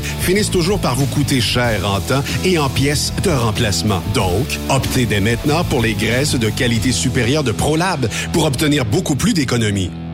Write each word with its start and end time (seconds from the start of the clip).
finissent 0.00 0.50
toujours 0.50 0.78
par 0.78 0.94
vous 0.94 1.06
coûter 1.06 1.40
cher 1.40 1.88
en 1.88 2.00
temps 2.00 2.22
et 2.44 2.58
en 2.58 2.68
pièces 2.68 3.12
de 3.22 3.30
remplacement. 3.30 4.02
Donc, 4.14 4.58
optez 4.68 5.06
dès 5.06 5.20
maintenant 5.20 5.64
pour 5.64 5.82
les 5.82 5.94
graisses 5.94 6.34
de 6.34 6.50
qualité 6.50 6.92
supérieure 6.92 7.44
de 7.44 7.52
ProLab 7.52 8.08
pour 8.32 8.44
obtenir 8.44 8.84
beaucoup 8.84 9.16
plus 9.16 9.34
d'économies. 9.34 9.90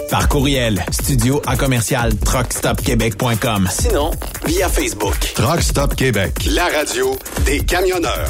Par 0.11 0.27
courriel, 0.27 0.83
studio 0.91 1.41
à 1.47 1.55
commercial 1.55 2.13
truckstopquebec.com. 2.13 3.69
Sinon, 3.71 4.11
via 4.45 4.67
Facebook. 4.67 5.17
Truck 5.35 5.61
Stop 5.61 5.95
Québec, 5.95 6.33
la 6.47 6.65
radio 6.65 7.17
des 7.45 7.61
camionneurs. 7.61 8.29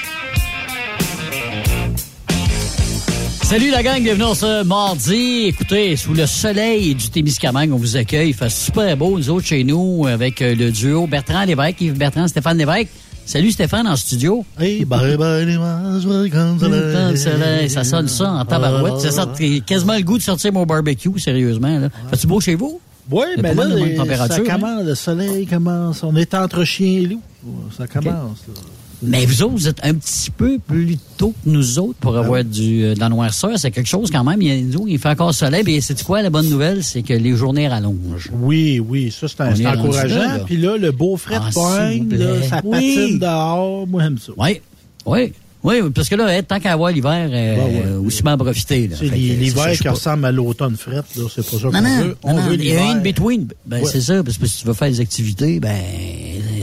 Salut 3.51 3.69
la 3.69 3.83
gang, 3.83 4.01
bienvenue 4.01 4.33
ce 4.33 4.63
mardi. 4.63 5.47
Écoutez, 5.47 5.97
sous 5.97 6.13
le 6.13 6.25
soleil 6.25 6.95
du 6.95 7.09
Témiscamingue, 7.09 7.73
on 7.73 7.75
vous 7.75 7.97
accueille. 7.97 8.29
Il 8.29 8.33
fait 8.33 8.49
super 8.49 8.95
beau, 8.95 9.17
nous 9.17 9.29
autres, 9.29 9.45
chez 9.45 9.65
nous, 9.65 10.07
avec 10.07 10.41
euh, 10.41 10.55
le 10.55 10.71
duo 10.71 11.05
Bertrand 11.05 11.43
Lévesque, 11.43 11.81
Yves 11.81 11.97
Bertrand, 11.97 12.29
Stéphane 12.29 12.57
Lévesque. 12.57 12.87
Salut 13.25 13.51
Stéphane 13.51 13.87
en 13.87 13.97
studio. 13.97 14.45
Hey, 14.57 14.85
bye 14.85 15.17
bye 15.17 15.45
les 15.45 17.17
soleil, 17.17 17.69
ça 17.69 17.83
sonne 17.83 18.07
ça 18.07 18.31
en 18.31 18.45
tabarouette. 18.45 19.01
Ça 19.01 19.11
sent 19.11 19.59
quasiment 19.67 19.97
le 19.97 20.03
goût 20.03 20.17
de 20.17 20.23
sortir 20.23 20.53
mon 20.53 20.65
barbecue, 20.65 21.19
sérieusement. 21.19 21.77
Là. 21.77 21.89
Fait-tu 22.09 22.27
beau 22.27 22.39
chez 22.39 22.55
vous? 22.55 22.79
Oui, 23.11 23.25
mais 23.37 23.53
là, 23.53 23.65
les- 23.65 23.95
température, 23.95 24.45
ça 24.45 24.53
hein? 24.53 24.59
commence, 24.59 24.85
le 24.85 24.95
soleil 24.95 25.45
commence. 25.45 26.03
On 26.03 26.15
est 26.15 26.33
entre 26.35 26.63
chien 26.63 27.01
et 27.01 27.05
loup. 27.05 27.21
Ça 27.77 27.85
commence. 27.85 28.45
là. 28.47 28.61
Mais 29.03 29.25
vous 29.25 29.41
autres, 29.43 29.53
vous 29.53 29.67
êtes 29.67 29.83
un 29.83 29.93
petit 29.95 30.29
peu 30.29 30.59
plus 30.59 30.97
tôt 31.17 31.33
que 31.43 31.49
nous 31.49 31.79
autres 31.79 31.97
pour 31.99 32.15
avoir 32.17 32.43
du, 32.43 32.83
euh, 32.83 32.93
de 32.93 32.99
la 32.99 33.09
noirceur. 33.09 33.57
C'est 33.57 33.71
quelque 33.71 33.87
chose 33.87 34.11
quand 34.11 34.23
même. 34.23 34.41
Il, 34.41 34.69
nous, 34.69 34.87
il 34.87 34.99
fait 34.99 35.09
encore 35.09 35.33
soleil. 35.33 35.63
Et 35.67 35.81
c'est 35.81 36.01
quoi? 36.03 36.21
La 36.21 36.29
bonne 36.29 36.49
nouvelle? 36.49 36.83
C'est 36.83 37.01
que 37.01 37.13
les 37.13 37.35
journées 37.35 37.67
rallongent. 37.67 38.29
Oui, 38.41 38.79
oui, 38.79 39.11
ça 39.11 39.27
c'est 39.27 39.41
un- 39.41 39.53
là, 39.55 39.77
encourageant. 39.79 40.15
là. 40.19 40.39
Puis 40.45 40.57
là, 40.57 40.77
le 40.77 40.91
beau 40.91 41.17
fret 41.17 41.39
Ah, 41.41 41.49
pogne, 41.53 42.09
là, 42.15 42.41
ça 42.47 42.61
Oui. 42.63 42.95
patine 42.95 43.19
dehors. 43.19 43.87
Moi, 43.87 44.03
j'aime 44.03 44.17
ça. 44.19 44.31
Oui, 44.37 44.61
oui. 45.05 45.33
Oui, 45.63 45.75
parce 45.93 46.09
que 46.09 46.15
là, 46.15 46.25
hein, 46.27 46.41
tant 46.41 46.59
qu'à 46.59 46.71
avoir 46.73 46.91
l'hiver, 46.91 47.29
euh, 47.31 47.55
Ouais, 47.55 47.83
ouais. 47.85 48.05
aussi 48.07 48.23
en 48.25 48.35
profiter. 48.35 48.87
là. 48.87 48.95
C'est 48.97 49.05
Fait 49.09 49.15
que, 49.15 49.21
c'est 49.21 49.27
ça, 49.27 49.39
l'hiver 49.41 49.79
qui 49.79 49.89
ressemble 49.89 50.25
à 50.25 50.31
l'automne 50.31 50.75
fret, 50.75 50.95
là, 50.95 51.23
c'est 51.35 51.45
pas 51.47 51.57
ça 51.57 51.63
qu'on 51.67 51.71
Non, 51.71 51.81
non, 51.83 52.01
veut. 52.03 52.17
On 52.23 52.33
non, 52.33 52.41
veut 52.47 52.55
il 52.55 52.65
y 52.65 52.71
a 52.75 52.91
une 52.93 53.01
between. 53.01 53.47
Ben, 53.67 53.77
Ouais. 53.83 53.85
c'est 53.91 54.01
ça, 54.01 54.23
parce 54.23 54.39
que 54.39 54.47
si 54.47 54.61
tu 54.61 54.65
veux 54.67 54.73
faire 54.73 54.89
des 54.89 54.99
activités, 55.01 55.59
ben, 55.59 55.75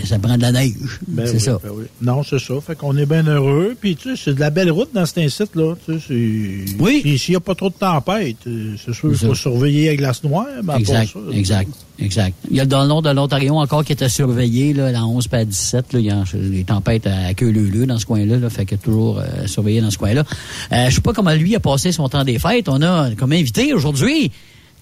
ça 0.05 0.19
prend 0.19 0.37
de 0.37 0.43
la 0.43 0.53
neige. 0.53 1.01
Ben 1.07 1.27
c'est 1.27 1.35
oui, 1.35 1.41
ça. 1.41 1.59
ben 1.63 1.71
oui. 1.75 1.85
Non, 2.03 2.23
c'est 2.23 2.39
ça. 2.39 2.55
Fait 2.61 2.77
qu'on 2.77 2.97
est 2.97 3.07
bien 3.07 3.27
heureux. 3.27 3.77
Puis, 3.81 3.97
tu 3.97 4.17
sais, 4.17 4.23
c'est 4.25 4.35
de 4.35 4.41
la 4.41 4.51
belle 4.51 4.71
route 4.71 4.91
dans 4.95 5.07
cet 5.07 5.19
incite, 5.19 5.55
là. 5.55 5.75
Tu 5.85 6.01
sais. 6.01 6.75
Oui. 6.79 7.01
Puis, 7.03 7.19
s'il 7.19 7.33
n'y 7.33 7.37
a 7.37 7.41
pas 7.41 7.55
trop 7.55 7.69
de 7.71 7.75
tempête, 7.75 8.37
euh, 8.47 8.75
c'est 8.85 8.95
sûr 8.95 9.11
qu'il 9.11 9.19
faut 9.19 9.35
surveiller 9.35 9.89
la 9.91 9.97
glace 9.97 10.23
noire, 10.25 10.47
part 10.67 10.79
Exact, 10.79 11.13
ça, 11.13 11.19
exact, 11.33 11.71
exact. 11.99 12.37
Il 12.51 12.57
y 12.57 12.61
a 12.61 12.67
dans 12.67 12.83
le 12.83 12.89
nord 12.89 13.03
de 13.03 13.11
l'Ontario 13.11 13.55
encore 13.55 13.85
qui 13.85 13.93
était 13.93 14.09
surveillé, 14.09 14.73
là, 14.75 14.93
la 14.93 15.05
11 15.05 15.29
puis 15.29 15.41
à 15.41 15.45
17, 15.45 15.93
là, 15.93 16.01
il 16.01 16.07
y 16.07 16.11
a 16.11 16.25
des 16.35 16.65
tempêtes 16.65 17.07
à 17.07 17.35
queue 17.35 17.51
leu 17.51 17.87
dans 17.87 17.99
ce 17.99 18.07
coin-là, 18.07 18.37
là, 18.39 18.51
fait 18.51 18.65
que 18.65 18.75
toujours 18.75 19.19
euh, 19.19 19.47
surveillé 19.47 19.81
dans 19.81 19.91
ce 19.91 19.99
coin-là. 19.99 20.25
Euh, 20.73 20.91
je 20.91 20.95
sais 20.95 21.01
pas 21.01 21.13
comment 21.13 21.35
lui 21.35 21.55
a 21.55 21.61
passé 21.61 21.93
son 21.93 22.09
temps 22.09 22.25
des 22.25 22.39
fêtes. 22.39 22.69
On 22.69 22.83
a 22.83 23.11
comme 23.15 23.33
invité 23.33 23.73
aujourd'hui 23.73 24.31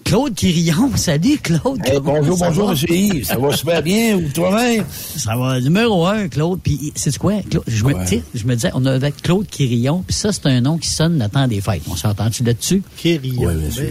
Claude 0.07 0.35
Quirillon. 0.37 0.93
Salut 0.95 1.37
Claude. 1.43 1.81
Eh, 1.85 1.99
bonjour, 1.99 2.39
Ça 2.39 2.47
bonjour? 2.51 2.71
M. 2.71 2.77
Yves. 2.89 3.25
Ça 3.27 3.37
va 3.39 3.51
super 3.57 3.83
bien, 3.83 4.15
ou 4.17 4.23
toi-même? 4.33 4.85
Ça 4.89 5.35
va, 5.35 5.59
numéro 5.61 6.07
un, 6.07 6.29
Claude. 6.29 6.61
Puis, 6.63 6.93
c'est 6.95 7.19
quoi? 7.19 7.35
Claude, 7.51 7.65
je, 7.67 7.83
me, 7.85 7.93
Ouais. 7.93 8.23
je 8.33 8.47
me 8.47 8.55
disais, 8.55 8.71
on 8.75 8.87
avait 8.87 9.11
Claude 9.11 9.49
Quirillon, 9.49 10.05
puis 10.07 10.15
ça, 10.15 10.33
c'est 10.33 10.47
un 10.47 10.61
nom 10.61 10.79
qui 10.79 10.89
sonne 10.89 11.19
le 11.19 11.29
temps 11.29 11.49
des 11.49 11.61
fêtes. 11.61 11.83
On 11.91 11.97
s'entend-tu 11.97 12.45
là-dessus? 12.45 12.85
Kérillon. 12.97 13.49
Oui, 13.49 13.55
bien 13.57 13.71
sûr. 13.73 13.83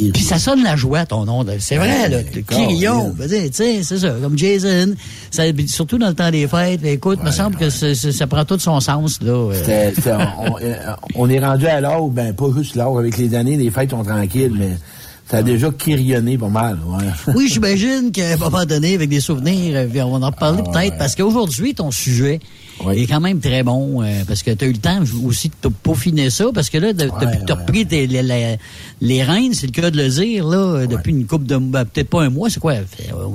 Ben 0.00 0.12
Puis 0.12 0.22
ça 0.22 0.38
sonne 0.38 0.62
la 0.64 0.74
joie, 0.74 1.04
ton 1.04 1.26
nom. 1.26 1.42
là. 1.42 1.52
C'est 1.58 1.76
vrai, 1.76 2.08
là. 2.08 2.16
Ouais, 2.16 2.42
Quirillon. 2.48 3.14
Tu 3.20 3.28
sais, 3.52 3.82
c'est 3.82 3.98
ça. 3.98 4.14
Comme 4.22 4.38
Jason. 4.38 4.94
Ça, 5.30 5.42
surtout 5.66 5.98
dans 5.98 6.08
le 6.08 6.14
temps 6.14 6.30
des 6.30 6.48
fêtes. 6.48 6.82
Écoute, 6.82 7.22
me 7.22 7.30
semble 7.30 7.56
que 7.56 7.68
c'est- 7.68 7.94
c'est- 7.94 8.12
ça 8.12 8.26
prend 8.26 8.46
tout 8.46 8.58
son 8.58 8.80
sens, 8.80 9.20
là. 9.20 9.32
euh. 9.32 9.52
C'était- 9.54 9.92
c'était- 9.94 10.12
on, 10.14 10.52
on- 10.54 11.24
on 11.26 11.28
est 11.28 11.40
rendu 11.40 11.66
à 11.66 11.82
l'heure, 11.82 12.06
ben 12.08 12.32
pas 12.32 12.46
juste 12.56 12.74
l'heure, 12.74 12.96
avec 12.96 13.18
les 13.18 13.34
années, 13.34 13.58
les 13.58 13.70
fêtes 13.70 13.90
sont 13.90 14.02
tranquilles, 14.02 14.52
mais 14.58 14.78
ça 15.30 15.38
a 15.38 15.42
déjà 15.42 15.70
kirionné 15.70 16.38
pas 16.38 16.48
mal, 16.48 16.78
ouais. 16.86 17.04
Oui, 17.34 17.48
j'imagine 17.48 18.10
qu'à 18.12 18.32
un 18.32 18.36
moment 18.36 18.64
donné, 18.64 18.94
avec 18.94 19.10
des 19.10 19.20
souvenirs, 19.20 19.74
euh, 19.76 20.02
on 20.04 20.18
va 20.18 20.26
en 20.26 20.30
reparler 20.30 20.62
Ah, 20.66 20.70
peut-être, 20.70 20.92
ouais. 20.92 20.98
parce 20.98 21.14
qu'aujourd'hui, 21.14 21.74
ton 21.74 21.90
sujet 21.90 22.40
Oui. 22.84 23.02
est 23.02 23.06
quand 23.06 23.20
même 23.20 23.40
très 23.40 23.62
bon, 23.62 24.02
euh, 24.02 24.22
parce 24.26 24.42
que 24.42 24.50
tu 24.50 24.64
as 24.64 24.68
eu 24.68 24.72
le 24.72 24.78
temps 24.78 25.00
aussi 25.24 25.50
de 25.62 25.68
peaufiner 25.68 26.30
ça, 26.30 26.46
parce 26.54 26.70
que 26.70 26.78
là, 26.78 26.92
de- 26.92 27.04
depuis 27.04 27.38
que 27.40 27.44
tu 27.46 27.52
as 27.52 27.54
ouais. 27.56 27.60
repris 27.62 27.86
tes- 27.86 28.06
les, 28.06 28.22
les, 28.22 28.56
les 29.00 29.22
rênes, 29.22 29.54
c'est 29.54 29.66
le 29.66 29.72
cas 29.72 29.90
de 29.90 29.96
le 29.96 30.08
dire, 30.08 30.46
là, 30.46 30.56
euh, 30.58 30.86
depuis 30.86 31.12
une 31.12 31.26
couple 31.26 31.46
de 31.46 31.56
ben, 31.56 31.84
peut-être 31.84 32.08
pas 32.10 32.22
un 32.22 32.30
mois, 32.30 32.50
c'est 32.50 32.60
quoi, 32.60 32.74
euh, 32.74 32.82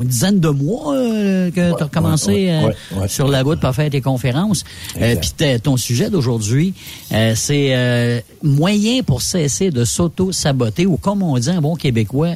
une 0.02 0.08
dizaine 0.08 0.40
de 0.40 0.50
mois 0.50 0.96
euh, 0.96 1.50
que 1.50 1.56
tu 1.56 1.60
as 1.62 1.72
Ouais, 1.74 1.84
recommencé 1.84 2.32
ouais, 2.32 2.50
euh, 2.52 2.68
ouais, 2.68 2.76
ouais. 3.02 3.08
sur 3.08 3.28
la 3.28 3.44
route 3.44 3.60
pour 3.60 3.74
faire 3.76 3.90
tes 3.90 4.02
conférences. 4.02 4.64
Euh. 5.02 5.16
Puis 5.16 5.32
ton 5.62 5.78
sujet 5.78 6.10
d'aujourd'hui, 6.10 6.74
euh, 7.12 7.34
c'est 7.36 7.76
euh, 7.76 8.20
moyen 8.42 9.04
pour 9.04 9.22
cesser 9.22 9.72
de 9.72 9.84
s'auto-saboter, 9.86 10.86
ou 10.86 10.98
comme 10.98 11.22
on 11.24 11.38
dit 11.38 11.50
en 11.50 11.62
bon 11.62 11.76
québécois, 11.76 12.34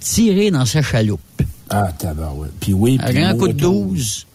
tirer 0.00 0.50
dans 0.50 0.64
sa 0.66 0.82
chaloupe. 0.82 1.20
Ah, 1.70 1.90
tabarouette. 1.98 2.50
Puis 2.60 2.72
oui, 2.74 2.98
Un 3.00 3.06
puis 3.06 3.14
grand 3.14 3.28
moi, 3.34 3.38
coup 3.38 3.48
de 3.48 3.52
tout. 3.60 3.86
12. 3.94 4.26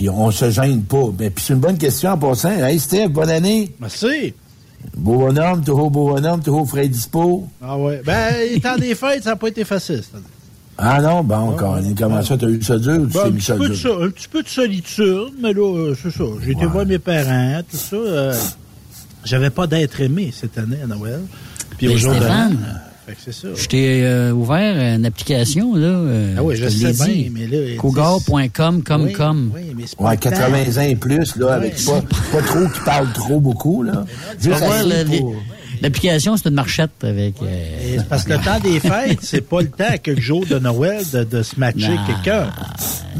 Puis 0.00 0.08
on 0.08 0.30
se 0.30 0.48
gêne 0.50 0.82
pas. 0.84 1.10
Ben, 1.12 1.30
puis 1.30 1.44
c'est 1.46 1.52
une 1.52 1.58
bonne 1.60 1.76
question 1.76 2.12
en 2.12 2.16
passant. 2.16 2.48
Hey, 2.52 2.80
Steph, 2.80 3.08
bonne 3.08 3.28
année. 3.28 3.70
Merci. 3.78 4.32
Beau 4.96 5.18
bonhomme, 5.18 5.62
toujours 5.62 5.90
beau 5.90 6.14
bonhomme, 6.14 6.40
toujours 6.42 6.66
frais 6.66 6.88
dispo. 6.88 7.46
Ah 7.62 7.76
ouais. 7.76 8.00
Ben, 8.06 8.58
temps 8.62 8.78
des 8.78 8.94
fêtes, 8.94 9.24
ça 9.24 9.30
n'a 9.30 9.36
pas 9.36 9.48
été 9.48 9.62
facile. 9.62 10.02
Ah 10.78 11.02
non, 11.02 11.22
bon, 11.22 11.50
encore. 11.50 11.78
Comment 11.98 12.22
ça, 12.22 12.38
t'as 12.38 12.46
eu 12.48 12.62
ça 12.62 12.78
dur 12.78 12.94
ou 12.94 13.06
tu 13.08 13.12
Ben, 13.12 13.24
t'es 13.24 13.30
mis 13.30 13.42
ça 13.42 13.58
dur? 13.58 14.02
un 14.02 14.08
petit 14.08 14.28
peu 14.28 14.42
de 14.42 14.48
solitude, 14.48 15.34
mais 15.38 15.52
là, 15.52 15.76
euh, 15.76 15.94
c'est 16.02 16.10
ça. 16.10 16.24
J'ai 16.42 16.52
été 16.52 16.62
Ouais. 16.64 16.66
voir 16.72 16.86
mes 16.86 16.98
parents, 16.98 17.60
tout 17.70 17.76
ça. 17.76 17.96
euh, 17.96 18.34
J'avais 19.26 19.50
pas 19.50 19.66
d'être 19.66 20.00
aimé 20.00 20.32
cette 20.34 20.56
année 20.56 20.78
à 20.82 20.86
Noël. 20.86 21.20
Puis 21.76 21.88
Mais 21.88 21.94
au 21.94 21.96
jour 21.98 22.14
de 22.14 22.20
Stéphane, 22.20 22.52
l'an, 22.52 22.56
Fait 22.58 22.64
que 22.64 22.89
c'est 23.24 23.32
ça. 23.32 23.48
Je 23.54 23.66
t'ai 23.66 24.02
euh, 24.04 24.32
ouvert 24.32 24.96
une 24.96 25.04
application, 25.06 25.74
là. 25.74 25.86
euh, 25.86 26.34
Ah 26.38 26.42
oui, 26.42 26.56
je 26.56 26.64
te 26.64 26.70
sais 26.70 26.86
l'ai 26.86 26.92
bien, 26.92 27.06
dit. 27.06 27.30
mais 27.32 27.46
là... 27.46 27.76
Cougar.com, 27.76 28.82
comme, 28.82 29.04
Oui, 29.04 29.12
comme. 29.12 29.52
Oui, 29.54 29.72
mais 29.76 29.82
c'est 29.86 29.96
pas 29.96 30.04
Ouais, 30.04 30.10
le 30.12 30.18
temps. 30.18 30.30
80 30.30 30.78
ans 30.82 30.88
et 30.88 30.96
plus, 30.96 31.36
là, 31.36 31.54
avec 31.54 31.74
pas, 31.84 32.02
pas 32.32 32.42
trop 32.42 32.66
qui 32.68 32.80
parlent 32.84 33.12
trop 33.12 33.40
beaucoup, 33.40 33.82
là. 33.82 34.04
Juste 34.40 34.62
L'application, 35.82 36.36
c'est 36.36 36.48
une 36.50 36.54
marchette 36.56 36.90
avec. 37.02 37.36
euh, 37.42 37.94
Et 37.94 37.98
parce 38.08 38.24
que 38.24 38.34
le 38.34 38.38
temps 38.40 38.60
des 38.60 38.80
fêtes, 38.80 39.20
c'est 39.22 39.40
pas 39.40 39.62
le 39.62 39.68
temps 39.68 39.84
à 39.88 39.96
quelques 39.96 40.20
jours 40.20 40.44
de 40.44 40.58
Noël 40.58 41.02
de, 41.10 41.24
de 41.24 41.42
se 41.42 41.58
matcher 41.58 41.96
quelqu'un. 42.06 42.50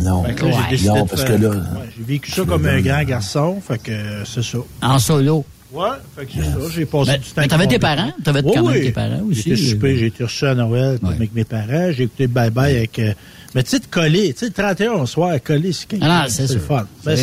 Non, 0.02 0.24
Fait 0.24 0.34
que 0.34 0.44
là, 0.44 0.50
j'ai 0.50 0.56
Ouais. 0.58 0.62
décidé 0.70 0.88
non, 0.90 1.04
de 1.04 1.08
parce 1.08 1.22
faire- 1.22 1.36
que 1.38 1.42
là... 1.42 1.48
Ouais, 1.50 1.56
j'ai 1.96 2.04
vécu 2.04 2.30
ça 2.30 2.42
comme 2.44 2.66
un 2.66 2.80
grand 2.82 3.02
garçon, 3.04 3.62
fait 3.66 3.78
que 3.82 3.90
euh, 3.92 4.24
c'est 4.26 4.42
ça. 4.44 4.58
en 4.82 4.98
solo. 4.98 5.44
Ouais, 5.72 5.88
fait 6.16 6.26
que 6.26 6.32
c'est 6.34 6.42
ça. 6.42 6.58
J'ai 6.74 6.84
passé 6.86 7.10
Ben, 7.12 7.18
du 7.20 7.24
temps. 7.28 7.32
mais 7.42 7.48
t'avais 7.48 7.66
tes 7.68 7.78
parents? 7.78 8.12
T'avais 8.24 8.42
Oui, 8.44 8.50
quand 8.54 8.62
même 8.64 8.72
oui. 8.74 8.80
tes 8.82 8.90
parents 8.92 9.20
aussi? 9.30 9.42
J'ai 9.42 9.52
été 9.52 9.56
souper, 9.70 9.96
j'ai 9.98 10.06
été 10.06 10.24
reçu 10.24 10.46
à 10.46 10.54
Noël 10.54 10.98
Ouais. 11.02 11.10
avec 11.14 11.34
mes 11.34 11.44
parents. 11.44 11.92
J'ai 11.92 12.04
écouté 12.04 12.26
Bye 12.26 12.50
Bye 12.50 12.76
avec. 12.76 12.98
euh, 12.98 13.12
mais 13.54 13.62
tu 13.62 13.70
sais, 13.70 13.78
de 13.78 13.86
coller, 13.86 14.32
tu 14.32 14.40
sais, 14.40 14.46
le 14.46 14.52
31 14.52 14.92
au 14.92 15.06
soir, 15.06 15.32
coller, 15.44 15.72
c'est 15.72 15.86
quelque 15.86 16.04
Ah 16.04 16.26
c'est 16.28 16.58
fun. 16.58 16.86
Ben, 17.04 17.16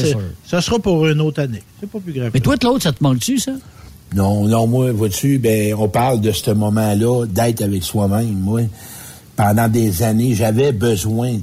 ça 0.46 0.62
sera 0.62 0.80
pour 0.80 1.06
une 1.08 1.20
autre 1.22 1.42
année. 1.42 1.64
C'est 1.80 1.90
pas 1.90 2.00
plus 2.00 2.14
grave. 2.14 2.32
Mais 2.34 2.40
toi, 2.40 2.56
de 2.56 2.66
l'autre, 2.66 2.84
ça 2.84 2.92
te 2.94 3.04
manque-tu, 3.04 3.38
ça? 3.40 3.52
Non, 4.16 4.46
non, 4.48 4.66
moi, 4.68 4.92
vois-tu, 4.94 5.38
ben, 5.40 5.74
on 5.78 5.90
parle 5.90 6.22
de 6.22 6.32
ce 6.32 6.52
moment-là, 6.52 7.26
d'être 7.26 7.62
avec 7.62 7.84
soi-même. 7.84 8.32
Moi, 8.40 8.62
pendant 9.36 9.68
des 9.68 10.04
années, 10.04 10.34
j'avais 10.34 10.72
besoin 10.72 11.38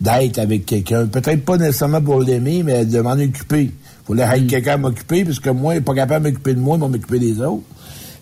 d'être 0.00 0.38
avec 0.38 0.66
quelqu'un. 0.66 1.06
Peut-être 1.06 1.44
pas 1.44 1.56
nécessairement 1.56 2.02
pour 2.02 2.20
l'aimer, 2.20 2.62
mais 2.62 2.84
de 2.84 3.00
m'en 3.00 3.12
occuper. 3.12 3.70
Il 4.08 4.16
fallait 4.16 4.26
Mm. 4.26 4.42
être 4.42 4.46
quelqu'un 4.50 4.72
à 4.74 4.76
m'occuper, 4.78 5.24
parce 5.24 5.38
que 5.40 5.50
moi, 5.50 5.74
il 5.74 5.78
n'est 5.78 5.82
pas 5.82 5.94
capable 5.94 6.24
de 6.24 6.30
m'occuper 6.30 6.54
de 6.54 6.60
moi, 6.60 6.76
il 6.76 6.80
va 6.80 6.88
m'occuper 6.88 7.18
des 7.18 7.40
autres. 7.40 7.62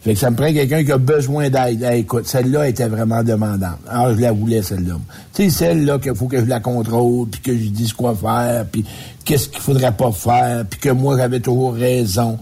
Fait 0.02 0.14
que 0.14 0.18
ça 0.18 0.30
me 0.30 0.36
prend 0.36 0.50
quelqu'un 0.50 0.82
qui 0.82 0.92
a 0.92 0.96
besoin 0.98 1.50
d'aide. 1.50 1.82
Hey, 1.82 2.00
écoute, 2.00 2.26
celle-là 2.26 2.68
était 2.68 2.88
vraiment 2.88 3.22
demandante. 3.22 3.76
Alors, 3.86 4.14
je 4.14 4.20
la 4.20 4.32
voulais, 4.32 4.62
celle-là. 4.62 4.94
Tu 5.34 5.44
sais, 5.44 5.50
celle-là 5.50 5.98
qu'il 5.98 6.14
faut 6.14 6.26
que 6.26 6.40
je 6.40 6.46
la 6.46 6.58
contrôle, 6.60 7.28
puis 7.28 7.40
que 7.42 7.52
je 7.52 7.68
dise 7.68 7.92
quoi 7.92 8.14
faire, 8.14 8.64
puis 8.72 8.82
qu'est-ce 9.26 9.48
qu'il 9.50 9.60
faudrait 9.60 9.92
pas 9.92 10.10
faire, 10.12 10.64
puis 10.68 10.80
que 10.80 10.88
moi, 10.90 11.18
j'avais 11.18 11.40
toujours 11.40 11.74
raison. 11.74 12.38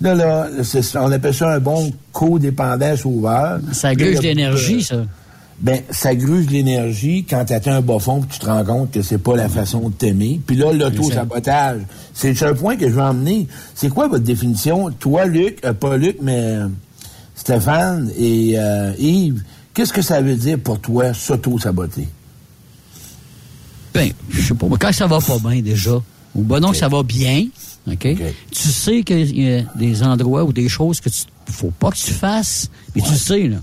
Là, 0.00 0.14
là, 0.14 0.48
on 0.96 1.12
appelle 1.12 1.34
ça 1.34 1.50
un 1.52 1.60
bon 1.60 1.92
codépendant 2.12 2.96
sauveur. 2.96 3.60
Ça 3.72 3.94
gruge 3.94 4.18
d'énergie, 4.20 4.82
ça. 4.82 4.96
Ben, 5.62 5.80
ça 5.90 6.16
gruge 6.16 6.50
l'énergie 6.50 7.24
quand 7.28 7.44
tu 7.44 7.52
atteins 7.52 7.76
un 7.76 7.80
bas 7.80 8.00
fond 8.00 8.20
tu 8.28 8.40
te 8.40 8.46
rends 8.46 8.64
compte 8.64 8.90
que 8.90 9.00
c'est 9.00 9.18
pas 9.18 9.36
la 9.36 9.48
façon 9.48 9.90
de 9.90 9.94
t'aimer. 9.94 10.40
Puis 10.44 10.56
là, 10.56 10.72
l'auto-sabotage, 10.72 11.82
c'est 12.12 12.42
un 12.42 12.52
point 12.52 12.76
que 12.76 12.88
je 12.88 12.94
veux 12.94 13.02
emmener. 13.02 13.46
C'est 13.76 13.88
quoi 13.88 14.08
votre 14.08 14.24
définition? 14.24 14.90
Toi, 14.90 15.26
Luc, 15.26 15.64
euh, 15.64 15.72
pas 15.72 15.96
Luc, 15.96 16.16
mais 16.20 16.40
euh, 16.40 16.68
Stéphane 17.36 18.10
et 18.18 18.58
euh, 18.58 18.92
Yves, 18.98 19.44
qu'est-ce 19.72 19.92
que 19.92 20.02
ça 20.02 20.20
veut 20.20 20.34
dire 20.34 20.58
pour 20.58 20.80
toi, 20.80 21.14
s'auto-saboter? 21.14 22.08
Ben, 23.94 24.10
je 24.30 24.42
sais 24.42 24.54
pas. 24.54 24.66
mais 24.68 24.76
Quand 24.80 24.92
ça 24.92 25.06
va 25.06 25.20
pas 25.20 25.38
bien, 25.38 25.62
déjà, 25.62 26.02
ou 26.34 26.42
ben 26.42 26.58
non, 26.58 26.72
que 26.72 26.76
ça 26.76 26.88
va 26.88 27.04
bien, 27.04 27.46
OK? 27.86 28.08
Tu 28.50 28.68
sais 28.68 29.02
qu'il 29.04 29.38
y 29.38 29.54
a 29.54 29.62
des 29.76 30.02
endroits 30.02 30.42
ou 30.42 30.52
des 30.52 30.68
choses 30.68 31.00
que 31.00 31.08
tu 31.08 31.22
faut 31.46 31.70
pas 31.70 31.90
que 31.90 31.96
tu 31.96 32.12
fasses, 32.12 32.70
mais 32.96 33.02
tu 33.02 33.10
le 33.10 33.16
sais, 33.16 33.48
là. 33.48 33.58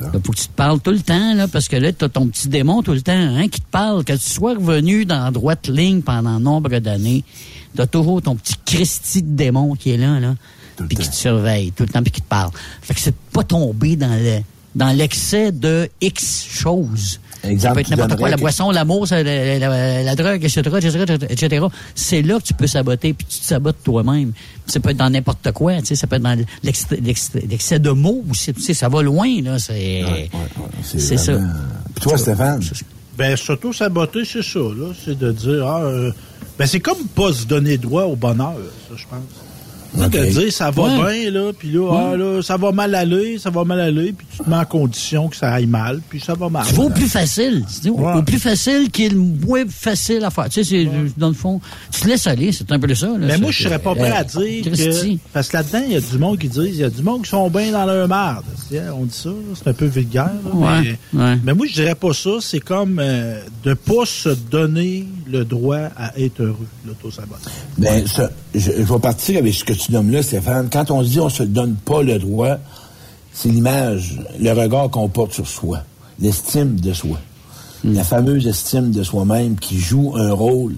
Là, 0.00 0.10
faut 0.24 0.32
que 0.32 0.38
tu 0.38 0.48
te 0.48 0.52
parles 0.52 0.80
tout 0.80 0.90
le 0.90 1.00
temps, 1.00 1.34
là, 1.34 1.48
parce 1.48 1.68
que 1.68 1.76
là, 1.76 1.92
tu 1.92 2.04
as 2.04 2.08
ton 2.08 2.26
petit 2.28 2.48
démon 2.48 2.82
tout 2.82 2.92
le 2.92 3.02
temps, 3.02 3.12
hein, 3.12 3.48
qui 3.48 3.60
te 3.60 3.70
parle. 3.70 4.04
Que 4.04 4.12
tu 4.12 4.30
sois 4.30 4.54
revenu 4.54 5.04
dans 5.04 5.24
la 5.24 5.30
droite 5.30 5.68
ligne 5.68 6.02
pendant 6.02 6.38
nombre 6.40 6.78
d'années, 6.78 7.24
tu 7.74 7.80
as 7.80 7.86
toujours 7.86 8.22
ton 8.22 8.36
petit 8.36 8.54
Christy 8.64 9.22
de 9.22 9.36
démon 9.36 9.74
qui 9.74 9.90
est 9.90 9.96
là, 9.96 10.20
là, 10.20 10.34
puis 10.88 10.96
qui 10.96 11.08
te 11.08 11.14
surveille 11.14 11.72
tout 11.72 11.84
le 11.84 11.88
temps, 11.88 12.02
puis 12.02 12.12
qui 12.12 12.22
te 12.22 12.28
parle. 12.28 12.50
Fait 12.82 12.94
que 12.94 13.00
c'est 13.00 13.16
pas 13.32 13.42
tomber 13.42 13.96
dans 13.96 14.14
le 14.14 14.40
dans 14.74 14.96
l'excès 14.96 15.50
de 15.50 15.88
X 16.00 16.46
choses. 16.48 17.20
Ça 17.58 17.72
peut 17.72 17.80
être 17.80 17.90
n'importe 17.90 18.16
quoi, 18.18 18.28
la 18.30 18.36
boisson, 18.36 18.70
l'amour, 18.70 19.06
la, 19.10 19.22
la- 19.22 20.02
la 20.02 20.14
drogue, 20.16 20.44
etc., 20.44 20.60
etc., 20.78 21.16
etc. 21.30 21.66
C'est 21.94 22.22
là 22.22 22.38
que 22.38 22.44
tu 22.44 22.54
peux 22.54 22.66
saboter, 22.66 23.12
puis 23.14 23.26
tu 23.28 23.40
te 23.40 23.44
sabotes 23.44 23.76
toi-même. 23.84 24.32
Ça 24.66 24.80
peut 24.80 24.90
être 24.90 24.96
dans 24.96 25.08
n'importe 25.10 25.52
quoi, 25.52 25.78
tu 25.80 25.86
sais, 25.86 25.94
ça 25.96 26.06
peut 26.06 26.16
être 26.16 26.22
dans 26.22 26.36
l'excès- 26.64 27.78
de 27.78 27.90
mots 27.90 28.24
aussi, 28.30 28.52
tu 28.54 28.60
sais, 28.62 28.74
ça 28.74 28.88
va 28.88 29.02
loin, 29.02 29.28
là, 29.42 29.58
c'est... 29.58 30.04
c'est 30.98 31.16
ça. 31.16 31.32
Puis 31.94 32.02
toi, 32.02 32.18
Stéphane? 32.18 32.62
Ben, 33.16 33.36
s'auto-saboter, 33.36 34.24
c'est 34.24 34.42
ça, 34.42 34.58
là. 34.60 34.92
C'est 35.04 35.18
de 35.18 35.32
dire, 35.32 35.66
ah, 35.66 35.82
euh, 35.82 36.12
ben, 36.58 36.66
c'est 36.66 36.78
comme 36.80 37.04
pas 37.14 37.32
se 37.32 37.46
donner 37.46 37.76
droit 37.78 38.04
au 38.04 38.14
bonheur, 38.16 38.54
ça, 38.88 38.94
je 38.96 39.04
pense. 39.10 39.18
Ok. 39.96 40.10
De 40.10 40.24
dire, 40.26 40.52
ça 40.52 40.70
va 40.70 40.82
Ouais. 40.82 41.22
bien, 41.22 41.30
là, 41.30 41.52
puis 41.58 41.70
là, 41.72 41.90
ah, 42.12 42.16
là, 42.16 42.42
ça 42.42 42.56
va 42.56 42.72
mal 42.72 42.94
aller, 42.94 43.38
ça 43.38 43.50
va 43.50 43.64
mal 43.64 43.80
aller, 43.80 44.12
puis 44.12 44.26
tu 44.30 44.44
te 44.44 44.48
mets 44.50 44.56
en 44.56 44.64
condition 44.64 45.28
que 45.28 45.36
ça 45.36 45.52
aille 45.52 45.66
mal, 45.66 46.00
puis 46.08 46.20
ça 46.20 46.34
va 46.34 46.48
mal. 46.48 46.64
Tu 46.68 46.74
vas 46.74 46.84
au 46.84 46.90
plus 46.90 47.08
facile. 47.08 47.64
Tu 47.74 47.80
dis, 47.80 47.90
au- 47.90 47.98
Ouais. 47.98 48.14
Au 48.14 48.22
plus 48.22 48.38
facile 48.38 48.90
qui 48.90 49.06
est 49.06 49.08
le 49.08 49.18
moins 49.18 49.64
facile 49.68 50.22
à 50.24 50.30
faire. 50.30 50.48
Tu 50.48 50.62
sais, 50.62 50.64
c'est, 50.64 50.88
dans 51.16 51.28
le 51.28 51.34
fond, 51.34 51.60
tu 51.90 52.02
te 52.02 52.08
laisses 52.08 52.26
aller, 52.26 52.52
c'est 52.52 52.70
un 52.70 52.78
peu 52.78 52.94
ça. 52.94 53.06
Là, 53.06 53.14
Mais 53.18 53.32
Ça, 53.32 53.38
moi, 53.38 53.50
je 53.50 53.62
serais 53.62 53.78
pas 53.78 53.94
prêt 53.94 54.10
à 54.10 54.20
euh, 54.20 54.24
dire 54.24 54.72
Christy. 54.72 55.16
que... 55.16 55.20
Parce 55.32 55.48
que 55.48 55.56
là-dedans, 55.56 55.82
il 55.86 55.92
y 55.92 55.96
a 55.96 56.00
du 56.00 56.18
monde 56.18 56.38
qui 56.38 56.48
dit, 56.48 56.60
il 56.66 56.76
y 56.76 56.84
a 56.84 56.90
du 56.90 57.02
monde 57.02 57.22
qui 57.22 57.30
sont 57.30 57.48
bien 57.50 57.72
dans 57.72 57.84
leur 57.86 58.06
merde. 58.08 58.44
On 58.94 59.04
dit 59.04 59.14
ça, 59.16 59.30
c'est 59.54 59.68
un 59.70 59.72
peu 59.72 59.86
vulgaire. 59.86 60.30
là, 60.44 60.50
Ouais, 60.54 60.96
mais, 61.12 61.20
ouais. 61.22 61.38
mais 61.44 61.54
moi, 61.54 61.66
je 61.66 61.74
dirais 61.74 61.94
pas 61.94 62.12
ça. 62.12 62.30
C'est 62.40 62.60
comme 62.60 62.98
euh, 63.02 63.40
de 63.64 63.74
pas 63.74 64.04
se 64.04 64.28
donner 64.30 65.06
le 65.30 65.44
droit 65.44 65.88
à 65.96 66.18
être 66.18 66.40
heureux, 66.42 66.66
l'autosabotage. 66.86 67.52
Ben, 67.78 68.06
ça, 68.06 68.30
je, 68.54 68.60
je 68.60 68.82
vais 68.92 68.98
partir 69.00 69.38
avec 69.38 69.54
ce 69.54 69.64
que 69.64 69.74
tu 69.78 69.92
nommes 69.92 70.10
là, 70.10 70.22
Stéphane. 70.22 70.68
Quand 70.70 70.90
on 70.90 71.02
se 71.02 71.08
dit 71.08 71.20
on 71.20 71.28
se 71.28 71.42
donne 71.42 71.74
pas 71.76 72.02
le 72.02 72.18
droit, 72.18 72.56
c'est 73.32 73.48
l'image, 73.48 74.18
le 74.40 74.52
regard 74.52 74.90
qu'on 74.90 75.08
porte 75.08 75.32
sur 75.32 75.46
soi, 75.46 75.80
l'estime 76.20 76.78
de 76.80 76.92
soi. 76.92 77.18
La 77.84 78.02
fameuse 78.02 78.46
estime 78.48 78.90
de 78.90 79.04
soi-même 79.04 79.56
qui 79.56 79.78
joue 79.78 80.14
un 80.16 80.32
rôle 80.32 80.74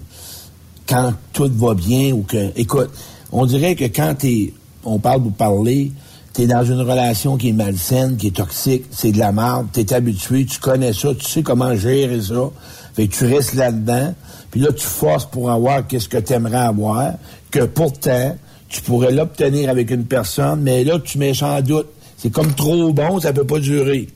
quand 0.87 1.13
tout 1.33 1.51
va 1.55 1.73
bien 1.73 2.11
ou 2.11 2.21
que. 2.21 2.51
Écoute, 2.55 2.91
on 3.31 3.45
dirait 3.45 3.75
que 3.75 3.85
quand 3.85 4.15
t'es. 4.19 4.53
On 4.83 4.97
parle 4.97 5.21
pour 5.21 5.33
parler, 5.33 5.91
t'es 6.33 6.47
dans 6.47 6.63
une 6.63 6.81
relation 6.81 7.37
qui 7.37 7.49
est 7.49 7.53
malsaine, 7.53 8.17
qui 8.17 8.27
est 8.27 8.35
toxique, 8.35 8.85
c'est 8.91 9.11
de 9.11 9.19
la 9.19 9.31
merde, 9.31 9.67
t'es 9.71 9.93
habitué, 9.93 10.45
tu 10.45 10.59
connais 10.59 10.93
ça, 10.93 11.09
tu 11.13 11.25
sais 11.25 11.43
comment 11.43 11.75
gérer 11.75 12.21
ça. 12.21 12.49
Fait 12.95 13.07
que 13.07 13.15
tu 13.15 13.25
restes 13.25 13.53
là-dedans, 13.53 14.13
puis 14.49 14.59
là, 14.59 14.71
tu 14.71 14.85
forces 14.85 15.25
pour 15.25 15.51
avoir 15.51 15.85
qu'est-ce 15.87 16.09
que 16.09 16.17
tu 16.17 16.33
aimerais 16.33 16.57
avoir, 16.57 17.13
que 17.51 17.65
pourtant, 17.65 18.35
tu 18.71 18.81
pourrais 18.81 19.11
l'obtenir 19.11 19.69
avec 19.69 19.91
une 19.91 20.05
personne, 20.05 20.61
mais 20.61 20.83
là, 20.83 20.97
tu 20.99 21.17
mets 21.17 21.43
en 21.43 21.61
doute. 21.61 21.87
C'est 22.17 22.31
comme 22.31 22.53
trop 22.53 22.93
bon, 22.93 23.19
ça 23.19 23.33
peut 23.33 23.45
pas 23.45 23.59
durer. 23.59 24.07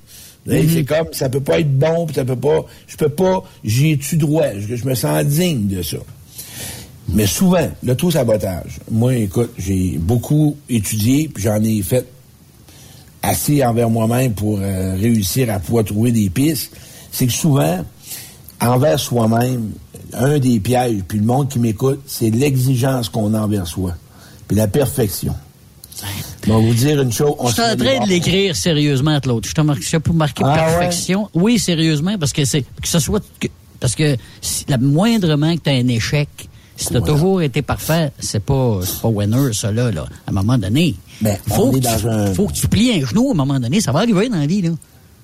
Là, 0.46 0.58
C'est 0.72 0.86
comme, 0.86 1.08
ça 1.12 1.28
peut 1.28 1.42
pas 1.42 1.60
être 1.60 1.78
bon, 1.78 2.06
puis 2.06 2.16
ça 2.16 2.24
peut 2.24 2.36
pas, 2.36 2.66
je 2.88 2.96
peux 2.98 3.10
pas, 3.10 3.44
j'y 3.64 3.92
ai-tu 3.92 4.16
droit, 4.18 4.46
je, 4.58 4.76
je 4.76 4.86
me 4.86 4.94
sens 4.94 5.26
digne 5.26 5.68
de 5.68 5.82
ça. 5.82 5.98
Mais 7.10 7.28
souvent, 7.28 7.68
l'auto-sabotage, 7.84 8.80
moi, 8.90 9.16
écoute, 9.16 9.52
j'ai 9.58 9.98
beaucoup 9.98 10.56
étudié, 10.70 11.30
puis 11.34 11.44
j'en 11.44 11.62
ai 11.64 11.82
fait 11.82 12.06
assez 13.22 13.64
envers 13.64 13.90
moi-même 13.90 14.34
pour 14.34 14.60
euh, 14.60 14.96
réussir 14.96 15.52
à 15.52 15.60
pouvoir 15.60 15.84
trouver 15.84 16.12
des 16.12 16.30
pistes, 16.30 16.72
c'est 17.12 17.26
que 17.26 17.34
souvent, 17.34 17.84
envers 18.62 19.00
soi-même, 19.00 19.72
un 20.14 20.40
des 20.40 20.60
pièges, 20.60 21.02
puis 21.08 21.20
le 21.20 21.26
monde 21.26 21.50
qui 21.50 21.60
m'écoute, 21.60 22.02
c'est 22.06 22.30
l'exigence 22.30 23.10
qu'on 23.10 23.34
a 23.34 23.42
envers 23.42 23.68
soi, 23.68 23.96
puis 24.48 24.58
la 24.58 24.68
perfection. 24.68 25.34
Je 26.46 26.52
vais 26.52 26.62
vous 26.62 26.74
dire 26.74 27.02
une 27.02 27.12
chose. 27.12 27.34
on 27.40 27.48
Je 27.48 27.54
suis 27.54 27.62
en 27.62 27.76
train 27.76 28.04
de 28.06 28.10
l'écrire 28.10 28.56
sérieusement 28.56 29.18
l'autre. 29.26 29.48
Je 29.48 29.54
ça 29.86 30.00
pour 30.00 30.14
marquer 30.14 30.44
Ah 30.46 30.50
ouais? 30.50 30.56
perfection. 30.56 31.30
Oui, 31.34 31.58
sérieusement, 31.58 32.18
parce 32.20 32.34
que 32.34 32.44
c'est 32.46 32.62
que 32.62 32.88
ce 32.88 33.00
soit 33.00 33.24
que- 33.40 33.48
parce 33.80 33.96
que 33.96 34.18
si, 34.42 34.66
la 34.68 34.78
moindrement 34.78 35.56
que 35.56 35.62
tu 35.62 35.70
as 35.70 35.74
un 35.74 35.88
échec, 35.88 36.28
si 36.76 36.88
tu 36.88 36.98
as 36.98 37.02
toujours 37.02 37.42
été 37.42 37.62
parfait, 37.62 38.12
c'est 38.20 38.44
pas 38.44 38.80
pas 39.02 39.08
winner 39.08 39.54
ça 39.54 39.72
là, 39.72 39.90
là 39.92 40.06
à 40.28 40.32
un 40.32 40.34
moment 40.34 40.58
donné. 40.58 40.96
Mais 41.22 41.40
faut 41.48 41.72
que 41.72 41.78
tu, 41.80 42.08
un- 42.08 42.34
faut 42.34 42.48
que 42.48 42.54
tu 42.54 42.68
plies 42.68 42.92
un 43.02 43.06
genou 43.06 43.30
à 43.30 43.32
un 43.32 43.36
moment 43.36 43.60
donné, 43.60 43.80
ça 43.80 43.92
va 43.94 44.00
arriver 44.00 44.28
dans 44.30 44.38
la 44.40 44.48
vie 44.48 44.62
là. 44.62 44.72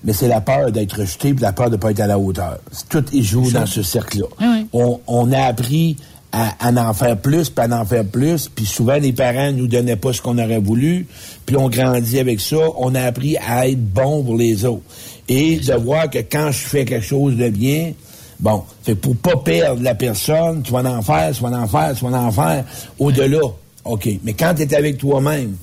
mais 0.03 0.13
c'est 0.13 0.27
la 0.29 0.39
peur 0.41 0.71
d'être 0.71 0.99
rejeté 1.01 1.33
puis 1.33 1.41
la 1.43 1.51
peur 1.53 1.67
de 1.69 1.75
ne 1.75 1.81
pas 1.81 1.91
être 1.91 1.99
à 1.99 2.07
la 2.07 2.17
hauteur. 2.17 2.59
Tout 2.89 3.03
joue 3.13 3.51
dans 3.51 3.65
ce 3.65 3.83
cercle-là. 3.83 4.25
oui. 4.39 4.65
On, 4.73 4.99
on 5.07 5.31
a 5.33 5.41
appris 5.41 5.97
à, 6.31 6.55
à 6.59 6.89
en 6.89 6.93
faire 6.93 7.17
plus, 7.17 7.50
puis 7.50 7.65
à 7.65 7.81
en 7.81 7.85
faire 7.85 8.05
plus, 8.05 8.50
puis 8.50 8.65
souvent 8.65 8.95
les 8.95 9.11
parents 9.11 9.51
nous 9.51 9.67
donnaient 9.67 9.95
pas 9.95 10.13
ce 10.13 10.21
qu'on 10.21 10.38
aurait 10.38 10.59
voulu, 10.59 11.07
puis 11.45 11.57
on 11.57 11.69
grandit 11.69 12.19
avec 12.19 12.39
ça. 12.39 12.57
On 12.77 12.95
a 12.95 13.01
appris 13.01 13.38
à 13.38 13.67
être 13.67 13.83
bon 13.83 14.23
pour 14.23 14.38
les 14.38 14.65
autres. 14.65 14.83
Et 15.27 15.57
de 15.57 15.73
voir 15.73 16.09
que 16.09 16.19
quand 16.19 16.51
je 16.51 16.59
fais 16.59 16.85
quelque 16.85 17.05
chose 17.05 17.38
de 17.38 17.50
bien, 17.50 17.93
bon, 18.39 18.63
fait 18.83 18.95
pour 18.95 19.15
pas 19.15 19.38
perdre 19.38 19.81
la 19.81 19.95
personne, 19.95 20.61
tu 20.63 20.71
vas 20.71 20.79
en 20.79 21.01
faire, 21.01 21.31
tu 21.33 21.41
vas 21.41 21.50
en 21.50 21.67
faire, 21.67 21.93
tu 21.95 22.05
vas 22.05 22.19
en 22.19 22.31
faire, 22.31 22.65
au-delà. 23.00 23.39
OK. 23.85 24.09
Mais 24.23 24.33
quand 24.33 24.53
tu 24.55 24.63
es 24.63 24.75
avec 24.75 24.97
toi-même, 24.97 25.55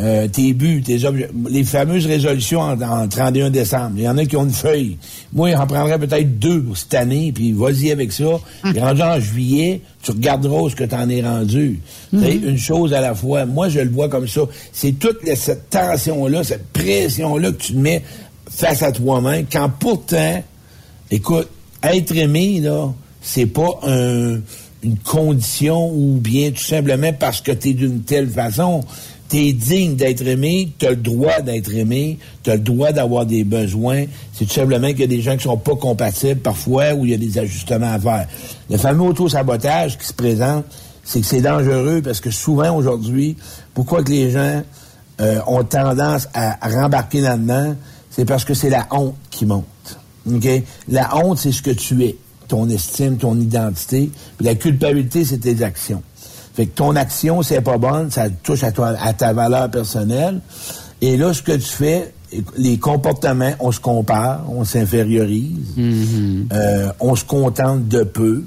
euh, 0.00 0.26
tes 0.26 0.52
buts, 0.54 0.82
tes 0.84 1.04
objets, 1.04 1.28
les 1.48 1.62
fameuses 1.62 2.06
résolutions 2.06 2.60
en, 2.60 2.80
en 2.82 3.06
31 3.06 3.50
décembre. 3.50 3.92
Il 3.96 4.02
y 4.02 4.08
en 4.08 4.18
a 4.18 4.24
qui 4.24 4.36
ont 4.36 4.44
une 4.44 4.50
feuille. 4.50 4.96
Moi, 5.32 5.52
j'en 5.52 5.66
prendrais 5.68 5.98
peut-être 6.00 6.38
deux 6.38 6.64
cette 6.74 6.94
année, 6.94 7.30
puis 7.32 7.52
vas-y 7.52 7.92
avec 7.92 8.10
ça. 8.12 8.40
Puis 8.64 8.80
rendu 8.80 9.02
en 9.02 9.20
juillet, 9.20 9.80
tu 10.02 10.10
regarderas 10.10 10.60
où 10.62 10.68
ce 10.68 10.74
que 10.74 10.82
tu 10.84 10.94
en 10.96 11.08
es 11.08 11.22
rendu. 11.22 11.78
Sais, 12.12 12.34
Une 12.34 12.58
chose 12.58 12.92
à 12.92 13.00
la 13.00 13.14
fois. 13.14 13.46
Moi, 13.46 13.68
je 13.68 13.78
le 13.80 13.90
vois 13.90 14.08
comme 14.08 14.26
ça. 14.26 14.40
C'est 14.72 14.98
toute 14.98 15.18
cette 15.36 15.70
tension-là, 15.70 16.42
cette 16.42 16.66
pression-là 16.72 17.52
que 17.52 17.62
tu 17.62 17.72
te 17.74 17.78
mets 17.78 18.02
face 18.50 18.82
à 18.82 18.90
toi-même, 18.90 19.46
quand 19.50 19.68
pourtant, 19.78 20.42
écoute, 21.10 21.48
être 21.84 22.16
aimé, 22.16 22.60
là, 22.60 22.92
c'est 23.22 23.46
pas 23.46 23.78
un- 23.84 24.40
une 24.82 24.98
condition 25.02 25.88
ou 25.90 26.18
bien 26.20 26.50
tout 26.50 26.62
simplement 26.62 27.12
parce 27.12 27.40
que 27.40 27.52
tu 27.52 27.70
es 27.70 27.72
d'une 27.72 28.02
telle 28.02 28.28
façon. 28.28 28.82
Tu 29.34 29.48
es 29.48 29.52
digne 29.52 29.96
d'être 29.96 30.24
aimé, 30.28 30.70
tu 30.78 30.86
as 30.86 30.90
le 30.90 30.96
droit 30.96 31.40
d'être 31.40 31.74
aimé, 31.74 32.20
tu 32.44 32.52
as 32.52 32.54
le 32.54 32.60
droit 32.60 32.92
d'avoir 32.92 33.26
des 33.26 33.42
besoins. 33.42 34.04
C'est 34.32 34.44
tout 34.44 34.52
simplement 34.52 34.86
qu'il 34.90 35.00
y 35.00 35.02
a 35.02 35.08
des 35.08 35.22
gens 35.22 35.36
qui 35.36 35.42
sont 35.42 35.56
pas 35.56 35.74
compatibles 35.74 36.40
parfois 36.40 36.94
ou 36.94 37.04
il 37.04 37.10
y 37.10 37.14
a 37.14 37.16
des 37.16 37.36
ajustements 37.36 37.94
à 37.94 37.98
faire. 37.98 38.28
Le 38.70 38.76
fameux 38.76 39.02
auto-sabotage 39.02 39.98
qui 39.98 40.06
se 40.06 40.12
présente, 40.12 40.64
c'est 41.02 41.20
que 41.20 41.26
c'est 41.26 41.40
dangereux 41.40 42.00
parce 42.00 42.20
que 42.20 42.30
souvent 42.30 42.76
aujourd'hui, 42.76 43.36
pourquoi 43.74 44.04
que 44.04 44.12
les 44.12 44.30
gens 44.30 44.62
euh, 45.20 45.40
ont 45.48 45.64
tendance 45.64 46.28
à, 46.32 46.56
rembarquer 46.68 47.20
là-dedans, 47.20 47.74
c'est 48.10 48.26
parce 48.26 48.44
que 48.44 48.54
c'est 48.54 48.70
la 48.70 48.86
honte 48.92 49.16
qui 49.32 49.46
monte. 49.46 49.64
OK? 50.32 50.48
La 50.88 51.16
honte, 51.16 51.38
c'est 51.38 51.50
ce 51.50 51.60
que 51.60 51.72
tu 51.72 52.04
es, 52.04 52.16
ton 52.46 52.68
estime, 52.68 53.16
ton 53.16 53.36
identité. 53.40 54.12
Puis 54.36 54.46
la 54.46 54.54
culpabilité, 54.54 55.24
c'est 55.24 55.38
tes 55.38 55.60
actions. 55.64 56.04
Fait 56.54 56.66
que 56.66 56.74
ton 56.74 56.94
action, 56.96 57.42
c'est 57.42 57.60
pas 57.60 57.78
bonne, 57.78 58.10
ça 58.10 58.30
touche 58.30 58.62
à, 58.62 58.70
toi, 58.72 58.94
à 59.00 59.12
ta 59.12 59.32
valeur 59.32 59.70
personnelle. 59.70 60.40
Et 61.00 61.16
là, 61.16 61.32
ce 61.34 61.42
que 61.42 61.52
tu 61.52 61.60
fais, 61.66 62.14
les 62.56 62.78
comportements, 62.78 63.52
on 63.60 63.72
se 63.72 63.80
compare, 63.80 64.44
on 64.48 64.64
s'infériorise, 64.64 65.74
euh, 66.52 66.92
on 67.00 67.14
se 67.16 67.24
contente 67.24 67.88
de 67.88 68.04
peu. 68.04 68.44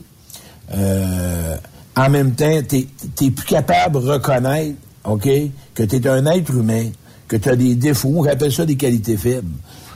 Euh, 0.74 1.56
en 1.96 2.10
même 2.10 2.32
temps, 2.34 2.60
tu 2.68 2.88
n'es 3.22 3.32
plus 3.32 3.46
capable 3.46 4.02
de 4.02 4.08
reconnaître, 4.10 4.76
OK, 5.04 5.28
que 5.74 5.84
tu 5.84 5.96
es 5.96 6.08
un 6.08 6.26
être 6.28 6.52
humain, 6.54 6.90
que 7.28 7.36
tu 7.38 7.50
as 7.50 7.56
des 7.56 7.76
défauts. 7.76 8.14
On 8.18 8.26
appelle 8.26 8.52
ça 8.52 8.66
des 8.66 8.76
qualités 8.76 9.18
faibles. 9.18 9.48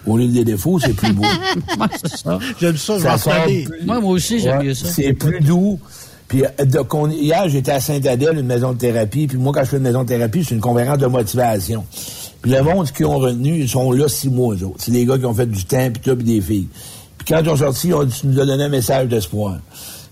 Au 0.07 0.17
lieu 0.17 0.27
des 0.27 0.43
défauts, 0.43 0.79
c'est 0.79 0.93
plus 0.93 1.13
beau. 1.13 1.21
Ouais, 1.79 1.87
c'est 2.01 2.17
ça. 2.17 2.39
J'aime 2.59 2.75
ça, 2.77 2.97
je 2.97 3.03
Ça 3.03 3.31
plus- 3.45 3.67
Moi, 3.85 3.99
moi 3.99 4.11
aussi, 4.13 4.39
j'aime 4.39 4.57
Ouais, 4.59 4.65
mieux 4.65 4.73
ça. 4.73 4.87
C'est 4.89 5.13
plus 5.13 5.39
doux. 5.41 5.79
Puis 6.31 6.45
euh, 6.45 7.07
hier, 7.09 7.49
j'étais 7.49 7.73
à 7.73 7.81
Saint-Adèle, 7.81 8.37
une 8.39 8.45
maison 8.45 8.71
de 8.71 8.77
thérapie. 8.77 9.27
Puis 9.27 9.37
moi, 9.37 9.51
quand 9.53 9.65
je 9.65 9.71
fais 9.71 9.75
une 9.75 9.83
maison 9.83 10.03
de 10.03 10.07
thérapie, 10.07 10.45
c'est 10.45 10.55
une 10.55 10.61
conférence 10.61 10.97
de 10.97 11.05
motivation. 11.07 11.83
Puis 12.41 12.51
le 12.51 12.63
monde 12.63 12.89
qui 12.89 13.03
ont 13.03 13.17
retenu, 13.17 13.59
ils 13.59 13.67
sont 13.67 13.91
là 13.91 14.07
six 14.07 14.29
mois, 14.29 14.55
eux 14.55 14.63
autres. 14.63 14.77
C'est 14.77 14.91
des 14.91 15.05
gars 15.05 15.17
qui 15.17 15.25
ont 15.25 15.33
fait 15.33 15.45
du 15.45 15.65
temps, 15.65 15.89
puis 15.91 16.01
tout, 16.01 16.15
puis 16.15 16.23
des 16.23 16.39
filles. 16.39 16.69
Puis 17.17 17.27
quand 17.27 17.41
ils 17.43 17.49
ont 17.49 17.57
sorti, 17.57 17.89
ils 17.89 17.95
ont 17.95 18.05
dit, 18.05 18.17
tu 18.17 18.27
nous 18.27 18.39
as 18.39 18.45
donné 18.45 18.63
un 18.63 18.69
message 18.69 19.09
d'espoir. 19.09 19.57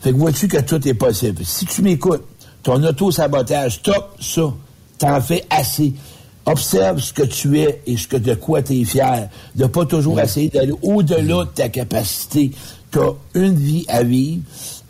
Fait 0.02 0.12
que 0.12 0.18
vois-tu 0.18 0.50
que 0.50 0.58
tout 0.58 0.86
est 0.86 0.94
possible? 0.94 1.46
Si 1.46 1.66
tu 1.66 1.82
m'écoutes, 1.84 2.26
ton 2.64 2.84
auto-sabotage, 2.84 3.76
stop 3.76 4.18
ça. 4.20 4.54
T'en 4.98 5.22
fais 5.22 5.46
assez. 5.50 5.94
Observe 6.46 7.00
ce 7.00 7.14
que 7.14 7.24
tu 7.24 7.60
es 7.60 7.82
et 7.88 7.96
ce 7.96 8.10
que 8.10 8.18
de 8.18 8.34
quoi 8.34 8.62
tu 8.62 8.82
es 8.82 8.84
fier. 8.84 9.30
De 9.56 9.68
pas 9.68 9.86
toujours 9.86 10.20
essayer 10.20 10.50
d'aller 10.50 10.74
au-delà 10.82 11.46
de 11.46 11.50
ta 11.56 11.70
capacité. 11.70 12.52
Tu 12.92 13.00
as 13.00 13.14
une 13.36 13.56
vie 13.56 13.86
à 13.88 14.04
vivre. 14.04 14.42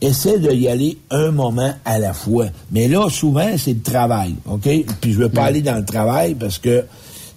Essaie 0.02 0.40
de 0.40 0.52
y 0.52 0.68
aller 0.68 0.98
un 1.12 1.32
moment 1.32 1.74
à 1.84 2.00
la 2.00 2.14
fois. 2.14 2.46
Mais 2.72 2.88
là, 2.88 3.10
souvent, 3.10 3.58
c'est 3.58 3.74
le 3.74 3.82
travail. 3.82 4.36
OK? 4.46 4.70
Puis 5.02 5.14
je 5.14 5.20
veux 5.20 5.30
pas 5.30 5.44
aller 5.44 5.62
dans 5.62 5.76
le 5.76 5.86
travail 5.86 6.36
parce 6.36 6.58
que 6.58 6.86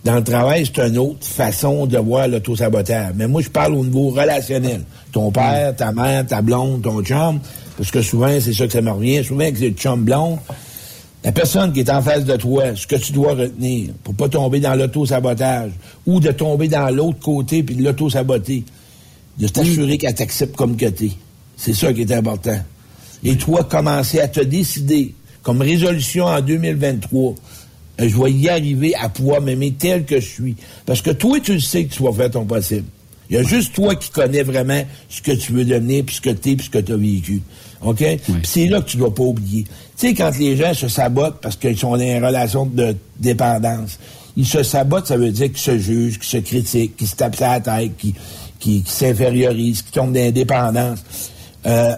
dans 0.04 0.16
le 0.16 0.24
travail, 0.24 0.64
c'est 0.66 0.82
une 0.86 0.98
autre 0.98 1.24
façon 1.26 1.86
de 1.86 1.98
voir 1.98 2.26
l'auto-sabotage. 2.28 3.14
Mais 3.16 3.28
moi, 3.28 3.40
je 3.40 3.48
parle 3.48 3.74
au 3.74 3.84
niveau 3.84 4.10
relationnel. 4.10 4.84
Ton 5.12 5.30
père, 5.30 5.74
ta 5.76 5.92
mère, 5.92 6.26
ta 6.26 6.42
blonde, 6.42 6.82
ton 6.82 7.02
chum. 7.02 7.38
Parce 7.76 7.90
que 7.90 8.02
souvent, 8.02 8.38
c'est 8.40 8.52
ça 8.52 8.66
que 8.66 8.72
ça 8.72 8.80
me 8.80 8.90
revient. 8.90 9.24
Souvent, 9.24 9.50
que 9.50 9.58
c'est 9.58 9.70
le 9.70 9.76
chum 9.76 10.04
blond. 10.04 10.38
La 11.24 11.30
personne 11.30 11.72
qui 11.72 11.80
est 11.80 11.90
en 11.90 12.02
face 12.02 12.24
de 12.24 12.36
toi, 12.36 12.74
ce 12.74 12.86
que 12.86 12.96
tu 12.96 13.12
dois 13.12 13.34
retenir 13.34 13.90
pour 14.02 14.14
pas 14.14 14.28
tomber 14.28 14.58
dans 14.58 14.74
l'auto-sabotage 14.74 15.70
ou 16.04 16.18
de 16.18 16.32
tomber 16.32 16.66
dans 16.66 16.90
l'autre 16.90 17.20
côté 17.20 17.62
puis 17.62 17.76
de 17.76 17.84
l'auto-saboter, 17.84 18.64
de 19.38 19.48
t'assurer 19.48 19.98
qu'elle 19.98 20.14
t'accepte 20.14 20.56
comme 20.56 20.76
que 20.76 20.86
t'es. 20.86 21.12
C'est 21.56 21.74
ça 21.74 21.92
qui 21.92 22.02
est 22.02 22.12
important. 22.12 22.58
Et 23.24 23.36
toi, 23.36 23.64
commencer 23.64 24.20
à 24.20 24.28
te 24.28 24.40
décider, 24.40 25.14
comme 25.42 25.60
résolution 25.60 26.24
en 26.24 26.40
2023, 26.40 27.34
euh, 28.00 28.08
je 28.08 28.16
vais 28.16 28.32
y 28.32 28.48
arriver 28.48 28.94
à 28.96 29.08
pouvoir 29.08 29.40
m'aimer 29.40 29.72
tel 29.72 30.04
que 30.04 30.18
je 30.20 30.26
suis. 30.26 30.56
Parce 30.86 31.02
que 31.02 31.10
toi, 31.10 31.38
tu 31.40 31.54
le 31.54 31.60
sais 31.60 31.84
que 31.84 31.94
tu 31.94 32.02
vas 32.02 32.12
faire 32.12 32.30
ton 32.30 32.44
possible. 32.44 32.86
Il 33.30 33.36
y 33.36 33.38
a 33.38 33.42
juste 33.42 33.74
toi 33.74 33.94
qui 33.94 34.10
connais 34.10 34.42
vraiment 34.42 34.82
ce 35.08 35.22
que 35.22 35.32
tu 35.32 35.52
veux 35.52 35.64
devenir, 35.64 36.04
puis 36.04 36.16
ce 36.16 36.20
que 36.20 36.30
tu 36.30 36.50
es, 36.50 36.56
puis 36.56 36.66
ce 36.66 36.70
que 36.70 36.78
tu 36.78 36.92
as 36.92 36.96
vécu. 36.96 37.42
OK? 37.80 37.98
Puis 37.98 38.34
c'est 38.44 38.66
là 38.66 38.80
que 38.80 38.90
tu 38.90 38.96
dois 38.96 39.14
pas 39.14 39.22
oublier. 39.22 39.64
Tu 39.64 40.08
sais, 40.08 40.14
quand 40.14 40.30
les 40.38 40.56
gens 40.56 40.74
se 40.74 40.88
sabotent 40.88 41.40
parce 41.40 41.56
qu'ils 41.56 41.78
sont 41.78 41.96
dans 41.96 42.00
une 42.02 42.24
relation 42.24 42.66
de 42.66 42.94
dépendance, 43.18 43.98
ils 44.36 44.46
se 44.46 44.62
sabotent, 44.62 45.06
ça 45.06 45.16
veut 45.16 45.30
dire 45.30 45.48
qu'ils 45.48 45.58
se 45.58 45.78
jugent, 45.78 46.18
qu'ils 46.18 46.28
se 46.28 46.36
critiquent, 46.38 46.96
qu'ils 46.96 47.06
se 47.06 47.16
tapent 47.16 47.40
la 47.40 47.60
tête, 47.60 47.92
qu'ils 47.96 48.14
qui, 48.58 48.84
s'infériorisent, 48.86 49.82
qui 49.82 49.92
tombent 49.92 50.12
dans 50.12 50.20
l'indépendance, 50.20 51.00
euh, 51.66 51.94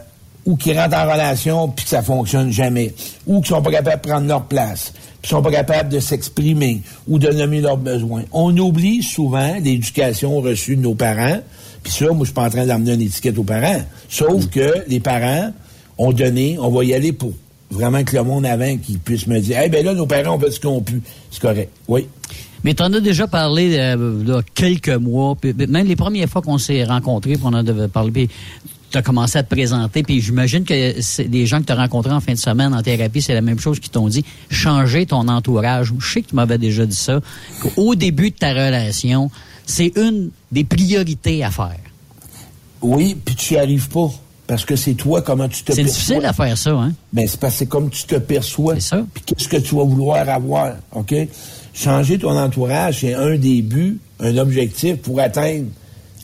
ou 0.46 0.56
qui 0.56 0.72
rentrent 0.72 0.96
en 0.96 1.10
relation 1.10 1.68
puis 1.68 1.84
que 1.84 1.90
ça 1.90 2.02
fonctionne 2.02 2.50
jamais, 2.50 2.94
ou 3.26 3.40
qui 3.40 3.48
sont 3.48 3.62
pas 3.62 3.70
capables 3.70 4.02
de 4.02 4.08
prendre 4.08 4.26
leur 4.26 4.44
place, 4.44 4.92
puis 5.22 5.30
sont 5.30 5.42
pas 5.42 5.50
capables 5.50 5.88
de 5.88 6.00
s'exprimer 6.00 6.82
ou 7.08 7.18
de 7.18 7.28
nommer 7.28 7.60
leurs 7.60 7.78
besoins. 7.78 8.24
On 8.32 8.56
oublie 8.56 9.02
souvent 9.02 9.54
l'éducation 9.62 10.40
reçue 10.40 10.76
de 10.76 10.82
nos 10.82 10.94
parents, 10.94 11.40
puis 11.82 11.92
ça, 11.92 12.06
moi, 12.06 12.20
je 12.20 12.24
suis 12.24 12.34
pas 12.34 12.44
en 12.44 12.50
train 12.50 12.66
d'amener 12.66 12.94
une 12.94 13.02
étiquette 13.02 13.38
aux 13.38 13.44
parents, 13.44 13.80
sauf 14.08 14.48
que 14.48 14.84
les 14.86 15.00
parents 15.00 15.52
ont 15.98 16.12
donné, 16.12 16.56
on 16.58 16.70
va 16.70 16.84
y 16.84 16.94
aller 16.94 17.12
pour 17.12 17.32
vraiment 17.70 18.04
que 18.04 18.14
le 18.16 18.22
monde 18.22 18.46
avant 18.46 18.76
qui 18.76 18.98
puisse 18.98 19.26
me 19.26 19.40
dire, 19.40 19.58
eh 19.64 19.68
ben 19.68 19.84
là, 19.84 19.94
nos 19.94 20.06
parents 20.06 20.36
ont 20.36 20.38
fait 20.38 20.50
ce 20.50 20.60
qu'ils 20.60 20.68
ont 20.68 20.80
pu. 20.80 21.02
C'est 21.30 21.40
correct. 21.40 21.70
Oui. 21.88 22.06
Mais 22.62 22.72
tu 22.72 22.82
en 22.82 22.92
as 22.94 23.00
déjà 23.00 23.26
parlé 23.26 23.76
euh, 23.76 24.24
là, 24.24 24.40
quelques 24.54 24.88
mois, 24.88 25.36
puis 25.38 25.52
même 25.52 25.86
les 25.86 25.96
premières 25.96 26.28
fois 26.28 26.40
qu'on 26.40 26.58
s'est 26.58 26.84
rencontrés, 26.84 27.34
puis 27.34 27.42
on 27.44 27.52
en 27.52 27.62
devait 27.62 27.88
parler, 27.88 28.28
tu 28.94 28.98
as 28.98 29.02
commencé 29.02 29.36
à 29.36 29.42
te 29.42 29.48
présenter, 29.52 30.04
puis 30.04 30.20
j'imagine 30.20 30.64
que 30.64 31.00
c'est 31.00 31.24
des 31.24 31.46
gens 31.46 31.60
que 31.60 31.66
tu 31.66 31.72
as 31.72 31.76
rencontrés 31.76 32.12
en 32.12 32.20
fin 32.20 32.32
de 32.32 32.38
semaine 32.38 32.72
en 32.72 32.80
thérapie, 32.80 33.20
c'est 33.20 33.34
la 33.34 33.40
même 33.40 33.58
chose 33.58 33.80
qu'ils 33.80 33.90
t'ont 33.90 34.08
dit, 34.08 34.24
changer 34.50 35.04
ton 35.04 35.26
entourage. 35.26 35.92
Je 35.98 36.06
sais 36.12 36.22
que 36.22 36.28
tu 36.28 36.36
m'avais 36.36 36.58
déjà 36.58 36.86
dit 36.86 36.94
ça, 36.96 37.20
qu'au 37.60 37.96
début 37.96 38.30
de 38.30 38.36
ta 38.36 38.50
relation, 38.50 39.30
c'est 39.66 39.92
une 39.96 40.30
des 40.52 40.62
priorités 40.62 41.42
à 41.42 41.50
faire. 41.50 41.76
Oui, 42.82 43.16
puis 43.24 43.34
tu 43.34 43.54
n'y 43.54 43.60
arrives 43.60 43.88
pas. 43.88 44.10
Parce 44.46 44.64
que 44.64 44.76
c'est 44.76 44.92
toi, 44.94 45.22
comment 45.22 45.48
tu 45.48 45.62
te 45.64 45.72
C'est 45.72 45.82
perçois. 45.82 45.94
difficile 45.94 46.26
à 46.26 46.32
faire 46.34 46.58
ça, 46.58 46.70
hein? 46.72 46.92
Ben, 47.12 47.26
c'est 47.26 47.40
parce 47.40 47.54
que 47.54 47.58
c'est 47.60 47.66
comme 47.66 47.88
tu 47.90 48.04
te 48.04 48.16
perçois. 48.16 48.74
C'est 48.74 48.80
ça. 48.90 49.04
Puis 49.14 49.24
qu'est-ce 49.26 49.48
que 49.48 49.56
tu 49.56 49.74
vas 49.74 49.84
vouloir 49.84 50.28
avoir, 50.28 50.74
OK? 50.92 51.14
Changer 51.72 52.18
ton 52.18 52.38
entourage, 52.38 53.00
c'est 53.00 53.14
un 53.14 53.36
des 53.36 53.62
buts, 53.62 53.98
un 54.20 54.36
objectif 54.36 54.96
pour 54.98 55.18
atteindre, 55.18 55.68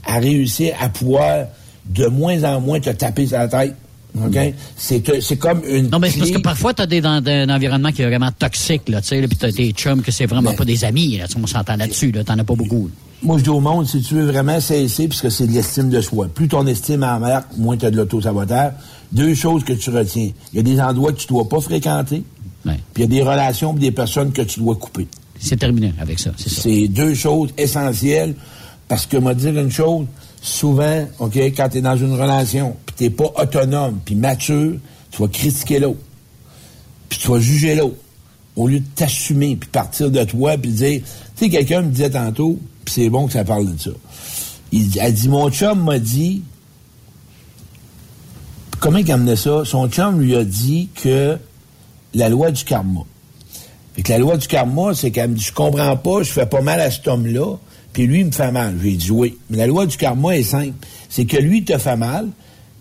à 0.05 0.19
réussir 0.19 0.75
à 0.81 0.89
pouvoir 0.91 1.47
de 1.91 2.07
moins 2.07 2.43
en 2.45 2.61
moins 2.61 2.81
te 2.81 2.91
taper 2.91 3.27
sur 3.27 3.39
la 3.39 3.49
tête. 3.49 3.75
OK? 4.19 4.37
C'est, 4.77 5.23
c'est 5.23 5.37
comme 5.37 5.63
une. 5.69 5.89
Non, 5.89 5.99
mais 5.99 6.11
c'est 6.11 6.19
parce 6.19 6.31
que 6.33 6.39
parfois, 6.39 6.75
tu 6.75 6.83
as 6.83 6.87
des, 6.87 7.01
dans, 7.01 7.23
un 7.25 7.49
environnement 7.49 7.93
qui 7.93 8.03
est 8.03 8.07
vraiment 8.07 8.31
toxique, 8.33 8.89
là, 8.89 9.01
tu 9.01 9.09
sais, 9.09 9.29
puis 9.29 9.37
t'as 9.37 9.53
des 9.53 9.71
chums 9.71 10.03
que 10.03 10.11
c'est 10.11 10.27
vraiment 10.27 10.53
pas 10.55 10.65
des 10.65 10.85
amis, 10.85 11.19
là, 11.19 11.29
tu 11.29 11.37
on 11.41 11.47
s'entend 11.47 11.77
là-dessus, 11.77 12.11
là, 12.11 12.25
t'en 12.25 12.39
as 12.39 12.45
pas 12.45 12.55
beaucoup. 12.57 12.91
Moi, 13.23 13.39
je 13.39 13.45
dis 13.45 13.51
au 13.51 13.61
monde, 13.61 13.87
si 13.87 14.01
tu 14.01 14.15
veux 14.15 14.27
vraiment 14.27 14.59
cesser, 14.61 15.07
puisque 15.07 15.31
c'est 15.31 15.47
de 15.47 15.53
l'estime 15.53 15.91
de 15.91 16.01
soi. 16.01 16.27
Plus 16.33 16.49
ton 16.49 16.67
estime 16.67 17.05
en 17.05 17.21
marque, 17.21 17.57
moins 17.57 17.77
tu 17.77 17.85
as 17.87 17.91
de 17.91 17.97
l'auto-sabotage. 17.97 18.73
Deux 19.13 19.35
choses 19.35 19.63
que 19.63 19.75
tu 19.75 19.91
retiens. 19.91 20.31
Il 20.53 20.57
y 20.57 20.59
a 20.59 20.63
des 20.63 20.81
endroits 20.81 21.13
que 21.13 21.19
tu 21.19 21.27
dois 21.27 21.49
pas 21.49 21.61
fréquenter, 21.61 22.25
Ouais. 22.65 22.79
puis 22.95 23.03
il 23.05 23.13
y 23.13 23.19
a 23.21 23.23
des 23.23 23.23
relations 23.23 23.77
et 23.77 23.79
des 23.79 23.93
personnes 23.93 24.33
que 24.33 24.43
tu 24.43 24.61
dois 24.61 24.75
couper. 24.77 25.07
C'est 25.39 25.57
terminé 25.57 25.95
avec 25.99 26.19
ça, 26.19 26.33
c'est 26.37 26.51
ça. 26.51 26.63
C'est 26.63 26.89
deux 26.89 27.15
choses 27.15 27.51
essentielles 27.57 28.35
parce 28.89 29.07
que, 29.07 29.17
moi, 29.17 29.35
dire 29.35 29.57
une 29.59 29.71
chose, 29.71 30.07
souvent, 30.41 31.07
OK, 31.19 31.37
quand 31.37 31.69
tu 31.69 31.79
es 31.79 31.81
dans 31.81 31.97
une 31.97 32.15
relation, 32.15 32.77
puis 32.87 32.95
tu 32.97 33.11
pas 33.11 33.33
autonome, 33.37 34.01
puis 34.05 34.15
mature, 34.15 34.75
tu 35.11 35.23
vas 35.23 35.29
critiquer 35.29 35.79
l'autre, 35.79 36.01
puis 37.09 37.19
tu 37.19 37.29
vas 37.29 37.41
juger 37.41 37.75
l'autre, 37.75 37.97
au 38.57 38.69
lieu 38.69 38.81
de 38.81 38.87
t'assumer, 38.95 39.57
puis 39.57 39.69
partir 39.69 40.11
de 40.11 40.25
toi, 40.25 40.57
puis 40.57 40.71
dire, 40.71 41.03
tu 41.37 41.45
sais, 41.45 41.51
quelqu'un 41.51 41.83
me 41.83 41.91
disait 41.91 42.11
tantôt, 42.11 42.59
puis 42.85 42.95
c'est 42.95 43.11
bon 43.11 43.27
que 43.27 43.33
ça 43.33 43.45
parle 43.45 43.73
de 43.73 43.79
ça. 43.79 43.91
Il 44.73 45.01
a 45.01 45.11
dit, 45.11 45.29
mon 45.29 45.51
chum 45.51 45.85
m'a 45.85 45.99
dit, 45.99 46.43
comment 48.79 48.99
il 48.99 49.13
amenait 49.13 49.37
ça? 49.37 49.65
Son 49.65 49.89
chum 49.89 50.21
lui 50.21 50.37
a 50.37 50.45
dit 50.45 50.89
que 50.95 51.39
la 52.15 52.29
loi 52.29 52.51
du 52.51 52.65
karma. 52.65 53.01
Fait 53.95 54.03
que 54.03 54.13
la 54.13 54.19
loi 54.19 54.37
du 54.37 54.47
karma, 54.47 54.95
c'est 54.95 55.11
qu'elle 55.11 55.31
me 55.31 55.35
dit, 55.35 55.43
je 55.43 55.53
comprends 55.53 55.97
pas, 55.97 56.23
je 56.23 56.31
fais 56.31 56.47
pas 56.47 56.61
mal 56.61 56.81
à 56.81 56.91
cet 56.91 57.07
homme-là, 57.09 57.57
puis 57.93 58.07
lui, 58.07 58.21
il 58.21 58.27
me 58.27 58.31
fait 58.31 58.53
mal. 58.53 58.77
J'ai 58.83 58.93
dit 58.93 59.11
oui. 59.11 59.37
Mais 59.49 59.59
la 59.59 59.67
loi 59.67 59.87
du 59.87 59.97
karma 59.97 60.37
est 60.37 60.43
simple. 60.43 60.75
C'est 61.09 61.25
que 61.25 61.37
lui, 61.37 61.65
te 61.65 61.77
fait 61.79 61.97
mal 61.97 62.29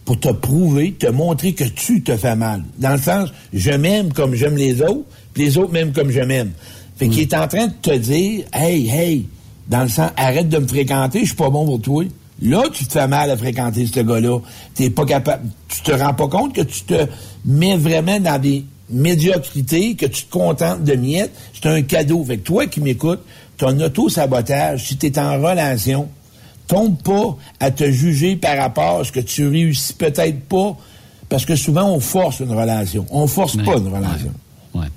pour 0.05 0.19
te 0.19 0.29
prouver, 0.29 0.93
te 0.93 1.07
montrer 1.07 1.53
que 1.53 1.63
tu 1.63 2.01
te 2.01 2.17
fais 2.17 2.35
mal. 2.35 2.63
Dans 2.79 2.93
le 2.93 2.97
sens, 2.99 3.29
je 3.53 3.71
m'aime 3.71 4.11
comme 4.11 4.33
j'aime 4.33 4.55
les 4.55 4.81
autres, 4.81 5.05
puis 5.33 5.43
les 5.43 5.57
autres 5.57 5.71
m'aiment 5.71 5.93
comme 5.93 6.09
je 6.09 6.21
m'aime. 6.21 6.51
Fait 6.97 7.07
qu'il 7.07 7.21
est 7.21 7.33
en 7.35 7.47
train 7.47 7.67
de 7.67 7.73
te 7.81 7.95
dire, 7.95 8.45
hey, 8.51 8.89
hey, 8.89 9.25
dans 9.67 9.83
le 9.83 9.87
sens, 9.87 10.09
arrête 10.17 10.49
de 10.49 10.57
me 10.57 10.67
fréquenter, 10.67 11.19
je 11.19 11.25
suis 11.27 11.35
pas 11.35 11.49
bon 11.49 11.65
pour 11.65 11.79
toi. 11.79 12.03
Là, 12.41 12.63
tu 12.73 12.85
te 12.85 12.93
fais 12.93 13.07
mal 13.07 13.29
à 13.29 13.37
fréquenter 13.37 13.85
ce 13.85 13.99
gars-là. 13.99 14.39
T'es 14.73 14.89
pas 14.89 15.05
capable, 15.05 15.47
tu 15.67 15.81
te 15.81 15.91
rends 15.91 16.13
pas 16.13 16.27
compte 16.27 16.53
que 16.53 16.61
tu 16.61 16.81
te 16.83 17.05
mets 17.45 17.77
vraiment 17.77 18.19
dans 18.19 18.41
des 18.41 18.65
médiocrités, 18.89 19.95
que 19.95 20.07
tu 20.07 20.23
te 20.23 20.31
contentes 20.31 20.83
de 20.83 20.93
miettes. 20.93 21.31
C'est 21.53 21.69
un 21.69 21.81
cadeau. 21.81 22.23
Fait 22.23 22.37
que 22.37 22.43
toi 22.43 22.65
qui 22.65 22.81
m'écoutes, 22.81 23.21
ton 23.59 23.79
auto-sabotage, 23.79 24.85
si 24.87 24.97
tu 24.97 25.05
es 25.07 25.19
en 25.19 25.39
relation, 25.39 26.09
tombe 26.67 26.97
pas 27.03 27.37
à 27.59 27.69
te 27.71 27.91
juger 27.91 28.35
par 28.35 28.57
rapport 28.57 29.01
à 29.01 29.03
ce 29.03 29.11
que 29.11 29.19
tu 29.19 29.47
réussis 29.47 29.93
peut-être 29.93 30.39
pas, 30.41 30.75
parce 31.27 31.45
que 31.45 31.55
souvent 31.55 31.91
on 31.93 31.99
force 31.99 32.39
une 32.39 32.51
relation. 32.51 33.05
On 33.11 33.27
force 33.27 33.55
Ouais, 33.55 33.63
pas 33.63 33.77
une 33.77 33.87
relation. 33.89 34.31
Ouais. 34.73 34.87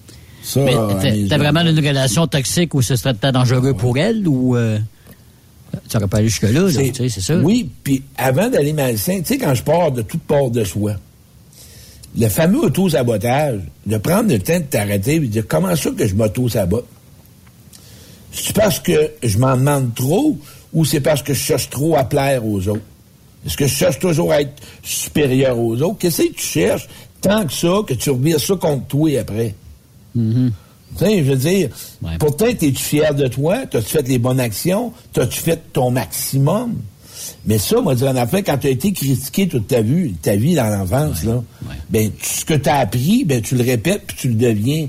Ça, 0.42 0.60
Mais 0.60 0.74
à 0.74 1.28
t'as- 1.28 1.38
vraiment 1.38 1.60
une 1.60 1.76
relation 1.78 2.26
toxique 2.26 2.74
où 2.74 2.82
ce 2.82 2.96
serait 2.96 3.14
peut-être 3.14 3.34
dangereux 3.34 3.74
pour 3.74 3.98
elle 3.98 4.26
ou 4.26 4.56
euh, 4.56 4.78
tu 5.88 5.96
n'aurais 5.96 6.08
pas 6.08 6.18
allé 6.18 6.28
jusque-là, 6.28 6.50
là, 6.62 6.70
C'est- 6.70 6.90
tu 6.92 6.94
sais, 6.94 7.08
c'est 7.08 7.20
ça? 7.20 7.36
Oui, 7.36 7.68
puis 7.82 8.02
avant 8.16 8.48
d'aller 8.48 8.72
malsain, 8.72 9.18
tu 9.20 9.26
sais, 9.26 9.38
quand 9.38 9.54
je 9.54 9.62
pars 9.62 9.90
de 9.92 10.02
toute 10.02 10.22
part 10.22 10.50
de 10.50 10.64
soi, 10.64 10.94
le 12.18 12.28
fameux 12.28 12.60
auto-sabotage, 12.64 13.60
de 13.86 13.96
prendre 13.96 14.30
le 14.30 14.38
temps 14.38 14.58
de 14.58 14.64
t'arrêter 14.64 15.14
et 15.14 15.20
de 15.20 15.26
dire 15.26 15.44
comment 15.48 15.74
ça 15.74 15.90
que 15.90 16.06
je 16.06 16.14
m'auto-sabote? 16.14 16.86
C'est 18.32 18.54
parce 18.56 18.80
que 18.80 19.10
je 19.22 19.38
m'en 19.38 19.56
demande 19.56 19.94
trop 19.94 20.36
ou 20.72 20.84
c'est 20.84 21.00
parce 21.00 21.22
que 21.22 21.34
je 21.34 21.38
cherche 21.40 21.68
trop 21.70 21.96
à 21.96 22.04
plaire 22.04 22.46
aux 22.46 22.66
autres? 22.68 22.80
Est-ce 23.46 23.56
que 23.56 23.66
je 23.66 23.74
cherche 23.74 23.98
toujours 23.98 24.32
à 24.32 24.40
être 24.40 24.54
supérieur 24.82 25.58
aux 25.58 25.76
autres? 25.82 25.98
Qu'est-ce 25.98 26.22
que 26.22 26.32
tu 26.32 26.42
cherches 26.44 26.88
tant 27.20 27.44
que 27.46 27.52
ça 27.52 27.68
que 27.86 27.94
tu 27.94 28.10
revires 28.10 28.40
ça 28.40 28.54
contre 28.56 28.86
toi 28.86 29.18
après? 29.20 29.54
Tu 30.14 30.50
sais, 30.98 31.18
je 31.18 31.30
veux 31.30 31.36
dire, 31.36 31.68
Ouais. 32.02 32.10
pourtant, 32.18 32.46
es-tu 32.46 32.72
fier 32.74 33.14
de 33.14 33.26
toi? 33.28 33.66
T'as-tu 33.70 33.88
fait 33.88 34.06
les 34.08 34.18
bonnes 34.18 34.40
actions? 34.40 34.92
T'as-tu 35.12 35.38
fait 35.40 35.60
ton 35.72 35.90
maximum? 35.90 36.74
Mais 37.46 37.58
ça, 37.58 37.80
moi, 37.80 37.94
dire 37.94 38.08
en 38.08 38.16
affaire, 38.16 38.42
quand 38.44 38.58
tu 38.58 38.66
as 38.66 38.70
été 38.70 38.92
critiqué 38.92 39.48
toute 39.48 39.68
ta 39.68 39.80
vie, 39.80 40.12
ta 40.22 40.36
vie 40.36 40.54
dans 40.54 40.66
l'enfance, 40.68 41.24
là, 41.24 41.36
ouais. 41.36 41.74
ben, 41.90 42.10
ce 42.22 42.44
que 42.44 42.54
tu 42.54 42.68
as 42.68 42.76
appris, 42.78 43.24
ben, 43.24 43.40
tu 43.40 43.56
le 43.56 43.64
répètes 43.64 44.02
puis 44.06 44.16
tu 44.18 44.28
le 44.28 44.34
deviens. 44.34 44.88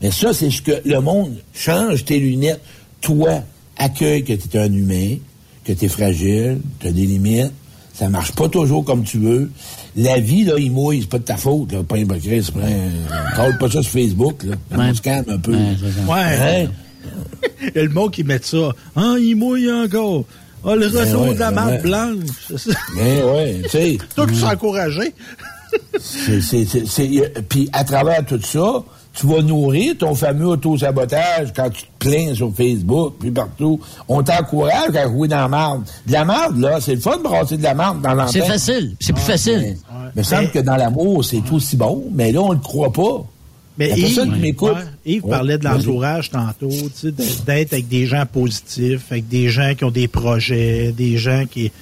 Mais 0.00 0.10
ça, 0.10 0.32
c'est 0.32 0.50
ce 0.50 0.62
que 0.62 0.80
le 0.84 1.00
monde 1.00 1.36
change 1.54 2.04
tes 2.04 2.18
lunettes. 2.18 2.60
Toi, 3.02 3.42
accueille 3.76 4.24
que 4.24 4.32
tu 4.32 4.56
es 4.56 4.58
un 4.60 4.72
humain, 4.72 5.16
que 5.64 5.72
tu 5.74 5.84
es 5.84 5.88
fragile, 5.88 6.58
tu 6.80 6.86
as 6.86 6.92
des 6.92 7.04
limites, 7.06 7.52
ça 7.92 8.08
marche 8.08 8.32
pas 8.32 8.48
toujours 8.48 8.84
comme 8.84 9.04
tu 9.04 9.18
veux. 9.18 9.50
La 9.96 10.18
vie, 10.18 10.44
là, 10.44 10.54
il 10.58 10.72
mouille, 10.72 11.02
c'est 11.02 11.08
pas 11.10 11.18
de 11.18 11.24
ta 11.24 11.36
faute, 11.36 11.72
là. 11.72 11.82
Pas 11.82 11.96
un 11.96 12.04
Chris, 12.06 12.48
parle 13.36 13.58
pas 13.58 13.70
ça 13.70 13.82
sur 13.82 13.90
Facebook, 13.92 14.44
là. 14.44 14.54
On 14.70 14.94
se 14.94 15.02
calme 15.02 15.26
un 15.28 15.38
peu. 15.38 15.52
Ouais. 15.52 15.58
Hein? 16.16 16.70
Il 17.60 17.72
y 17.74 17.78
a 17.78 17.82
le 17.82 17.88
mot 17.90 18.08
qui 18.08 18.24
met 18.24 18.40
ça. 18.42 18.70
Ah, 18.96 19.16
il 19.20 19.34
mouille 19.36 19.70
encore. 19.70 20.24
Ah, 20.64 20.76
le 20.76 20.86
retour 20.86 21.22
ouais, 21.22 21.34
de 21.34 21.40
la 21.40 21.50
ben 21.50 21.66
ouais. 21.66 21.78
blanche. 21.82 22.66
Mais 22.96 23.22
ouais, 23.34 23.60
tu 23.64 23.68
sais. 23.68 23.98
Toi 24.14 24.26
qui 24.28 24.40
es 24.40 24.44
encouragé. 24.44 25.12
C'est- 26.00 26.40
c'est- 26.40 26.64
c'est- 26.64 26.86
c'est- 26.86 27.42
Puis 27.48 27.68
à 27.72 27.82
travers 27.84 28.24
tout 28.24 28.40
ça, 28.42 28.84
tu 29.14 29.26
vas 29.26 29.42
nourrir 29.42 29.94
ton 29.98 30.14
fameux 30.14 30.46
auto-sabotage 30.46 31.52
quand 31.54 31.68
tu 31.70 31.82
te 31.82 31.88
plains 31.98 32.34
sur 32.34 32.52
Facebook, 32.54 33.14
puis 33.20 33.30
partout. 33.30 33.78
On 34.08 34.22
t'encourage 34.22 34.96
à 34.96 35.06
rouler 35.06 35.28
dans 35.28 35.36
la 35.36 35.48
marde. 35.48 35.82
De 36.06 36.12
la 36.12 36.24
marde, 36.24 36.58
là, 36.58 36.80
c'est 36.80 36.94
le 36.94 37.00
fun 37.00 37.18
de 37.18 37.22
brasser 37.22 37.56
de 37.58 37.62
la 37.62 37.74
marde 37.74 38.00
dans 38.00 38.14
l'antenne. 38.14 38.42
C'est 38.42 38.46
facile. 38.48 38.96
C'est 39.00 39.12
plus 39.12 39.22
facile. 39.22 39.76
Il 40.14 40.18
me 40.18 40.22
semble 40.22 40.50
que 40.50 40.58
dans 40.60 40.76
l'amour, 40.76 41.24
c'est 41.24 41.42
aussi 41.52 41.76
bon, 41.76 42.04
mais 42.12 42.32
là, 42.32 42.40
on 42.40 42.52
le 42.52 42.58
croit 42.58 42.92
pas. 42.92 43.24
Mais 43.78 43.88
La 43.88 43.96
Yves, 43.96 44.04
personne 44.04 44.34
qui 44.34 44.40
m'écoute. 44.40 44.72
ouais, 44.74 44.82
Yves 45.14 45.24
Ouais, 45.24 45.30
parlait 45.30 45.56
de 45.58 45.64
l'entourage 45.64 46.30
tantôt, 46.30 46.68
tu 46.68 46.90
sais, 46.94 47.10
d'être- 47.46 47.72
avec 47.72 47.88
des 47.88 48.06
gens 48.06 48.24
positifs, 48.30 49.10
avec 49.10 49.28
des 49.28 49.48
gens 49.48 49.74
qui 49.76 49.84
ont 49.84 49.90
des 49.90 50.08
projets, 50.08 50.92
des 50.92 51.16
gens 51.16 51.44
qui, 51.50 51.70
tu 51.70 51.72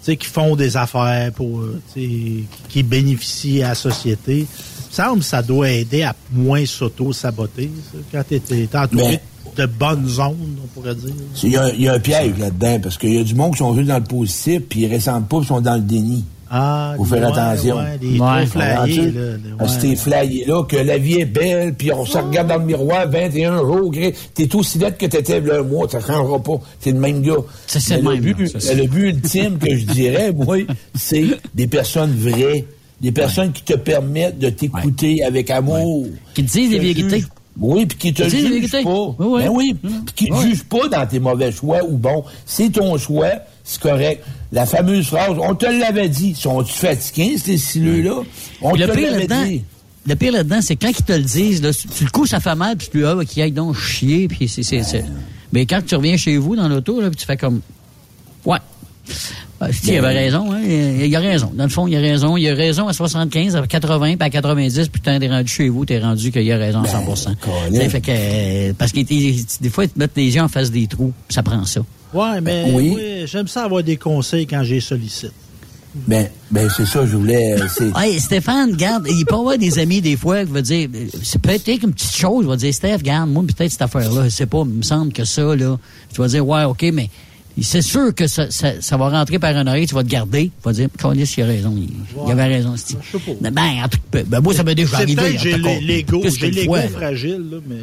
sais, 0.00 0.16
qui 0.16 0.26
font 0.26 0.56
des 0.56 0.78
affaires 0.78 1.32
pour, 1.32 1.60
tu 1.94 2.00
sais, 2.00 2.44
qui 2.70 2.82
bénéficient 2.82 3.62
à 3.62 3.68
la 3.70 3.74
société. 3.74 4.46
Semble 4.94 5.18
que 5.20 5.24
ça 5.24 5.42
doit 5.42 5.70
aider 5.70 6.02
à 6.04 6.14
moins 6.32 6.64
s'auto-saboter, 6.64 7.70
ça, 7.92 7.98
quand 8.12 8.22
tu 8.28 8.54
es, 8.54 8.68
entouré 8.76 9.20
de 9.56 9.66
bonnes 9.66 10.06
zones, 10.08 10.56
on 10.62 10.66
pourrait 10.68 10.94
dire. 10.94 11.12
Il 11.42 11.50
y, 11.50 11.56
a, 11.56 11.68
il 11.74 11.82
y 11.82 11.88
a 11.88 11.94
un 11.94 11.98
piège 11.98 12.38
là-dedans, 12.38 12.78
parce 12.82 12.96
qu'il 12.98 13.14
y 13.14 13.18
a 13.18 13.24
du 13.24 13.34
monde 13.34 13.52
qui 13.52 13.58
sont 13.58 13.74
juste 13.74 13.88
dans 13.88 13.98
le 13.98 14.04
positif, 14.04 14.62
puis 14.68 14.80
ils 14.82 14.94
ressentent 14.94 15.28
pas, 15.28 15.36
puis 15.38 15.44
ils 15.46 15.48
sont 15.48 15.60
dans 15.60 15.74
le 15.74 15.80
déni. 15.80 16.24
Ah, 16.50 16.94
Faut 16.96 17.04
faire 17.04 17.22
ouais, 17.30 17.38
attention. 17.38 17.76
ouais, 17.78 17.98
les 18.00 18.20
Ouais. 18.20 18.46
flyés, 18.46 20.44
là, 20.46 20.62
que 20.68 20.76
ouais. 20.76 20.84
la 20.84 20.98
vie 20.98 21.14
est 21.20 21.24
belle, 21.24 21.74
puis 21.74 21.92
on 21.92 22.04
se 22.04 22.18
regarde 22.18 22.48
dans 22.48 22.58
le 22.58 22.64
miroir 22.64 23.08
21 23.08 23.58
jours, 23.58 23.90
gré- 23.90 24.14
t'es 24.34 24.54
aussi 24.54 24.78
lettre 24.78 24.98
que 24.98 25.06
t'étais 25.06 25.40
là 25.40 25.58
un 25.60 25.62
mois, 25.62 25.88
ça 25.88 26.00
changera 26.00 26.38
pas. 26.40 26.58
T'es 26.80 26.92
le 26.92 26.98
même 26.98 27.22
gars. 27.22 27.34
C'est- 27.66 27.96
le 27.96 28.02
le 28.02 28.10
même, 28.10 28.20
but, 28.20 28.38
le 28.54 28.86
but 28.86 29.08
ultime 29.08 29.58
que 29.58 29.74
je 29.74 29.84
dirais, 29.86 30.32
moi, 30.32 30.58
c'est 30.94 31.26
des 31.54 31.66
personnes 31.66 32.14
vraies, 32.16 32.64
des 33.00 33.12
personnes 33.12 33.52
qui 33.52 33.62
te 33.62 33.74
permettent 33.74 34.38
de 34.38 34.48
t'écouter 34.50 35.22
avec 35.24 35.50
amour. 35.50 36.06
Qui 36.34 36.44
te 36.44 36.50
disent 36.52 36.70
Te 36.70 36.76
vérités. 36.80 37.24
Oui, 37.60 37.86
puis 37.86 37.96
qui 37.98 38.12
te 38.14 38.28
jugent 38.28 38.48
vérités. 38.50 38.82
pas. 38.82 38.90
Oui, 38.90 39.14
oui. 39.20 39.42
Ben 39.44 39.48
oui, 39.50 39.76
Mm. 39.82 39.88
puis 40.06 40.14
qui 40.16 40.26
te 40.26 40.32
Ouais. 40.32 40.42
jugent 40.48 40.64
pas 40.64 40.88
dans 40.88 41.06
tes 41.06 41.20
mauvais 41.20 41.52
choix 41.52 41.84
ou 41.84 41.96
bon. 41.96 42.24
C'est 42.46 42.70
ton 42.70 42.98
choix, 42.98 43.30
c'est 43.62 43.80
correct. 43.80 44.24
La 44.50 44.66
fameuse 44.66 45.06
phrase, 45.06 45.36
on 45.40 45.54
te 45.54 45.66
l'avait 45.66 46.08
dit. 46.08 46.34
Sont-tu 46.34 46.72
fatigués, 46.72 47.38
ces 47.38 47.56
sileux-là? 47.58 48.22
On 48.60 48.72
Puis 48.72 48.82
te 48.82 48.86
l'avait 48.88 49.26
dit. 49.26 49.62
le 50.06 50.16
pire 50.16 50.32
là-dedans, 50.32 50.60
c'est 50.62 50.74
quand 50.76 50.88
ils 50.88 51.04
te 51.04 51.12
le 51.12 51.22
disent, 51.22 51.62
là, 51.62 51.70
tu 51.72 52.02
le 52.04 52.10
coup, 52.10 52.26
ça 52.26 52.40
fait 52.40 52.54
mal, 52.56 52.76
puis 52.76 52.88
tu 52.90 52.98
lui 52.98 53.06
ah, 53.06 53.16
qui 53.24 53.40
aille 53.40 53.52
donc 53.52 53.76
chier, 53.76 54.26
puis 54.26 54.48
c'est, 54.48 54.64
c'est, 54.64 54.82
c'est- 54.82 55.04
Mais 55.52 55.64
quand 55.66 55.80
tu 55.86 55.94
reviens 55.94 56.16
chez 56.16 56.36
vous 56.36 56.56
dans 56.56 56.68
l'auto, 56.68 57.00
là, 57.00 57.08
puis 57.08 57.16
tu 57.20 57.24
fais 57.26 57.36
comme, 57.36 57.60
ouais. 58.46 58.58
Ah, 59.60 59.72
si, 59.72 59.92
il 59.92 59.98
avait 59.98 60.08
raison, 60.14 60.52
hein. 60.52 60.60
Il, 60.64 61.06
il 61.06 61.16
a 61.16 61.20
raison. 61.20 61.50
Dans 61.54 61.64
le 61.64 61.70
fond, 61.70 61.86
il 61.86 61.96
a 61.96 62.00
raison. 62.00 62.36
Il 62.36 62.48
a 62.48 62.54
raison 62.54 62.88
à 62.88 62.92
75, 62.92 63.56
à 63.56 63.66
80, 63.66 64.16
puis 64.16 64.26
à 64.26 64.30
90, 64.30 64.88
puis 64.88 65.00
quand 65.04 65.18
t'es 65.18 65.28
rendu 65.28 65.48
chez 65.52 65.68
vous, 65.68 65.84
t'es 65.84 65.98
rendu 65.98 66.30
qu'il 66.32 66.50
a 66.52 66.56
raison 66.56 66.82
à 66.82 66.88
100 66.88 67.04
Colin. 67.04 67.70
T'sais, 67.70 67.88
fait 67.88 68.00
que, 68.00 68.10
euh, 68.10 68.72
parce 68.76 68.92
que 68.92 69.00
des 69.00 69.70
fois, 69.70 69.84
ils 69.84 69.90
te 69.90 69.98
mettent 69.98 70.16
les 70.16 70.34
yeux 70.34 70.42
en 70.42 70.48
face 70.48 70.70
des 70.70 70.86
trous, 70.86 71.12
ça 71.28 71.42
prend 71.42 71.64
ça. 71.64 71.80
Ouais, 72.12 72.40
mais 72.40 72.64
Oui. 72.72 72.92
oui, 72.94 73.02
j'aime 73.26 73.48
ça 73.48 73.64
avoir 73.64 73.82
des 73.82 73.96
conseils 73.96 74.46
quand 74.46 74.62
j'ai 74.64 74.80
sollicite. 74.80 75.32
Ben, 76.08 76.26
ben 76.50 76.68
c'est 76.76 76.86
ça, 76.86 77.06
je 77.06 77.16
voulais. 77.16 77.56
euh, 77.60 77.90
Hey, 77.96 78.18
Stéphane, 78.18 78.72
regarde, 78.72 79.06
il 79.08 79.24
peut 79.24 79.36
y 79.36 79.38
avoir 79.38 79.56
des 79.58 79.78
amis 79.78 80.00
des 80.00 80.16
fois 80.16 80.44
qui 80.44 80.50
vont 80.50 80.60
dire, 80.60 80.88
c'est 81.22 81.40
peut-être 81.40 81.68
une 81.84 81.92
petite 81.92 82.16
chose, 82.16 82.46
va 82.46 82.56
dire, 82.56 82.74
Steph, 82.74 82.96
regarde, 82.96 83.30
moi, 83.30 83.44
peut-être 83.46 83.70
cette 83.70 83.82
affaire-là, 83.82 84.24
je 84.24 84.28
sais 84.30 84.46
pas, 84.46 84.62
il 84.66 84.72
me 84.78 84.82
semble 84.82 85.12
que 85.12 85.24
ça, 85.24 85.54
là, 85.54 85.78
tu 86.12 86.20
vas 86.20 86.26
dire, 86.26 86.44
ouais, 86.46 86.64
OK, 86.64 86.84
mais 86.92 87.08
c'est 87.62 87.82
sûr 87.82 88.14
que 88.14 88.26
ça, 88.26 88.50
ça, 88.50 88.72
ça 88.80 88.96
va 88.96 89.08
rentrer 89.10 89.38
par 89.38 89.56
un 89.56 89.66
oreille, 89.66 89.86
tu 89.86 89.94
vas 89.94 90.02
te 90.02 90.08
garder, 90.08 90.46
tu 90.46 90.64
vas 90.64 90.72
dire, 90.72 90.88
Colis, 90.98 91.34
il 91.36 91.42
a 91.42 91.46
raison, 91.46 91.74
il, 91.76 91.88
il 92.26 92.32
avait 92.32 92.46
raison, 92.46 92.76
sais 92.76 92.94
pas. 92.94 93.50
Ben, 93.50 93.84
en 93.84 93.88
tout 93.88 93.98
cas, 94.10 94.22
ben, 94.26 94.40
moi, 94.40 94.54
ça 94.54 94.64
m'est 94.64 94.74
déjà 94.74 94.96
C'est 94.96 95.02
arrivé. 95.02 95.38
j'ai 95.38 95.56
l'ego, 95.56 96.22
fragile, 96.92 97.46
là, 97.50 97.58
mais 97.66 97.76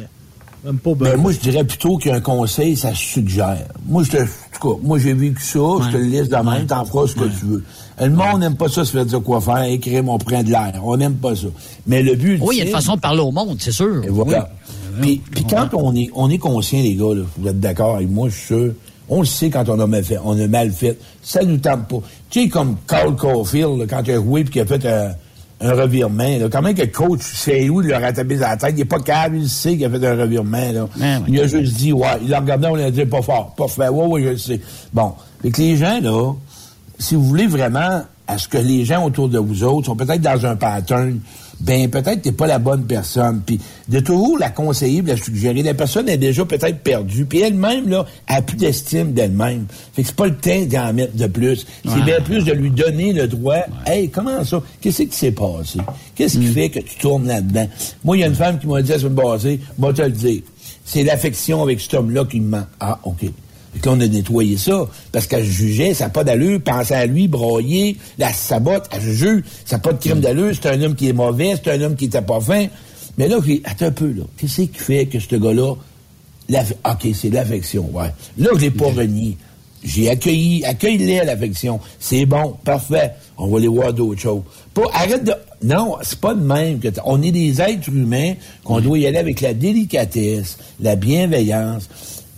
même 0.64 0.78
pas 0.78 0.90
Ben, 0.94 1.12
ben, 1.12 1.16
moi, 1.16 1.32
je 1.32 1.38
dirais 1.38 1.64
plutôt 1.64 1.96
qu'un 1.96 2.20
conseil, 2.20 2.76
ça 2.76 2.92
suggère. 2.94 3.66
Moi, 3.86 4.04
je 4.04 4.10
te, 4.10 4.16
en 4.18 4.26
tout 4.60 4.74
cas, 4.74 4.80
moi, 4.82 4.98
j'ai 4.98 5.14
vécu 5.14 5.42
ça, 5.42 5.58
je 5.86 5.90
te 5.90 5.96
le 5.96 6.04
laisse 6.04 6.28
de 6.28 6.36
même, 6.36 6.66
t'en 6.66 6.84
feras 6.84 7.06
ce 7.08 7.14
que 7.14 7.24
tu 7.24 7.46
veux. 7.46 7.64
Le 8.00 8.10
monde 8.10 8.40
n'aime 8.40 8.56
pas 8.56 8.68
ça, 8.68 8.84
se 8.84 8.90
faire 8.90 9.06
dire 9.06 9.22
quoi 9.22 9.40
faire, 9.40 9.62
écrire 9.64 10.02
mon 10.04 10.18
prend 10.18 10.42
de 10.42 10.50
l'air. 10.50 10.72
On 10.82 10.96
n'aime 10.96 11.14
pas 11.14 11.34
ça. 11.34 11.46
Mais 11.86 12.02
le 12.02 12.14
but, 12.14 12.38
Oui, 12.42 12.56
il 12.56 12.58
y 12.58 12.62
a 12.62 12.64
une 12.66 12.70
façon 12.70 12.96
de 12.96 13.00
parler 13.00 13.20
au 13.20 13.30
monde, 13.30 13.56
c'est 13.60 13.72
sûr. 13.72 14.04
Et 14.04 14.08
voilà. 14.08 14.50
Oui. 15.00 15.22
Puis, 15.30 15.44
puis 15.44 15.44
quand 15.48 15.68
on 15.74 15.94
est, 15.96 16.10
on 16.14 16.28
est 16.28 16.38
conscient, 16.38 16.80
les 16.80 16.94
gars, 16.94 17.14
là, 17.14 17.22
vous 17.38 17.48
êtes 17.48 17.58
d'accord 17.60 17.96
avec 17.96 18.10
moi, 18.10 18.28
je 18.28 18.34
suis 18.34 18.46
sûr, 18.46 18.72
on 19.12 19.20
le 19.20 19.26
sait 19.26 19.50
quand 19.50 19.68
on 19.68 19.78
a 19.78 19.86
mal 19.86 20.02
fait, 20.02 20.18
on 20.24 20.40
a 20.40 20.46
mal 20.46 20.72
fait. 20.72 20.98
Ça 21.22 21.42
nous 21.42 21.58
tente 21.58 21.86
pas. 21.86 22.00
Tu 22.30 22.44
sais, 22.44 22.48
comme 22.48 22.76
Carl 22.88 23.14
Caulfield, 23.14 23.78
là, 23.78 23.84
quand 23.86 24.02
il 24.06 24.12
a 24.12 24.14
joué 24.14 24.42
puis 24.42 24.54
qu'il 24.54 24.62
a 24.62 24.66
fait 24.66 24.86
un, 24.86 25.12
un 25.60 25.74
revirement, 25.74 26.38
là, 26.38 26.48
quand 26.50 26.62
même 26.62 26.74
que 26.74 26.80
le 26.80 26.88
coach 26.88 27.20
sait 27.20 27.68
où 27.68 27.82
il 27.82 27.88
leur 27.88 28.02
a 28.02 28.10
tapé 28.10 28.36
dans 28.36 28.48
la 28.48 28.56
tête, 28.56 28.72
il 28.74 28.80
est 28.80 28.86
pas 28.86 29.00
capable, 29.00 29.36
il 29.36 29.50
sait 29.50 29.76
qu'il 29.76 29.84
a 29.84 29.90
fait 29.90 30.06
un 30.06 30.16
revirement, 30.16 30.72
là. 30.72 30.88
Ouais. 30.98 31.18
Il 31.28 31.38
a 31.40 31.46
juste 31.46 31.74
dit, 31.74 31.92
ouais, 31.92 32.06
il 32.22 32.30
l'a 32.30 32.40
regardé, 32.40 32.68
on 32.68 32.74
lui 32.74 32.84
a 32.84 32.90
dit, 32.90 33.04
pas 33.04 33.20
fort, 33.20 33.54
pas 33.54 33.68
fait, 33.68 33.88
ouais, 33.88 34.06
ouais, 34.06 34.22
je 34.22 34.28
le 34.28 34.38
sais. 34.38 34.60
Bon. 34.94 35.12
Fait 35.42 35.50
que 35.50 35.60
les 35.60 35.76
gens, 35.76 36.00
là, 36.00 36.32
si 36.98 37.14
vous 37.14 37.24
voulez 37.24 37.46
vraiment 37.46 38.02
à 38.26 38.38
ce 38.38 38.48
que 38.48 38.58
les 38.58 38.86
gens 38.86 39.04
autour 39.04 39.28
de 39.28 39.38
vous 39.38 39.62
autres 39.62 39.86
sont 39.86 39.96
peut-être 39.96 40.22
dans 40.22 40.46
un 40.46 40.56
pattern, 40.56 41.20
ben 41.62 41.88
peut-être 41.90 42.16
que 42.16 42.24
t'es 42.24 42.32
pas 42.32 42.46
la 42.46 42.58
bonne 42.58 42.84
personne. 42.84 43.42
Puis 43.46 43.60
de 43.88 44.00
toujours 44.00 44.38
la 44.38 44.50
conseiller, 44.50 45.02
la 45.02 45.16
suggérer, 45.16 45.62
la 45.62 45.74
personne 45.74 46.08
est 46.08 46.16
déjà 46.18 46.44
peut-être 46.44 46.80
perdue. 46.80 47.24
Puis 47.24 47.40
elle-même, 47.40 47.88
là, 47.88 48.04
a 48.26 48.42
plus 48.42 48.56
d'estime 48.56 49.12
d'elle-même. 49.12 49.66
Fait 49.94 50.02
que 50.02 50.08
c'est 50.08 50.16
pas 50.16 50.26
le 50.26 50.36
temps 50.36 50.62
d'en 50.66 50.92
mettre 50.92 51.16
de 51.16 51.26
plus. 51.26 51.66
C'est 51.84 51.90
Ouais. 51.94 52.02
bien 52.04 52.20
plus 52.20 52.44
de 52.44 52.52
lui 52.52 52.70
donner 52.70 53.12
le 53.12 53.26
droit. 53.28 53.58
Hey, 53.86 54.08
comment 54.10 54.44
ça? 54.44 54.62
Qu'est-ce 54.80 55.04
qui 55.04 55.16
s'est 55.16 55.32
passé? 55.32 55.78
Qu'est-ce 56.14 56.38
qui 56.38 56.46
fait 56.46 56.68
que 56.70 56.80
tu 56.80 56.96
tournes 56.98 57.26
là-dedans? 57.28 57.68
Moi, 58.04 58.16
il 58.16 58.20
y 58.20 58.24
a 58.24 58.26
une 58.26 58.34
femme 58.34 58.58
qui 58.58 58.66
m'a 58.66 58.82
dit 58.82 58.90
la 58.90 58.98
semaine 58.98 59.14
passée, 59.22 59.60
moi 59.78 59.92
te 59.92 60.02
le 60.02 60.10
dire. 60.10 60.42
C'est 60.84 61.04
l'affection 61.04 61.62
avec 61.62 61.80
cet 61.80 61.94
homme-là 61.94 62.24
qui 62.24 62.40
me 62.40 62.50
manque. 62.50 62.66
Ah, 62.80 62.98
OK. 63.04 63.24
Fait 63.72 63.80
que 63.80 63.86
là, 63.86 63.94
on 63.96 64.00
a 64.00 64.06
nettoyé 64.06 64.56
ça, 64.56 64.86
parce 65.12 65.26
qu'elle 65.26 65.44
jugeait, 65.44 65.94
ça 65.94 66.04
n'a 66.04 66.10
pas 66.10 66.24
d'allure, 66.24 66.60
pensait 66.60 66.94
à 66.94 67.06
lui, 67.06 67.28
broyer, 67.28 67.96
la 68.18 68.32
sabote, 68.32 68.88
elle 68.92 69.00
juge, 69.00 69.42
ça 69.64 69.76
n'a 69.76 69.80
pas 69.80 69.92
de 69.92 69.98
crime 69.98 70.20
d'allure, 70.20 70.52
c'est 70.54 70.68
un 70.68 70.82
homme 70.82 70.94
qui 70.94 71.08
est 71.08 71.14
mauvais, 71.14 71.54
c'est 71.62 71.70
un 71.72 71.80
homme 71.80 71.96
qui 71.96 72.06
était 72.06 72.22
pas 72.22 72.40
fin. 72.40 72.66
Mais 73.18 73.28
là, 73.28 73.38
attends 73.64 73.86
un 73.86 73.90
peu, 73.90 74.12
là. 74.12 74.24
Qu'est-ce 74.36 74.62
qui 74.62 74.78
fait 74.78 75.06
que 75.06 75.18
ce 75.18 75.36
gars-là, 75.36 75.74
OK, 76.50 77.08
c'est 77.14 77.30
l'affection, 77.30 77.88
ouais. 77.92 78.12
Là, 78.38 78.50
je 78.54 78.60
l'ai 78.60 78.70
pas 78.70 78.86
renié. 78.90 79.36
J'ai 79.84 80.08
accueilli, 80.10 80.64
accueille-les 80.64 81.20
à 81.20 81.24
l'affection. 81.24 81.80
C'est 81.98 82.24
bon, 82.24 82.54
parfait. 82.64 83.12
On 83.36 83.48
va 83.48 83.58
aller 83.58 83.68
voir 83.68 83.92
d'autres 83.92 84.20
choses. 84.20 84.42
Pas, 84.74 84.84
arrête 84.92 85.24
de, 85.24 85.32
non, 85.62 85.96
c'est 86.02 86.20
pas 86.20 86.34
de 86.34 86.42
même 86.42 86.78
que, 86.78 86.88
on 87.04 87.20
est 87.20 87.32
des 87.32 87.60
êtres 87.60 87.88
humains 87.88 88.34
qu'on 88.62 88.80
doit 88.80 88.98
y 88.98 89.06
aller 89.06 89.18
avec 89.18 89.40
la 89.40 89.54
délicatesse, 89.54 90.58
la 90.80 90.94
bienveillance. 90.94 91.88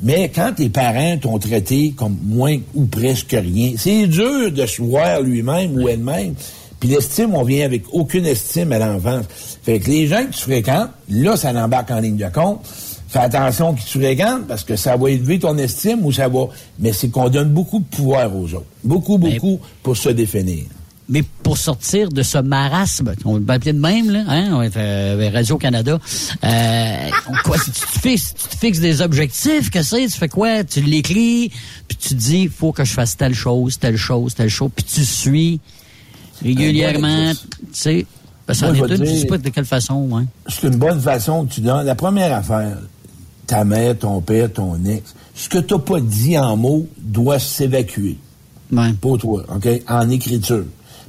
Mais 0.03 0.31
quand 0.35 0.53
tes 0.57 0.69
parents 0.69 1.17
t'ont 1.19 1.39
traité 1.39 1.93
comme 1.97 2.19
moins 2.25 2.59
ou 2.75 2.85
presque 2.87 3.31
rien, 3.39 3.73
c'est 3.77 4.07
dur 4.07 4.51
de 4.53 4.67
se 4.67 4.83
voir 4.83 5.21
lui-même 5.23 5.77
ou 5.77 5.89
elle-même. 5.89 6.35
Puis 6.81 6.89
l'estime, 6.89 7.35
on 7.35 7.45
vient 7.45 7.65
avec 7.65 7.85
aucune 7.93 8.27
estime 8.27 8.73
à 8.73 8.79
l'enfance. 8.79 9.25
Fait 9.63 9.79
que 9.79 9.89
les 9.89 10.07
gens 10.07 10.25
que 10.27 10.33
tu 10.33 10.41
fréquentes, 10.41 10.91
là, 11.09 11.37
ça 11.37 11.53
l'embarque 11.53 11.91
en 11.91 12.01
ligne 12.01 12.17
de 12.17 12.29
compte. 12.29 12.61
Fais 13.09 13.21
attention 13.21 13.75
qui 13.75 13.85
tu 13.87 13.99
fréquentes 14.01 14.47
parce 14.49 14.65
que 14.65 14.75
ça 14.77 14.97
va 14.97 15.09
élever 15.11 15.39
ton 15.39 15.57
estime 15.57 16.05
ou 16.05 16.13
ça 16.13 16.29
va. 16.29 16.49
Mais 16.81 16.93
c'est 16.93 17.09
qu'on 17.09 17.29
donne 17.29 17.51
beaucoup 17.51 17.79
de 17.79 17.85
pouvoir 17.85 18.37
aux 18.37 18.53
autres. 18.53 18.65
Beaucoup, 18.83 19.17
Mais- 19.19 19.35
beaucoup 19.35 19.61
pour 19.83 19.97
se 19.97 20.09
définir. 20.11 20.65
Mais 21.09 21.23
pour 21.43 21.59
sortir 21.59 22.09
de 22.09 22.23
ce 22.23 22.39
marasme, 22.39 23.13
on 23.27 23.37
le 23.37 23.45
appelait 23.49 23.75
de 23.75 23.79
même, 23.79 24.11
là, 24.11 24.25
hein, 24.27 24.51
on 24.53 24.63
est, 24.63 24.75
euh, 24.77 25.31
Radio-Canada, 25.33 25.99
euh, 26.43 27.11
quoi, 27.45 27.59
si 27.59 27.71
tu 27.73 27.81
te 27.81 28.01
fixes, 28.01 28.35
tu 28.35 28.49
te 28.49 28.57
fixes 28.57 28.81
des 28.81 29.03
objectifs, 29.03 29.71
que 29.71 29.83
c'est, 29.83 30.07
tu 30.07 30.19
fais 30.19 30.29
quoi? 30.29 30.65
Tu 30.65 30.81
l'écris, 30.81 31.53
puis 31.87 31.99
tu 31.99 32.09
te 32.11 32.15
dis, 32.15 32.49
faut 32.49 32.73
que 32.73 32.85
je 32.85 32.93
fasse 32.93 33.19
telle 33.19 33.35
chose, 33.35 33.79
telle 33.79 33.99
chose, 33.99 34.35
telle 34.35 34.49
chose, 34.49 34.71
puis 34.75 34.85
tu 34.85 35.05
suis 35.05 35.61
régulièrement, 36.43 37.29
bon 37.29 37.33
tu 37.33 37.67
sais, 37.73 38.07
parce 38.47 38.61
qu'en 38.61 38.73
tu 38.73 39.07
sais 39.07 39.27
pas 39.27 39.39
de 39.39 39.49
quelle 39.51 39.65
façon, 39.65 40.09
hein. 40.17 40.27
C'est 40.49 40.69
une 40.69 40.77
bonne 40.77 41.01
façon 41.01 41.47
que 41.47 41.55
tu 41.55 41.61
donnes. 41.61 41.87
La 41.87 41.95
première 41.95 42.35
affaire, 42.35 42.79
ta 43.47 43.65
mère, 43.65 43.99
ton 43.99 44.21
père, 44.21 44.53
ton 44.53 44.83
ex, 44.85 45.15
ce 45.35 45.49
que 45.49 45.59
tu 45.59 45.75
n'as 45.75 45.81
pas 45.81 46.01
dit 46.01 46.39
en 46.39 46.57
mots 46.57 46.89
doit 46.99 47.39
s'évacuer. 47.39 48.19
Ouais. 48.73 48.93
Pour 49.01 49.19
toi, 49.19 49.45
OK? 49.55 49.69
En 49.89 50.09
écriture. 50.11 50.65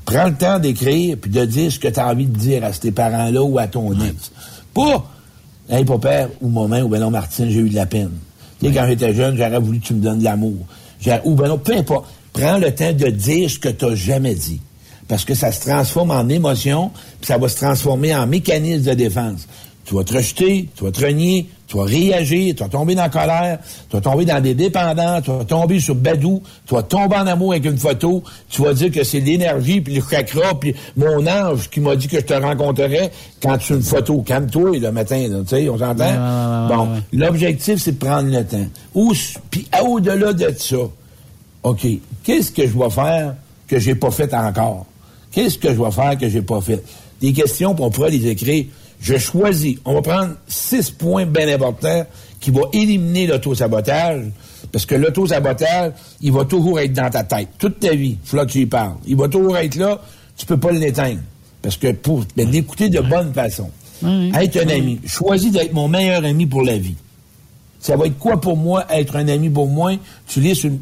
Prends 0.06 0.26
le 0.28 0.36
temps 0.36 0.60
d'écrire 0.60 1.18
puis 1.20 1.32
de 1.32 1.46
dire 1.46 1.72
ce 1.72 1.80
que 1.80 1.88
tu 1.88 2.00
as 2.00 2.08
envie 2.08 2.28
de 2.28 2.38
dire 2.38 2.64
à 2.64 2.72
tes 2.72 2.92
parents-là 2.92 3.42
ou 3.42 3.58
à 3.58 3.68
ton 3.68 3.92
ex. 4.00 4.32
Pas, 4.74 5.04
hey, 5.70 5.84
papa 5.84 6.30
ou 6.42 6.50
maman 6.50 6.82
ou 6.82 6.90
ben 6.90 7.00
non, 7.00 7.10
Martine, 7.10 7.50
j'ai 7.50 7.60
eu 7.60 7.70
de 7.70 7.76
la 7.76 7.86
peine. 7.86 8.12
Tu 8.60 8.68
sais, 8.68 8.74
quand 8.74 8.86
j'étais 8.88 9.14
jeune, 9.14 9.36
j'aurais 9.36 9.60
voulu 9.60 9.80
que 9.80 9.88
tu 9.88 9.94
me 9.96 10.02
donnes 10.02 10.20
de 10.20 10.24
l'amour. 10.24 10.66
Ou 11.24 11.36
ben 11.36 11.48
non, 11.48 11.58
peu 11.58 11.76
importe. 11.76 12.06
Prends 12.34 12.58
le 12.58 12.74
temps 12.74 12.94
de 12.94 13.08
dire 13.08 13.50
ce 13.50 13.58
que 13.60 13.70
tu 13.70 13.86
n'as 13.86 13.96
jamais 13.96 14.36
dit. 14.36 14.62
Parce 15.08 15.24
que 15.24 15.34
ça 15.34 15.52
se 15.52 15.62
transforme 15.62 16.12
en 16.12 16.28
émotion, 16.30 16.92
puis 17.20 17.28
ça 17.28 17.38
va 17.38 17.48
se 17.48 17.58
transformer 17.58 18.16
en 18.16 18.28
mécanisme 18.28 18.84
de 18.84 18.94
défense. 18.94 19.48
Tu 19.86 19.94
vas 19.94 20.04
te 20.04 20.14
rejeter, 20.14 20.68
tu 20.76 20.84
vas 20.84 20.92
te 20.92 21.06
renier, 21.06 21.48
tu 21.68 21.78
vas 21.78 21.84
réagir, 21.84 22.54
tu 22.56 22.64
vas 22.64 22.70
tomber 22.70 22.94
dans 22.94 23.04
la 23.04 23.10
colère, 23.10 23.60
tu 23.90 23.96
vas 23.96 24.02
tomber 24.02 24.26
dans 24.26 24.42
des 24.42 24.54
dépendants, 24.54 25.20
tu 25.22 25.32
vas 25.32 25.46
tomber 25.46 25.80
sur 25.80 25.96
Badou, 25.96 26.42
tu 26.68 26.76
vas 26.76 26.84
tomber 26.84 27.16
en 27.16 27.28
amour 27.28 27.54
avec 27.54 27.66
une 27.66 27.78
photo, 27.78 28.24
tu 28.50 28.62
vas 28.62 28.74
dire 28.74 28.92
que 28.92 29.04
c'est 29.04 29.20
l'énergie, 29.20 29.82
puis 29.82 29.96
le 29.96 30.04
chakra, 30.08 30.60
puis 30.60 30.76
mon 30.96 31.26
ange 31.26 31.70
qui 31.70 31.80
m'a 31.80 31.96
dit 31.96 32.08
que 32.08 32.20
je 32.20 32.26
te 32.26 32.34
rencontrerais 32.34 33.12
quand 33.42 33.58
tu 33.58 33.74
une 33.74 33.82
photo. 33.82 34.22
Calme-toi 34.22 34.78
le 34.78 34.92
matin, 34.92 35.28
tu 35.42 35.48
sais, 35.48 35.70
on 35.70 35.78
s'entend? 35.78 36.68
Bon, 36.68 36.90
l'objectif, 37.14 37.82
c'est 37.82 37.94
de 37.94 38.06
prendre 38.06 38.30
le 38.30 38.46
temps. 38.46 38.68
Ou, 38.94 39.14
puis 39.50 39.68
au-delà 39.84 40.34
de 40.34 40.54
ça, 40.58 40.78
OK, 41.64 41.88
qu'est-ce 42.24 42.52
que 42.52 42.68
je 42.68 42.78
vais 42.78 42.90
faire 42.92 43.34
que 43.68 43.80
j'ai 43.80 43.96
pas 43.96 44.12
fait 44.12 44.32
encore? 44.34 44.86
Qu'est-ce 45.32 45.58
que 45.58 45.70
je 45.74 45.82
vais 45.82 45.92
faire 45.92 46.18
que 46.18 46.30
j'ai 46.30 46.44
pas 46.44 46.62
fait? 46.62 46.84
Des 47.20 47.34
questions, 47.34 47.74
puis 47.74 47.84
on 47.84 47.90
pourra 47.90 48.10
les 48.10 48.28
écrire. 48.28 48.66
Je 49.06 49.20
choisis. 49.20 49.78
On 49.86 49.94
va 49.94 50.02
prendre 50.02 50.34
six 50.48 50.90
points 50.90 51.28
bien 51.28 51.48
importants 51.54 52.08
qui 52.40 52.50
vont 52.50 52.68
éliminer 52.74 53.28
l'auto-sabotage. 53.28 54.24
Parce 54.72 54.88
que 54.88 54.96
l'auto-sabotage, 54.96 55.92
il 56.22 56.32
va 56.32 56.44
toujours 56.44 56.80
être 56.80 56.92
dans 56.92 57.12
ta 57.12 57.24
tête. 57.24 57.50
Toute 57.60 57.80
ta 57.80 57.94
vie, 57.94 58.18
il 58.24 58.28
faut 58.28 58.38
que 58.38 58.46
tu 58.46 58.62
y 58.62 58.66
parles. 58.66 58.96
Il 59.06 59.16
va 59.16 59.28
toujours 59.28 59.58
être 59.58 59.76
là. 59.76 60.02
Tu 60.36 60.48
peux 60.48 60.58
pas 60.58 60.72
l'éteindre. 60.72 61.20
Parce 61.62 61.78
que 61.78 61.92
pour 61.92 62.24
ben, 62.36 62.50
l'écouter 62.50 62.90
de 62.90 63.00
bonne 63.00 63.32
façon. 63.32 63.70
Être 64.04 64.66
un 64.66 64.70
ami. 64.70 65.00
Choisis 65.06 65.52
d'être 65.52 65.74
mon 65.74 65.88
meilleur 65.88 66.26
ami 66.26 66.48
pour 66.48 66.64
la 66.64 66.80
vie. 66.80 66.96
Ça 67.80 67.96
va 67.96 68.08
être 68.08 68.18
quoi 68.18 68.42
pour 68.42 68.58
moi 68.58 68.88
être 68.90 69.18
un 69.18 69.28
ami 69.28 69.52
pour 69.52 69.68
moi? 69.68 69.92
Tu 70.26 70.40
listes 70.40 70.64
une 70.64 70.80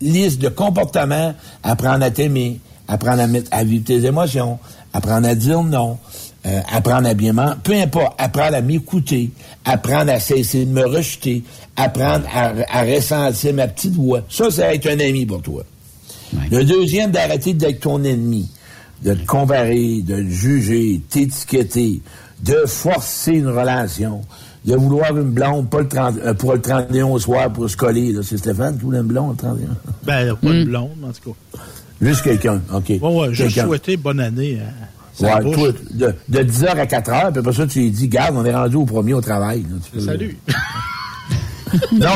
liste 0.00 0.40
de 0.40 0.48
comportements, 0.48 1.32
apprendre 1.62 2.04
à 2.04 2.10
t'aimer, 2.10 2.58
apprendre 2.88 3.22
à, 3.22 3.28
mettre, 3.28 3.48
à 3.52 3.62
vivre 3.62 3.84
tes 3.84 4.04
émotions, 4.04 4.58
apprendre 4.92 5.28
à 5.28 5.36
dire 5.36 5.62
non, 5.62 5.98
euh, 6.46 6.60
apprendre 6.72 7.08
à 7.08 7.14
bien 7.14 7.32
manger, 7.32 7.54
peu 7.62 7.72
importe, 7.74 8.14
apprendre 8.18 8.56
à 8.56 8.60
m'écouter, 8.60 9.30
apprendre 9.64 10.10
à 10.12 10.18
cesser 10.20 10.64
de 10.64 10.70
me 10.72 10.84
rejeter, 10.86 11.44
apprendre 11.76 12.24
à, 12.34 12.52
à 12.70 12.82
ressentir 12.82 13.54
ma 13.54 13.68
petite 13.68 13.94
voix. 13.94 14.22
Ça, 14.28 14.50
ça 14.50 14.62
va 14.62 14.74
être 14.74 14.86
un 14.88 14.98
ami 15.00 15.24
pour 15.26 15.40
toi. 15.42 15.62
Ouais. 16.34 16.40
Le 16.58 16.64
deuxième, 16.64 17.10
d'arrêter 17.10 17.52
d'être 17.54 17.80
ton 17.80 18.02
ennemi, 18.02 18.48
de 19.04 19.14
te 19.14 19.24
comparer, 19.26 20.02
de 20.02 20.16
te 20.16 20.28
juger, 20.28 21.00
t'étiqueter, 21.10 22.00
de 22.42 22.64
forcer 22.66 23.32
une 23.32 23.48
relation, 23.48 24.22
de 24.64 24.74
vouloir 24.74 25.16
une 25.16 25.30
blonde 25.30 25.68
pas 25.70 25.80
le 25.80 25.88
30 25.88 26.18
euh, 26.24 26.34
pour 26.34 26.54
le 26.54 26.60
31 26.60 27.06
au 27.06 27.18
soir 27.18 27.52
pour 27.52 27.68
se 27.68 27.76
coller. 27.76 28.14
C'est 28.22 28.38
Stéphane 28.38 28.76
qui 28.78 28.82
voulait 28.84 28.98
une 28.98 29.04
blonde 29.06 29.32
le 29.32 29.36
31? 29.36 29.56
Ben, 30.04 30.34
pas 30.36 30.48
une 30.50 30.64
blonde, 30.64 30.90
en 31.04 31.12
tout 31.12 31.30
cas. 31.32 31.58
Juste 32.00 32.22
quelqu'un, 32.22 32.60
OK. 32.72 32.88
Ouais, 32.88 32.98
ouais, 33.00 33.28
je 33.32 33.44
Quelqu'un. 33.44 33.64
souhaitais 33.66 33.96
bonne 33.96 34.18
année 34.20 34.58
à 34.60 35.01
Ouais, 35.20 35.40
bouche. 35.42 35.54
toi, 35.56 35.68
de, 35.90 36.14
de 36.28 36.38
10h 36.50 36.66
à 36.68 36.86
4h, 36.86 37.30
puis 37.32 37.38
après 37.40 37.52
ça, 37.52 37.66
tu 37.66 37.80
lui 37.80 37.90
dis, 37.90 38.08
garde, 38.08 38.34
on 38.36 38.44
est 38.44 38.54
rendu 38.54 38.76
au 38.76 38.84
premier 38.86 39.12
au 39.14 39.20
travail. 39.20 39.62
là. 39.62 39.76
Tu 39.84 39.90
peux- 39.90 40.00
Salut. 40.04 40.36
Non. 41.92 42.08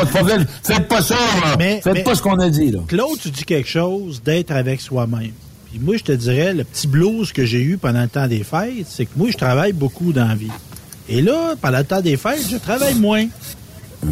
Faites 0.63 0.87
pas 0.87 1.01
ça, 1.01 1.15
là. 1.15 1.55
Mais- 1.57 1.81
Faites 1.83 1.93
mais- 1.93 2.03
pas 2.03 2.13
ce 2.15 2.21
qu'on 2.21 2.37
a 2.39 2.49
dit, 2.49 2.69
là. 2.71 2.79
Claude, 2.87 3.17
tu 3.19 3.31
dis 3.31 3.43
quelque 3.43 3.67
chose 3.67 4.21
d'être 4.23 4.51
avec 4.51 4.81
soi-même. 4.81 5.31
Puis 5.71 5.79
moi, 5.79 5.97
je 5.97 6.03
te 6.03 6.11
dirais, 6.11 6.53
le 6.53 6.63
petit 6.63 6.85
blues 6.87 7.31
que 7.31 7.43
j'ai 7.45 7.61
eu 7.61 7.77
pendant 7.77 8.01
le 8.03 8.07
temps 8.07 8.27
des 8.27 8.43
fêtes, 8.43 8.85
c'est 8.87 9.05
que 9.05 9.11
moi, 9.15 9.29
je 9.31 9.37
travaille 9.37 9.73
beaucoup 9.73 10.13
dans 10.13 10.27
la 10.27 10.35
vie. 10.35 10.51
Et 11.09 11.21
là, 11.23 11.55
pendant 11.59 11.79
le 11.79 11.83
temps 11.85 12.01
des 12.01 12.17
fêtes, 12.17 12.47
je 12.51 12.57
travaille 12.57 12.95
moins. 12.95 13.25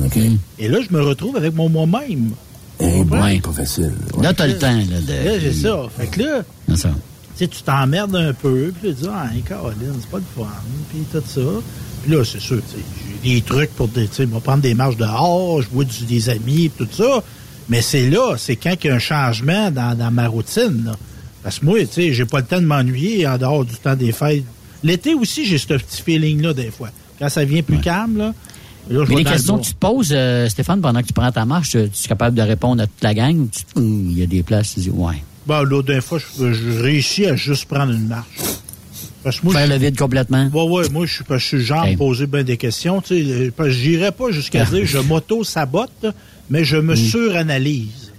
OK. 0.04 0.18
Et 0.58 0.68
là, 0.68 0.80
je 0.82 0.92
me 0.96 1.02
retrouve 1.02 1.38
avec 1.38 1.54
mon 1.54 1.70
moi-même. 1.70 2.32
Eh, 2.80 3.02
Ouais. 3.04 3.40
pas 3.40 3.52
facile. 3.52 3.94
Ouais. 4.18 4.24
Là, 4.24 4.34
t'as 4.34 4.48
le 4.48 4.58
temps, 4.58 4.68
là, 4.74 4.82
de. 4.84 5.30
Là, 5.30 5.40
j'ai 5.40 5.54
ça. 5.54 5.78
Fait 5.98 6.08
que 6.08 6.24
là, 6.24 6.42
C'est 6.70 6.78
ça. 6.78 6.90
tu 6.90 6.96
sais, 7.40 7.48
tu 7.48 7.62
t'emmerdes 7.64 8.16
un 8.16 8.34
peu, 8.34 8.72
puis 8.82 8.90
tu 8.94 9.02
dis, 9.04 9.08
ah, 9.12 9.28
Caroline, 9.48 9.94
c'est 10.00 10.10
pas 10.10 10.18
le 10.18 10.24
fun, 10.36 10.48
puis 10.90 11.00
tout 11.12 11.24
ça. 11.28 11.42
Puis 12.04 12.12
là, 12.12 12.24
c'est 12.24 12.40
sûr, 12.40 12.62
tu 12.70 12.78
sais, 12.78 12.84
j'ai 13.24 13.36
des 13.36 13.42
trucs 13.42 13.72
pour, 13.72 13.92
tu 13.92 14.08
sais, 14.12 14.26
moi, 14.26 14.40
prendre 14.42 14.62
des 14.62 14.74
marches 14.74 14.98
dehors, 14.98 15.62
je 15.62 15.70
vois 15.70 15.84
du- 15.86 16.06
des 16.06 16.30
amis, 16.30 16.72
tout 16.78 16.88
ça. 16.92 17.24
Mais 17.68 17.82
c'est 17.82 18.10
là, 18.10 18.36
c'est 18.38 18.56
quand 18.58 18.76
il 18.84 18.88
y 18.88 18.90
a 18.92 18.96
un 18.96 19.00
changement 19.00 19.72
dans, 19.72 19.98
dans 19.98 20.12
ma 20.12 20.28
routine, 20.28 20.84
là. 20.86 20.96
Parce 21.44 21.60
que 21.60 21.66
moi, 21.66 21.80
tu 21.82 21.88
sais, 21.94 22.14
j'ai 22.14 22.26
pas 22.26 22.40
le 22.40 22.46
temps 22.46 22.62
de 22.62 22.66
m'ennuyer 22.66 23.28
en 23.28 23.38
dehors 23.38 23.66
du 23.66 23.76
temps 23.76 23.96
des 23.96 24.12
fêtes. 24.12 24.44
L'été 24.84 25.14
aussi, 25.16 25.46
j'ai 25.46 25.58
ce 25.58 25.66
petit 25.68 26.02
feeling-là, 26.04 26.54
des 26.54 26.70
fois. 26.72 26.90
Quand 27.20 27.30
ça 27.30 27.44
vient 27.46 27.62
plus 27.64 27.80
calme, 27.80 28.18
là. 28.18 28.34
là, 28.90 29.06
Mais 29.10 29.16
les 29.16 29.24
le 29.24 29.30
questions 29.30 29.58
que 29.58 29.64
tu 29.64 29.74
te 29.74 29.80
poses, 29.80 30.10
euh, 30.12 30.48
Stéphane, 30.50 30.82
pendant 30.82 31.02
que 31.02 31.08
tu 31.08 31.14
prends 31.14 31.32
ta 31.32 31.46
marche, 31.46 31.70
tu 31.72 31.90
tu 31.90 32.06
es 32.06 32.08
capable 32.08 32.36
de 32.38 32.42
répondre 32.44 32.84
à 32.84 32.88
toute 32.88 33.02
la 33.04 33.14
gang 33.16 33.36
ou 33.40 33.48
tu- 33.52 33.64
il 33.82 34.18
y 34.20 34.22
a 34.24 34.28
des 34.28 34.44
places, 34.44 34.74
tu 34.76 34.80
dis, 34.82 34.90
ouais. 34.92 35.24
Bon, 35.48 35.62
l'autre 35.64 35.92
d'une 35.92 36.02
fois, 36.02 36.20
je, 36.20 36.54
je 36.54 36.82
réussis 36.82 37.26
à 37.26 37.36
juste 37.36 37.66
prendre 37.66 37.94
une 37.94 38.08
marche. 38.08 38.26
Parce 39.24 39.40
que 39.40 39.46
moi, 39.46 39.54
Faire 39.56 39.68
je- 39.68 39.72
le 39.74 39.78
vide 39.80 39.98
complètement. 39.98 40.50
Ouais, 40.54 40.64
ouais, 40.84 40.90
moi, 40.90 41.06
je 41.06 41.22
je 41.28 41.38
suis 41.38 41.58
le 41.58 41.64
genre 41.64 41.86
poser 41.98 42.28
bien 42.28 42.44
des 42.44 42.58
questions. 42.58 43.02
Tu 43.02 43.24
sais, 43.24 43.52
euh, 43.60 43.70
j'irais 43.70 44.12
pas 44.12 44.32
jusqu'à 44.32 44.66
dire 44.66 44.86
je 44.86 44.98
m'auto-sabote, 45.00 46.06
mais 46.50 46.64
je 46.64 46.78
me 46.78 46.96
suranalyse. 46.96 48.12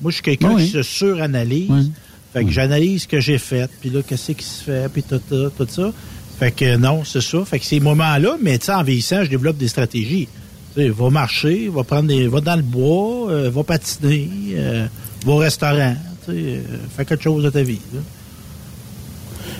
Moi, 0.00 0.10
je 0.10 0.14
suis 0.16 0.22
quelqu'un 0.22 0.50
Mm. 0.50 0.54
Oui. 0.56 0.64
qui 0.66 0.70
se 0.72 0.82
suranalyse. 0.82 1.70
Oui. 1.70 1.90
Fait 2.32 2.44
que 2.44 2.50
j'analyse 2.50 3.02
ce 3.02 3.08
que 3.08 3.20
j'ai 3.20 3.38
fait, 3.38 3.70
puis 3.80 3.90
là, 3.90 4.00
qu'est-ce 4.06 4.32
qui 4.32 4.44
se 4.44 4.64
fait, 4.64 4.88
puis 4.92 5.02
tout, 5.04 5.20
tout, 5.28 5.50
tout 5.56 5.68
ça. 5.70 5.92
Fait 6.38 6.50
que 6.50 6.76
non, 6.76 7.04
c'est 7.04 7.20
ça. 7.20 7.44
Fait 7.44 7.60
que 7.60 7.64
ces 7.64 7.78
moments-là, 7.78 8.36
mais 8.42 8.58
tu 8.58 8.66
sais, 8.66 8.72
en 8.74 8.82
vieillissant, 8.82 9.22
je 9.24 9.30
développe 9.30 9.56
des 9.56 9.68
stratégies. 9.68 10.28
Tu 10.74 10.82
sais, 10.82 10.88
va 10.88 11.10
marcher, 11.10 11.68
va 11.72 11.84
prendre 11.84 12.08
des, 12.08 12.26
va 12.26 12.40
dans 12.40 12.56
le 12.56 12.62
bois, 12.62 13.30
euh, 13.30 13.50
va 13.50 13.62
patiner, 13.62 14.28
euh, 14.54 14.86
va 15.24 15.32
au 15.32 15.36
restaurant. 15.36 15.94
Tu 16.26 16.32
sais, 16.32 16.38
euh, 16.38 16.60
fais 16.96 17.04
quelque 17.04 17.22
chose 17.22 17.44
de 17.44 17.50
ta 17.50 17.62
vie. 17.62 17.80
là. 17.92 18.00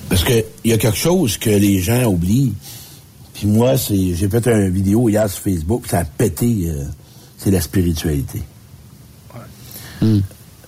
Parce 0.09 0.25
que 0.25 0.33
il 0.65 0.71
y 0.71 0.75
a 0.75 0.79
quelque 0.79 0.97
chose 0.97 1.37
que 1.39 1.51
les 1.51 1.81
gens 1.81 2.05
oublient. 2.07 2.55
Puis 3.35 3.47
moi, 3.47 3.77
c'est 3.77 4.15
j'ai 4.15 4.29
fait 4.29 4.47
une 4.47 4.71
vidéo 4.71 5.09
hier 5.09 5.29
sur 5.29 5.43
Facebook, 5.43 5.83
puis 5.83 5.91
ça 5.91 6.01
a 6.01 6.05
pété. 6.05 6.65
euh, 6.69 6.85
c'est 7.39 7.51
la 7.51 7.61
spiritualité. 7.61 8.43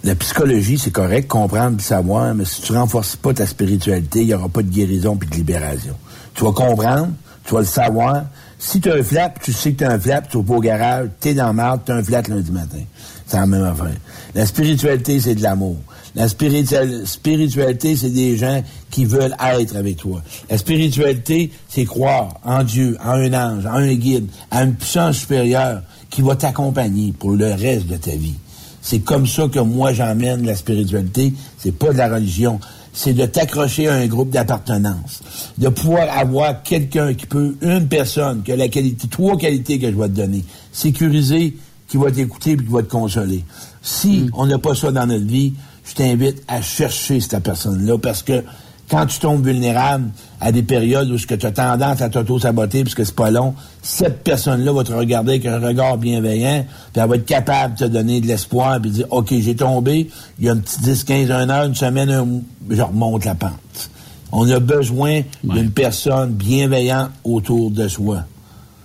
La 0.04 0.14
psychologie, 0.14 0.78
c'est 0.78 0.90
correct, 0.90 1.26
comprendre, 1.26 1.76
puis 1.78 1.84
savoir, 1.86 2.34
mais 2.34 2.44
si 2.44 2.62
tu 2.62 2.72
renforces 2.72 3.16
pas 3.16 3.34
ta 3.34 3.46
spiritualité, 3.46 4.20
il 4.20 4.26
n'y 4.26 4.34
aura 4.34 4.48
pas 4.48 4.62
de 4.62 4.70
guérison 4.70 5.16
puis 5.16 5.28
de 5.28 5.34
libération. 5.34 5.94
Tu 6.34 6.44
vas 6.44 6.52
comprendre, 6.52 7.08
tu 7.44 7.54
vas 7.54 7.60
le 7.60 7.66
savoir. 7.66 8.24
Si 8.58 8.80
tu 8.80 8.90
as 8.90 8.94
un 8.94 9.02
flap, 9.02 9.40
tu 9.42 9.52
sais 9.52 9.72
que 9.72 9.78
tu 9.78 9.84
as 9.84 9.90
un 9.92 9.98
flap, 9.98 10.28
tu 10.28 10.36
vas 10.38 10.42
pas 10.44 10.54
au 10.54 10.60
garage, 10.60 11.08
tu 11.20 11.28
es 11.28 11.34
dans 11.34 11.48
le 11.48 11.52
marde, 11.54 11.80
tu 11.84 11.92
as 11.92 11.96
un 11.96 12.02
flat 12.04 12.22
lundi 12.22 12.50
matin. 12.52 12.82
C'est 13.26 13.36
la 13.38 13.46
même 13.46 13.64
affaire. 13.64 13.96
La 14.34 14.46
spiritualité, 14.46 15.18
c'est 15.20 15.34
de 15.34 15.42
l'amour. 15.42 15.76
La 16.14 16.28
spiritual- 16.28 17.06
spiritualité, 17.06 17.96
c'est 17.96 18.10
des 18.10 18.36
gens 18.36 18.62
qui 18.90 19.04
veulent 19.04 19.34
être 19.40 19.76
avec 19.76 19.96
toi. 19.96 20.22
La 20.48 20.56
spiritualité, 20.58 21.50
c'est 21.68 21.84
croire 21.84 22.38
en 22.44 22.62
Dieu, 22.62 22.96
en 23.04 23.10
un 23.12 23.32
ange, 23.34 23.66
en 23.66 23.74
un 23.74 23.94
guide, 23.94 24.26
à 24.50 24.62
une 24.62 24.74
puissance 24.74 25.16
supérieure 25.18 25.82
qui 26.08 26.22
va 26.22 26.36
t'accompagner 26.36 27.12
pour 27.18 27.32
le 27.32 27.52
reste 27.52 27.86
de 27.88 27.96
ta 27.96 28.12
vie. 28.12 28.34
C'est 28.80 29.00
comme 29.00 29.26
ça 29.26 29.48
que 29.48 29.58
moi 29.58 29.92
j'emmène 29.92 30.46
la 30.46 30.54
spiritualité. 30.54 31.34
C'est 31.58 31.76
pas 31.76 31.92
de 31.92 31.98
la 31.98 32.08
religion. 32.14 32.60
C'est 32.92 33.12
de 33.12 33.26
t'accrocher 33.26 33.88
à 33.88 33.94
un 33.94 34.06
groupe 34.06 34.30
d'appartenance. 34.30 35.20
De 35.58 35.68
pouvoir 35.68 36.08
avoir 36.16 36.62
quelqu'un 36.62 37.12
qui 37.12 37.26
peut, 37.26 37.56
une 37.60 37.88
personne, 37.88 38.42
qui 38.42 38.52
a 38.52 38.56
la 38.56 38.68
qualité, 38.68 39.08
trois 39.08 39.36
qualités 39.36 39.78
que 39.78 39.90
je 39.90 39.96
vais 39.96 40.08
te 40.08 40.14
donner. 40.14 40.44
Sécuriser, 40.72 41.56
qui 41.88 41.96
va 41.96 42.10
t'écouter 42.10 42.52
et 42.52 42.56
qui 42.56 42.64
va 42.64 42.82
te 42.82 42.90
consoler. 42.90 43.44
Si 43.82 44.28
on 44.34 44.46
n'a 44.46 44.58
pas 44.58 44.74
ça 44.74 44.90
dans 44.90 45.06
notre 45.06 45.26
vie, 45.26 45.54
je 45.84 45.94
t'invite 45.94 46.42
à 46.48 46.60
chercher 46.60 47.20
cette 47.20 47.42
personne-là 47.42 47.98
parce 47.98 48.22
que 48.22 48.42
quand 48.88 49.06
tu 49.06 49.18
tombes 49.18 49.44
vulnérable 49.44 50.10
à 50.40 50.52
des 50.52 50.62
périodes 50.62 51.10
où 51.10 51.16
tu 51.16 51.34
as 51.34 51.50
tendance 51.50 52.00
à 52.00 52.08
t'auto-saboter 52.08 52.84
parce 52.84 52.94
que 52.94 53.04
c'est 53.04 53.14
pas 53.14 53.30
long, 53.30 53.54
cette 53.82 54.22
personne-là 54.22 54.72
va 54.72 54.84
te 54.84 54.92
regarder 54.92 55.32
avec 55.32 55.46
un 55.46 55.58
regard 55.58 55.98
bienveillant, 55.98 56.64
puis 56.92 57.02
elle 57.02 57.08
va 57.08 57.16
être 57.16 57.26
capable 57.26 57.74
de 57.74 57.78
te 57.80 57.84
donner 57.90 58.20
de 58.20 58.26
l'espoir, 58.26 58.80
puis 58.80 58.90
dire, 58.90 59.06
OK, 59.10 59.28
j'ai 59.30 59.56
tombé, 59.56 60.08
il 60.38 60.44
y 60.44 60.48
a 60.48 60.52
un 60.52 60.58
petit 60.58 60.80
10, 60.80 61.04
15, 61.04 61.30
1 61.30 61.50
heure, 61.50 61.64
une 61.64 61.74
semaine, 61.74 62.10
un 62.10 62.26
je 62.70 62.82
remonte 62.82 63.24
la 63.24 63.34
pente. 63.34 63.90
On 64.32 64.48
a 64.50 64.60
besoin 64.60 65.22
d'une 65.42 65.70
personne 65.70 66.32
bienveillante 66.32 67.10
autour 67.24 67.70
de 67.70 67.88
soi. 67.88 68.24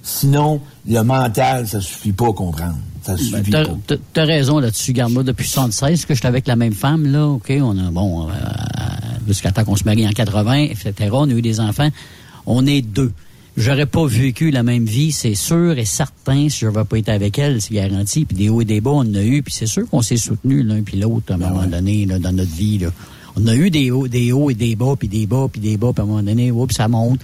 Sinon, 0.03 0.61
le 0.87 1.01
mental, 1.01 1.67
ça 1.67 1.81
suffit 1.81 2.13
pas 2.13 2.29
à 2.29 2.33
comprendre. 2.33 2.77
Ben, 3.49 3.79
t'as- 4.13 4.25
raison 4.25 4.59
là-dessus, 4.59 4.93
garde 4.93 5.11
moi 5.11 5.23
depuis 5.23 5.47
76 5.47 6.05
que 6.05 6.13
j'étais 6.13 6.27
avec 6.27 6.47
la 6.47 6.55
même 6.55 6.73
femme, 6.73 7.11
là, 7.11 7.27
OK, 7.27 7.51
on 7.61 7.77
a, 7.77 7.91
bon, 7.91 8.29
euh, 8.29 8.33
jusqu'à 9.27 9.51
temps 9.51 9.63
qu'on 9.63 9.75
se 9.75 9.83
marie 9.85 10.07
en 10.07 10.11
80, 10.11 10.63
etc., 10.65 10.93
on 11.13 11.29
a 11.29 11.33
eu 11.33 11.41
des 11.41 11.59
enfants, 11.59 11.89
on 12.45 12.65
est 12.65 12.81
deux. 12.81 13.11
J'aurais 13.57 13.85
pas 13.85 14.05
vécu 14.05 14.49
la 14.49 14.63
même 14.63 14.85
vie, 14.85 15.11
c'est 15.11 15.35
sûr 15.35 15.77
et 15.77 15.83
certain, 15.85 16.47
si 16.47 16.59
je 16.59 16.67
n'avais 16.67 16.85
pas 16.85 16.97
été 16.97 17.11
avec 17.11 17.37
elle, 17.37 17.61
c'est 17.61 17.73
garanti, 17.73 18.23
puis 18.25 18.37
des 18.37 18.49
hauts 18.49 18.61
et 18.61 18.65
des 18.65 18.79
bas, 18.79 18.91
on 18.91 18.99
en 18.99 19.13
a 19.15 19.21
eu, 19.23 19.43
puis 19.43 19.53
c'est 19.53 19.65
sûr 19.67 19.89
qu'on 19.89 20.01
s'est 20.01 20.17
soutenus 20.17 20.65
l'un 20.65 20.81
puis 20.83 20.97
l'autre 20.97 21.31
à 21.31 21.35
un 21.35 21.37
moment 21.37 21.65
donné, 21.65 22.05
là, 22.05 22.17
dans 22.19 22.31
notre 22.31 22.55
vie, 22.55 22.77
là. 22.77 22.91
On 23.35 23.47
a 23.47 23.55
eu 23.55 23.69
des 23.69 23.91
hauts, 23.91 24.07
des 24.07 24.31
hauts 24.31 24.49
et 24.49 24.53
des 24.55 24.75
bas, 24.75 24.95
puis 24.97 25.07
des 25.07 25.25
bas, 25.25 25.47
puis 25.51 25.61
des 25.61 25.77
bas, 25.77 25.91
puis 25.93 26.01
à 26.01 26.03
un 26.03 26.07
moment 26.07 26.23
donné, 26.23 26.51
oups, 26.51 26.75
ça 26.75 26.87
monte. 26.87 27.19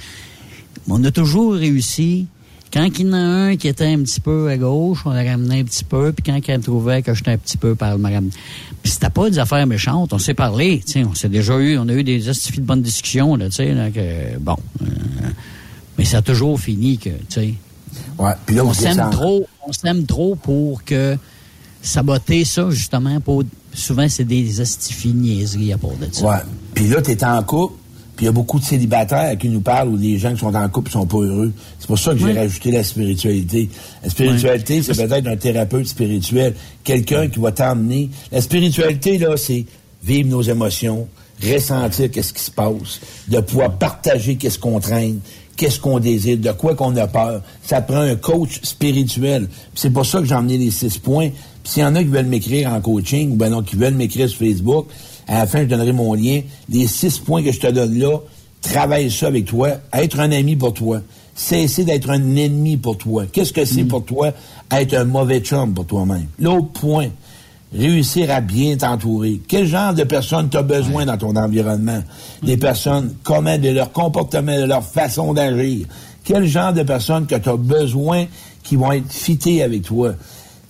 On 0.90 1.04
a 1.04 1.12
toujours 1.12 1.54
réussi 1.54 2.28
Quand 2.74 2.84
il 2.84 3.08
y 3.08 3.10
en 3.10 3.14
a 3.14 3.18
un 3.18 3.56
qui 3.56 3.68
était 3.68 3.86
un 3.86 4.00
petit 4.00 4.20
peu 4.20 4.50
à 4.50 4.58
gauche, 4.58 5.00
on 5.06 5.12
l'a 5.12 5.24
ramené 5.24 5.62
un 5.62 5.64
petit 5.64 5.84
peu, 5.84 6.12
puis 6.12 6.24
quand 6.24 6.36
il 6.36 6.60
trouvait 6.60 7.02
que 7.02 7.14
j'étais 7.14 7.32
un 7.32 7.38
petit 7.38 7.58
peu 7.58 7.76
par 7.76 7.98
le 7.98 8.04
ramené. 8.04 8.32
Puis 8.84 8.92
c'était 8.92 9.10
pas 9.10 9.30
des 9.30 9.40
affaires 9.40 9.66
méchantes, 9.66 10.14
on 10.14 10.20
s'est 10.20 10.34
parlé, 10.34 10.84
on 10.98 11.14
s'est 11.14 11.30
déjà 11.30 11.58
eu, 11.58 11.78
on 11.78 11.88
a 11.88 11.94
eu 11.94 12.04
des 12.04 12.30
astifies 12.30 12.62
de 12.62 12.66
bonnes 12.66 12.82
discussions, 12.82 13.36
là, 13.36 13.48
là, 13.48 13.92
que, 13.92 14.38
bon. 14.40 14.58
euh, 14.82 14.86
mais 15.98 16.06
ça 16.06 16.18
a 16.18 16.22
toujours 16.22 16.60
fini 16.60 16.98
que, 16.98 17.10
tu 17.10 17.16
sais. 17.30 17.54
Ouais, 18.20 18.34
puis 18.46 18.56
là, 18.56 18.66
on 18.66 18.74
s'aime 18.74 19.10
trop, 19.12 19.48
on 19.66 19.72
s'aime 19.72 20.06
trop 20.06 20.36
pour 20.36 20.84
que 20.84 21.18
saboter 21.82 22.46
ça, 22.46 22.70
justement, 22.70 23.20
pour, 23.22 23.44
souvent, 23.74 24.08
c'est 24.10 24.26
des 24.26 24.62
astifies 24.62 25.14
niaiseries 25.14 25.74
à 25.74 25.78
part 25.78 25.92
de 25.92 26.08
ça. 26.12 26.26
Ouais. 26.26 26.38
Puis 26.74 26.88
là, 26.88 27.02
tu 27.02 27.12
es 27.12 27.24
en 27.24 27.42
couple, 27.44 27.76
puis 28.18 28.26
il 28.26 28.28
y 28.28 28.30
a 28.30 28.34
beaucoup 28.34 28.60
de 28.60 28.66
célibataires 28.66 29.38
qui 29.38 29.48
nous 29.48 29.62
parlent 29.62 29.90
ou 29.90 29.98
des 29.98 30.18
gens 30.18 30.34
qui 30.34 30.40
sont 30.40 30.54
en 30.54 30.68
couple 30.70 30.90
et 30.90 30.94
sont 30.94 31.06
pas 31.06 31.20
heureux. 31.20 31.54
C'est 31.80 31.88
pour 31.88 31.98
ça 32.00 32.12
que 32.14 32.18
j'ai 32.18 32.26
Oui. 32.26 32.34
rajouté 32.34 32.72
la 32.72 32.84
spiritualité. 32.84 33.70
La 34.04 34.10
spiritualité, 34.10 34.82
c'est 34.84 34.96
peut-être 35.08 35.28
un 35.28 35.38
thérapeute 35.38 35.86
spirituel, 35.88 36.56
quelqu'un 36.84 37.28
qui 37.30 37.40
va 37.40 37.52
t'emmener. 37.52 38.10
La 38.32 38.42
spiritualité, 38.42 39.18
là, 39.20 39.38
c'est 39.38 39.66
vivre 40.04 40.30
nos 40.30 40.42
émotions, 40.42 41.08
ressentir 41.42 42.10
qu'est-ce 42.12 42.34
qui 42.34 42.42
se 42.44 42.52
passe, 42.52 43.00
de 43.28 43.40
pouvoir 43.40 43.78
partager 43.78 44.36
qu'est-ce 44.36 44.58
qu'on 44.60 44.80
traîne, 44.80 45.20
qu'est-ce 45.56 45.80
qu'on 45.80 46.00
désire, 46.00 46.38
de 46.40 46.52
quoi 46.54 46.74
qu'on 46.76 46.96
a 46.96 47.06
peur. 47.08 47.44
Ça 47.62 47.82
prend 47.82 48.00
un 48.02 48.16
coach 48.16 48.60
spirituel. 48.64 49.48
Puis 49.48 49.58
C'est 49.76 49.90
pour 49.92 50.06
ça 50.08 50.20
que 50.20 50.26
j'ai 50.26 50.36
emmené 50.36 50.58
les 50.58 50.72
six 50.72 50.98
points. 50.98 51.30
Puis 51.64 51.74
s'il 51.74 51.84
y 51.84 51.86
en 51.86 51.94
a 51.96 52.04
qui 52.04 52.10
veulent 52.10 52.26
m'écrire 52.26 52.72
en 52.74 52.82
coaching, 52.82 53.32
ou 53.32 53.36
ben 53.36 53.50
non, 53.50 53.62
qui 53.62 53.76
veulent 53.76 53.94
m'écrire 53.94 54.28
sur 54.28 54.40
Facebook, 54.40 54.88
à 55.28 55.40
la 55.40 55.46
fin, 55.46 55.60
je 55.60 55.66
donnerai 55.66 55.92
mon 55.92 56.14
lien. 56.14 56.42
Les 56.70 56.88
six 56.88 57.20
points 57.20 57.44
que 57.44 57.52
je 57.52 57.60
te 57.60 57.68
donne 57.68 57.98
là, 57.98 58.18
travaille 58.62 59.12
ça 59.12 59.28
avec 59.28 59.46
toi. 59.46 59.70
Être 59.94 60.20
un 60.20 60.32
ami 60.32 60.56
pour 60.56 60.74
toi. 60.74 61.02
Cesser 61.36 61.84
d'être 61.84 62.10
un 62.10 62.36
ennemi 62.36 62.78
pour 62.78 62.98
toi. 62.98 63.26
Qu'est-ce 63.32 63.54
que 63.54 63.64
c'est 63.64 63.84
pour 63.84 64.04
toi? 64.04 64.32
Être 64.72 64.96
un 64.96 65.06
mauvais 65.06 65.40
chum 65.40 65.74
pour 65.74 65.86
toi-même? 65.86 66.26
L'autre 66.40 66.72
point, 66.72 67.10
réussir 67.72 68.32
à 68.32 68.42
bien 68.42 68.76
t'entourer. 68.78 69.42
Quel 69.48 69.68
genre 69.68 69.94
de 69.94 70.04
personnes 70.04 70.50
tu 70.50 70.58
as 70.58 70.64
besoin 70.64 71.06
dans 71.06 71.18
ton 71.18 71.36
environnement? 71.36 72.02
Des 72.42 72.58
personnes, 72.58 73.14
comment 73.24 73.58
de 73.58 73.70
leur 73.70 73.92
comportement, 73.92 74.58
de 74.58 74.64
leur 74.66 74.84
façon 74.84 75.34
d'agir. 75.34 75.86
Quel 76.24 76.46
genre 76.46 76.74
de 76.74 76.84
personnes 76.84 77.28
que 77.28 77.36
tu 77.36 77.50
as 77.50 77.56
besoin 77.56 78.26
qui 78.64 78.76
vont 78.76 78.92
être 78.92 79.12
fitées 79.12 79.62
avec 79.62 79.84
toi? 79.84 80.14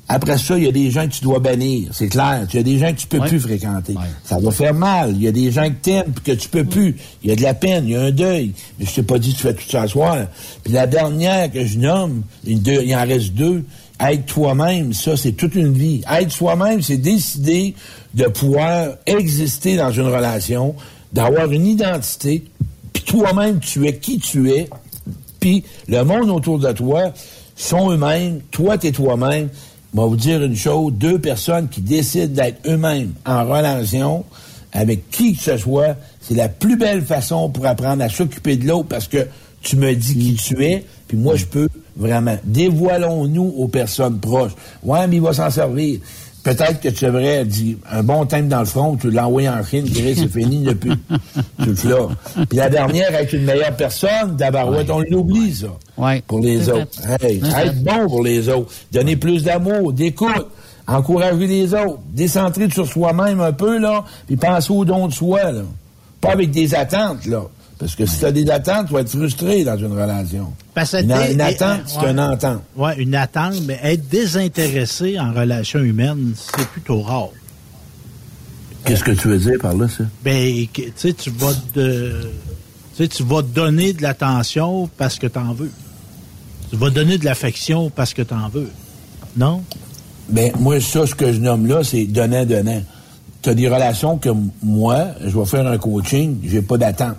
Après 0.09 0.37
ça, 0.37 0.57
il 0.57 0.63
y 0.63 0.67
a 0.67 0.71
des 0.71 0.89
gens 0.89 1.05
que 1.05 1.11
tu 1.13 1.21
dois 1.21 1.39
bannir, 1.39 1.89
c'est 1.91 2.07
clair. 2.07 2.47
Il 2.53 2.55
y 2.55 2.59
a 2.59 2.63
des 2.63 2.77
gens 2.79 2.93
que 2.93 2.97
tu 2.99 3.07
peux 3.07 3.19
Ouais. 3.19 3.27
plus 3.27 3.41
fréquenter. 3.41 3.91
Ouais. 3.93 4.05
Ça 4.23 4.39
va 4.39 4.51
faire 4.51 4.73
mal. 4.73 5.11
Il 5.15 5.21
y 5.21 5.27
a 5.27 5.33
des 5.33 5.51
gens 5.51 5.67
que 5.67 5.75
t'aimes 5.81 6.13
puis 6.13 6.23
que 6.33 6.39
tu 6.39 6.47
peux 6.47 6.63
plus. 6.63 6.95
Il 7.23 7.29
y 7.29 7.33
a 7.33 7.35
de 7.35 7.41
la 7.41 7.53
peine, 7.53 7.83
il 7.85 7.91
y 7.91 7.95
a 7.97 8.01
un 8.03 8.11
deuil. 8.11 8.53
Mais 8.79 8.85
je 8.85 8.93
t'ai 8.95 9.03
pas 9.03 9.19
dit 9.19 9.31
que 9.33 9.37
tu 9.37 9.43
fais 9.43 9.53
tout 9.53 9.69
ça 9.69 9.85
soir. 9.85 10.27
Puis 10.63 10.71
la 10.71 10.87
dernière 10.87 11.51
que 11.51 11.65
je 11.65 11.77
nomme, 11.77 12.23
une 12.45 12.59
deux, 12.59 12.83
il 12.85 12.95
en 12.95 13.05
reste 13.05 13.33
deux. 13.33 13.65
Être 13.99 14.25
toi-même, 14.27 14.93
ça, 14.93 15.17
c'est 15.17 15.33
toute 15.33 15.55
une 15.55 15.73
vie. 15.73 16.01
Être 16.09 16.31
soi-même, 16.31 16.81
c'est 16.81 16.97
décider 16.97 17.73
de 18.13 18.25
pouvoir 18.25 18.89
exister 19.07 19.75
dans 19.75 19.91
une 19.91 20.05
relation, 20.07 20.75
d'avoir 21.11 21.51
une 21.51 21.65
identité, 21.65 22.43
puis 22.93 23.03
toi-même, 23.03 23.59
tu 23.59 23.87
es 23.87 23.97
qui 23.97 24.19
tu 24.19 24.51
es, 24.51 24.69
puis 25.39 25.63
le 25.87 26.03
monde 26.03 26.29
autour 26.29 26.59
de 26.59 26.71
toi 26.71 27.11
sont 27.55 27.89
eux-mêmes, 27.91 28.39
toi, 28.51 28.77
t'es 28.77 28.91
toi-même. 28.91 29.49
Va 29.93 30.05
vous 30.05 30.17
dire 30.17 30.43
une 30.43 30.55
chose, 30.55 30.93
deux 30.93 31.19
personnes 31.19 31.69
qui 31.69 31.81
décident 31.81 32.33
d'être 32.33 32.59
eux-mêmes 32.67 33.13
en 33.25 33.43
relation 33.45 34.25
avec 34.73 35.09
qui 35.09 35.35
que 35.35 35.41
ce 35.41 35.57
soit, 35.57 35.95
c'est 36.21 36.35
la 36.35 36.49
plus 36.49 36.77
belle 36.77 37.01
façon 37.01 37.49
pour 37.49 37.65
apprendre 37.65 38.03
à 38.03 38.09
s'occuper 38.09 38.57
de 38.57 38.67
l'autre 38.67 38.87
parce 38.89 39.07
que 39.07 39.27
tu 39.61 39.75
me 39.75 39.93
dis 39.95 40.15
qui 40.17 40.35
tu 40.35 40.63
es, 40.63 40.85
puis 41.07 41.17
moi, 41.17 41.35
je 41.35 41.45
peux 41.45 41.67
vraiment. 41.95 42.37
Dévoilons-nous 42.43 43.53
aux 43.57 43.67
personnes 43.67 44.19
proches. 44.19 44.51
Ouais, 44.83 45.07
mais 45.07 45.17
il 45.17 45.21
va 45.21 45.33
s'en 45.33 45.49
servir. 45.49 45.99
Peut-être 46.47 46.79
que 46.79 46.87
tu 46.87 47.03
devrais 47.03 47.43
dire 47.43 47.75
un 47.91 48.03
bon 48.03 48.25
thème 48.25 48.47
dans 48.47 48.59
le 48.59 48.65
front, 48.65 48.95
tu 48.95 49.11
l'envoies 49.11 49.49
en 49.49 49.61
Chine, 49.65 49.83
tu 49.83 50.15
c'est 50.15 50.29
fini 50.29 50.63
depuis. 50.63 50.93
tu 51.61 51.87
le. 51.87 52.45
Puis 52.47 52.57
la 52.57 52.69
dernière, 52.69 53.13
être 53.13 53.33
une 53.33 53.43
meilleure 53.43 53.75
personne, 53.75 54.37
d'abord, 54.37 54.69
ouais, 54.69 54.89
on 54.89 55.01
l'oublie, 55.01 55.53
ça. 55.53 55.67
Ouais. 55.97 56.23
Pour 56.25 56.39
les 56.39 56.69
autres. 56.69 57.01
Hey, 57.21 57.41
être 57.43 57.83
bon 57.83 58.07
pour 58.07 58.23
les 58.23 58.47
autres. 58.47 58.71
Donner 58.93 59.17
plus 59.17 59.43
d'amour, 59.43 59.91
d'écoute, 59.91 60.47
encourager 60.87 61.47
les 61.47 61.73
autres, 61.73 61.99
décentrer 62.13 62.69
sur 62.69 62.87
soi-même 62.87 63.41
un 63.41 63.51
peu, 63.51 63.77
là, 63.77 64.05
puis 64.25 64.37
penser 64.37 64.71
au 64.71 64.85
don 64.85 65.07
de 65.07 65.13
soi, 65.13 65.51
là. 65.51 65.63
Pas 66.21 66.31
avec 66.31 66.51
des 66.51 66.73
attentes, 66.73 67.25
là. 67.25 67.43
Parce 67.77 67.93
que 67.93 68.05
si 68.05 68.19
tu 68.19 68.25
as 68.25 68.31
des 68.31 68.49
attentes, 68.49 68.87
tu 68.87 68.93
vas 68.93 69.01
être 69.01 69.09
frustré 69.09 69.65
dans 69.65 69.77
une 69.77 69.91
relation. 69.91 70.53
Parce 70.77 70.91
que 70.91 71.01
une, 71.01 71.41
attente, 71.41 71.81
c'est 71.87 71.97
ouais. 72.01 72.11
une 72.11 72.19
entente. 72.19 72.61
Oui, 72.75 72.91
une 72.97 73.15
attente, 73.15 73.55
mais 73.65 73.79
être 73.81 74.07
désintéressé 74.09 75.19
en 75.19 75.33
relation 75.33 75.79
humaine, 75.79 76.33
c'est 76.35 76.67
plutôt 76.67 77.01
rare. 77.01 77.29
Qu'est-ce 78.85 79.03
que 79.03 79.09
tu 79.09 79.27
veux 79.27 79.39
dire 79.39 79.57
par 79.59 79.73
là, 79.73 79.87
ça? 79.87 80.03
Ben, 80.23 80.67
tu 80.71 80.93
sais, 80.95 81.13
tu 81.13 81.31
vas 81.31 81.55
te, 81.73 82.21
tu 82.21 82.27
sais, 82.95 83.07
tu 83.07 83.23
vas 83.23 83.41
donner 83.41 83.93
de 83.93 84.03
l'attention 84.03 84.87
parce 84.99 85.17
que 85.17 85.25
tu 85.25 85.39
en 85.39 85.51
veux. 85.51 85.71
Tu 86.69 86.75
vas 86.75 86.91
donner 86.91 87.17
de 87.17 87.25
l'affection 87.25 87.89
parce 87.89 88.13
que 88.13 88.21
tu 88.21 88.35
en 88.35 88.47
veux. 88.47 88.69
Non? 89.35 89.63
Ben, 90.29 90.51
moi, 90.59 90.79
ça, 90.79 91.07
ce 91.07 91.15
que 91.15 91.33
je 91.33 91.39
nomme 91.39 91.65
là, 91.65 91.83
c'est 91.83 92.05
donnant-donnant. 92.05 92.83
Tu 93.41 93.49
as 93.49 93.55
des 93.55 93.67
relations 93.67 94.19
que 94.19 94.29
moi, 94.61 95.07
je 95.25 95.39
vais 95.39 95.45
faire 95.45 95.65
un 95.65 95.79
coaching, 95.79 96.37
j'ai 96.43 96.61
pas 96.61 96.77
d'attente. 96.77 97.17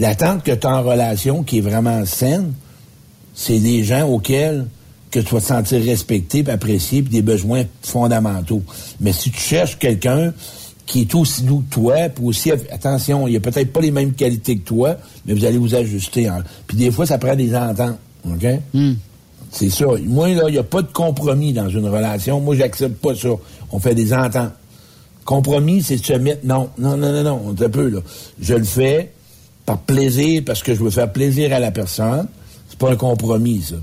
L'attente 0.00 0.42
que 0.42 0.50
tu 0.50 0.66
as 0.66 0.70
en 0.70 0.82
relation, 0.82 1.44
qui 1.44 1.58
est 1.58 1.60
vraiment 1.60 2.04
saine, 2.04 2.54
c'est 3.40 3.60
des 3.60 3.84
gens 3.84 4.08
auxquels 4.08 4.66
que 5.12 5.20
tu 5.20 5.32
vas 5.32 5.40
te 5.40 5.46
sentir 5.46 5.80
respecté, 5.84 6.42
puis 6.42 6.52
apprécié, 6.52 7.02
puis 7.02 7.12
des 7.12 7.22
besoins 7.22 7.62
fondamentaux. 7.82 8.62
Mais 9.00 9.12
si 9.12 9.30
tu 9.30 9.38
cherches 9.40 9.78
quelqu'un 9.78 10.34
qui 10.86 11.02
est 11.02 11.14
aussi 11.14 11.44
doux 11.44 11.62
que 11.70 11.72
toi, 11.74 11.94
puis 12.08 12.24
aussi, 12.24 12.50
attention, 12.50 13.28
il 13.28 13.36
a 13.36 13.40
peut-être 13.40 13.72
pas 13.72 13.80
les 13.80 13.92
mêmes 13.92 14.12
qualités 14.12 14.58
que 14.58 14.64
toi, 14.64 14.96
mais 15.24 15.34
vous 15.34 15.44
allez 15.44 15.56
vous 15.56 15.76
ajuster. 15.76 16.26
hein. 16.26 16.42
Puis 16.66 16.76
des 16.76 16.90
fois, 16.90 17.06
ça 17.06 17.16
prend 17.16 17.36
des 17.36 17.54
ententes, 17.54 17.96
OK? 18.26 18.44
C'est 19.52 19.70
ça. 19.70 19.86
Moi, 20.04 20.30
là, 20.34 20.42
il 20.48 20.52
n'y 20.52 20.58
a 20.58 20.64
pas 20.64 20.82
de 20.82 20.92
compromis 20.92 21.52
dans 21.52 21.68
une 21.68 21.86
relation. 21.88 22.40
Moi, 22.40 22.56
j'accepte 22.56 23.00
pas 23.00 23.14
ça. 23.14 23.28
On 23.70 23.78
fait 23.78 23.94
des 23.94 24.12
ententes. 24.12 24.52
Compromis, 25.24 25.82
c'est 25.82 25.96
de 25.96 26.04
se 26.04 26.12
mettre. 26.14 26.44
Non, 26.44 26.70
non, 26.76 26.96
non, 26.96 27.12
non, 27.12 27.22
non. 27.22 27.54
Un 27.58 27.68
peu, 27.68 27.88
là. 27.88 28.00
Je 28.40 28.54
le 28.54 28.64
fais 28.64 29.12
par 29.64 29.78
plaisir, 29.78 30.42
parce 30.44 30.62
que 30.62 30.74
je 30.74 30.82
veux 30.82 30.90
faire 30.90 31.12
plaisir 31.12 31.52
à 31.54 31.60
la 31.60 31.70
personne. 31.70 32.26
C'est 32.78 32.86
pas 32.86 32.92
un 32.92 32.96
compromis, 32.96 33.62
ça. 33.62 33.74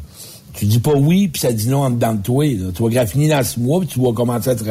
Tu 0.54 0.66
dis 0.66 0.80
pas 0.80 0.94
oui, 0.94 1.28
puis 1.28 1.42
ça 1.42 1.52
dit 1.52 1.68
non 1.68 1.80
en 1.84 1.90
dedans 1.90 2.14
de 2.14 2.22
toi. 2.22 2.46
Là. 2.46 2.68
Tu 2.74 2.82
vas 2.82 2.90
graffiner 2.90 3.28
dans 3.28 3.44
six 3.44 3.60
mois, 3.60 3.82
puis 3.82 3.90
tu 3.90 4.00
vas 4.00 4.14
commencer 4.14 4.52
à 4.52 4.56
te. 4.56 4.64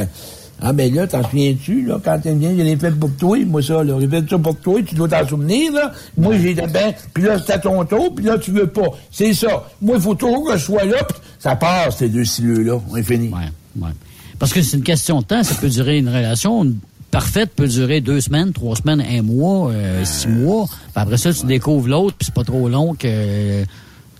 Ah, 0.62 0.72
ben 0.72 0.94
là, 0.94 1.06
t'en 1.06 1.22
souviens-tu, 1.22 1.84
là, 1.84 2.00
quand 2.02 2.18
t'aimes 2.20 2.38
bien, 2.38 2.54
je 2.56 2.62
l'ai 2.62 2.76
fait 2.76 2.92
pour 2.92 3.10
toi, 3.16 3.37
moi, 3.44 3.60
ça, 3.60 3.84
là. 3.84 3.98
J'ai 4.00 4.08
fait 4.08 4.22
pour 4.38 4.56
toi, 4.56 4.80
tu 4.82 4.94
dois 4.94 5.08
t'en 5.08 5.28
souvenir, 5.28 5.72
là. 5.72 5.92
Moi, 6.16 6.38
j'ai 6.38 6.54
ben, 6.54 6.94
puis 7.12 7.24
là, 7.24 7.37
à 7.46 7.58
ton 7.58 7.84
tour, 7.84 8.14
puis 8.14 8.24
là, 8.24 8.38
tu 8.38 8.50
veux 8.52 8.68
pas. 8.68 8.87
C'est 9.10 9.34
ça. 9.34 9.68
Moi, 9.82 9.96
il 9.96 10.02
faut 10.02 10.14
toujours 10.14 10.46
que 10.46 10.56
je 10.56 10.64
sois 10.64 10.84
là, 10.84 11.04
puis 11.04 11.18
ça 11.38 11.54
passe, 11.56 11.98
ces 11.98 12.08
deux 12.08 12.24
sileux-là. 12.24 12.80
On 12.90 12.96
est 12.96 13.02
fini. 13.02 13.28
Ouais, 13.28 13.82
ouais. 13.82 13.92
Parce 14.38 14.52
que 14.54 14.62
c'est 14.62 14.76
une 14.78 14.84
question 14.84 15.20
de 15.20 15.26
temps. 15.26 15.42
Ça 15.42 15.54
peut 15.56 15.68
durer 15.68 15.98
une 15.98 16.08
relation 16.08 16.66
parfaite, 17.10 17.50
peut 17.54 17.68
durer 17.68 18.00
deux 18.00 18.20
semaines, 18.20 18.52
trois 18.52 18.76
semaines, 18.76 19.00
un 19.00 19.22
mois, 19.22 19.70
euh, 19.70 20.04
six 20.04 20.28
mois. 20.28 20.66
Puis 20.66 20.78
après 20.94 21.16
ça, 21.16 21.32
tu 21.32 21.46
découvres 21.46 21.88
l'autre, 21.88 22.16
puis 22.16 22.26
c'est 22.26 22.34
pas 22.34 22.44
trop 22.44 22.68
long 22.68 22.94
que, 22.94 23.64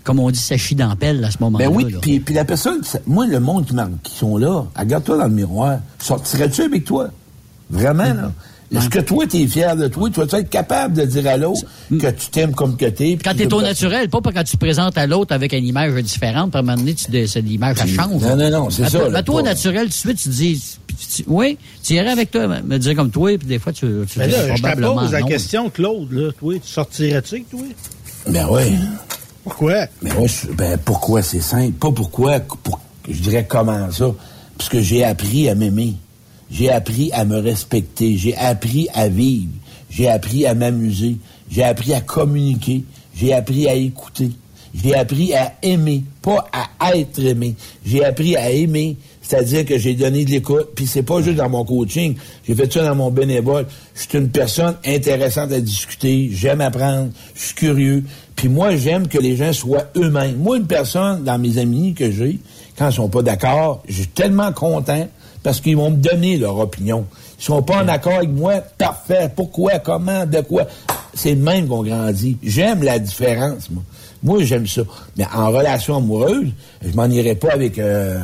comme 0.05 0.19
on 0.19 0.29
dit, 0.29 0.39
ça 0.39 0.55
chie 0.55 0.75
dans 0.75 0.87
la 0.87 0.95
pelle 0.95 1.23
à 1.25 1.31
ce 1.31 1.37
moment-là. 1.41 1.67
Ben 1.67 1.75
oui, 1.75 1.85
puis, 2.01 2.19
puis 2.19 2.33
la 2.33 2.45
personne, 2.45 2.79
moi, 3.07 3.25
le 3.25 3.39
monde 3.39 3.65
qui, 4.03 4.15
sont 4.15 4.37
là, 4.37 4.63
regarde-toi 4.77 5.17
dans 5.17 5.23
le 5.25 5.31
miroir. 5.31 5.79
Sortirais-tu 5.99 6.61
avec 6.61 6.85
toi? 6.85 7.09
Vraiment, 7.69 8.03
là? 8.13 8.31
Est-ce 8.75 8.89
que 8.89 8.99
toi, 8.99 9.25
tu 9.27 9.37
es 9.41 9.47
fier 9.47 9.75
de 9.75 9.87
toi? 9.87 10.09
Tu 10.09 10.19
vas 10.19 10.39
être 10.39 10.49
capable 10.49 10.95
de 10.95 11.05
dire 11.05 11.27
à 11.27 11.37
l'autre 11.37 11.65
que 11.89 12.09
tu 12.11 12.29
t'aimes 12.29 12.53
comme 12.53 12.77
que 12.77 12.85
t'es? 12.85 13.15
puis 13.15 13.19
Quand 13.23 13.35
t'es 13.35 13.51
au 13.53 13.61
naturel, 13.61 14.09
pas 14.09 14.19
quand 14.21 14.43
tu 14.43 14.57
te 14.57 14.57
présentes 14.57 14.97
à 14.97 15.07
l'autre 15.07 15.33
avec 15.33 15.53
une 15.53 15.65
image 15.65 15.93
différente, 16.03 16.51
puis 16.51 16.57
à 16.57 16.59
un 16.59 16.65
moment 16.65 16.77
donné, 16.77 16.95
l'image, 17.41 17.77
ça 17.77 17.87
change. 17.87 18.21
Non, 18.21 18.35
non, 18.35 18.49
non, 18.49 18.69
c'est 18.69 18.89
ça, 18.89 18.99
à 19.13 19.23
toi, 19.23 19.41
au 19.41 19.43
naturel, 19.43 19.83
tout 19.83 19.89
de 19.89 19.93
suite, 19.93 20.17
tu 20.17 20.29
te 20.29 20.33
dis, 20.33 20.77
oui, 21.27 21.57
tu 21.83 21.93
irais 21.93 22.09
avec 22.09 22.31
toi, 22.31 22.47
me- 22.47 22.77
dire 22.77 22.95
comme 22.95 23.11
toi, 23.11 23.37
puis 23.37 23.47
des 23.47 23.59
fois, 23.59 23.71
tu, 23.71 23.85
tu 24.09 24.19
Mais 24.19 24.27
Ben 24.27 24.31
là, 24.31 24.55
je 24.55 24.61
te 24.61 24.81
pose 24.81 25.11
la 25.11 25.21
question, 25.21 25.69
Claude, 25.69 26.11
là. 26.11 26.31
Toi, 26.37 26.55
tu 26.55 26.67
sortirais-tu 26.69 27.35
avec 27.35 27.49
toi? 27.49 27.61
Ben 28.27 28.47
oui. 28.49 28.77
Pourquoi? 29.45 29.85
Mais 30.01 30.11
moi, 30.13 30.27
je- 30.27 30.51
ben 30.51 30.77
pourquoi? 30.83 31.21
C'est 31.21 31.39
simple? 31.39 31.71
Pas 31.73 31.91
pourquoi, 31.91 32.39
pour, 32.41 32.79
je 33.07 33.19
dirais 33.21 33.45
comment 33.47 33.89
ça. 33.91 34.13
Parce 34.57 34.69
que 34.69 34.81
j'ai 34.81 35.03
appris 35.03 35.47
à 35.49 35.55
m'aimer. 35.55 35.93
J'ai 36.51 36.69
appris 36.71 37.11
à 37.13 37.25
me 37.25 37.37
respecter. 37.37 38.17
J'ai 38.17 38.35
appris 38.35 38.87
à 38.93 39.07
vivre. 39.07 39.51
J'ai 39.89 40.09
appris 40.09 40.45
à 40.45 40.53
m'amuser. 40.55 41.17
J'ai 41.49 41.63
appris 41.63 41.93
à 41.93 42.01
communiquer. 42.01 42.83
J'ai 43.15 43.33
appris 43.33 43.67
à 43.67 43.75
écouter. 43.75 44.31
J'ai 44.73 44.93
appris 44.93 45.33
à 45.33 45.53
aimer, 45.61 46.03
pas 46.21 46.49
à 46.79 46.97
être 46.97 47.19
aimé. 47.19 47.55
J'ai 47.85 48.03
appris 48.03 48.35
à 48.35 48.51
aimer 48.51 48.97
C'est-à-dire 49.21 49.63
que 49.65 49.77
j'ai 49.77 49.93
donné 49.95 50.25
de 50.25 50.31
l'écoute, 50.31 50.71
puis 50.75 50.85
c'est 50.85 51.01
pas 51.01 51.21
juste 51.21 51.37
dans 51.37 51.49
mon 51.49 51.63
coaching, 51.65 52.15
j'ai 52.45 52.53
fait 52.53 52.71
ça 52.71 52.83
dans 52.83 52.93
mon 52.93 53.09
bénévole. 53.09 53.65
Je 53.95 54.01
suis 54.01 54.17
une 54.19 54.29
personne 54.29 54.75
intéressante 54.85 55.51
à 55.53 55.59
discuter, 55.61 56.29
j'aime 56.31 56.59
apprendre, 56.61 57.09
je 57.33 57.41
suis 57.41 57.55
curieux, 57.55 58.03
puis 58.35 58.49
moi 58.49 58.75
j'aime 58.75 59.07
que 59.07 59.17
les 59.17 59.35
gens 59.35 59.53
soient 59.53 59.85
eux-mêmes. 59.95 60.37
Moi 60.37 60.57
une 60.57 60.67
personne 60.67 61.23
dans 61.23 61.37
mes 61.37 61.57
amis 61.57 61.93
que 61.93 62.11
j'ai, 62.11 62.39
quand 62.77 62.89
ils 62.89 62.95
sont 62.95 63.09
pas 63.09 63.21
d'accord, 63.21 63.83
je 63.87 63.93
suis 63.93 64.07
tellement 64.07 64.51
content 64.51 65.07
parce 65.43 65.61
qu'ils 65.61 65.77
vont 65.77 65.91
me 65.91 65.97
donner 65.97 66.37
leur 66.37 66.57
opinion. 66.57 67.05
Ils 67.39 67.43
sont 67.43 67.61
pas 67.61 67.83
en 67.83 67.87
accord 67.87 68.15
avec 68.15 68.31
moi, 68.31 68.61
parfait. 68.77 69.31
Pourquoi, 69.35 69.79
comment, 69.79 70.25
de 70.25 70.41
quoi? 70.41 70.67
C'est 71.13 71.35
même 71.35 71.67
qu'on 71.67 71.83
grandit. 71.83 72.37
J'aime 72.41 72.83
la 72.83 72.97
différence, 72.97 73.69
moi. 73.69 73.83
Moi, 74.23 74.43
j'aime 74.43 74.65
ça. 74.65 74.81
Mais 75.17 75.25
en 75.33 75.51
relation 75.51 75.97
amoureuse, 75.97 76.47
je 76.83 76.95
m'en 76.95 77.05
irais 77.05 77.35
pas 77.35 77.51
avec... 77.51 77.77
Euh, 77.77 78.21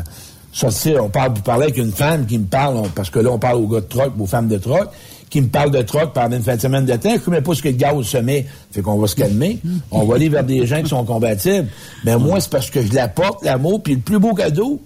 sortir, 0.54 1.04
on 1.06 1.10
parle, 1.10 1.34
vous 1.36 1.42
parlez 1.42 1.64
avec 1.64 1.78
une 1.78 1.92
femme 1.92 2.26
qui 2.26 2.38
me 2.38 2.46
parle, 2.46 2.82
parce 2.96 3.10
que 3.10 3.20
là, 3.20 3.30
on 3.32 3.40
parle 3.40 3.58
aux 3.58 3.68
gars 3.68 3.82
de 3.82 3.86
troc, 3.86 4.12
aux 4.20 4.26
femmes 4.26 4.48
de 4.48 4.58
troc, 4.58 4.90
qui 5.32 5.42
me 5.42 5.48
parle 5.48 5.72
de 5.72 5.82
troc 5.82 6.14
pendant 6.14 6.36
une 6.36 6.44
fin 6.44 6.58
de 6.58 6.62
semaine 6.62 6.86
de 6.86 6.94
temps. 6.98 7.10
Je 7.10 7.30
ne 7.30 7.36
sais 7.36 7.42
pas 7.42 7.56
ce 7.56 7.62
que 7.64 7.70
le 7.70 7.76
gaz 7.76 8.04
se 8.04 8.18
met. 8.18 8.46
Fait 8.72 8.82
qu'on 8.82 9.00
va 9.00 9.08
se 9.08 9.16
calmer. 9.16 9.60
On 9.90 10.04
va 10.04 10.16
aller 10.16 10.28
vers 10.28 10.44
des 10.44 10.68
gens 10.68 10.84
qui 10.84 10.90
sont 10.90 11.06
compatibles. 11.06 11.70
Mais 12.04 12.18
moi, 12.18 12.42
c'est 12.42 12.52
parce 12.52 12.70
que 12.70 12.82
je 12.82 12.94
l'apporte, 12.94 13.44
l'amour. 13.44 13.82
Puis 13.82 13.96
le 13.96 14.02
plus 14.02 14.20
beau 14.20 14.34
cadeau, 14.34 14.82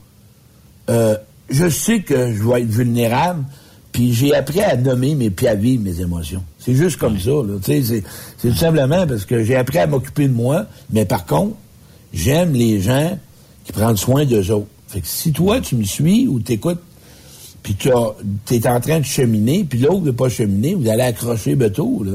euh, 0.91 1.17
je 1.49 1.67
sais 1.67 2.01
que 2.01 2.31
je 2.31 2.43
vais 2.43 2.61
être 2.61 2.69
vulnérable. 2.69 3.43
Puis 3.91 4.13
j'ai 4.13 4.35
appris 4.35 4.61
à 4.61 4.77
nommer 4.77 5.15
mes 5.15 5.31
puis 5.31 5.47
à 5.47 5.55
mes 5.55 5.99
émotions. 5.99 6.43
C'est 6.59 6.75
juste 6.75 6.97
comme 6.97 7.17
ça. 7.17 7.31
C'est, 7.63 7.81
c'est 7.81 8.03
tout 8.41 8.53
simplement 8.53 9.07
parce 9.07 9.25
que 9.25 9.43
j'ai 9.43 9.55
appris 9.55 9.79
à 9.79 9.87
m'occuper 9.87 10.27
de 10.27 10.33
moi. 10.33 10.67
Mais 10.91 11.05
par 11.05 11.25
contre, 11.25 11.55
j'aime 12.13 12.53
les 12.53 12.81
gens 12.81 13.17
qui 13.63 13.71
prennent 13.71 13.97
soin 13.97 14.25
d'eux 14.25 14.51
autres. 14.51 14.67
Fait 14.89 15.01
que 15.01 15.07
si 15.07 15.31
toi, 15.31 15.59
tu 15.59 15.75
me 15.75 15.83
suis 15.83 16.27
ou 16.27 16.39
t'écoutes, 16.39 16.81
puis 17.65 17.73
tu 17.73 17.89
es 17.89 18.67
en 18.67 18.79
train 18.79 18.99
de 18.99 19.05
cheminer, 19.05 19.65
puis 19.67 19.79
l'autre 19.79 20.01
ne 20.01 20.05
veut 20.05 20.13
pas 20.13 20.29
cheminer, 20.29 20.75
vous 20.75 20.87
allez 20.87 21.01
accrocher 21.01 21.55
bateau, 21.55 22.03
là. 22.05 22.11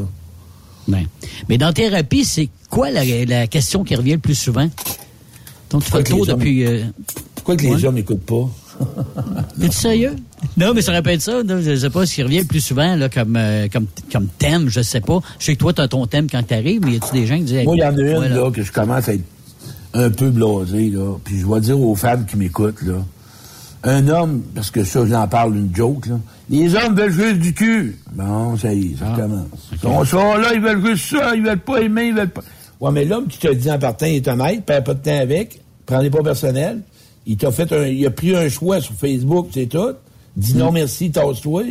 Ben. 0.87 1.07
Mais 1.49 1.59
dans 1.59 1.73
thérapie, 1.73 2.25
c'est 2.25 2.49
quoi 2.71 2.91
la, 2.93 3.49
question 3.49 3.83
qui 3.83 3.97
revient 3.97 4.13
le 4.13 4.19
plus 4.19 4.37
souvent? 4.37 4.69
Donc, 5.71 5.83
tu 5.83 5.91
fais 5.91 5.99
le 5.99 6.05
tour 6.05 6.25
depuis... 6.25 6.65
Euh, 6.65 6.85
pourquoi 7.35 7.57
que 7.57 7.63
les 7.63 7.79
gens 7.81 7.91
m'écoutent 7.91 8.25
pas? 8.25 8.49
Es-tu 9.61 9.73
sérieux? 9.73 10.15
Non, 10.57 10.73
mais 10.73 10.83
ça 10.83 10.93
répète 10.93 11.21
ça. 11.21 11.43
je 11.45 11.53
ne 11.53 11.77
sais 11.77 11.91
pas 11.91 12.07
s'il 12.07 12.25
revient 12.25 12.43
le 12.43 12.47
plus 12.47 12.61
souvent 12.61 12.95
là, 12.95 13.09
comme, 13.09 13.35
euh, 13.37 13.67
comme, 13.73 13.87
comme 14.13 14.29
thème, 14.39 14.69
je 14.69 14.83
sais 14.83 15.01
pas. 15.01 15.19
Je 15.41 15.47
sais 15.47 15.55
que 15.55 15.59
toi, 15.59 15.73
tu 15.73 15.81
as 15.81 15.89
ton 15.89 16.07
thème 16.07 16.29
quand 16.31 16.45
tu 16.47 16.55
arrives, 16.55 16.81
mais 16.85 16.93
y 16.93 16.97
a-tu 16.97 17.13
des 17.13 17.27
gens 17.27 17.39
qui 17.39 17.43
disent... 17.43 17.65
Moi, 17.65 17.75
il 17.75 17.81
y 17.81 17.85
en 17.85 17.97
a 17.97 18.01
une 18.01 18.35
là, 18.35 18.53
que 18.53 18.63
je 18.63 18.71
commence 18.71 19.09
à 19.09 19.15
être 19.15 19.25
un 19.95 20.11
peu 20.11 20.31
blasé, 20.31 20.91
là. 20.91 21.17
Puis 21.25 21.41
je 21.41 21.47
vais 21.47 21.61
dire 21.61 21.81
aux 21.81 21.97
femmes 21.97 22.25
qui 22.25 22.37
m'écoutent, 22.37 22.83
là. 22.83 23.05
Un 23.83 24.09
homme, 24.09 24.43
parce 24.55 24.71
que 24.71 24.85
ça, 24.85 25.07
j'en 25.07 25.27
parle 25.27 25.57
une 25.57 25.75
joke, 25.75 26.07
là. 26.07 26.19
Les 26.51 26.75
hommes 26.75 26.95
veulent 26.95 27.13
juste 27.13 27.39
du 27.39 27.55
cul. 27.55 27.97
Bon, 28.13 28.57
ça 28.57 28.75
y 28.75 28.93
est, 28.93 28.99
ça 28.99 29.13
ah, 29.15 29.21
commence. 29.21 29.47
Ils 29.73 30.09
sont 30.09 30.35
là, 30.35 30.53
ils 30.53 30.61
veulent 30.61 30.85
juste 30.85 31.17
ça, 31.17 31.35
ils 31.35 31.43
veulent 31.43 31.61
pas 31.61 31.79
aimer, 31.79 32.09
ils 32.09 32.15
veulent 32.15 32.29
pas. 32.29 32.43
Ouais, 32.81 32.91
mais 32.91 33.05
l'homme 33.05 33.29
qui 33.29 33.39
te 33.39 33.53
dit 33.53 33.71
en 33.71 33.79
partant, 33.79 34.07
il 34.07 34.17
est 34.17 34.29
honnête, 34.29 34.65
perd 34.65 34.85
pas 34.85 34.95
de 34.95 35.03
temps 35.03 35.19
avec, 35.19 35.61
prenez 35.87 36.11
pas 36.11 36.23
personnel. 36.23 36.81
Il 37.27 37.37
t'a 37.37 37.53
fait 37.53 37.73
un, 37.73 37.87
il 37.87 38.05
a 38.07 38.11
pris 38.11 38.35
un 38.35 38.49
choix 38.49 38.81
sur 38.81 38.95
Facebook, 38.95 39.49
c'est 39.53 39.67
tout. 39.67 39.93
Dis 40.37 40.57
non 40.57 40.71
mm. 40.71 40.75
merci, 40.75 41.11
tasse-toi. 41.11 41.65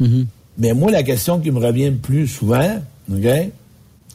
Mm-hmm. 0.00 0.26
Mais 0.58 0.72
moi, 0.72 0.90
la 0.90 1.02
question 1.02 1.40
qui 1.40 1.50
me 1.50 1.58
revient 1.58 1.90
le 1.90 1.96
plus 1.96 2.26
souvent, 2.26 2.80
OK, 3.12 3.28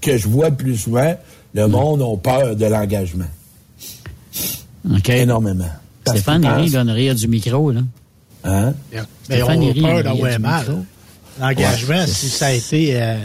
que 0.02 0.18
je 0.18 0.28
vois 0.28 0.50
le 0.50 0.56
plus 0.56 0.78
souvent, 0.78 1.16
le 1.54 1.68
mm. 1.68 1.72
monde 1.72 2.02
a 2.02 2.18
peur 2.18 2.56
de 2.56 2.66
l'engagement. 2.66 3.26
Énormément. 5.08 5.66
Stéphane 6.08 6.43
Héry 6.43 6.70
donne 6.70 6.89
rire 6.89 7.16
du 7.16 7.28
micro, 7.28 7.72
là. 7.72 7.82
Hein? 8.43 8.74
Stéphane 9.24 9.60
on 9.60 9.70
a 9.70 9.74
peur 9.74 10.03
d'avoir 10.03 10.39
mal. 10.39 10.66
L'engagement, 11.39 12.05
si 12.08 12.30
ça 12.30 12.47
a 12.47 12.51
été 12.53 12.99
euh, 12.99 13.18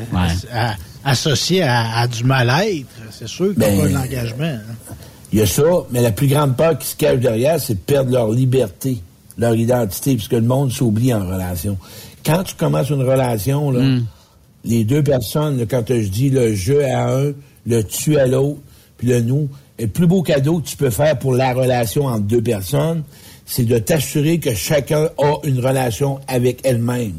associé 1.05 1.63
à, 1.63 2.07
du 2.07 2.25
mal-être, 2.25 2.87
c'est 3.11 3.29
sûr 3.29 3.55
qu'il 3.55 3.59
n'y 3.59 3.65
a 3.65 3.69
ben, 3.71 3.95
pas 3.95 4.01
l'engagement. 4.01 4.45
Hein. 4.45 4.95
Il 5.33 5.39
y 5.39 5.43
a 5.43 5.47
ça, 5.47 5.63
mais 5.91 6.03
la 6.03 6.13
plus 6.13 6.27
grande 6.27 6.57
peur 6.57 6.79
qui 6.79 6.89
se 6.89 6.97
cache 6.97 7.19
derrière, 7.19 7.59
c'est 7.59 7.75
de 7.75 7.79
perdre 7.79 8.13
leur 8.13 8.31
liberté, 8.31 9.01
leur 9.39 9.55
identité, 9.55 10.15
puisque 10.15 10.33
le 10.33 10.43
monde 10.43 10.71
s'oublie 10.71 11.15
en 11.15 11.27
relation. 11.27 11.79
Quand 12.25 12.43
tu 12.43 12.55
commences 12.55 12.91
une 12.91 13.03
relation, 13.03 13.71
là, 13.71 13.81
hmm. 13.81 14.05
les 14.65 14.85
deux 14.85 15.03
personnes, 15.03 15.67
quand 15.67 15.85
je 15.89 16.09
dis 16.09 16.29
le 16.29 16.55
jeu 16.55 16.85
à 16.85 17.15
un, 17.15 17.33
le 17.67 17.83
tu 17.83 18.19
à 18.19 18.27
l'autre, 18.27 18.61
puis 18.99 19.09
le 19.09 19.23
nous, 19.23 19.49
le 19.83 19.89
plus 19.89 20.07
beau 20.07 20.23
cadeau 20.23 20.61
que 20.61 20.69
tu 20.69 20.77
peux 20.77 20.91
faire 20.91 21.19
pour 21.19 21.35
la 21.35 21.53
relation 21.53 22.07
entre 22.07 22.23
deux 22.23 22.43
personnes, 22.43 23.03
c'est 23.47 23.65
de 23.65 23.79
t'assurer 23.79 24.39
que 24.39 24.55
chacun 24.55 25.09
a 25.19 25.35
une 25.45 25.59
relation 25.59 26.21
avec 26.29 26.61
elle-même. 26.65 27.15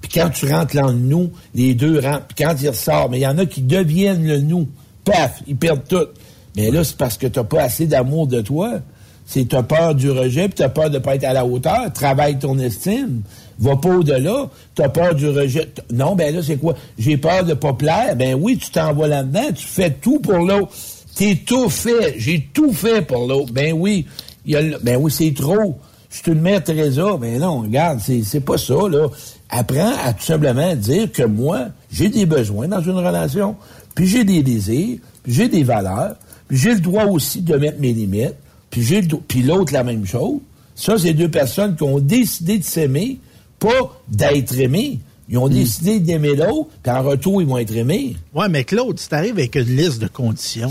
Puis 0.00 0.10
quand 0.12 0.28
tu 0.30 0.52
rentres 0.52 0.74
dans 0.74 0.88
le 0.88 0.94
nous, 0.98 1.30
les 1.54 1.74
deux 1.74 2.00
rentrent. 2.00 2.26
Puis 2.26 2.44
quand 2.44 2.54
ils 2.60 2.68
ressortent, 2.68 3.10
mais 3.10 3.18
il 3.18 3.22
y 3.22 3.26
en 3.26 3.38
a 3.38 3.46
qui 3.46 3.62
deviennent 3.62 4.26
le 4.26 4.40
nous. 4.40 4.68
Paf, 5.04 5.42
ils 5.46 5.56
perdent 5.56 5.86
tout. 5.88 6.08
Mais 6.56 6.70
là, 6.70 6.82
c'est 6.82 6.96
parce 6.96 7.16
que 7.16 7.28
tu 7.28 7.38
n'as 7.38 7.44
pas 7.44 7.62
assez 7.62 7.86
d'amour 7.86 8.26
de 8.26 8.40
toi. 8.40 8.80
C'est 9.24 9.44
tu 9.44 9.54
as 9.54 9.62
peur 9.62 9.94
du 9.94 10.10
rejet, 10.10 10.48
puis 10.48 10.56
tu 10.56 10.62
as 10.62 10.68
peur 10.68 10.90
de 10.90 10.94
ne 10.94 11.02
pas 11.02 11.14
être 11.14 11.24
à 11.24 11.32
la 11.32 11.46
hauteur. 11.46 11.92
Travaille 11.92 12.38
ton 12.38 12.58
estime. 12.58 13.22
Va 13.60 13.76
pas 13.76 13.90
au-delà. 13.90 14.48
Tu 14.74 14.82
as 14.82 14.88
peur 14.88 15.14
du 15.14 15.28
rejet. 15.28 15.68
Non, 15.92 16.16
ben 16.16 16.34
là, 16.34 16.42
c'est 16.42 16.56
quoi? 16.56 16.74
J'ai 16.98 17.16
peur 17.16 17.44
de 17.44 17.54
pas 17.54 17.74
plaire. 17.74 18.16
Ben 18.16 18.34
oui, 18.34 18.58
tu 18.58 18.70
t'envoies 18.70 19.08
là-dedans. 19.08 19.52
Tu 19.54 19.66
fais 19.66 19.90
tout 19.90 20.18
pour 20.18 20.38
l'autre. 20.38 20.72
T'es 21.18 21.34
tout 21.44 21.68
fait. 21.68 22.14
J'ai 22.16 22.48
tout 22.54 22.72
fait 22.72 23.02
pour 23.02 23.26
l'autre. 23.26 23.52
Ben 23.52 23.72
oui. 23.72 24.06
Il 24.46 24.52
y 24.52 24.56
a, 24.56 24.78
ben 24.78 24.98
oui, 25.00 25.10
c'est 25.10 25.34
trop. 25.34 25.76
Je 26.10 26.18
suis 26.18 26.30
une 26.30 26.40
mère 26.40 26.62
Teresa. 26.62 27.16
Ben 27.20 27.40
non, 27.40 27.62
regarde, 27.62 27.98
c'est, 28.00 28.22
c'est 28.22 28.40
pas 28.40 28.56
ça, 28.56 28.76
là. 28.88 29.08
Apprends 29.50 29.94
à 30.04 30.12
tout 30.12 30.22
simplement 30.22 30.76
dire 30.76 31.10
que 31.10 31.24
moi, 31.24 31.70
j'ai 31.90 32.08
des 32.08 32.24
besoins 32.24 32.68
dans 32.68 32.80
une 32.80 32.98
relation, 32.98 33.56
puis 33.96 34.06
j'ai 34.06 34.22
des 34.22 34.44
désirs, 34.44 34.98
puis 35.24 35.32
j'ai 35.32 35.48
des 35.48 35.64
valeurs, 35.64 36.14
puis 36.46 36.56
j'ai 36.56 36.74
le 36.74 36.80
droit 36.80 37.06
aussi 37.06 37.40
de 37.40 37.56
mettre 37.56 37.80
mes 37.80 37.92
limites, 37.92 38.36
puis 38.70 38.82
j'ai 38.82 39.00
le 39.00 39.08
puis 39.26 39.42
l'autre 39.42 39.72
la 39.72 39.82
même 39.82 40.06
chose. 40.06 40.38
Ça, 40.76 40.98
c'est 40.98 41.14
deux 41.14 41.30
personnes 41.30 41.74
qui 41.74 41.82
ont 41.82 41.98
décidé 41.98 42.58
de 42.58 42.64
s'aimer, 42.64 43.18
pas 43.58 44.00
d'être 44.06 44.56
aimés. 44.60 45.00
Ils 45.28 45.38
ont 45.38 45.48
hmm. 45.48 45.52
décidé 45.52 45.98
d'aimer 45.98 46.36
l'autre, 46.36 46.68
puis 46.80 46.92
en 46.92 47.02
retour, 47.02 47.42
ils 47.42 47.48
vont 47.48 47.58
être 47.58 47.74
aimés. 47.74 48.14
Ouais, 48.34 48.48
mais 48.48 48.62
Claude, 48.62 49.00
si 49.00 49.08
t'arrives 49.08 49.32
avec 49.32 49.56
une 49.56 49.76
liste 49.76 49.98
de 49.98 50.06
conditions, 50.06 50.70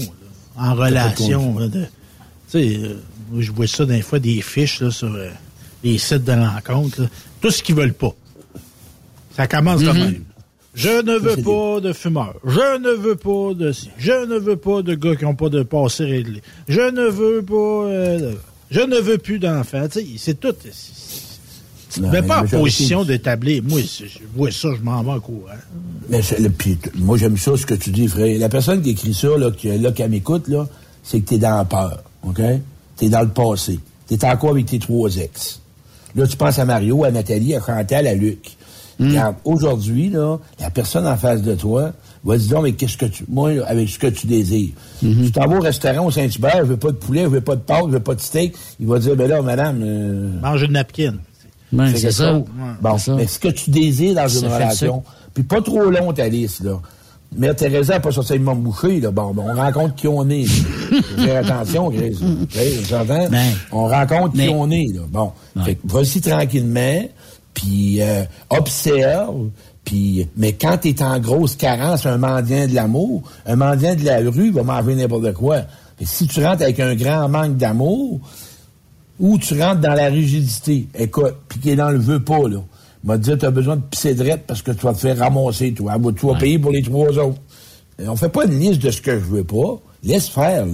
en 0.57 0.75
relation. 0.75 1.55
tu 1.69 1.79
sais, 2.47 2.77
euh, 2.77 2.95
je 3.37 3.51
vois 3.51 3.67
ça 3.67 3.85
des 3.85 4.01
fois 4.01 4.19
des 4.19 4.41
fiches 4.41 4.81
là, 4.81 4.91
sur 4.91 5.13
euh, 5.13 5.29
les 5.83 5.97
sites 5.97 6.23
de 6.23 6.31
rencontres. 6.31 7.07
Tout 7.41 7.51
ce 7.51 7.61
qu'ils 7.61 7.75
veulent 7.75 7.93
pas. 7.93 8.15
Ça 9.35 9.47
commence 9.47 9.81
de 9.81 9.89
mm-hmm. 9.89 9.97
même. 9.97 10.23
Je 10.73 11.01
ne 11.01 11.17
veux 11.17 11.41
pas 11.41 11.81
de 11.81 11.93
fumeurs. 11.93 12.35
Je 12.45 12.77
ne 12.77 12.91
veux 12.91 13.15
pas 13.15 13.53
de 13.55 13.73
Je 13.97 14.25
ne 14.25 14.37
veux 14.37 14.57
pas 14.57 14.83
de 14.83 14.93
gars 14.93 15.15
qui 15.15 15.25
n'ont 15.25 15.35
pas 15.35 15.49
de 15.49 15.63
passé 15.63 16.05
réglé. 16.05 16.41
Je 16.67 16.81
ne 16.81 17.07
veux 17.07 17.41
pas. 17.41 17.89
Euh, 17.89 18.33
je 18.69 18.81
ne 18.81 18.97
veux 18.97 19.17
plus 19.17 19.39
d'enfants. 19.39 19.87
C'est 20.17 20.39
tout. 20.39 20.53
Tu 21.89 22.01
ne 22.01 22.21
pas 22.21 22.41
en 22.41 22.47
position 22.47 23.03
d'établir. 23.03 23.63
Moi, 23.63 23.81
je 23.81 24.19
vois 24.35 24.51
ça, 24.51 24.69
je 24.77 24.83
m'en 24.83 25.01
vais 25.03 25.11
en 25.11 25.19
courant. 25.19 25.51
Mais 26.09 26.21
moi, 26.95 27.17
j'aime 27.17 27.38
ça, 27.38 27.55
ce 27.55 27.65
que 27.65 27.73
tu 27.73 27.91
dis, 27.91 28.07
frère. 28.07 28.38
La 28.39 28.49
personne 28.49 28.81
qui 28.81 28.91
écrit 28.91 29.13
ça, 29.13 29.29
là, 29.38 29.51
qui, 29.51 29.75
là, 29.77 29.91
qui 29.91 30.03
m'écoute, 30.03 30.47
là, 30.47 30.67
c'est 31.03 31.21
que 31.21 31.29
tu 31.29 31.35
es 31.35 31.38
dans 31.38 31.57
la 31.57 31.65
peur. 31.65 32.03
OK? 32.23 32.41
Tu 32.97 33.05
es 33.05 33.09
dans 33.09 33.21
le 33.21 33.29
passé. 33.29 33.79
Tu 34.07 34.15
es 34.15 34.25
encore 34.25 34.51
avec 34.51 34.65
tes 34.65 34.79
trois 34.79 35.15
ex? 35.17 35.61
Là, 36.15 36.27
tu 36.27 36.38
penses 36.38 36.59
à 36.59 36.65
Mario, 36.65 37.03
à 37.03 37.11
Nathalie, 37.11 37.55
à 37.55 37.61
Chantal, 37.61 38.07
à 38.07 38.13
Luc. 38.13 38.57
Hmm. 38.99 39.15
aujourd'hui, 39.45 40.09
là, 40.09 40.39
la 40.59 40.71
personne 40.71 41.05
en 41.05 41.15
face 41.17 41.43
de 41.43 41.53
toi 41.53 41.91
va 42.25 42.35
dire, 42.35 42.61
mais 42.63 42.71
qu'est-ce 42.71 42.97
que 42.97 43.05
tu, 43.05 43.25
moi, 43.29 43.51
avec 43.67 43.89
ce 43.89 43.99
que 43.99 44.07
tu 44.07 44.25
désires. 44.25 44.71
Hmm. 45.03 45.25
Tu 45.25 45.31
t'en 45.31 45.47
vas 45.47 45.57
au 45.57 45.61
restaurant 45.61 46.07
au 46.07 46.11
Saint-Hubert, 46.11 46.61
je 46.61 46.69
veux 46.69 46.77
pas 46.77 46.91
de 46.91 46.97
poulet, 46.97 47.23
je 47.23 47.27
veux 47.27 47.41
pas 47.41 47.55
de 47.55 47.61
pâte, 47.61 47.83
je 47.85 47.91
veux 47.91 47.99
pas 47.99 48.15
de 48.15 48.21
steak. 48.21 48.55
Il 48.79 48.88
va 48.88 48.97
dire, 48.97 49.15
ben 49.15 49.27
là, 49.29 49.43
madame, 49.43 49.81
euh, 49.83 50.31
Mange 50.41 50.63
une 50.63 50.71
napkin 50.71 51.13
c'est 51.95 52.11
ça. 52.11 52.41
Bon, 52.82 52.95
mais 53.15 53.28
ce 53.28 53.39
que 53.39 53.49
tu 53.49 53.70
désires 53.70 54.15
dans 54.15 54.28
une 54.28 54.47
relation, 54.47 55.03
puis 55.34 55.43
pas 55.43 55.61
trop 55.61 55.89
long 55.89 56.13
ta 56.13 56.28
liste, 56.28 56.63
là. 56.63 56.80
Mère 57.36 57.55
Teresa 57.57 57.95
n'a 57.95 57.99
pas 57.99 58.11
sorti 58.11 58.39
de 58.39 58.43
bouché, 58.43 59.01
là. 59.01 59.11
Bon, 59.11 59.36
on 59.38 59.53
rencontre 59.53 59.95
qui 59.95 60.07
on 60.07 60.30
est. 60.30 60.45
Fais 60.45 61.36
attention, 61.36 61.91
Chris. 61.91 62.18
Ben. 63.30 63.53
on 63.72 63.88
rencontre 63.88 64.34
qui 64.34 64.47
on 64.49 64.70
est, 64.72 64.93
là. 64.93 65.01
Bon. 65.11 65.32
Fait 65.63 65.78
vas-y 65.84 66.22
tranquillement, 66.22 67.03
puis 67.53 68.01
euh, 68.01 68.24
observe, 68.49 69.49
puis, 69.84 70.28
mais 70.36 70.53
quand 70.53 70.78
tu 70.80 70.89
es 70.89 71.01
en 71.01 71.20
grosse 71.20 71.55
carence, 71.55 72.05
un 72.05 72.18
mendiant 72.18 72.68
de 72.68 72.76
l'amour, 72.76 73.24
un 73.45 73.55
mendiant 73.55 73.95
de 73.95 74.03
la 74.03 74.18
rue 74.18 74.51
va 74.51 74.63
manger 74.63 74.95
n'importe 74.95 75.34
quoi. 75.34 75.61
Et 75.99 76.05
si 76.05 76.28
tu 76.28 76.43
rentres 76.43 76.63
avec 76.63 76.80
un 76.80 76.93
grand 76.95 77.30
manque 77.30 77.55
d'amour, 77.55 78.20
ou 79.20 79.38
tu 79.38 79.59
rentres 79.59 79.82
dans 79.82 79.93
la 79.93 80.07
rigidité. 80.07 80.88
Écoute, 80.97 81.36
puis 81.47 81.59
qui 81.59 81.70
est 81.72 81.76
dans 81.76 81.89
le 81.89 81.97
veut 81.97 82.24
pas, 82.24 82.47
là. 82.47 82.59
m'a 83.03 83.18
dit, 83.18 83.36
tu 83.38 83.45
as 83.45 83.51
besoin 83.51 83.78
de 83.78 83.82
pisser 83.82 84.13
de 84.13 84.24
parce 84.45 84.61
que 84.61 84.72
tu 84.72 84.86
vas 84.86 84.93
te 84.93 84.99
faire 84.99 85.18
ramasser, 85.18 85.74
toi. 85.74 85.97
Tu 86.15 86.26
vas 86.26 86.36
payer 86.36 86.59
pour 86.59 86.72
les 86.72 86.82
trois 86.82 87.18
autres. 87.18 87.39
Et 87.99 88.07
on 88.07 88.15
fait 88.15 88.30
pas 88.30 88.45
une 88.45 88.59
liste 88.59 88.82
de 88.82 88.91
ce 88.91 89.01
que 89.01 89.11
je 89.11 89.26
veux 89.26 89.43
pas. 89.43 89.80
Laisse 90.03 90.29
faire. 90.29 90.65
Là. 90.65 90.71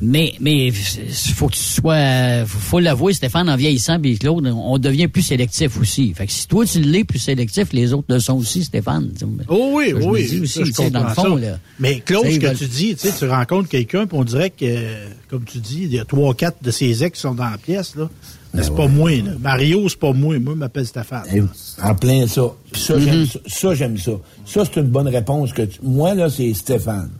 Mais 0.00 0.34
mais 0.40 0.70
faut 0.70 1.48
que 1.48 1.54
tu 1.54 1.58
sois, 1.60 2.46
faut 2.46 2.78
l'avouer, 2.78 3.12
Stéphane, 3.12 3.48
en 3.50 3.56
vieillissant, 3.56 3.98
puis 4.00 4.16
Claude, 4.16 4.46
on 4.46 4.78
devient 4.78 5.08
plus 5.08 5.22
sélectif 5.22 5.78
aussi. 5.80 6.14
Fait 6.14 6.26
que 6.26 6.32
si 6.32 6.46
toi 6.46 6.64
tu 6.64 6.80
l'es 6.80 7.04
plus 7.04 7.18
sélectif, 7.18 7.72
les 7.72 7.92
autres 7.92 8.06
le 8.08 8.20
sont 8.20 8.34
aussi, 8.34 8.62
Stéphane. 8.64 9.10
Oh 9.48 9.72
oui, 9.74 9.90
je 9.90 9.96
oui. 9.96 10.22
Me 10.22 10.28
dis 10.28 10.40
aussi, 10.40 10.72
ça, 10.72 10.84
je 10.84 10.88
dans 10.90 11.00
le 11.00 11.06
comprends 11.06 11.22
fond, 11.24 11.34
ça. 11.36 11.40
là. 11.44 11.58
Mais 11.80 12.00
Claude, 12.00 12.26
ce 12.30 12.38
que 12.38 12.46
veulent- 12.46 12.56
tu 12.56 12.66
dis, 12.66 12.94
tu 12.94 13.08
sais, 13.08 13.12
tu 13.18 13.28
rencontres 13.28 13.68
quelqu'un, 13.68 14.06
puis 14.06 14.16
on 14.18 14.24
dirait 14.24 14.50
que, 14.50 14.64
comme 15.28 15.44
tu 15.44 15.58
dis, 15.58 15.80
il 15.82 15.92
y 15.94 15.98
a 15.98 16.04
trois, 16.04 16.32
quatre 16.34 16.62
de 16.62 16.70
ses 16.70 17.02
ex 17.02 17.16
qui 17.16 17.20
sont 17.22 17.34
dans 17.34 17.50
la 17.50 17.58
pièce, 17.58 17.96
là. 17.96 18.08
Mais 18.56 18.62
c'est 18.62 18.74
pas 18.76 18.86
moi, 18.86 19.10
là. 19.10 19.32
Mario, 19.40 19.88
c'est 19.88 19.98
pas 19.98 20.12
moi. 20.12 20.38
Moi, 20.38 20.54
je 20.54 20.58
m'appelle 20.60 20.86
Stéphane. 20.86 21.24
Eh, 21.34 21.42
En 21.82 21.94
plein 21.96 22.24
ça. 22.28 22.42
Puis 22.70 22.80
ça, 22.80 22.94
Mm-hmm. 22.96 23.00
j'aime 23.04 23.26
ça. 23.26 23.38
Ça, 23.48 23.74
j'aime 23.74 23.98
ça. 23.98 24.12
Ça, 24.46 24.62
c'est 24.64 24.80
une 24.80 24.86
bonne 24.90 25.08
réponse 25.08 25.52
que 25.52 25.62
tu- 25.62 25.80
Moi, 25.82 26.14
là, 26.14 26.30
c'est 26.30 26.54
Stéphane. 26.54 27.10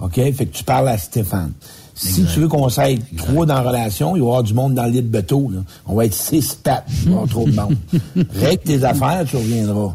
OK? 0.00 0.14
Fait 0.14 0.32
que 0.46 0.56
tu 0.56 0.64
parles 0.64 0.88
à 0.88 0.98
Stéphane. 0.98 1.52
Si 1.96 2.24
tu 2.24 2.40
veux 2.40 2.48
qu'on 2.48 2.68
s'aide 2.68 3.00
trois 3.16 3.46
dans 3.46 3.54
la 3.54 3.60
relation, 3.62 4.16
il 4.16 4.20
va 4.20 4.24
y 4.24 4.28
avoir 4.28 4.42
du 4.42 4.52
monde 4.52 4.74
dans 4.74 4.84
le 4.84 4.90
lit 4.90 5.02
de 5.02 5.06
bateau. 5.08 5.48
Là. 5.54 5.60
On 5.86 5.94
va 5.94 6.06
être 6.06 6.14
six 6.14 6.54
pattes. 6.54 6.84
Il 6.88 7.04
va 7.04 7.10
y 7.10 7.12
avoir 7.14 7.28
trop 7.28 7.48
de 7.48 7.54
monde. 7.54 7.76
Règle 8.34 8.62
tes 8.64 8.82
affaires, 8.84 9.24
tu 9.28 9.36
reviendras. 9.36 9.94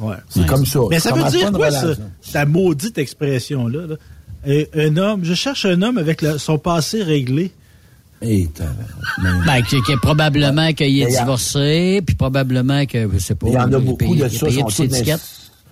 Ouais. 0.00 0.16
C'est 0.28 0.46
comme 0.46 0.66
ça. 0.66 0.80
Mais 0.90 0.98
ça 1.00 1.12
veut 1.14 1.30
dire 1.30 1.50
quoi, 1.52 1.70
ça, 1.70 1.94
ta 2.32 2.44
maudite 2.46 2.98
expression-là? 2.98 3.86
là? 3.86 3.94
Euh, 4.48 4.64
Un 4.74 4.96
homme, 4.98 5.24
je 5.24 5.34
cherche 5.34 5.64
un 5.66 5.80
homme 5.82 5.96
avec 5.98 6.20
le- 6.22 6.38
son 6.38 6.58
passé 6.58 7.02
réglé. 7.02 7.50
Eh, 8.22 8.48
t'as- 8.54 8.64
mais- 9.22 9.30
Ben, 9.46 9.62
que, 9.62 9.76
que 9.86 9.98
probablement 9.98 10.72
qu'il 10.74 10.86
est 10.86 11.04
Mais 11.04 11.10
il 11.10 11.14
y 11.14 11.16
a- 11.16 11.20
divorcé, 11.20 12.02
puis 12.04 12.14
probablement 12.16 12.84
que, 12.84 13.08
je 13.14 13.18
sais 13.18 13.34
pas, 13.34 13.46
il 13.48 13.54
y 13.54 13.56
en 13.58 13.72
a 13.72 13.78
beaucoup 13.78 13.96
payé- 13.96 14.16
de 14.22 14.28
il 14.28 14.38
ça. 14.38 14.46
payé 14.46 14.60
sont 14.60 14.66
toutes 14.66 14.92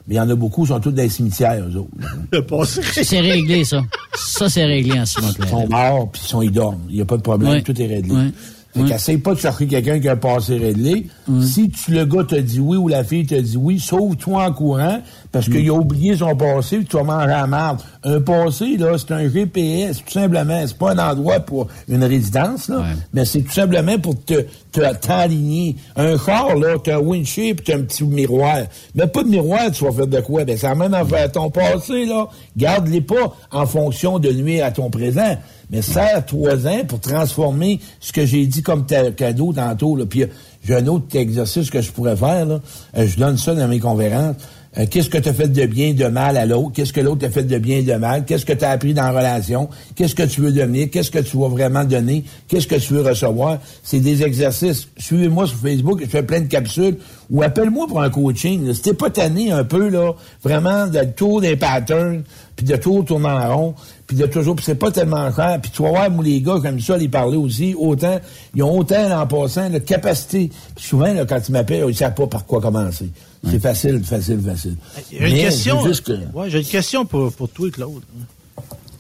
Mais 0.09 0.15
il 0.15 0.17
y 0.17 0.21
en 0.21 0.29
a 0.31 0.35
beaucoup, 0.35 0.65
sont 0.67 0.81
tous 0.81 0.91
dans 0.91 1.03
les 1.03 1.09
cimetières, 1.11 1.63
eux 1.69 1.77
autres. 1.77 2.65
C'est 3.03 3.21
réglé, 3.21 3.63
ça. 3.65 3.83
Ça, 4.17 4.49
c'est 4.49 4.65
réglé 4.65 4.99
en 4.99 5.05
Simon 5.07 5.29
Ils 5.39 5.49
sont 5.49 5.69
morts, 5.69 6.11
puis 6.11 6.23
ils 6.25 6.29
sont, 6.29 6.43
ils 6.43 6.51
dorment. 6.51 6.81
Il 6.89 6.97
n'y 6.97 7.03
a 7.03 7.05
pas 7.05 7.17
de 7.19 7.23
problème, 7.23 7.51
Ouais. 7.53 7.63
tout 7.63 7.81
est 7.81 7.87
réglé. 7.87 8.11
Ouais. 8.15 8.31
Fait 8.77 8.85
qu'essaye 8.85 9.17
pas 9.19 9.35
de 9.35 9.39
chercher 9.41 9.67
quelqu'un 9.67 9.99
qui 9.99 10.09
a 10.09 10.13
un 10.13 10.17
passé 10.17 10.57
réglé. 10.57 11.07
Si 11.41 11.71
tu, 11.71 11.93
le 11.93 12.05
gars 12.05 12.23
t'a 12.25 12.41
dit 12.43 12.61
oui 12.61 12.77
ou 12.77 12.87
la 12.87 13.03
fille 13.03 13.25
t'a 13.27 13.41
dit 13.41 13.57
oui, 13.57 13.81
sauve-toi 13.81 14.45
en 14.45 14.53
courant 14.53 15.01
parce 15.33 15.47
qu'il 15.47 15.69
a 15.69 15.73
oublié 15.73 16.17
son 16.17 16.37
passé 16.37 16.77
puis 16.77 16.87
tu 16.87 16.97
vas 16.97 17.03
manger 17.03 17.27
la 17.29 17.47
merde. 17.47 17.79
Un 18.05 18.21
passé, 18.21 18.77
là, 18.77 18.97
c'est 18.99 19.11
un 19.13 19.29
GPS, 19.29 19.99
tout 20.05 20.13
simplement. 20.13 20.63
C'est 20.67 20.77
pas 20.79 20.93
un 20.93 20.99
endroit 21.11 21.41
pour 21.41 21.67
une 21.89 22.05
résidence, 22.05 22.69
là, 22.69 22.79
Ouais. 22.79 22.85
mais 23.13 23.25
c'est 23.25 23.41
tout 23.43 23.53
simplement 23.53 23.99
pour 23.99 24.23
te, 24.25 24.45
te 24.71 24.95
t'aligner. 24.97 25.75
Un 25.97 26.17
char, 26.19 26.55
là, 26.57 26.77
t'as 26.83 26.97
un 26.97 27.01
windshield 27.01 27.63
t'as 27.65 27.77
un 27.77 27.83
petit 27.83 28.05
miroir. 28.05 28.59
Mais 28.95 29.07
pas 29.07 29.23
de 29.25 29.29
miroir, 29.29 29.71
tu 29.73 29.85
vas 29.85 29.93
faire 29.93 30.07
de 30.07 30.21
quoi? 30.21 30.45
Ben, 30.45 30.57
ça 30.57 30.71
amène 30.71 30.95
à 30.95 31.05
faire 31.05 31.33
ton 31.33 31.51
passé, 31.51 32.05
là. 32.07 32.29
Garde-les 32.57 33.01
pas 33.01 33.35
en 33.51 33.67
fonction 33.67 34.19
de 34.19 34.31
nuire 34.31 34.65
à 34.65 34.71
ton 34.71 34.91
présent. 34.91 35.37
Mais 35.71 35.83
sers 35.83 36.25
trois 36.25 36.67
ans 36.67 36.85
pour 36.87 37.01
transformer 37.01 37.81
ce 38.01 38.13
que 38.13 38.25
j'ai 38.25 38.47
dit 38.47 38.63
comme 38.63 38.87
cadeau 38.87 39.53
tantôt. 39.53 39.97
Là. 39.97 40.07
Puis 40.07 40.23
euh, 40.23 40.29
j'ai 40.65 40.77
un 40.77 40.87
autre 40.87 41.15
exercice 41.15 41.71
que 41.71 41.81
je 41.81 41.93
pourrais 41.93 42.17
faire. 42.17 42.47
Là. 42.47 42.61
Euh, 42.97 43.07
je 43.07 43.19
donne 43.19 43.37
ça 43.37 43.55
dans 43.55 43.69
mes 43.69 43.81
conférences. 43.81 44.37
Euh, 44.77 44.85
Qu'est-ce 44.91 45.09
que 45.09 45.19
tu 45.19 45.29
as 45.29 45.33
fait 45.33 45.49
de 45.49 45.67
bien, 45.67 45.95
de 45.95 46.05
mal 46.07 46.37
à 46.37 46.45
l'autre? 46.45 46.73
Qu'est-ce 46.75 46.93
que 46.93 47.01
l'autre 47.01 47.21
t'a 47.21 47.31
fait 47.31 47.43
de 47.43 47.59
bien, 47.59 47.83
de 47.83 47.95
mal? 47.95 48.25
Qu'est-ce 48.27 48.45
que 48.45 48.53
tu 48.53 48.65
as 48.65 48.71
appris 48.71 48.93
dans 48.93 49.05
la 49.05 49.11
relation? 49.13 49.69
Qu'est-ce 49.95 50.15
que 50.15 50.25
tu 50.25 50.43
veux 50.43 50.53
devenir? 50.53 50.91
Qu'est-ce 50.91 51.11
que 51.11 51.21
tu 51.21 51.39
vas 51.39 51.49
vraiment 51.49 51.85
donner? 51.85 52.25
Qu'est-ce 52.49 52.67
que 52.67 52.75
tu 52.75 52.93
veux 52.93 53.03
recevoir? 53.03 53.59
C'est 53.83 54.01
des 54.01 54.23
exercices. 54.23 54.89
Suivez-moi 54.99 55.47
sur 55.47 55.57
Facebook, 55.57 56.01
je 56.03 56.07
fais 56.07 56.23
plein 56.23 56.41
de 56.41 56.49
capsules. 56.49 56.99
Ou 57.31 57.43
appelle-moi 57.43 57.87
pour 57.87 58.03
un 58.03 58.11
coaching. 58.11 58.67
là. 58.67 58.75
Si 58.75 58.83
t'es 58.83 58.95
pas 58.95 59.11
tanné 59.11 59.53
un 59.53 59.65
peu, 59.65 59.89
là, 59.89 60.13
vraiment, 60.43 60.87
de 60.87 61.03
tour 61.05 61.41
des 61.41 61.57
patterns, 61.57 62.23
puis 62.57 62.65
de 62.67 62.77
tour 62.77 63.05
tourner 63.05 63.29
en 63.29 63.57
rond, 63.57 63.75
puis 64.07 64.17
de 64.17 64.27
toujours, 64.27 64.57
puis 64.57 64.65
c'est 64.65 64.75
pas 64.75 64.91
tellement 64.91 65.31
cher. 65.35 65.59
Puis 65.63 65.71
tu 65.71 65.83
vas 65.83 65.91
voir, 65.91 66.11
moi, 66.11 66.25
les 66.25 66.41
gars, 66.41 66.59
comme 66.63 66.81
ça, 66.81 66.97
les 66.97 67.09
parler 67.09 67.37
aussi, 67.37 67.75
autant, 67.79 68.19
ils 68.55 68.63
ont 68.63 68.79
autant, 68.79 69.11
en 69.21 69.27
passant, 69.27 69.69
de 69.71 69.79
capacité. 69.79 70.51
Puis 70.75 70.85
souvent, 70.87 71.13
là, 71.13 71.25
quand 71.27 71.41
ils 71.47 71.53
m'appellent, 71.53 71.85
ils 71.89 71.95
savent 71.97 72.15
pas 72.15 72.27
par 72.27 72.47
quoi 72.47 72.61
commencer. 72.61 73.11
C'est 73.45 73.61
facile, 73.63 74.03
facile, 74.05 74.41
facile. 74.45 74.77
J'ai 75.11 75.17
une 75.19 75.23
Mais 75.35 75.41
question. 75.43 75.83
que- 75.83 76.13
Ouais, 76.37 76.51
une 76.51 76.65
question 76.65 77.05
pour, 77.07 77.33
pour 77.33 77.49
toi, 77.49 77.71
Claude. 77.71 78.03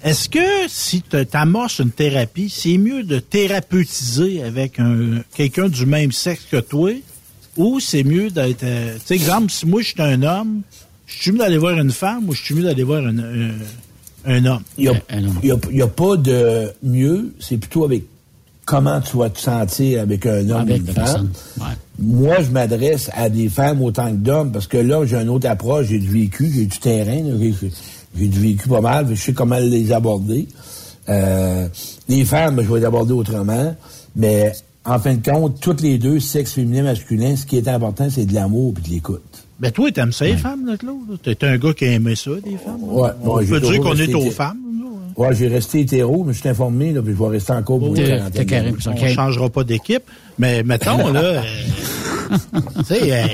Est-ce 0.05 0.29
que 0.29 0.39
si 0.69 1.03
tu 1.03 1.17
amorces 1.33 1.81
une 1.81 1.91
thérapie, 1.91 2.49
c'est 2.49 2.79
mieux 2.79 3.03
de 3.03 3.19
thérapeutiser 3.19 4.43
avec 4.45 4.79
un 4.79 5.23
quelqu'un 5.35 5.69
du 5.69 5.87
même 5.87 6.13
sexe 6.13 6.43
que 6.51 6.59
toi 6.61 6.93
ou 7.57 7.81
c'est 7.81 8.05
mieux 8.05 8.31
d'être. 8.31 8.63
euh, 8.63 8.95
tu 8.95 9.01
sais, 9.07 9.15
exemple, 9.17 9.51
si 9.51 9.67
moi 9.67 9.83
je 9.83 9.89
suis 9.89 10.01
un 10.03 10.23
homme, 10.23 10.63
je 11.07 11.21
suis 11.23 11.33
mieux 11.33 11.39
d'aller 11.39 11.59
voir 11.59 11.77
une 11.77 11.91
femme 11.91 12.29
ou 12.29 12.33
je 12.35 12.43
suis 12.45 12.55
mieux 12.55 12.63
d'aller 12.63 12.85
voir 12.85 13.05
un, 13.05 13.19
un, 13.19 13.51
un 14.25 14.45
homme? 14.47 14.63
Il 14.79 14.83
n'y 14.83 14.89
a, 14.89 14.93
Un- 14.93 15.19
un 15.19 15.25
homme. 15.25 15.39
il 15.43 15.49
y 15.49 15.53
a- 15.53 15.57
il 15.73 15.77
y 15.79 15.83
a 15.83 15.89
pas 15.89 16.17
de 16.17 16.73
mieux, 16.85 17.35
c'est 17.41 17.57
plutôt 17.59 17.85
avec 17.85 18.05
comment 18.69 19.01
tu 19.01 19.17
vas 19.17 19.31
te 19.31 19.41
sentir 19.41 20.03
avec 20.03 20.27
un 20.27 20.51
homme 20.51 20.61
Avec 20.61 20.77
et 20.77 20.79
une 20.81 20.87
femme. 20.93 21.31
Ouais. 21.59 21.65
Moi, 21.99 22.43
je 22.43 22.51
m'adresse 22.51 23.11
à 23.15 23.31
des 23.31 23.49
femmes 23.49 23.81
autant 23.81 24.11
que 24.11 24.17
d'hommes 24.17 24.53
parce 24.53 24.67
que 24.67 24.77
là, 24.77 25.07
j'ai 25.07 25.17
une 25.17 25.31
autre 25.31 25.49
approche, 25.49 25.87
j'ai 25.87 25.99
du 25.99 26.09
vécu, 26.09 26.51
j'ai 26.55 26.67
du 26.67 26.79
terrain, 26.79 27.23
là, 27.23 27.35
j'ai, 28.15 28.29
du 28.29 28.39
vécu 28.39 28.69
pas 28.69 28.83
mal, 28.83 29.07
je 29.09 29.15
sais 29.15 29.33
comment 29.33 29.59
les 29.59 29.91
aborder. 29.91 30.47
Euh, 31.09 31.67
les 32.11 32.27
femmes, 32.27 32.57
ben, 32.57 32.63
je 32.63 32.71
vais 32.71 32.81
les 32.81 32.85
aborder 32.85 33.15
autrement, 33.15 33.75
mais 34.15 34.53
en 34.85 34.99
fin 34.99 35.15
de 35.15 35.25
compte, 35.25 35.59
toutes 35.61 35.81
les 35.81 35.97
deux, 35.97 36.21
sexe 36.21 36.53
féminin, 36.53 36.83
masculin, 36.83 37.37
ce 37.37 37.47
qui 37.47 37.57
est 37.57 37.69
important, 37.69 38.09
c'est 38.11 38.27
de 38.27 38.35
l'amour 38.35 38.75
et 38.79 38.87
de 38.87 38.95
l'écoute. 38.95 39.23
Ben 39.61 39.73
toi, 39.73 39.91
t'aimes 39.91 40.13
ça 40.13 40.27
les 40.27 40.37
femmes, 40.37 40.67
là, 40.67 40.77
Claude? 40.77 41.19
T'es 41.23 41.43
un 41.45 41.57
gars 41.57 41.73
qui 41.73 41.87
aimait 41.87 42.15
ça, 42.15 42.33
des 42.45 42.59
femmes? 42.59 42.83
là? 42.83 42.93
Ouais, 42.93 43.11
On 43.25 43.35
ouais, 43.35 43.47
j'ai 43.47 43.51
peut 43.53 43.61
dire 43.61 43.81
qu'on 43.81 43.97
est 43.97 44.15
aux 44.15 44.31
femmes. 44.31 44.59
Ouais. 45.19 45.27
Ouais, 45.29 45.35
j'ai 45.35 45.49
resté 45.49 45.81
hétéro, 45.81 46.25
mais 46.25 46.33
je 46.33 46.41
suis 46.41 46.49
informé, 46.49 46.93
là, 46.93 47.03
puis 47.03 47.13
je 47.13 47.19
vais 47.23 47.29
rester 47.29 47.53
encore 47.53 47.79
pour 47.81 47.89
une 47.89 47.95
T'es- 48.31 48.45
carré. 48.47 48.73
On 48.87 48.91
Ok. 48.93 49.09
changera 49.09 49.51
pas 49.51 49.65
d'équipe. 49.65 50.03
Mais 50.39 50.63
mettons, 50.63 51.09
là, 51.13 51.21
euh, 51.23 51.41
tu 52.79 52.85
sais, 52.85 53.13
euh, 53.13 53.27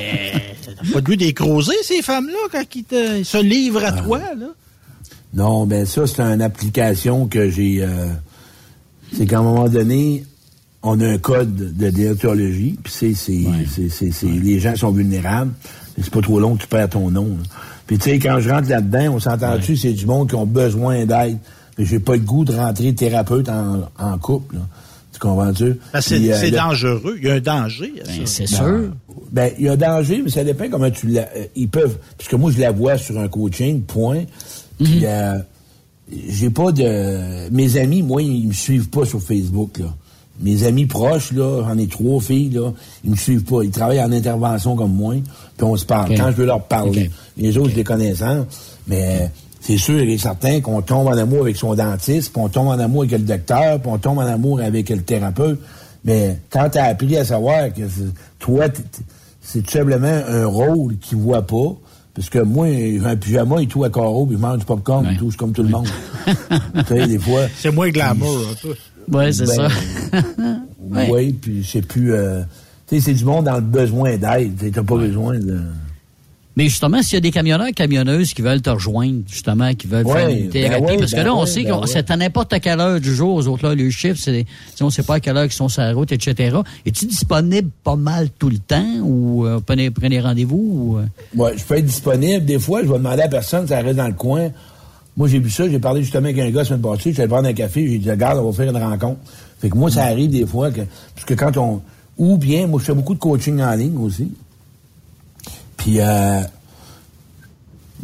t'as 0.65 0.93
pas 0.93 1.01
de 1.01 1.05
but 1.05 1.17
d'écroser 1.17 1.75
ces 1.83 2.03
femmes-là 2.03 2.39
quand 2.51 2.63
ils 2.75 2.85
te- 2.85 3.19
ils 3.19 3.25
se 3.25 3.39
livrent 3.43 3.85
à 3.85 3.93
Ah. 3.97 4.03
toi, 4.03 4.19
là. 4.39 4.47
Non, 5.35 5.67
ben 5.67 5.85
ça, 5.85 6.07
c'est 6.07 6.21
une 6.23 6.43
application 6.43 7.27
que 7.27 7.51
j'ai... 7.51 7.79
euh, 7.83 8.07
c'est 9.17 9.27
qu'à 9.27 9.41
un 9.41 9.43
moment 9.43 9.69
donné, 9.69 10.25
on 10.83 11.01
a 11.01 11.07
un 11.09 11.19
code 11.19 11.77
de 11.77 11.91
déontologie, 11.91 12.79
puis 12.83 12.93
c'est... 12.95 13.15
c'est, 13.15 13.33
Ouais. 13.47 14.11
c'est, 14.13 14.27
Les 14.27 14.61
gens 14.61 14.77
sont 14.77 14.91
vulnérables, 14.93 15.53
c'est 16.01 16.11
pas 16.11 16.21
trop 16.21 16.39
long 16.41 16.57
que 16.57 16.63
tu 16.63 16.69
perds 16.69 16.91
ton 16.91 17.11
nom. 17.11 17.27
là. 17.27 17.45
Puis 17.87 17.99
tu 17.99 18.11
sais, 18.11 18.19
quand 18.19 18.39
je 18.41 18.49
rentre 18.49 18.69
là-dedans, 18.69 19.15
on 19.17 19.21
s'entend-tu, 19.21 19.77
c'est 19.77 19.93
du 19.93 20.07
monde 20.07 20.29
qui 20.31 20.35
ont 20.37 20.47
besoin 20.47 21.05
d'aide. 21.05 21.39
Mais 21.79 21.85
j'ai 21.85 21.99
pas 21.99 22.15
le 22.15 22.21
goût 22.23 22.45
de 22.45 22.55
rentrer 22.55 22.95
thérapeute 22.95 23.49
en, 23.49 23.89
en 23.99 24.19
couple. 24.19 24.57
là. 24.57 24.63
Tu 25.13 25.21
comprends-tu? 25.21 25.75
Puis, 25.93 26.03
c'est 26.03 26.53
euh, 26.55 26.57
dangereux. 26.57 27.17
Il 27.19 27.25
y 27.27 27.31
a 27.31 27.35
un 27.35 27.41
danger 27.41 27.93
Ben, 28.05 28.27
c'est 28.27 28.47
sûr. 28.49 28.91
ben, 29.31 29.53
il 29.59 29.65
y 29.67 29.69
a 29.69 29.77
danger, 29.77 30.21
mais 30.25 30.31
ça 30.31 30.43
dépend 30.43 30.69
comment 30.71 30.91
tu 30.91 31.07
la. 31.09 31.23
euh, 31.37 31.45
ils 31.55 31.69
peuvent. 31.69 31.97
Parce 32.19 32.29
que 32.29 32.37
moi, 32.37 32.51
je 32.51 32.59
la 32.61 32.73
vois 32.73 32.99
sur 32.99 33.19
un 33.21 33.29
coaching, 33.29 33.83
point. 33.83 34.25
Puis, 34.83 35.03
euh, 35.05 35.39
j'ai 36.29 36.51
pas 36.51 36.73
de. 36.73 37.49
Mes 37.51 37.77
amis, 37.77 38.03
moi, 38.03 38.23
ils 38.23 38.49
me 38.49 38.53
suivent 38.53 38.89
pas 38.91 39.05
sur 39.05 39.21
Facebook, 39.23 39.79
là. 39.79 39.87
Mes 40.41 40.65
amis 40.65 40.87
proches, 40.87 41.31
là, 41.31 41.63
j'en 41.65 41.79
ai 41.79 41.87
trois 41.87 42.21
filles, 42.21 42.51
là, 42.51 42.73
ils 43.05 43.13
me 43.13 43.17
suivent 43.17 43.45
pas. 43.45 43.63
Ils 43.63 43.71
travaillent 43.71 44.03
en 44.03 44.11
intervention 44.11 44.75
comme 44.75 44.93
moi, 44.93 45.15
puis 45.57 45.65
on 45.65 45.77
se 45.77 45.85
parle. 45.87 46.17
Quand 46.17 46.33
je 46.33 46.37
veux 46.37 46.47
leur 46.47 46.65
parler. 46.65 47.09
Les 47.37 47.57
autres, 47.57 47.71
je 47.71 47.77
les 47.77 47.85
connais 47.85 48.17
sans, 48.17 48.45
mais 48.89 49.31
c'est 49.67 49.79
sûr 49.79 49.99
et 49.99 50.19
certain 50.19 50.61
qu'on 50.61 50.83
tombe 50.83 51.07
en 51.07 51.17
amour 51.17 51.41
avec 51.43 51.57
son 51.57 51.75
dentiste, 51.75 52.33
puis 52.33 52.43
on 52.43 52.49
tombe 52.51 52.69
en 52.69 52.79
amour 52.79 53.03
avec 53.05 53.13
le 53.19 53.25
docteur, 53.27 53.81
puis 53.81 53.91
on 53.91 53.97
tombe 53.99 54.19
en 54.19 54.27
amour 54.27 54.61
avec 54.61 54.91
le 54.91 55.01
thérapeute. 55.03 55.59
Mais 56.05 56.39
quand 56.51 56.69
tu 56.71 56.79
as 56.79 56.85
appris 56.85 57.17
à 57.17 57.25
savoir 57.25 57.73
que 57.73 57.89
c'est- 57.89 58.13
toi, 58.39 58.67
c'est 59.41 59.63
tout 59.63 59.71
simplement 59.71 60.21
un 60.29 60.45
rôle 60.47 60.99
qu'ils 60.99 61.17
voient 61.19 61.47
pas, 61.47 61.75
parce 62.15 62.29
que 62.29 62.41
moi, 62.41 62.67
j'ai 62.69 63.01
un 63.05 63.17
pyjama 63.17 63.63
et 63.63 63.67
tout 63.67 63.83
à 63.85 63.91
carreau, 63.91 64.27
puis 64.27 64.37
je 64.37 64.41
mange 64.43 64.59
du 64.59 64.65
popcorn 64.67 65.07
Ouais. 65.07 65.15
et 65.15 65.17
tout, 65.17 65.31
c'est 65.31 65.37
comme 65.39 65.53
tout 65.53 65.63
le 65.63 65.71
monde. 65.71 65.89
tu 66.27 66.85
sais, 66.87 67.07
des 67.07 67.19
fois. 67.19 67.43
C'est 67.57 67.73
moins 67.73 67.89
glamour, 67.91 68.37
un 68.51 68.55
peu. 68.61 68.75
Ouais, 69.17 69.33
c'est 69.33 69.45
Ben, 69.47 69.69
ça. 69.69 69.69
Oui, 70.81 70.99
Ouais. 71.11 71.35
puis 71.41 71.67
c'est 71.71 71.83
plus. 71.87 72.15
euh, 72.15 72.43
tu 72.87 72.97
sais, 72.97 73.03
c'est 73.03 73.15
du 73.15 73.25
monde 73.25 73.45
dans 73.47 73.57
le 73.57 73.61
besoin 73.61 74.17
d'aide. 74.17 74.57
Tu 74.59 74.71
n'as 74.71 74.83
pas 74.83 74.97
besoin 74.97 75.39
de. 75.39 75.61
Mais 76.57 76.65
justement, 76.65 77.03
s'il 77.03 77.15
y 77.15 77.17
a 77.17 77.21
des 77.21 77.33
camionneurs 77.33 77.67
et 77.67 77.73
camionneuses 77.73 78.33
qui 78.33 78.43
veulent 78.43 78.63
te 78.63 78.71
rejoindre, 78.71 79.23
justement, 79.29 79.75
qui 79.75 79.89
veulent 79.89 80.07
faire 80.07 80.29
une 80.29 80.49
ben 80.49 80.97
parce 80.99 81.11
que 81.11 81.17
ben 81.17 81.25
là, 81.25 81.35
on 81.35 81.47
sait 81.47 81.65
ben 81.65 81.81
que 81.81 81.89
c'est 81.89 82.11
à 82.11 82.17
n'importe 82.17 82.61
quelle 82.61 82.81
heure 82.81 83.01
du 83.01 83.15
jour, 83.15 83.35
aux 83.35 83.49
autres 83.49 83.69
là, 83.69 83.75
le 83.75 83.91
chiffre, 83.91 84.21
c'est, 84.21 84.47
on 84.81 84.91
sait 84.91 85.03
pas 85.03 85.15
à 85.15 85.21
quelle 85.21 85.37
heure 85.37 85.45
ils 85.45 85.53
sont 85.53 85.69
sur 85.69 85.83
la 85.83 85.93
route, 85.93 86.13
etc. 86.13 86.59
Es-tu 86.87 87.07
disponible 87.07 87.71
pas 87.83 87.97
mal 87.97 88.29
tout 88.39 88.51
le 88.51 88.59
temps 88.59 88.87
ou 89.03 89.47
euh, 89.47 89.61
prenez, 89.65 89.91
prenez 89.91 90.21
rendez-vous 90.21 90.57
ou, 90.57 90.99
euh? 90.99 91.07
Ouais, 91.37 91.55
je 91.57 91.65
peux 91.65 91.77
être 91.77 91.87
disponible. 91.87 92.45
Des 92.45 92.61
fois, 92.61 92.83
je 92.83 92.89
vais 92.89 92.99
demander 92.99 93.23
à 93.23 93.29
personne, 93.29 93.67
ça 93.67 93.81
reste 93.81 93.97
dans 93.97 94.07
le 94.07 94.15
coin. 94.15 94.51
Moi, 95.17 95.29
j'ai 95.29 95.41
vu 95.41 95.51
ça, 95.51 95.69
j'ai 95.69 95.79
parlé 95.79 96.03
justement 96.03 96.29
avec 96.29 96.39
un 96.39 96.51
gars 96.51 96.65
semaine 96.65 96.81
passée, 96.81 97.11
je 97.11 97.15
suis 97.15 97.21
allé 97.21 97.29
prendre 97.29 97.49
un 97.49 97.53
café, 97.53 97.87
j'ai 97.89 97.99
dit, 97.99 98.11
regarde, 98.11 98.39
on 98.39 98.51
va 98.51 98.53
faire 98.53 98.71
une 98.71 98.83
rencontre. 98.83 99.19
Fait 99.61 99.71
que 99.71 99.77
moi, 99.77 99.91
ça 99.91 100.05
arrive 100.05 100.31
des 100.31 100.47
fois 100.47 100.71
que, 100.71 100.83
parce 101.15 101.25
que 101.25 101.35
quand 101.35 101.57
on, 101.57 101.83
ou 102.17 102.37
bien, 102.37 102.67
moi, 102.67 102.81
je 102.81 102.87
fais 102.87 102.95
beaucoup 102.95 103.15
de 103.15 103.19
coaching 103.19 103.61
en 103.61 103.75
ligne 103.75 103.97
aussi. 103.99 104.31
Puis, 105.85 106.01
euh, 106.01 106.41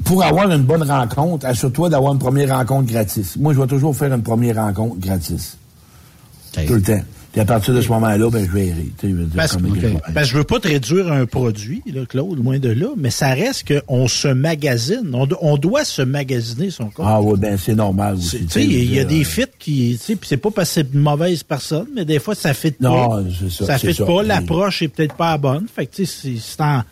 pour 0.05 0.23
avoir 0.23 0.51
une 0.51 0.63
bonne 0.63 0.83
rencontre, 0.83 1.47
assure-toi 1.47 1.89
d'avoir 1.89 2.13
une 2.13 2.19
première 2.19 2.57
rencontre 2.57 2.91
gratis. 2.93 3.37
Moi, 3.39 3.55
je 3.55 3.61
vais 3.61 3.67
toujours 3.67 3.97
faire 3.97 4.13
une 4.13 4.23
première 4.23 4.57
rencontre 4.57 4.99
gratis. 4.99 5.57
Tout 6.53 6.75
le 6.75 6.83
temps. 6.83 7.01
Puis 7.33 7.41
à 7.41 7.45
partir 7.45 7.73
de 7.73 7.81
ce 7.81 7.89
moment-là, 7.91 8.29
ben, 8.29 8.45
je 8.45 8.59
dire, 8.59 9.27
Parce, 9.37 9.53
comme 9.53 9.69
il 9.69 9.81
y 9.83 9.87
a 9.87 9.91
ok. 9.91 10.01
pas- 10.03 10.13
Parce 10.13 10.27
que 10.27 10.33
je 10.33 10.39
veux 10.39 10.45
pas 10.45 10.59
te 10.59 10.67
réduire 10.67 11.13
un 11.13 11.25
produit, 11.25 11.81
là, 11.87 12.05
Claude, 12.05 12.37
loin 12.43 12.59
de 12.59 12.71
là, 12.71 12.89
mais 12.97 13.11
ça 13.11 13.29
reste 13.29 13.73
qu'on 13.73 14.09
se 14.09 14.27
magasine. 14.27 15.11
On, 15.15 15.27
do- 15.27 15.37
on 15.41 15.57
doit 15.57 15.85
se 15.85 16.03
magasiner 16.03 16.71
son 16.71 16.87
corps. 16.91 17.07
Ah 17.07 17.23
oui, 17.23 17.39
ben 17.39 17.57
c'est 17.57 17.77
normal 17.77 18.17
aussi. 18.17 18.45
Il 18.57 18.93
y 18.93 18.99
a 18.99 19.05
des 19.05 19.23
fits 19.23 19.45
qui, 19.61 19.97
puis 20.05 20.19
c'est 20.25 20.37
pas 20.39 20.51
parce 20.51 20.71
que 20.71 20.75
c'est 20.75 20.93
une 20.93 21.01
mauvaise 21.03 21.45
personne, 21.45 21.87
mais 21.95 22.05
des 22.05 22.19
fois 22.19 22.35
ça 22.35 22.53
fit 22.53 22.75
Non, 22.81 23.09
pas. 23.09 23.23
c'est 23.39 23.65
ça, 23.65 23.79
c'est 23.79 23.93
fit 23.93 23.95
ça. 23.95 24.05
pas, 24.07 24.23
l'approche 24.25 24.83
est 24.83 24.89
peut-être 24.89 25.15
pas 25.15 25.31
la 25.31 25.39
bonne. 25.39 25.67
Fait 25.73 25.87
que 25.87 25.95
tu 25.95 26.07
sais, 26.07 26.13
c'est- 26.35 26.41
c'est 26.41 26.61
en, 26.61 26.83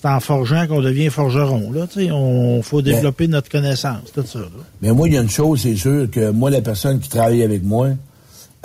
c'est 0.00 0.08
en 0.08 0.20
forgeant 0.20 0.66
qu'on 0.66 0.80
devient 0.80 1.08
forgeron, 1.10 1.72
là. 1.72 1.86
Tu 1.86 2.04
sais, 2.06 2.10
on 2.12 2.62
faut 2.62 2.82
développer 2.82 3.26
notre 3.26 3.50
connaissance, 3.50 4.12
tout 4.14 4.24
ça. 4.26 4.38
là. 4.38 4.46
Mais 4.82 4.92
moi, 4.92 5.08
il 5.08 5.14
y 5.14 5.18
a 5.18 5.22
une 5.22 5.30
chose, 5.30 5.60
c'est 5.62 5.74
sûr, 5.76 6.08
que 6.10 6.30
moi, 6.30 6.50
la 6.50 6.60
personne 6.60 7.00
qui 7.00 7.08
travaille 7.08 7.42
avec 7.42 7.64
moi, 7.64 7.88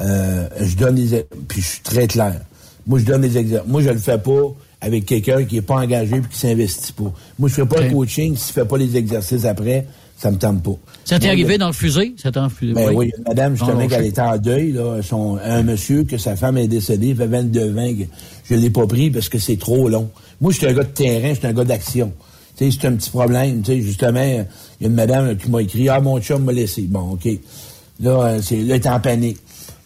euh, 0.01 0.47
je 0.59 0.75
donne 0.75 0.95
des... 0.95 1.25
Puis 1.47 1.61
je 1.61 1.65
suis 1.67 1.81
très 1.81 2.07
clair. 2.07 2.41
Moi, 2.85 2.99
je 2.99 3.05
donne 3.05 3.21
des 3.21 3.37
exercices. 3.37 3.67
Moi, 3.71 3.81
je 3.81 3.89
le 3.89 3.97
fais 3.97 4.17
pas 4.17 4.53
avec 4.81 5.05
quelqu'un 5.05 5.43
qui 5.45 5.57
est 5.57 5.61
pas 5.61 5.75
engagé 5.75 6.19
puis 6.19 6.29
qui 6.29 6.37
s'investit 6.37 6.91
pas. 6.93 7.11
Moi, 7.39 7.49
je 7.49 7.53
fais 7.53 7.65
pas 7.65 7.77
Ok. 7.77 7.83
le 7.85 7.91
coaching 7.91 8.35
s'il 8.35 8.53
fait 8.53 8.65
pas 8.65 8.77
les 8.77 8.97
exercices 8.97 9.45
après, 9.45 9.87
ça 10.23 10.31
me 10.31 10.37
tente 10.37 10.63
pas. 10.63 10.71
Ça 11.03 11.19
t'est 11.19 11.27
arrivé 11.27 11.57
dans 11.57 11.67
le 11.67 11.73
fusée? 11.73 12.13
Ça 12.15 12.31
t'est 12.31 12.39
en 12.39 12.47
fusée? 12.47 12.73
Ben 12.73 12.91
oui, 12.95 13.07
il 13.07 13.09
y 13.09 13.13
a 13.13 13.17
une 13.17 13.23
madame, 13.27 13.55
justement, 13.57 13.81
Ah, 13.83 13.87
qu'elle 13.87 14.05
était 14.05 14.21
en 14.21 14.37
deuil, 14.37 14.71
là. 14.71 15.01
Son, 15.01 15.37
un 15.43 15.63
monsieur 15.63 16.05
que 16.05 16.17
sa 16.17 16.37
femme 16.37 16.57
est 16.57 16.69
décédée, 16.69 17.07
il 17.09 17.15
fait 17.17 17.27
22 17.27 17.77
ans, 17.77 17.93
je 18.49 18.55
l'ai 18.55 18.69
pas 18.69 18.87
pris 18.87 19.11
parce 19.11 19.27
que 19.27 19.37
c'est 19.37 19.57
trop 19.57 19.89
long. 19.89 20.09
Moi, 20.39 20.53
je 20.53 20.59
suis 20.59 20.67
un 20.67 20.71
gars 20.71 20.83
de 20.83 20.89
terrain, 20.89 21.33
je 21.33 21.39
suis 21.39 21.47
un 21.47 21.51
gars 21.51 21.65
d'action. 21.65 22.13
Tu 22.55 22.71
sais, 22.71 22.77
c'est 22.79 22.87
un 22.87 22.93
petit 22.93 23.09
problème. 23.09 23.61
Tu 23.63 23.73
sais, 23.73 23.81
justement, 23.81 24.23
il 24.23 24.35
y 24.81 24.85
a 24.85 24.87
une 24.87 24.93
madame 24.95 25.35
qui 25.35 25.49
m'a 25.49 25.61
écrit, 25.61 25.89
ah, 25.89 25.99
mon 25.99 26.21
chum 26.21 26.43
m'a 26.45 26.53
laissé. 26.53 26.83
Bon, 26.83 27.11
OK. 27.11 27.27
Là, 27.99 28.11
euh, 28.25 28.39
c'est, 28.41 28.61
là, 28.61 28.77
en 28.95 28.99
panique. 29.01 29.39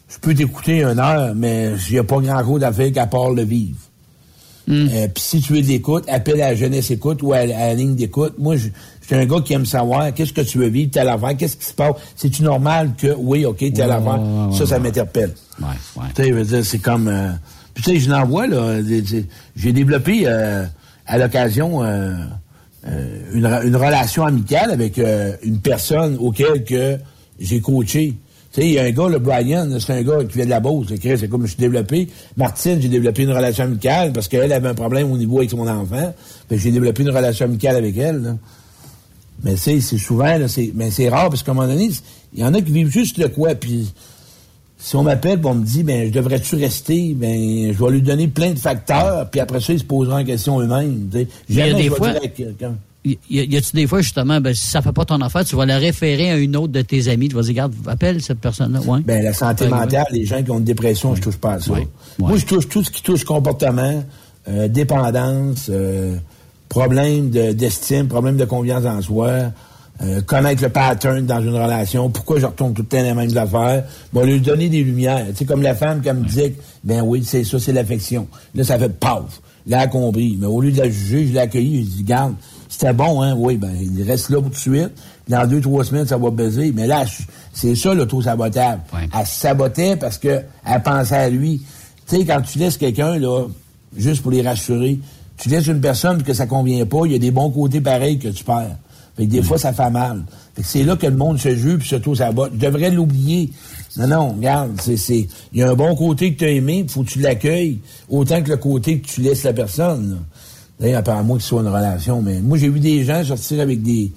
Je 0.07 0.17
peux 0.19 0.35
t'écouter 0.35 0.83
une 0.83 0.99
heure, 0.99 1.33
mais 1.35 1.71
il 1.89 1.93
n'y 1.93 1.99
a 1.99 2.03
pas 2.03 2.19
grand-chose 2.19 2.63
à 2.63 2.71
faire 2.71 2.91
qu'à 2.91 3.07
part 3.07 3.31
le 3.31 3.43
vivre. 3.43 3.77
Euh, 4.69 5.07
Puis 5.13 5.23
si 5.23 5.41
tu 5.41 5.53
veux 5.53 5.61
de 5.61 5.67
l'écoute, 5.67 6.03
appelle 6.09 6.41
à 6.41 6.49
la 6.49 6.55
jeunesse 6.55 6.91
écoute 6.91 7.23
ou 7.23 7.31
à, 7.31 7.37
à 7.37 7.45
la 7.45 7.73
ligne 7.73 7.95
d'écoute. 7.95 8.33
Moi, 8.37 8.57
je 8.57 8.67
suis 9.07 9.15
un 9.15 9.25
gars 9.25 9.41
qui 9.43 9.53
aime 9.53 9.65
savoir 9.65 10.13
qu'est-ce 10.13 10.33
que 10.33 10.41
tu 10.41 10.57
veux 10.57 10.67
vivre, 10.67 10.91
telle 10.91 11.07
affaire, 11.09 11.35
qu'est-ce 11.37 11.57
qui 11.57 11.65
se 11.65 11.73
passe? 11.73 11.93
C'est-tu 12.15 12.43
normal 12.43 12.91
que, 12.97 13.13
oui, 13.17 13.45
OK, 13.45 13.59
telle 13.59 13.73
Ouais, 13.87 13.93
affaire. 13.93 14.19
ouais, 14.21 14.57
ça, 14.57 14.65
ça 14.65 14.79
m'interpelle. 14.79 15.33
Ouais, 15.59 15.67
ouais. 15.97 16.03
Tu 16.15 16.23
sais, 16.23 16.29
je 16.29 16.33
veux 16.33 16.43
dire, 16.45 16.65
c'est 16.65 16.79
comme... 16.79 17.07
euh, 17.07 17.29
Puis 17.73 17.83
tu 17.83 17.91
sais, 17.93 17.99
je 17.99 18.09
l'envoie, 18.09 18.47
là. 18.47 18.79
J'ai 19.55 19.71
développé 19.71 20.23
euh, 20.25 20.65
à 21.05 21.17
l'occasion 21.17 21.83
euh, 21.83 22.13
euh, 22.87 23.19
une, 23.33 23.45
re- 23.45 23.65
une 23.65 23.75
relation 23.75 24.25
amicale 24.25 24.71
avec 24.71 24.97
euh, 24.99 25.33
une 25.43 25.59
personne 25.59 26.17
auquel 26.19 26.63
que 26.63 26.97
j'ai 27.39 27.59
coaché. 27.61 28.15
Tu 28.53 28.61
sais, 28.61 28.67
il 28.67 28.73
y 28.73 28.79
a 28.79 28.83
un 28.83 28.91
gars, 28.91 29.07
le 29.09 29.19
Brian, 29.19 29.67
c'est 29.79 29.93
un 29.93 30.01
gars 30.01 30.23
qui 30.23 30.35
vient 30.37 30.45
de 30.45 30.49
la 30.49 30.59
Beauce. 30.59 30.87
C'est 31.01 31.17
c'est 31.17 31.27
comme 31.27 31.43
je 31.43 31.47
suis 31.51 31.57
développé. 31.59 32.07
Martine, 32.37 32.81
j'ai 32.81 32.87
développé 32.89 33.23
une 33.23 33.31
relation 33.33 33.65
amicale 33.65 34.11
parce 34.13 34.27
qu'elle 34.27 34.51
avait 34.51 34.69
un 34.69 34.73
problème 34.73 35.11
au 35.11 35.17
niveau 35.17 35.37
avec 35.39 35.51
son 35.51 35.67
enfant. 35.67 36.13
J'ai 36.49 36.71
développé 36.71 37.03
une 37.03 37.09
relation 37.11 37.45
amicale 37.45 37.75
avec 37.75 37.97
elle. 37.97 38.21
là. 38.23 38.35
Mais 39.43 39.53
tu 39.53 39.59
sais, 39.59 39.79
c'est 39.81 39.97
souvent, 39.97 40.37
là, 40.37 40.47
c'est, 40.47 40.71
mais 40.75 40.89
c'est 40.91 41.09
rare 41.09 41.29
parce 41.29 41.43
qu'à 41.43 41.51
un 41.51 41.55
moment 41.55 41.67
donné, 41.67 41.89
il 42.33 42.39
y 42.39 42.43
en 42.43 42.53
a 42.53 42.61
qui 42.61 42.71
vivent 42.71 42.89
juste 42.91 43.17
le 43.17 43.27
quoi, 43.29 43.55
puis 43.55 43.87
si 44.79 44.95
on 44.95 45.03
m'appelle, 45.03 45.39
on 45.43 45.55
me 45.55 45.65
dit, 45.65 45.83
ben, 45.83 46.07
je 46.07 46.11
devrais-tu 46.11 46.55
rester, 46.55 47.13
ben, 47.15 47.71
je 47.73 47.83
vais 47.83 47.91
lui 47.91 48.01
donner 48.01 48.27
plein 48.27 48.51
de 48.51 48.59
facteurs, 48.59 49.29
puis 49.29 49.39
après 49.39 49.59
ça, 49.59 49.73
ils 49.73 49.79
se 49.79 49.83
poseront 49.83 50.17
en 50.19 50.23
question 50.25 50.59
eux-mêmes. 50.59 51.07
tu 51.11 51.19
sais. 51.19 51.27
Il 51.49 51.55
y 51.55 51.61
a 51.61 51.67
Jamais 51.69 51.83
des 51.83 51.89
fois-. 51.89 52.13
Y, 53.05 53.17
y- 53.29 53.57
a-tu 53.57 53.73
des 53.75 53.87
fois, 53.87 54.01
justement, 54.01 54.41
ben, 54.41 54.53
si 54.53 54.67
ça 54.67 54.81
fait 54.81 54.91
pas 54.91 55.05
ton 55.05 55.21
affaire, 55.21 55.45
tu 55.45 55.55
vas 55.55 55.65
la 55.65 55.77
référer 55.77 56.29
à 56.31 56.37
une 56.37 56.57
autre 56.57 56.73
de 56.73 56.81
tes 56.81 57.07
amis. 57.07 57.29
Tu 57.29 57.35
vas 57.35 57.41
dire, 57.41 57.51
regarde, 57.51 57.73
appelle 57.87 58.21
cette 58.21 58.39
personne-là. 58.39 58.81
Ouais. 58.81 58.99
Ben, 59.05 59.23
la 59.23 59.33
santé 59.33 59.63
Ouais, 59.65 59.69
mentale, 59.69 60.05
les 60.11 60.25
gens 60.25 60.43
qui 60.43 60.51
ont 60.51 60.57
une 60.57 60.65
dépression, 60.65 61.15
je 61.15 61.21
touche 61.21 61.37
pas 61.37 61.53
à 61.53 61.59
ça. 61.59 61.71
Moi, 62.19 62.35
je 62.37 62.45
touche 62.45 62.67
tout 62.67 62.83
ce 62.83 62.91
qui 62.91 63.01
touche 63.01 63.23
comportement, 63.23 64.03
euh, 64.49 64.67
dépendance, 64.67 65.67
euh, 65.69 66.17
problème 66.69 67.29
de- 67.29 67.51
d'estime, 67.53 68.07
problème 68.07 68.37
de 68.37 68.45
confiance 68.45 68.85
en 68.85 69.01
soi, 69.01 69.29
euh, 70.03 70.21
connaître 70.21 70.61
le 70.61 70.69
pattern 70.69 71.25
dans 71.25 71.41
une 71.41 71.55
relation, 71.55 72.09
pourquoi 72.09 72.39
je 72.39 72.45
retourne 72.45 72.73
tout 72.73 72.83
le 72.83 72.87
temps 72.87 73.01
les 73.01 73.13
mêmes 73.13 73.35
affaires, 73.37 73.83
bon, 74.13 74.23
lui 74.25 74.39
donner 74.39 74.69
des 74.69 74.83
lumières. 74.83 75.25
Tu 75.29 75.37
sais, 75.37 75.45
comme 75.45 75.61
la 75.61 75.73
femme 75.75 76.01
qui 76.01 76.11
me 76.11 76.23
que, 76.25 76.53
ben 76.83 77.01
oui, 77.01 77.23
c'est 77.25 77.43
ça, 77.43 77.57
c'est 77.59 77.73
l'affection. 77.73 78.27
Là, 78.53 78.63
ça 78.63 78.77
fait 78.77 78.89
paf. 78.89 79.41
Là, 79.65 79.77
elle 79.77 79.83
a 79.83 79.87
compris. 79.87 80.37
Mais 80.39 80.45
au 80.47 80.61
lieu 80.61 80.71
de 80.71 80.77
la 80.77 80.89
juger, 80.89 81.27
je 81.27 81.33
l'ai 81.33 81.39
accueilli, 81.39 81.83
je 81.83 81.89
dis, 81.97 82.03
garde, 82.03 82.35
c'était 82.69 82.93
bon, 82.93 83.21
hein, 83.21 83.33
oui, 83.35 83.57
ben, 83.57 83.71
il 83.81 84.03
reste 84.03 84.29
là 84.29 84.37
pour 84.41 84.51
tout 84.51 84.55
de 84.55 84.75
suite. 84.77 84.91
Dans 85.27 85.45
deux, 85.47 85.59
trois 85.61 85.83
semaines, 85.83 86.05
ça 86.05 86.17
va 86.17 86.29
baiser. 86.29 86.71
Mais 86.73 86.85
là, 86.87 87.03
c'est 87.51 87.75
ça 87.75 87.93
l'auto-sabotage. 87.93 88.79
Ouais. 88.93 89.09
Elle 89.19 89.25
se 89.25 89.39
sabotait 89.41 89.95
parce 89.97 90.17
que 90.17 90.41
elle 90.65 90.83
pensait 90.83 91.15
à 91.15 91.29
lui. 91.29 91.61
Tu 92.07 92.17
sais, 92.17 92.25
quand 92.25 92.41
tu 92.41 92.59
laisses 92.59 92.77
quelqu'un, 92.77 93.17
là, 93.17 93.45
juste 93.97 94.21
pour 94.21 94.31
les 94.31 94.41
rassurer, 94.41 94.99
tu 95.37 95.49
laisses 95.49 95.67
une 95.67 95.81
personne 95.81 96.23
que 96.23 96.33
ça 96.33 96.45
convient 96.45 96.85
pas, 96.85 97.01
il 97.05 97.11
y 97.13 97.15
a 97.15 97.19
des 97.19 97.31
bons 97.31 97.49
côtés 97.51 97.81
pareils 97.81 98.19
que 98.19 98.29
tu 98.29 98.43
perds. 98.43 98.77
Fait 99.15 99.25
que 99.25 99.31
des 99.31 99.41
fois, 99.41 99.57
ça 99.57 99.73
fait 99.73 99.89
mal. 99.89 100.23
Fait 100.55 100.61
que 100.61 100.67
c'est 100.67 100.83
là 100.83 100.95
que 100.95 101.07
le 101.07 101.15
monde 101.15 101.39
se 101.39 101.55
joue 101.55 101.77
puis 101.77 101.87
s'auto-sabote. 101.87 102.51
Je 102.53 102.59
devrais 102.59 102.91
l'oublier. 102.91 103.49
Non, 103.97 104.07
non, 104.07 104.29
regarde, 104.33 104.79
c'est, 104.79 104.97
c'est, 104.97 105.27
il 105.53 105.59
y 105.59 105.63
a 105.63 105.71
un 105.71 105.73
bon 105.73 105.95
côté 105.95 106.33
que 106.33 106.39
tu 106.39 106.45
as 106.45 106.51
aimé, 106.51 106.83
il 106.85 106.89
faut 106.89 107.03
que 107.03 107.09
tu 107.09 107.19
l'accueilles, 107.19 107.79
autant 108.09 108.43
que 108.43 108.49
le 108.49 108.57
côté 108.57 108.99
que 108.99 109.07
tu 109.07 109.21
laisses 109.21 109.43
la 109.43 109.53
personne. 109.53 110.11
là. 110.11 110.17
D'ailleurs, 110.79 111.09
à 111.09 111.23
moi 111.23 111.37
que 111.37 111.43
ce 111.43 111.49
soit 111.49 111.61
une 111.61 111.67
relation, 111.67 112.21
mais 112.21 112.39
moi, 112.39 112.59
j'ai 112.59 112.69
vu 112.69 112.79
des 112.79 113.03
gens 113.03 113.23
sortir 113.23 113.61
avec 113.61 113.81
des, 113.81 114.11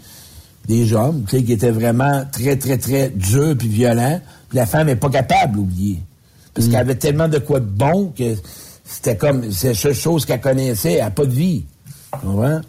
des 0.69 0.93
hommes, 0.93 1.25
tu 1.27 1.39
sais, 1.39 1.43
qui 1.43 1.53
étaient 1.53 1.71
vraiment 1.71 2.25
très, 2.31 2.57
très, 2.57 2.77
très 2.77 3.09
durs 3.09 3.57
puis 3.57 3.69
violents, 3.69 4.21
puis 4.51 4.59
la 4.59 4.67
femme 4.67 4.91
est 4.91 4.97
pas 4.97 5.09
capable 5.09 5.57
d'oublier. 5.57 6.03
Parce 6.53 6.67
qu'elle 6.67 6.81
avait 6.81 6.97
tellement 6.97 7.29
de 7.29 7.39
quoi 7.39 7.61
de 7.61 7.65
bon 7.65 8.13
que 8.17 8.35
c'était 8.93 9.17
comme, 9.17 9.51
c'est 9.53 9.69
la 9.69 9.75
seule 9.75 9.95
chose 9.95 10.25
qu'elle 10.27 10.41
connaissait, 10.41 10.95
elle 10.95 11.05
n'a 11.05 11.11
pas 11.11 11.25
de 11.25 11.31
vie. 11.33 11.65
Tu 12.13 12.27
comprends? 12.27 12.61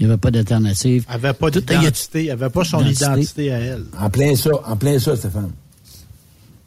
Il 0.00 0.06
n'y 0.06 0.12
avait 0.12 0.18
pas 0.20 0.30
d'alternative. 0.30 1.04
Elle 1.08 1.14
avait 1.14 1.32
pas 1.32 1.50
d'identité, 1.50 2.26
elle 2.26 2.30
avait 2.32 2.50
pas 2.50 2.64
son 2.64 2.80
Identité. 2.80 3.04
identité 3.04 3.52
à 3.52 3.58
elle. 3.58 3.84
En 4.00 4.10
plein 4.10 4.34
ça, 4.36 4.50
en 4.66 4.76
plein 4.76 4.98
ça, 4.98 5.16
Stéphane. 5.16 5.50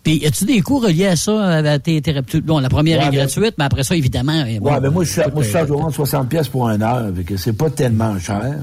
Puis, 0.03 0.17
y 0.17 0.25
a-tu 0.25 0.45
des 0.45 0.61
cours 0.61 0.83
reliés 0.83 1.05
à 1.07 1.15
ça, 1.15 1.57
à 1.57 1.79
tes 1.79 2.01
thérapeutes? 2.01 2.43
Bon, 2.43 2.57
la 2.59 2.69
première 2.69 2.99
Ouais, 2.99 3.07
est 3.07 3.17
gratuite, 3.17 3.53
mais 3.59 3.65
après 3.65 3.83
ça, 3.83 3.95
évidemment. 3.95 4.43
bon, 4.59 4.71
ouais, 4.73 4.79
ben 4.81 4.89
moi, 4.89 5.03
je 5.03 5.21
moi, 5.31 5.43
euh, 5.43 5.43
charge 5.43 5.69
au 5.71 5.77
moins 5.77 5.91
60 5.91 6.27
pièces 6.27 6.47
pour 6.47 6.67
une 6.69 6.81
heure, 6.81 7.09
fait 7.15 7.23
que 7.23 7.37
c'est 7.37 7.53
pas 7.53 7.69
tellement 7.69 8.17
cher. 8.19 8.55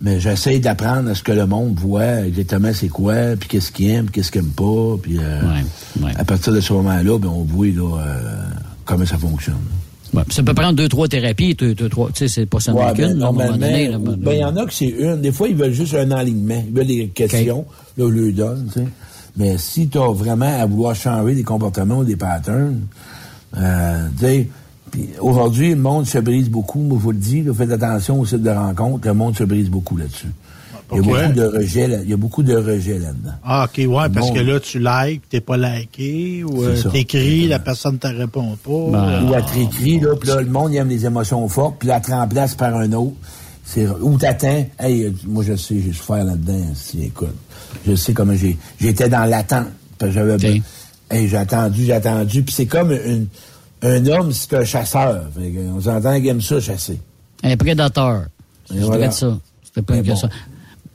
Mais 0.00 0.18
j'essaie 0.20 0.58
d'apprendre 0.58 1.10
à 1.10 1.14
ce 1.14 1.22
que 1.22 1.32
le 1.32 1.46
monde 1.46 1.78
voit 1.78 2.20
exactement 2.26 2.70
c'est 2.74 2.88
quoi, 2.88 3.36
puis 3.38 3.48
qu'est-ce 3.48 3.70
qu'il 3.70 3.90
aime, 3.90 4.06
puis 4.06 4.14
qu'est-ce 4.14 4.32
qu'il 4.32 4.40
aime 4.40 4.50
pas, 4.50 4.96
puis 5.00 5.18
euh, 5.18 5.40
Ouais, 5.42 6.04
ouais. 6.06 6.12
à 6.16 6.24
partir 6.24 6.52
de 6.52 6.60
ce 6.60 6.72
moment-là, 6.72 7.18
ben, 7.18 7.28
on 7.28 7.42
voit 7.44 7.66
là, 7.68 7.98
euh, 8.00 8.42
comment 8.84 9.06
ça 9.06 9.18
fonctionne? 9.18 9.56
ouais, 10.12 10.22
ça 10.30 10.42
peut 10.42 10.54
prendre 10.54 10.74
deux, 10.74 10.88
trois 10.88 11.08
thérapies, 11.08 11.54
deux, 11.54 11.74
deux, 11.74 11.88
trois, 11.88 12.08
tu 12.10 12.18
sais, 12.18 12.28
c'est 12.28 12.46
pas 12.46 12.60
ça 12.60 12.72
Ouais, 12.72 12.92
qu'une, 12.94 13.14
ben, 13.14 13.18
là, 13.18 13.26
à 13.26 13.28
un 13.28 13.32
moment 13.32 13.44
normalement, 13.44 13.66
donné. 13.66 13.88
là, 13.88 13.98
ou- 13.98 14.16
ben, 14.16 14.32
il 14.32 14.38
y 14.38 14.44
en 14.44 14.56
a 14.56 14.64
que 14.66 14.72
c'est 14.72 14.86
une. 14.88 15.20
Des 15.20 15.32
fois, 15.32 15.48
ils 15.48 15.56
veulent 15.56 15.72
juste 15.72 15.94
un 15.94 16.10
alignement. 16.12 16.62
Ils 16.68 16.74
veulent 16.74 16.86
des 16.86 17.08
questions. 17.08 17.64
Là, 17.96 18.04
on 18.04 18.08
leur 18.08 18.32
donne, 18.32 18.66
tu 18.72 18.80
sais. 18.80 18.86
Mais 19.36 19.58
si 19.58 19.88
tu 19.88 19.98
as 19.98 20.12
vraiment 20.12 20.60
à 20.60 20.64
vouloir 20.66 20.94
changer 20.94 21.34
des 21.34 21.42
comportements 21.42 21.98
ou 21.98 22.04
des 22.04 22.14
patterns, 22.16 22.82
euh, 23.56 24.08
tu 24.18 24.24
sais, 24.26 24.48
aujourd'hui, 25.20 25.70
le 25.70 25.76
monde 25.76 26.06
se 26.06 26.18
brise 26.18 26.48
beaucoup. 26.48 26.78
Moi, 26.80 26.98
je 26.98 27.02
vous 27.02 27.10
le 27.10 27.18
dis, 27.18 27.42
là, 27.42 27.52
faites 27.52 27.72
attention 27.72 28.20
au 28.20 28.26
site 28.26 28.42
de 28.42 28.50
rencontre. 28.50 29.08
Le 29.08 29.14
monde 29.14 29.36
se 29.36 29.42
brise 29.44 29.68
beaucoup 29.68 29.96
là-dessus. 29.96 30.28
Il 30.92 30.96
y 30.96 31.00
a 31.00 31.02
beaucoup 31.02 31.32
de 31.34 31.44
rejet, 31.44 31.86
là- 31.88 31.98
il 32.02 32.10
y 32.10 32.12
a 32.12 32.16
beaucoup 32.16 32.42
de 32.42 32.54
rejet 32.56 32.98
là-dedans. 32.98 33.32
Ah, 33.42 33.64
OK, 33.64 33.78
ouais, 33.78 34.08
parce 34.12 34.30
que 34.30 34.38
là, 34.40 34.60
tu 34.60 34.78
likes, 34.78 35.28
t'es 35.28 35.40
pas 35.40 35.56
liké, 35.56 36.44
ou 36.44 36.62
euh, 36.62 36.76
C'est 36.76 36.90
t'écris, 36.90 37.48
la 37.48 37.58
personne 37.58 37.98
te 37.98 38.06
répond 38.06 38.56
pas. 38.62 38.90
Ben, 38.92 39.28
Ou 39.28 39.34
à 39.34 39.42
te 39.42 39.52
réécrit, 39.54 39.98
là, 40.00 40.14
puis 40.16 40.28
là, 40.28 40.40
le 40.42 40.48
monde 40.50 40.72
il 40.72 40.76
aime 40.76 40.88
les 40.90 41.06
émotions 41.06 41.48
fortes, 41.48 41.76
puis 41.78 41.88
là, 41.88 42.00
tu 42.00 42.12
remplaces 42.12 42.54
par 42.54 42.74
un 42.76 42.92
autre. 42.92 43.14
C'est, 43.64 43.88
ou 43.88 44.18
t'attends. 44.18 44.66
Hey, 44.78 45.04
euh, 45.04 45.12
moi, 45.26 45.42
je 45.42 45.56
sais, 45.56 45.80
j'ai 45.80 45.92
souffert 45.92 46.22
là-dedans. 46.22 46.66
Si, 46.74 47.02
écoute, 47.04 47.34
je 47.86 47.94
sais 47.94 48.12
comment 48.12 48.34
j'ai, 48.36 48.58
j'étais 48.78 49.08
dans 49.08 49.24
l'attente. 49.24 49.68
Parce 49.96 50.12
que 50.12 50.18
j'avais, 50.18 50.62
hey, 51.10 51.28
j'ai 51.28 51.36
attendu, 51.38 51.84
j'ai 51.86 51.94
attendu. 51.94 52.42
Puis 52.42 52.54
c'est 52.54 52.66
comme 52.66 52.92
une, 52.92 53.26
un 53.82 54.06
homme, 54.06 54.32
c'est 54.32 54.52
un 54.54 54.64
chasseur. 54.64 55.24
Fait 55.34 55.50
on 55.74 55.80
s'entend 55.80 56.14
qu'il 56.16 56.28
aime 56.28 56.42
ça, 56.42 56.60
chasser. 56.60 57.00
Un 57.42 57.56
prédateur. 57.56 58.24
C'était 58.68 58.80
voilà. 58.82 59.10
ça. 59.10 59.38
C'était 59.62 59.82
pas 59.82 60.02
bon. 60.02 60.14
ça. 60.16 60.28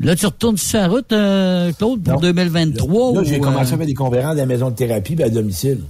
Là, 0.02 0.16
tu 0.16 0.26
retournes 0.26 0.58
sur 0.58 0.80
la 0.80 0.88
route, 0.88 1.12
euh, 1.12 1.72
Claude, 1.74 2.02
pour 2.04 2.14
Non. 2.14 2.20
2023? 2.22 3.14
Là, 3.16 3.24
j'ai 3.24 3.38
ou, 3.38 3.42
commencé 3.42 3.72
euh, 3.72 3.76
à 3.76 3.78
faire 3.78 3.86
des 3.86 3.94
conférences 3.94 4.32
à 4.32 4.36
la 4.36 4.46
maison 4.46 4.70
de 4.70 4.76
thérapie 4.76 5.16
puis 5.16 5.24
à 5.24 5.30
domicile. 5.30 5.82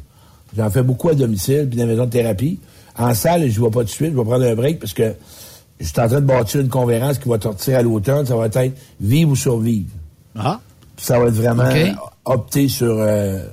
J'en 0.58 0.70
fais 0.72 0.82
beaucoup 0.82 1.10
à 1.10 1.14
domicile 1.14 1.68
puis 1.70 1.78
dans 1.78 1.86
la 1.86 1.92
maison 1.92 2.06
de 2.06 2.10
thérapie. 2.10 2.60
En 2.98 3.14
salle, 3.14 3.42
je 3.50 3.54
ne 3.56 3.60
vois 3.60 3.70
pas 3.70 3.82
tout 3.82 3.86
de 3.86 3.90
suite. 3.92 4.12
Je 4.12 4.18
vais 4.18 4.24
prendre 4.24 4.46
un 4.46 4.56
break 4.56 4.80
parce 4.80 4.94
que 4.94 5.14
je 5.80 5.86
suis 5.86 6.00
en 6.02 6.08
train 6.08 6.22
de 6.22 6.26
bâtir 6.26 6.60
une 6.62 6.70
conférence 6.70 7.20
qui 7.20 7.30
va 7.30 7.40
sortir 7.40 7.78
à 7.78 7.82
l'automne. 7.84 8.26
Ça 8.26 8.36
va 8.36 8.48
être 8.48 8.74
vivre 9.00 9.32
ou 9.32 9.36
survivre. 9.36 9.90
Ah, 10.38 10.60
Puis 10.96 11.06
ça 11.06 11.20
va 11.20 11.28
être 11.28 11.34
vraiment 11.34 11.70
opter 12.26 12.68
sur. 12.68 12.96
Euh, 12.98 13.44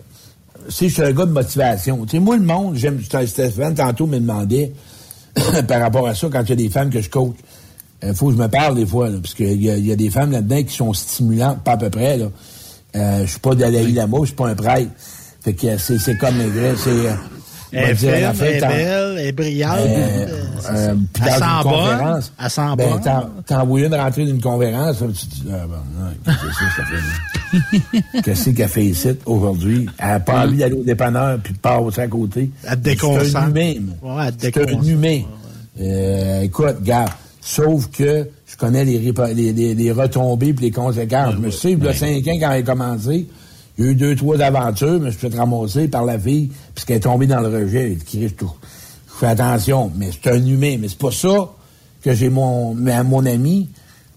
si 0.69 0.89
je 0.89 0.95
suis 0.95 1.03
un 1.03 1.13
gars 1.13 1.27
de 1.27 1.33
motivation. 1.33 2.05
Tu 2.07 2.13
sais, 2.13 2.19
moi, 2.19 2.37
le 2.37 2.43
monde, 2.43 2.77
j'aime. 2.77 3.01
Stéphane, 3.03 3.75
tantôt, 3.75 4.07
me 4.07 4.19
demandait 4.19 4.73
par 5.69 5.81
rapport 5.81 6.09
à 6.09 6.15
ça, 6.15 6.29
quand 6.33 6.43
il 6.43 6.49
y 6.51 6.53
a 6.53 6.57
des 6.57 6.69
femmes 6.71 6.91
que 6.91 7.01
je 7.01 7.11
coach. 7.11 7.37
Il 8.03 8.15
faut 8.15 8.27
que 8.29 8.35
je 8.35 8.39
me 8.39 8.49
parle 8.49 8.75
des 8.77 8.87
fois, 8.87 9.09
là, 9.09 9.19
parce 9.23 9.35
qu'il 9.35 9.53
y, 9.63 9.67
y 9.67 9.93
a 9.93 9.97
des 9.97 10.11
femmes 10.11 10.33
là-dedans 10.33 10.63
qui 10.63 10.75
sont 10.75 10.93
stimulantes, 10.93 11.63
pas 11.65 11.73
à 11.73 11.77
peu 11.77 11.91
près. 11.91 12.17
Là. 12.19 12.27
Euh, 12.97 13.25
je 13.25 13.31
suis 13.31 13.41
pas 13.41 13.55
Dalai 13.55 13.87
Lama, 13.93 14.19
je 14.23 14.27
suis 14.27 14.35
pas 14.35 14.49
un 14.49 14.55
prêtre. 14.55 14.91
Fait 15.43 15.53
que 15.55 15.67
euh, 15.67 15.77
c'est, 15.79 15.99
c'est 15.99 16.17
comme 16.17 16.37
les 16.39 16.47
vrais, 16.49 16.75
c'est... 16.77 16.91
euh, 16.91 17.13
Elle 17.73 17.91
est 17.91 17.95
dire, 17.95 18.11
ferme, 18.13 18.37
elle 18.41 18.47
est 18.55 18.61
t'en- 18.61 18.69
belle, 18.69 19.17
elle 19.19 19.27
est 19.27 19.33
brillante. 19.33 19.79
euh, 19.81 20.27
euh, 20.71 20.95
puis 21.13 21.23
Elle 21.27 21.41
dans 21.41 21.47
une 21.47 21.63
bonne, 21.63 21.73
conférence, 21.73 22.33
elle 22.43 22.51
sent 22.51 22.61
ben, 22.77 22.91
bonne. 22.91 23.01
t'en- 23.03 23.31
T'envoies 23.47 23.81
une 23.81 23.95
rentrée 23.95 24.25
d'une 24.25 24.41
conférence, 24.41 24.97
tu 24.99 25.05
te 25.27 25.35
dis, 25.35 25.45
ah, 25.53 25.67
bon, 25.67 25.75
non, 25.99 26.11
qu'est-ce 26.25 26.59
que 26.59 26.77
ça 26.77 26.85
fait? 26.85 28.21
Qu'est-ce 28.23 28.51
qu'elle 28.51 28.69
fait 28.69 28.85
ici, 28.87 29.09
aujourd'hui? 29.25 29.87
Elle 29.99 30.09
n'a 30.09 30.21
pas 30.21 30.45
envie 30.47 30.57
d'aller 30.59 30.75
au 30.75 30.83
dépanneur, 30.85 31.39
puis 31.43 31.53
de 31.55 31.59
passer 31.59 32.01
à 32.03 32.09
côté. 32.09 32.51
Elle 32.65 32.71
te 32.81 32.85
déconcentre. 32.91 33.25
C'est 33.27 33.37
un 33.37 33.49
humain. 33.51 33.75
Ouais, 34.03 34.25
elle 34.29 34.37
te 34.37 34.61
C'est 34.61 34.75
un 34.75 34.83
humain. 34.83 35.21
Euh, 35.81 36.41
écoute, 36.43 36.83
gars, 36.83 37.05
sauf 37.49 37.87
que 37.91 38.29
je 38.47 38.57
connais 38.57 38.85
les, 38.85 38.99
les, 38.99 39.53
les- 39.53 39.75
les 39.75 39.93
retombées 39.93 40.53
puis 40.53 40.65
les 40.67 40.71
conséquences. 40.73 41.35
je 41.35 41.39
me 41.39 41.51
suis 41.51 41.71
y 41.73 41.89
a 41.89 41.95
cinq 41.95 42.27
ans, 42.29 42.39
quand 42.41 42.51
a 42.51 42.63
commencé, 42.63 43.27
il 43.79 43.85
y 43.85 43.89
a 43.89 43.91
eu 43.91 43.95
deux, 43.95 44.17
trois 44.17 44.41
aventures, 44.41 44.93
mais 44.95 44.99
je 44.99 45.05
me 45.05 45.11
suis 45.13 45.31
fait 45.31 45.37
ramasser 45.37 45.87
par 45.89 46.05
la 46.05 46.19
fille, 46.19 46.51
puisqu'elle 46.75 46.97
est 46.97 47.01
tombée 47.01 47.27
dans 47.27 47.41
le 47.41 47.49
rejet. 47.49 47.97
Je 48.13 48.29
fais 49.21 49.27
attention, 49.27 49.93
mais 49.97 50.11
c'est 50.13 50.31
un 50.31 50.45
humain. 50.45 50.77
Mais 50.81 50.89
c'est 50.89 50.99
pas 50.99 51.13
ça 51.13 51.51
que 52.03 52.15
j'ai 52.15 52.29
mon, 52.31 52.75
mais 52.75 53.03
mon 53.05 53.25
ami, 53.25 53.69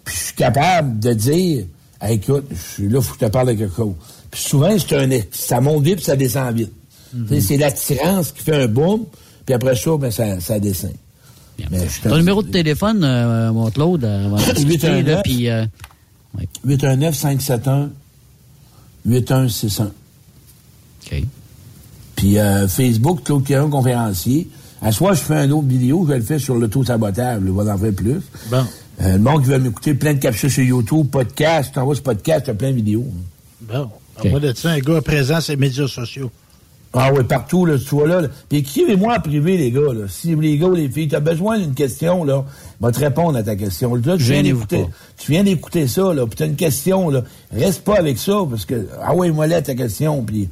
puis 0.05 0.15
je 0.15 0.23
suis 0.25 0.35
capable 0.35 0.99
de 0.99 1.13
dire, 1.13 1.65
Hey, 2.01 2.15
écoute, 2.15 2.45
je 2.49 2.55
suis 2.55 2.87
là, 2.89 3.01
faut 3.01 3.13
que 3.15 3.19
je 3.21 3.25
te 3.27 3.31
parle 3.31 3.49
de 3.49 3.53
quelque 3.53 3.75
chose. 3.75 3.93
Puis 4.31 4.41
souvent, 4.41 4.73
c'est 4.77 4.95
un, 4.95 5.09
ça 5.31 5.59
monte 5.61 5.83
vite, 5.83 5.95
puis 5.97 6.05
ça 6.05 6.15
descend 6.15 6.55
vite. 6.55 6.71
Tu 7.11 7.35
sais, 7.35 7.41
C'est 7.41 7.57
l'attirance 7.57 8.31
qui 8.31 8.41
fait 8.43 8.55
un 8.63 8.67
boom, 8.67 9.05
puis 9.45 9.53
après 9.53 9.75
ça, 9.75 9.97
ben, 9.97 10.09
ça, 10.09 10.39
ça 10.39 10.59
descend. 10.59 10.93
Ton 12.03 12.17
numéro 12.17 12.41
de 12.43 12.49
téléphone, 12.49 13.03
euh, 13.03 13.51
mon 13.51 13.69
Claude, 13.71 14.03
avant 14.05 14.37
de 14.37 14.53
discuter, 14.53 14.87
819. 14.87 15.05
là, 15.07 15.21
puis... 15.23 15.49
euh, 15.49 15.65
819-571-8161. 19.07 19.89
OK. 21.11 21.23
Puis 22.15 22.37
euh, 22.37 22.67
Facebook, 22.67 23.23
Claude 23.23 23.43
Quérin, 23.45 23.69
conférencier. 23.69 24.49
À 24.81 24.91
soir, 24.91 25.13
je 25.13 25.21
fais 25.21 25.35
un 25.35 25.51
autre 25.51 25.67
vidéo, 25.67 26.03
je 26.05 26.11
vais 26.13 26.19
le 26.19 26.23
faire 26.25 26.39
sur 26.39 26.55
l'auto-sabotage, 26.55 27.41
je 27.45 27.51
vais 27.51 27.71
en 27.71 27.77
faire 27.77 27.93
plus. 27.93 28.19
Bon. 28.49 28.65
Euh, 29.01 29.13
le 29.13 29.19
monde 29.19 29.43
qui 29.43 29.49
veut 29.49 29.59
m'écouter, 29.59 29.93
plein 29.93 30.13
de 30.13 30.19
captures 30.19 30.49
sur 30.51 30.63
YouTube, 30.63 31.07
podcast, 31.09 31.73
t'envoies 31.73 31.95
ce 31.95 32.01
podcast, 32.01 32.45
t'as 32.45 32.53
plein 32.53 32.71
de 32.71 32.75
vidéos. 32.75 33.07
Bon. 33.61 33.89
On 34.23 34.29
va 34.29 34.39
de 34.39 34.53
ça, 34.53 34.71
un 34.71 34.79
gars 34.79 35.01
présent 35.01 35.39
sur 35.39 35.53
les 35.53 35.57
médias 35.57 35.87
sociaux. 35.87 36.29
Ah 36.91 37.11
oui, 37.13 37.23
partout, 37.23 37.65
là, 37.67 37.77
tu 37.77 37.85
vois 37.93 38.07
là. 38.07 38.21
là. 38.21 38.27
Puis 38.49 38.59
écrivez-moi 38.59 39.15
en 39.17 39.19
privé, 39.19 39.57
les 39.57 39.69
gars. 39.69 39.93
Là. 39.93 40.07
Si 40.09 40.35
les 40.35 40.57
gars 40.57 40.65
ou 40.67 40.73
les 40.73 40.89
filles, 40.89 41.07
tu 41.07 41.15
as 41.15 41.19
besoin 41.19 41.59
d'une 41.59 41.75
question, 41.75 42.23
là, 42.23 42.43
je 42.81 42.85
vais 42.87 42.91
te 42.91 42.99
répondre 42.99 43.37
à 43.37 43.43
ta 43.43 43.55
question. 43.55 43.93
Là, 43.93 44.17
tu, 44.17 44.23
viens 44.23 44.41
d'écouter, 44.41 44.85
tu 45.17 45.31
viens 45.31 45.43
d'écouter 45.43 45.87
ça, 45.87 46.13
là, 46.13 46.25
puis 46.25 46.35
tu 46.35 46.43
as 46.43 46.45
une 46.47 46.55
question, 46.55 47.09
là. 47.11 47.23
Reste 47.53 47.83
pas 47.83 47.97
avec 47.99 48.17
ça, 48.17 48.39
parce 48.49 48.65
que, 48.65 48.87
ah 49.03 49.13
oui, 49.13 49.29
moi 49.29 49.45
là, 49.45 49.61
ta 49.61 49.75
question, 49.75 50.23
puis 50.23 50.49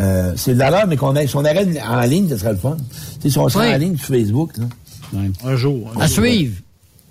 euh, 0.00 0.32
c'est 0.34 0.54
de 0.54 0.58
l'heure, 0.58 0.86
mais 0.88 0.96
qu'on 0.96 1.14
ait, 1.14 1.28
si 1.28 1.36
on 1.36 1.44
arrête 1.44 1.68
en 1.88 2.00
ligne, 2.00 2.28
ça 2.30 2.38
serait 2.38 2.52
le 2.52 2.58
fun. 2.58 2.76
Tu 2.78 3.22
sais, 3.22 3.30
si 3.30 3.38
on 3.38 3.48
serait 3.48 3.68
Oui. 3.68 3.74
en 3.74 3.78
ligne 3.78 3.96
sur 3.96 4.06
Facebook, 4.06 4.56
là. 4.56 4.64
Ouais. 5.12 5.30
Un 5.44 5.54
jour. 5.56 5.92
un 5.96 6.00
À 6.00 6.06
jour. 6.08 6.24
suivre. 6.24 6.56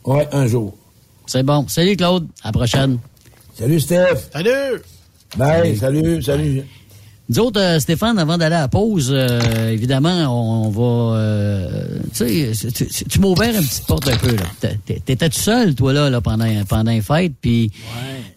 Ouais, 0.03 0.27
un 0.33 0.47
jour. 0.47 0.75
C'est 1.27 1.43
bon. 1.43 1.65
Salut, 1.69 1.95
Claude. 1.95 2.27
À 2.43 2.49
la 2.49 2.51
prochaine. 2.51 2.97
Salut, 3.57 3.79
Steph. 3.79 4.29
Salut! 4.33 4.81
Bye, 5.37 5.77
salut, 5.77 6.21
salut. 6.21 6.63
Nous 7.27 7.39
autres, 7.39 7.59
euh, 7.59 7.79
Stéphane, 7.79 8.19
avant 8.19 8.37
d'aller 8.37 8.55
à 8.55 8.61
la 8.61 8.67
pause, 8.67 9.09
euh, 9.11 9.69
évidemment, 9.71 10.27
on, 10.29 10.69
va... 10.69 11.17
euh, 11.17 11.99
tu 12.13 12.53
sais, 12.53 12.71
tu, 13.09 13.19
ouvert 13.19 13.55
une 13.55 13.65
petite 13.65 13.85
porte 13.87 14.07
un 14.07 14.17
peu. 14.17 14.35
là. 14.35 14.69
T'étais 14.85 15.29
tout 15.29 15.39
seul, 15.39 15.73
toi, 15.73 15.91
là, 15.91 16.09
là 16.11 16.21
pendant, 16.21 16.47
pendant 16.69 16.91
les 16.91 17.01
fêtes. 17.01 17.33
Puis 17.41 17.71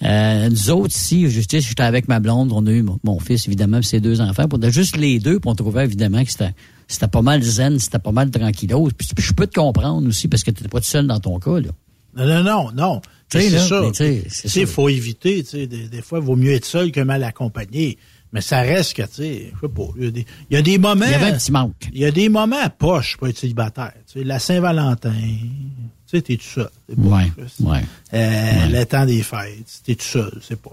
euh, 0.02 0.48
nous 0.48 0.70
autres, 0.70 0.94
ici, 0.96 1.28
je- 1.30 1.40
sais, 1.42 1.60
j'étais 1.60 1.82
avec 1.82 2.08
ma 2.08 2.18
blonde, 2.18 2.50
on 2.52 2.66
a 2.66 2.70
eu 2.70 2.82
mon, 2.82 2.98
mon 3.04 3.18
fils, 3.18 3.46
évidemment, 3.46 3.80
puis 3.80 3.88
ses 3.88 4.00
deux 4.00 4.20
enfants. 4.22 4.46
On 4.52 4.62
a 4.62 4.70
juste 4.70 4.96
les 4.96 5.18
deux, 5.18 5.38
puis 5.38 5.50
on 5.50 5.54
trouvait, 5.54 5.84
évidemment, 5.84 6.24
que 6.24 6.30
c'était... 6.30 6.54
C'était 6.90 7.08
pas 7.08 7.20
mal 7.20 7.42
zen, 7.42 7.78
c'était 7.78 7.98
pas 7.98 8.12
mal 8.12 8.30
tranquillos. 8.30 8.88
Puis, 8.96 9.06
je 9.18 9.32
peux 9.34 9.46
te 9.46 9.60
comprendre 9.60 10.08
aussi 10.08 10.26
parce 10.26 10.42
que 10.42 10.50
t'étais 10.50 10.70
pas 10.70 10.78
tout 10.80 10.86
seul 10.86 11.06
dans 11.06 11.20
ton 11.20 11.38
cas, 11.38 11.60
là. 11.60 11.68
Non, 12.16 12.24
non, 12.26 12.42
non, 12.42 12.70
non. 12.74 13.00
Tu 13.30 13.40
sais, 13.42 13.50
C'est 13.50 13.58
ça. 13.58 14.48
ça. 14.48 14.66
faut 14.66 14.88
éviter, 14.88 15.42
tu 15.44 15.50
sais, 15.50 15.66
des, 15.66 15.86
des 15.88 16.00
fois, 16.00 16.18
il 16.20 16.24
vaut 16.24 16.34
mieux 16.34 16.52
être 16.52 16.64
seul 16.64 16.90
que 16.90 17.00
mal 17.00 17.22
accompagné. 17.24 17.98
Mais 18.32 18.40
ça 18.40 18.60
reste 18.60 18.94
que, 18.94 19.02
tu 19.02 19.08
sais, 19.12 19.52
je 19.54 19.60
sais 19.66 19.72
pas, 19.72 19.88
il 19.96 20.04
y 20.04 20.06
a 20.06 20.10
des, 20.10 20.26
il 20.50 20.54
y 20.54 20.56
a 20.58 20.62
des 20.62 20.78
moments... 20.78 21.06
Il 21.06 21.12
y 21.12 21.14
avait 21.14 21.32
un 21.32 21.38
petit 21.38 21.52
manque. 21.52 21.88
Il 21.92 21.98
y 21.98 22.04
a 22.04 22.10
des 22.10 22.28
moments 22.28 22.60
à 22.62 22.68
poche 22.68 23.16
pour 23.16 23.28
être 23.28 23.38
célibataire. 23.38 23.92
Tu 24.06 24.18
sais, 24.18 24.24
la 24.24 24.38
Saint-Valentin, 24.38 25.14
tu 25.14 25.88
sais, 26.06 26.22
t'es 26.22 26.36
tout 26.36 26.44
seul. 26.44 26.68
Ouais, 26.96 27.32
ouais. 27.60 27.80
Euh, 28.12 28.66
Le 28.68 28.84
temps 28.84 29.06
des 29.06 29.22
fêtes, 29.22 29.80
t'es 29.84 29.94
tout 29.94 30.04
seul, 30.04 30.32
c'est 30.42 30.60
pas. 30.60 30.72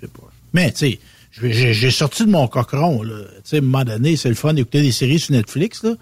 C'est 0.00 0.12
pas. 0.12 0.28
Mais, 0.52 0.72
tu 0.72 0.90
sais, 0.90 1.00
j'ai 1.72 1.90
sorti 1.90 2.26
de 2.26 2.30
mon 2.30 2.48
cochon, 2.48 3.02
là. 3.02 3.18
Tu 3.36 3.40
sais, 3.44 3.56
à 3.56 3.58
un 3.60 3.62
moment 3.62 3.84
donné, 3.84 4.16
c'est 4.16 4.28
le 4.28 4.34
fun 4.34 4.52
d'écouter 4.52 4.82
des 4.82 4.92
séries 4.92 5.18
sur 5.20 5.32
Netflix, 5.32 5.82
là. 5.82 5.94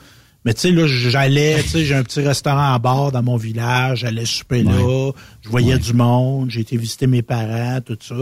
Mais 0.49 0.55
tu 0.55 0.61
sais, 0.63 0.71
là, 0.71 0.87
j'allais, 0.87 1.63
tu 1.63 1.69
sais, 1.69 1.85
j'ai 1.85 1.95
un 1.95 2.03
petit 2.03 2.23
restaurant 2.23 2.73
en 2.75 2.79
bord 2.79 3.13
dans 3.13 3.23
mon 3.23 3.37
village, 3.37 3.99
j'allais 3.99 4.25
souper 4.25 4.63
là, 4.63 5.11
je 5.43 5.49
voyais 5.51 5.77
du 5.77 5.93
monde, 5.93 6.51
j'ai 6.51 6.61
été 6.61 6.79
visiter 6.79 7.07
mes 7.07 7.21
parents, 7.21 7.81
tout 7.85 7.99
ça. 8.01 8.15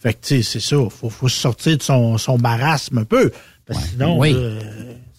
Fait 0.00 0.12
que, 0.14 0.18
tu 0.20 0.34
sais, 0.38 0.42
c'est 0.42 0.60
ça, 0.60 0.76
faut, 0.90 1.08
faut 1.08 1.28
sortir 1.28 1.76
de 1.78 1.82
son, 1.84 2.18
son 2.18 2.36
marasme 2.36 2.98
un 2.98 3.04
peu. 3.04 3.30
Parce 3.64 3.78
que 3.84 3.90
sinon, 3.90 4.18
Oui. 4.18 4.34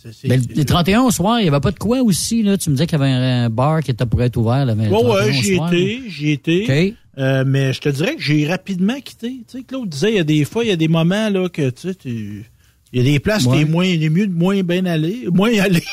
c'est- 0.04 0.28
Mais 0.28 0.36
le, 0.36 0.44
le 0.54 0.66
31 0.66 1.04
au 1.04 1.12
soir, 1.12 1.40
il 1.40 1.44
n'y 1.44 1.48
avait 1.48 1.62
pas 1.62 1.72
de 1.72 1.80
quoi 1.80 2.02
aussi, 2.02 2.44
là? 2.44 2.58
Tu 2.58 2.70
me 2.72 2.76
disais 2.76 2.88
qu'il 2.88 3.00
y 3.00 3.02
avait 3.02 3.10
un, 3.10 3.50
bar 3.50 3.80
qui 3.82 3.92
était 3.92 4.06
pour 4.06 4.22
être 4.22 4.36
ouvert 4.36 4.66
le 4.66 4.74
31 4.76 4.90
Ouais, 4.92 4.98
au 5.02 5.14
ouais, 5.14 5.32
j'y 5.32 5.54
étais, 5.54 6.02
j'y 6.10 6.32
étais. 6.32 6.66
OK. 6.92 6.96
Euh, 7.20 7.46
mais 7.48 7.72
je 7.72 7.80
te 7.80 7.88
dirais 7.88 8.18
que 8.18 8.22
j'ai 8.22 8.46
rapidement 8.46 9.00
quitté. 9.00 9.44
Tu 9.50 9.60
sais, 9.60 9.64
Claude 9.64 9.88
disait, 9.88 10.10
il 10.12 10.16
y 10.16 10.20
a 10.20 10.26
des 10.26 10.44
fois, 10.44 10.66
il 10.66 10.70
y 10.72 10.74
a 10.74 10.76
des 10.76 10.90
moments, 10.90 11.30
là, 11.30 11.48
que, 11.48 11.70
tu 11.70 11.88
sais, 11.88 11.96
tu- 11.96 12.44
il 12.92 12.98
y 12.98 13.02
a 13.08 13.12
des 13.14 13.20
places, 13.20 13.46
Ouais. 13.46 13.60
t'es 13.60 13.66
moins, 13.66 13.86
il 13.86 14.04
est 14.04 14.10
mieux 14.10 14.28
de 14.28 14.34
moins 14.34 14.62
bien 14.64 14.86
aller, 14.88 15.28
moins 15.32 15.52
aller. 15.60 15.84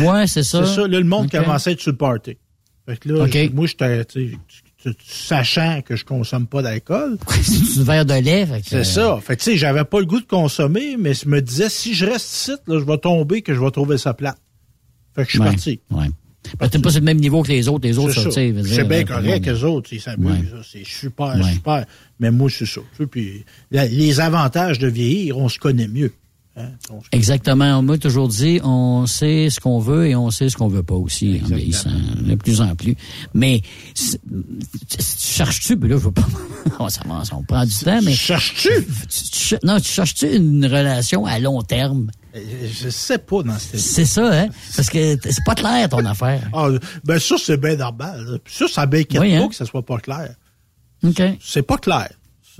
Ouais, 0.00 0.26
c'est 0.26 0.42
ça. 0.42 0.64
C'est 0.64 0.74
ça, 0.74 0.80
là, 0.88 0.98
le 0.98 1.04
monde 1.04 1.30
commençait 1.30 1.70
à 1.70 1.72
être 1.74 1.80
sur 1.80 1.92
le 1.92 1.96
party. 1.98 2.36
Fait 2.86 2.96
que 2.98 3.08
là, 3.10 3.24
OK. 3.24 3.32
j- 3.32 3.50
moi, 3.52 3.66
j'étais, 3.66 4.04
tu 4.06 4.30
sais, 4.32 4.36
tu- 4.82 4.94
tu- 4.94 5.04
sachant 5.06 5.82
que 5.84 5.94
je 5.96 6.04
consomme 6.04 6.46
pas 6.46 6.62
d'alcool. 6.62 7.18
C'est 7.42 7.80
un 7.80 7.84
verre 7.84 8.06
de 8.06 8.14
lait. 8.14 8.46
que, 8.46 8.68
C'est 8.68 8.76
euh, 8.76 8.84
ça. 8.84 9.20
Fait 9.22 9.36
que, 9.36 9.42
tu 9.42 9.50
sais, 9.52 9.56
j'avais 9.56 9.84
pas 9.84 10.00
le 10.00 10.06
goût 10.06 10.20
de 10.20 10.26
consommer, 10.26 10.96
mais 10.98 11.12
je 11.14 11.28
me 11.28 11.42
disais, 11.42 11.68
si 11.68 11.94
je 11.94 12.06
reste 12.06 12.32
ici, 12.34 12.52
là, 12.66 12.78
je 12.78 12.84
vais 12.84 12.98
tomber, 12.98 13.42
que 13.42 13.54
je 13.54 13.60
vais 13.60 13.70
trouver 13.70 13.98
ça 13.98 14.14
plate. 14.14 14.38
Fait 15.14 15.22
que 15.24 15.28
je 15.28 15.32
suis 15.32 15.40
ouais, 15.40 15.46
parti. 15.46 15.80
Ouais. 15.90 16.06
Ben, 16.58 16.68
t'es 16.68 16.78
pas 16.78 16.90
sur 16.90 17.00
le 17.00 17.04
même 17.04 17.18
niveau 17.18 17.42
que 17.42 17.48
les 17.48 17.68
autres. 17.68 17.86
Les 17.86 17.98
autres, 17.98 18.14
C'est 18.14 18.22
ça, 18.22 18.30
C'est 18.30 18.52
bien 18.84 19.00
euh, 19.00 19.04
correct, 19.04 19.44
le 19.46 19.52
les 19.52 19.64
autres, 19.64 19.92
ils 19.92 20.00
s'amusent. 20.00 20.30
Ouais. 20.30 20.60
C'est 20.70 20.86
super, 20.86 21.34
Ouais. 21.36 21.52
super. 21.52 21.84
Mais 22.20 22.30
moi, 22.30 22.48
c'est 22.48 22.64
ça. 22.64 22.80
Puis, 23.10 23.44
la- 23.70 23.84
les 23.86 24.20
avantages 24.20 24.78
de 24.78 24.86
vieillir, 24.86 25.36
on 25.36 25.48
se 25.50 25.58
connaît 25.58 25.88
mieux. 25.88 26.12
Hein? 26.58 26.70
On 26.90 26.98
Exactement. 27.12 27.78
On 27.78 27.82
m'a 27.82 27.98
toujours 27.98 28.28
dit, 28.28 28.60
on 28.64 29.06
sait 29.06 29.48
ce 29.50 29.60
qu'on 29.60 29.78
veut 29.78 30.08
et 30.08 30.16
on 30.16 30.30
sait 30.30 30.48
ce 30.48 30.56
qu'on 30.56 30.68
veut 30.68 30.82
pas 30.82 30.94
aussi, 30.94 31.40
en 31.44 31.46
vieillissant, 31.54 31.90
de 32.20 32.34
plus 32.34 32.60
en 32.60 32.74
plus. 32.74 32.96
Mais, 33.34 33.62
cherches-tu, 35.18 35.76
ben 35.76 35.88
là, 35.90 35.96
je 35.96 36.02
veux 36.04 36.12
pas, 36.12 36.26
on, 36.78 36.88
ça, 36.88 37.00
va 37.06 37.22
prendre 37.46 37.66
du 37.66 37.76
temps, 37.84 38.00
mais 38.02 38.12
Cherches-tu? 38.14 38.68
tu- 39.08 39.30
tu 39.30 39.38
cher- 39.38 39.58
non, 39.62 39.78
tu 39.78 39.88
cherches-tu 39.90 40.34
une 40.36 40.64
relation 40.66 41.26
à 41.26 41.38
long 41.38 41.62
terme? 41.62 42.10
Euh, 42.34 42.40
Je 42.70 42.88
sais 42.90 43.18
pas 43.18 43.42
dans 43.42 43.58
cette 43.58 43.80
C'est 43.80 44.04
ça, 44.04 44.30
hein? 44.42 44.48
Parce 44.76 44.90
que 44.90 45.16
c'est 45.22 45.44
pas 45.44 45.54
clair, 45.54 45.88
ton 45.88 46.04
affaire. 46.04 46.48
Ah, 46.52 46.68
ben 47.04 47.18
ça, 47.18 47.36
c'est 47.38 47.56
bien 47.60 47.76
normal. 47.76 48.38
Ça, 48.46 48.66
ça 48.68 48.86
m'inquiète 48.86 49.20
Oui, 49.20 49.36
pas 49.36 49.44
hein? 49.44 49.48
que 49.48 49.54
ça 49.54 49.64
soit 49.64 49.84
pas 49.84 49.98
clair. 49.98 50.34
OK. 51.04 51.22
C'est 51.40 51.62
pas 51.62 51.78
clair. 51.78 52.08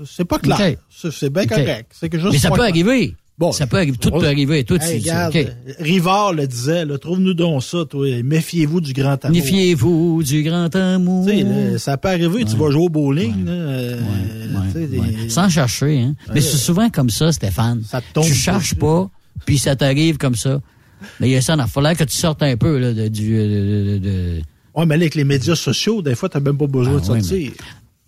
C'est 0.05 0.23
pas 0.25 0.39
clair. 0.39 0.77
C'est 0.89 1.29
bien 1.29 1.43
OK. 1.43 1.49
correct. 1.49 1.91
C'est 1.93 2.07
que 2.09 2.17
juste 2.17 2.31
Mais 2.31 2.37
ça 2.39 2.49
pas 2.49 2.55
peut 2.55 2.61
clair. 2.61 2.69
arriver. 2.71 3.15
Bon, 3.39 3.53
ça 3.53 3.65
peut 3.67 3.77
arriver. 3.77 3.95
Tout 3.97 4.11
peut 4.11 4.25
arriver. 4.25 4.63
Tout, 4.65 4.77
Hey, 4.81 4.99
regarde, 4.99 5.33
Rivard 5.79 6.33
le 6.33 6.45
disait, 6.45 6.85
trouve-nous 6.97 7.33
donc 7.33 7.63
ça, 7.63 7.85
toi. 7.89 8.05
Méfiez-vous 8.21 8.81
du 8.81 8.91
grand 8.91 9.23
amour. 9.23 9.37
Méfiez-vous 9.37 10.23
du 10.23 10.43
grand 10.43 10.75
amour. 10.75 11.25
Tu 11.25 11.43
là, 11.43 11.77
ça 11.77 11.95
peut 11.97 12.09
arriver, 12.09 12.43
tu 12.43 12.57
vas 12.57 12.69
jouer 12.69 12.83
au 12.83 12.89
bowling, 12.89 13.45
là, 13.45 13.51
euh, 13.51 13.99
Ouais, 14.01 14.61
tu 14.73 14.87
des-. 14.87 15.29
Sans 15.29 15.47
chercher, 15.47 15.99
hein. 16.01 16.15
Mais 16.33 16.41
c'est 16.41 16.57
souvent 16.57 16.89
comme 16.89 17.09
ça, 17.09 17.31
Stéphane. 17.31 17.81
Ça 17.87 18.01
te 18.01 18.11
tombe 18.13 18.25
tu 18.25 18.33
cherches 18.33 18.75
pas, 18.75 19.09
puis 19.45 19.57
ça 19.57 19.73
t'arrive 19.75 20.17
comme 20.17 20.35
ça. 20.35 20.59
Mais 21.21 21.29
il 21.29 21.31
y 21.31 21.35
a 21.37 21.41
ça, 21.41 21.55
il 21.57 21.65
falloir 21.71 21.95
que 21.95 22.03
tu 22.03 22.17
sortes 22.17 22.43
un 22.43 22.57
peu 22.57 22.77
là, 22.77 22.91
de, 22.91 23.07
du... 23.07 23.37
euh, 23.37 23.47
de- 23.47 23.91
de- 23.93 23.97
de- 23.99 24.41
Ouais, 24.75 24.85
mais 24.85 24.97
là, 24.97 25.03
avec 25.03 25.15
les 25.15 25.23
médias 25.23 25.55
sociaux, 25.55 26.01
des 26.01 26.13
fois, 26.15 26.27
t'as 26.27 26.41
même 26.41 26.57
pas 26.57 26.67
besoin 26.67 26.99
Ah, 27.01 27.07
de 27.07 27.11
ouais, 27.13 27.21
sortir. 27.21 27.51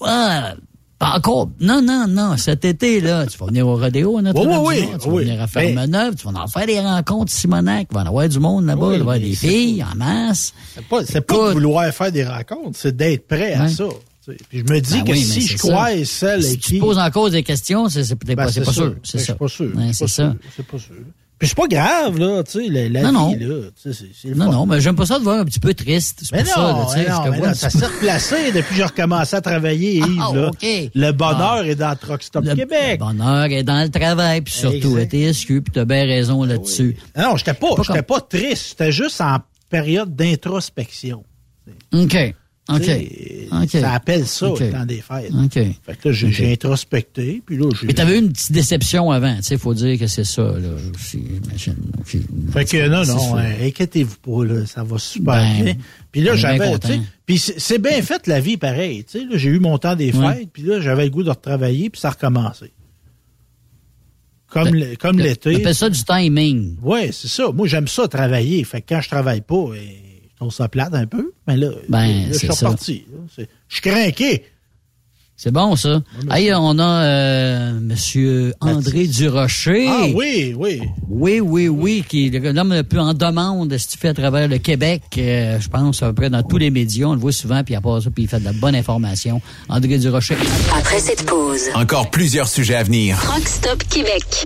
Ah, 0.01 0.55
pas 1.01 1.17
encore. 1.17 1.49
Non, 1.59 1.81
non, 1.81 2.05
non. 2.07 2.37
Cet 2.37 2.63
été, 2.63 3.01
là, 3.01 3.25
tu 3.25 3.37
vas 3.37 3.47
venir 3.47 3.67
au 3.67 3.75
rodéo 3.75 4.19
à 4.19 4.21
notre 4.21 4.39
Oui, 4.45 4.55
oui, 4.59 4.87
oui, 4.91 4.97
Tu 5.01 5.07
vas 5.09 5.13
oui. 5.15 5.23
venir 5.23 5.41
à 5.41 5.45
Ben- 5.47 5.47
Fermeneuve, 5.47 6.15
tu 6.15 6.27
vas 6.27 6.39
en 6.39 6.47
faire 6.47 6.67
des 6.67 6.79
rencontres 6.79 7.31
Simonac, 7.31 7.87
il 7.89 7.93
va 7.95 8.01
y 8.01 8.03
en 8.03 8.07
avoir 8.07 8.29
du 8.29 8.39
monde 8.39 8.65
là-bas, 8.65 8.85
il 8.85 8.89
va 8.91 8.97
y 8.97 9.01
avoir 9.01 9.19
des 9.19 9.33
filles 9.35 9.83
en 9.83 9.95
masse. 9.95 10.53
C'est 10.75 10.85
pas, 10.85 11.03
c'est 11.05 11.21
pas 11.21 11.47
de 11.49 11.53
vouloir 11.53 11.91
faire 11.91 12.11
des 12.11 12.23
rencontres, 12.23 12.77
c'est 12.77 12.95
d'être 12.95 13.27
prêt 13.27 13.53
à 13.53 13.67
ça. 13.67 13.85
tu 14.23 14.31
sais. 14.31 14.37
Puis 14.49 14.59
je 14.67 14.73
me 14.73 14.79
dis 14.79 15.01
Ben 15.01 15.03
que 15.05 15.15
si 15.15 15.41
je 15.41 15.57
ça. 15.57 15.67
crois 15.67 16.05
celle 16.05 16.43
Si 16.43 16.57
tu 16.59 16.73
qui... 16.73 16.75
te 16.79 16.79
poses 16.85 16.99
en 16.99 17.09
cause 17.09 17.31
des 17.31 17.43
questions, 17.43 17.89
c'est 17.89 18.03
c'est 18.03 18.15
peut-être 18.15 18.37
Ben, 18.37 18.45
pas, 18.45 18.51
c'est 18.51 18.63
pas 18.63 18.71
sûr. 18.71 18.95
C'est 19.03 19.17
Ben, 19.17 19.23
ça. 19.25 19.33
pas 19.35 19.47
sûr. 19.47 19.65
Ouais, 19.75 19.93
c'est 19.93 20.03
pas 20.05 20.07
ça. 20.07 20.31
sûr. 20.31 20.35
C'est 20.55 20.67
pas 20.67 20.77
sûr. 20.77 20.95
Puis 21.41 21.47
c'est 21.47 21.57
pas 21.57 21.67
grave, 21.67 22.19
là, 22.19 22.43
tu 22.43 22.51
sais, 22.63 22.69
la, 22.69 22.87
la 22.87 23.11
Non, 23.11 23.31
vie, 23.33 23.43
non. 23.43 23.55
là. 23.55 23.61
tu 23.81 23.91
sais, 23.91 24.05
c'est- 24.13 24.27
le 24.29 24.35
Non, 24.35 24.51
non, 24.51 24.65
mais 24.67 24.79
j'aime 24.79 24.95
pas 24.95 25.07
ça 25.07 25.17
de 25.17 25.23
voir 25.23 25.39
un 25.39 25.43
petit 25.45 25.59
peu 25.59 25.73
triste. 25.73 26.19
C'est 26.21 26.35
Mais 26.35 26.43
pour 26.43 26.53
ça, 26.53 26.61
là, 26.61 26.71
non, 26.73 26.85
mais 27.31 27.39
non, 27.39 27.47
non, 27.47 27.53
ça 27.55 27.71
s'est 27.71 27.83
replacé 27.87 28.51
depuis 28.51 28.69
que 28.69 28.75
j'ai 28.75 28.83
recommencé 28.83 29.35
à 29.37 29.41
travailler, 29.41 29.95
Yves. 29.95 30.19
Ah, 30.21 30.35
là. 30.35 30.47
OK. 30.49 30.67
Le 30.93 31.11
bonheur 31.13 31.63
est 31.65 31.73
dans 31.73 31.95
Truck 31.95 32.21
Stop 32.21 32.45
Le 32.45 32.53
Québec. 32.53 32.99
bonheur 32.99 33.45
est 33.45 33.63
dans 33.63 33.81
le 33.81 33.89
travail, 33.89 34.41
puis 34.41 34.53
surtout 34.53 34.99
Exact. 34.99 35.09
TSQ, 35.09 35.61
puis 35.63 35.71
t'as 35.73 35.85
bien 35.85 36.05
raison 36.05 36.43
là-dessus. 36.43 36.95
Non, 37.17 37.35
j'étais 37.37 37.55
pas, 37.55 37.69
Pas 37.75 37.81
j'étais 37.81 37.97
comme- 38.03 38.19
pas 38.19 38.21
triste. 38.21 38.67
J'étais 38.69 38.91
juste 38.91 39.19
en 39.19 39.37
période 39.67 40.15
d'introspection. 40.15 41.23
OK. 41.91 42.35
Ça 43.67 43.91
appelle 43.93 44.25
ça, 44.25 44.47
le 44.47 44.71
temps 44.71 44.85
des 44.85 45.01
fêtes. 45.01 45.31
OK. 45.33 45.53
Fait 45.53 45.95
que 46.01 46.09
là, 46.09 46.13
j'ai 46.13 46.51
introspecté, 46.53 47.41
puis 47.45 47.57
là, 47.57 47.69
j'ai... 47.79 47.87
Mais 47.87 47.93
t'avais 47.93 48.15
eu 48.17 48.21
une 48.21 48.31
petite 48.31 48.51
déception 48.51 49.11
avant, 49.11 49.35
tu 49.37 49.43
sais, 49.43 49.57
faut 49.57 49.73
dire 49.73 49.99
que 49.99 50.07
c'est 50.07 50.23
ça, 50.23 50.41
là. 50.43 50.69
aussi, 50.95 51.21
j'imagine. 51.43 51.75
Fait 52.53 52.65
que 52.65 52.87
non, 52.87 53.05
non, 53.05 53.37
hein, 53.37 53.51
inquiétez-vous 53.63 54.17
pas, 54.17 54.45
là, 54.45 54.65
ça 54.65 54.83
va 54.83 54.97
super 54.97 55.35
Ben, 55.35 55.63
bien. 55.63 55.75
Puis 56.11 56.21
là, 56.21 56.35
j'avais, 56.35 56.59
content. 56.71 56.87
tu 56.87 56.93
sais, 56.95 57.01
puis 57.25 57.37
c'est 57.37 57.79
bien 57.79 58.01
fait 58.01 58.25
la 58.27 58.39
vie 58.39 58.57
pareil, 58.57 59.03
tu 59.03 59.19
sais, 59.19 59.25
là, 59.25 59.37
j'ai 59.37 59.49
eu 59.49 59.59
mon 59.59 59.77
temps 59.77 59.95
des 59.95 60.11
fêtes, 60.11 60.21
Ouais. 60.21 60.47
puis 60.51 60.63
là, 60.63 60.79
j'avais 60.81 61.05
le 61.05 61.09
goût 61.11 61.23
de 61.23 61.29
retravailler, 61.29 61.89
puis 61.89 61.99
ça 61.99 62.09
a 62.09 62.11
recommencé. 62.11 62.71
Comme 64.47 64.71
Ben, 64.71 64.97
comme 64.97 65.15
On 65.15 65.23
l'été. 65.23 65.55
appelle 65.55 65.75
ça 65.75 65.89
du 65.89 66.03
timing. 66.03 66.75
Ouais, 66.81 67.11
c'est 67.13 67.29
ça. 67.29 67.51
Moi, 67.53 67.67
j'aime 67.69 67.87
ça 67.87 68.09
travailler. 68.09 68.61
Fait 68.65 68.81
que 68.81 68.87
quand 68.93 68.99
je 68.99 69.07
travaille 69.07 69.39
pas, 69.39 69.65
eh, 69.77 70.00
trouve 70.41 70.53
ça 70.53 70.67
plate 70.67 70.93
un 70.93 71.05
peu. 71.05 71.31
Mais 71.47 71.57
là, 71.57 71.69
Ben, 71.87 72.07
là, 72.07 72.25
je 72.31 72.37
suis 72.37 72.47
reparti. 72.49 73.05
Je 73.37 73.43
suis 73.69 73.81
craqué. 73.81 74.45
C'est 75.35 75.51
bon, 75.51 75.75
ça. 75.75 76.03
Hey, 76.29 76.53
on 76.53 76.77
a 76.77 77.03
euh, 77.03 77.79
Monsieur 77.79 78.53
André 78.59 79.07
Durocher. 79.07 79.87
Ah 79.89 80.05
oui, 80.13 80.53
oui. 80.55 80.81
Oui, 81.09 81.39
oui, 81.39 81.67
oui, 81.67 82.03
qui 82.07 82.27
est 82.27 82.53
l'homme 82.53 82.73
le 82.73 82.83
plus 82.83 82.99
en 82.99 83.15
demande, 83.15 83.75
si 83.75 83.87
tu 83.87 83.97
fais 83.97 84.09
à 84.09 84.13
travers 84.13 84.47
le 84.47 84.59
Québec, 84.59 85.01
euh, 85.17 85.59
je 85.59 85.67
pense, 85.67 86.03
à 86.03 86.07
peu 86.07 86.13
près 86.13 86.29
dans 86.29 86.43
tous 86.43 86.57
les 86.57 86.69
médias, 86.69 87.07
on 87.07 87.13
le 87.13 87.19
voit 87.19 87.31
souvent, 87.31 87.63
puis 87.63 87.73
à 87.73 87.81
part 87.81 88.03
ça, 88.03 88.11
puis 88.11 88.25
il 88.25 88.27
fait 88.29 88.39
de 88.39 88.45
la 88.45 88.53
bonne 88.53 88.75
information. 88.75 89.41
André 89.67 89.97
Durocher. 89.97 90.37
Après 90.77 90.99
cette 90.99 91.25
pause, 91.25 91.69
Encore 91.73 92.11
plusieurs 92.11 92.47
sujets 92.47 92.75
à 92.75 92.83
venir. 92.83 93.19
Truck 93.19 93.47
Stop 93.47 93.83
Québec. 93.89 94.45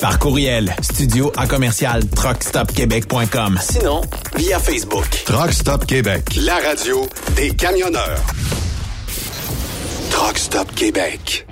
Par 0.00 0.18
courriel, 0.18 0.74
studio 0.80 1.32
à 1.36 1.46
commercial 1.46 2.06
truckstopquebec.com. 2.10 3.58
Sinon, 3.60 4.00
via 4.36 4.58
Facebook. 4.60 5.08
Truck 5.24 5.52
Stop 5.52 5.86
Québec, 5.86 6.22
la 6.36 6.56
radio 6.56 7.08
des 7.34 7.50
camionneurs. 7.50 8.22
Truck 10.10 10.38
Stop 10.38 10.72
Québec. 10.74 11.46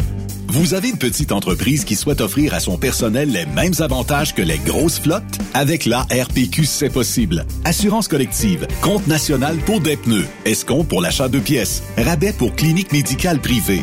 Vous 0.49 0.75
avez 0.75 0.89
une 0.89 0.97
petite 0.97 1.33
entreprise 1.33 1.85
qui 1.85 1.97
souhaite 1.97 2.21
offrir 2.21 2.55
à 2.55 2.61
son 2.61 2.79
personnel 2.79 3.31
les 3.31 3.45
mêmes 3.47 3.75
avantages 3.81 4.35
que 4.35 4.41
les 4.41 4.59
grosses 4.59 4.99
flottes? 4.99 5.23
Avec 5.53 5.85
la 5.85 6.03
RPQ, 6.03 6.65
c'est 6.65 6.89
possible. 6.89 7.45
Assurance 7.65 8.09
collective, 8.09 8.67
compte 8.81 9.07
national 9.07 9.57
pour 9.59 9.81
des 9.81 9.97
pneus, 9.97 10.25
escompte 10.45 10.89
pour 10.89 11.03
l'achat 11.03 11.29
de 11.29 11.41
pièces, 11.41 11.83
rabais 11.99 12.33
pour 12.33 12.55
clinique 12.55 12.93
médicale 12.93 13.41
privée, 13.41 13.83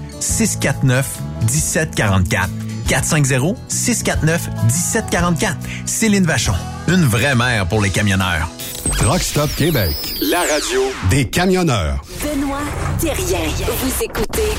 450-649-1744. 0.21 2.47
450-649-1744. 2.87 5.55
Céline 5.85 6.25
Vachon. 6.25 6.53
Une 6.87 7.03
vraie 7.05 7.35
mère 7.35 7.67
pour 7.67 7.81
les 7.81 7.89
camionneurs. 7.89 8.49
Truck 8.97 9.21
Stop 9.21 9.49
Québec. 9.55 9.93
La 10.21 10.39
radio 10.41 10.81
Des 11.09 11.27
camionneurs. 11.27 12.01
Benoît 12.21 12.59
Thérien. 12.99 13.39
Vous 13.81 14.03
écoutez 14.03 14.51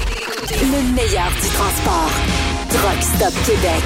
le 0.51 0.95
meilleur 0.95 1.31
du 1.31 1.49
transport. 1.49 2.11
Truck 2.71 3.03
Stop 3.03 3.33
Québec. 3.45 3.83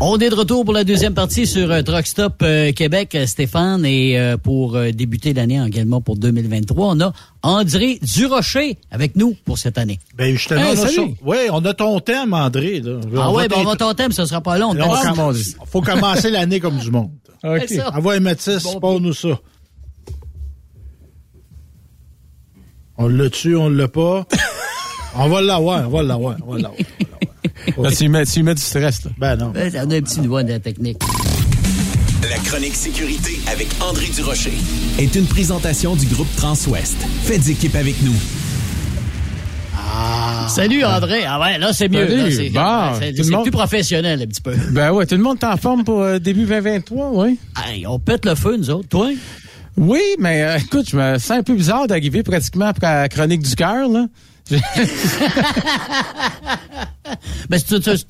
On 0.00 0.18
est 0.18 0.28
de 0.28 0.34
retour 0.34 0.64
pour 0.64 0.74
la 0.74 0.84
deuxième 0.84 1.14
partie 1.14 1.46
sur 1.46 1.70
euh, 1.70 1.80
Truck 1.82 2.06
Stop 2.06 2.34
euh, 2.42 2.72
Québec, 2.72 3.14
euh, 3.14 3.26
Stéphane. 3.26 3.86
Et 3.86 4.18
euh, 4.18 4.36
pour 4.36 4.76
euh, 4.76 4.90
débuter 4.90 5.32
l'année 5.32 5.62
également 5.66 6.00
pour 6.00 6.16
2023, 6.16 6.88
on 6.94 7.00
a 7.00 7.12
André 7.42 7.98
Durocher 8.02 8.76
avec 8.90 9.16
nous 9.16 9.34
pour 9.44 9.56
cette 9.56 9.78
année. 9.78 10.00
Ben 10.16 10.32
justement, 10.32 10.60
Hey, 10.60 10.66
on 10.78 10.82
a 10.82 10.86
salut. 10.88 10.94
ça. 10.96 11.02
Oui, 11.24 11.36
on 11.50 11.64
a 11.64 11.74
ton 11.74 12.00
thème, 12.00 12.34
André. 12.34 12.80
Là. 12.80 13.00
Ah 13.16 13.30
On 13.30 13.34
ouais, 13.36 13.48
ben 13.48 13.56
on 13.60 13.64
va 13.64 13.76
t'int- 13.76 13.86
ton 13.88 13.94
thème, 13.94 14.12
ce 14.12 14.26
sera 14.26 14.40
pas 14.40 14.58
long. 14.58 14.74
Là, 14.74 14.84
on 14.88 14.92
T'as- 14.94 15.10
commence- 15.10 15.54
faut 15.66 15.80
commencer 15.80 16.30
l'année 16.30 16.60
comme 16.60 16.76
du 16.78 16.90
monde. 16.90 17.10
OK. 17.44 17.72
Envoie 17.94 18.20
Mathis, 18.20 18.62
Bon 18.64 18.80
parle-nous 18.80 19.14
ça. 19.14 19.38
On 22.98 23.08
l'a 23.08 23.30
tu 23.30 23.56
on 23.56 23.68
l'a 23.70 23.88
pas? 23.88 24.26
on 25.16 25.28
va 25.28 25.40
l'avoir, 25.40 25.86
on 25.86 25.90
va 25.90 26.02
l'avoir, 26.02 26.36
on 26.46 26.52
va 26.52 26.58
l'avoir. 26.58 26.78
Là, 27.78 27.90
tu, 27.90 28.04
y 28.04 28.08
mets, 28.08 28.24
tu 28.26 28.40
y 28.40 28.42
mets 28.42 28.54
du 28.54 28.62
stress. 28.62 29.04
Là. 29.04 29.10
Ben 29.18 29.36
non. 29.36 29.52
Ouais, 29.52 29.70
On 29.74 29.90
a 29.90 29.96
un 29.96 30.00
petit 30.00 30.20
niveau 30.20 30.42
de 30.42 30.48
la 30.48 30.58
technique. 30.60 30.98
La 32.28 32.38
chronique 32.38 32.74
sécurité 32.74 33.38
avec 33.52 33.68
André 33.80 34.06
Durocher. 34.14 34.52
Est 34.98 35.14
une 35.14 35.26
présentation 35.26 35.94
du 35.94 36.06
groupe 36.06 36.28
Transouest. 36.36 36.96
Faites 37.24 37.48
équipe 37.48 37.74
avec 37.76 38.00
nous. 38.02 38.14
Salut 40.48 40.84
André. 40.84 41.24
Ah 41.26 41.40
ouais, 41.40 41.58
là 41.58 41.72
c'est 41.72 41.88
mieux. 41.88 42.06
C'est 42.30 42.50
Bon, 42.50 43.30
monde- 43.36 43.42
plus 43.42 43.50
professionnel 43.50 44.22
un 44.22 44.26
petit 44.26 44.40
peu. 44.40 44.54
Ben 44.72 44.92
ouais, 44.92 45.06
tout 45.06 45.16
le 45.16 45.22
monde 45.22 45.38
est 45.40 45.46
en 45.46 45.56
forme 45.56 45.84
pour 45.84 46.00
euh, 46.02 46.18
début 46.18 46.44
2023, 46.44 47.10
oui. 47.12 47.38
Hey, 47.64 47.86
on 47.86 47.98
pète 47.98 48.24
le 48.26 48.34
feu, 48.34 48.56
nous 48.56 48.70
autres. 48.70 48.88
Toi? 48.88 49.10
Oui, 49.76 50.00
mais 50.18 50.42
euh, 50.42 50.58
écoute, 50.58 50.88
je 50.90 50.96
me 50.96 51.18
sens 51.18 51.38
un 51.38 51.42
peu 51.42 51.54
bizarre 51.54 51.86
d'arriver 51.86 52.22
pratiquement 52.22 52.66
après 52.66 52.86
la 52.86 53.08
chronique 53.08 53.42
du 53.42 53.54
cœur, 53.56 53.88
là. 53.88 54.06
Ben, 57.48 57.58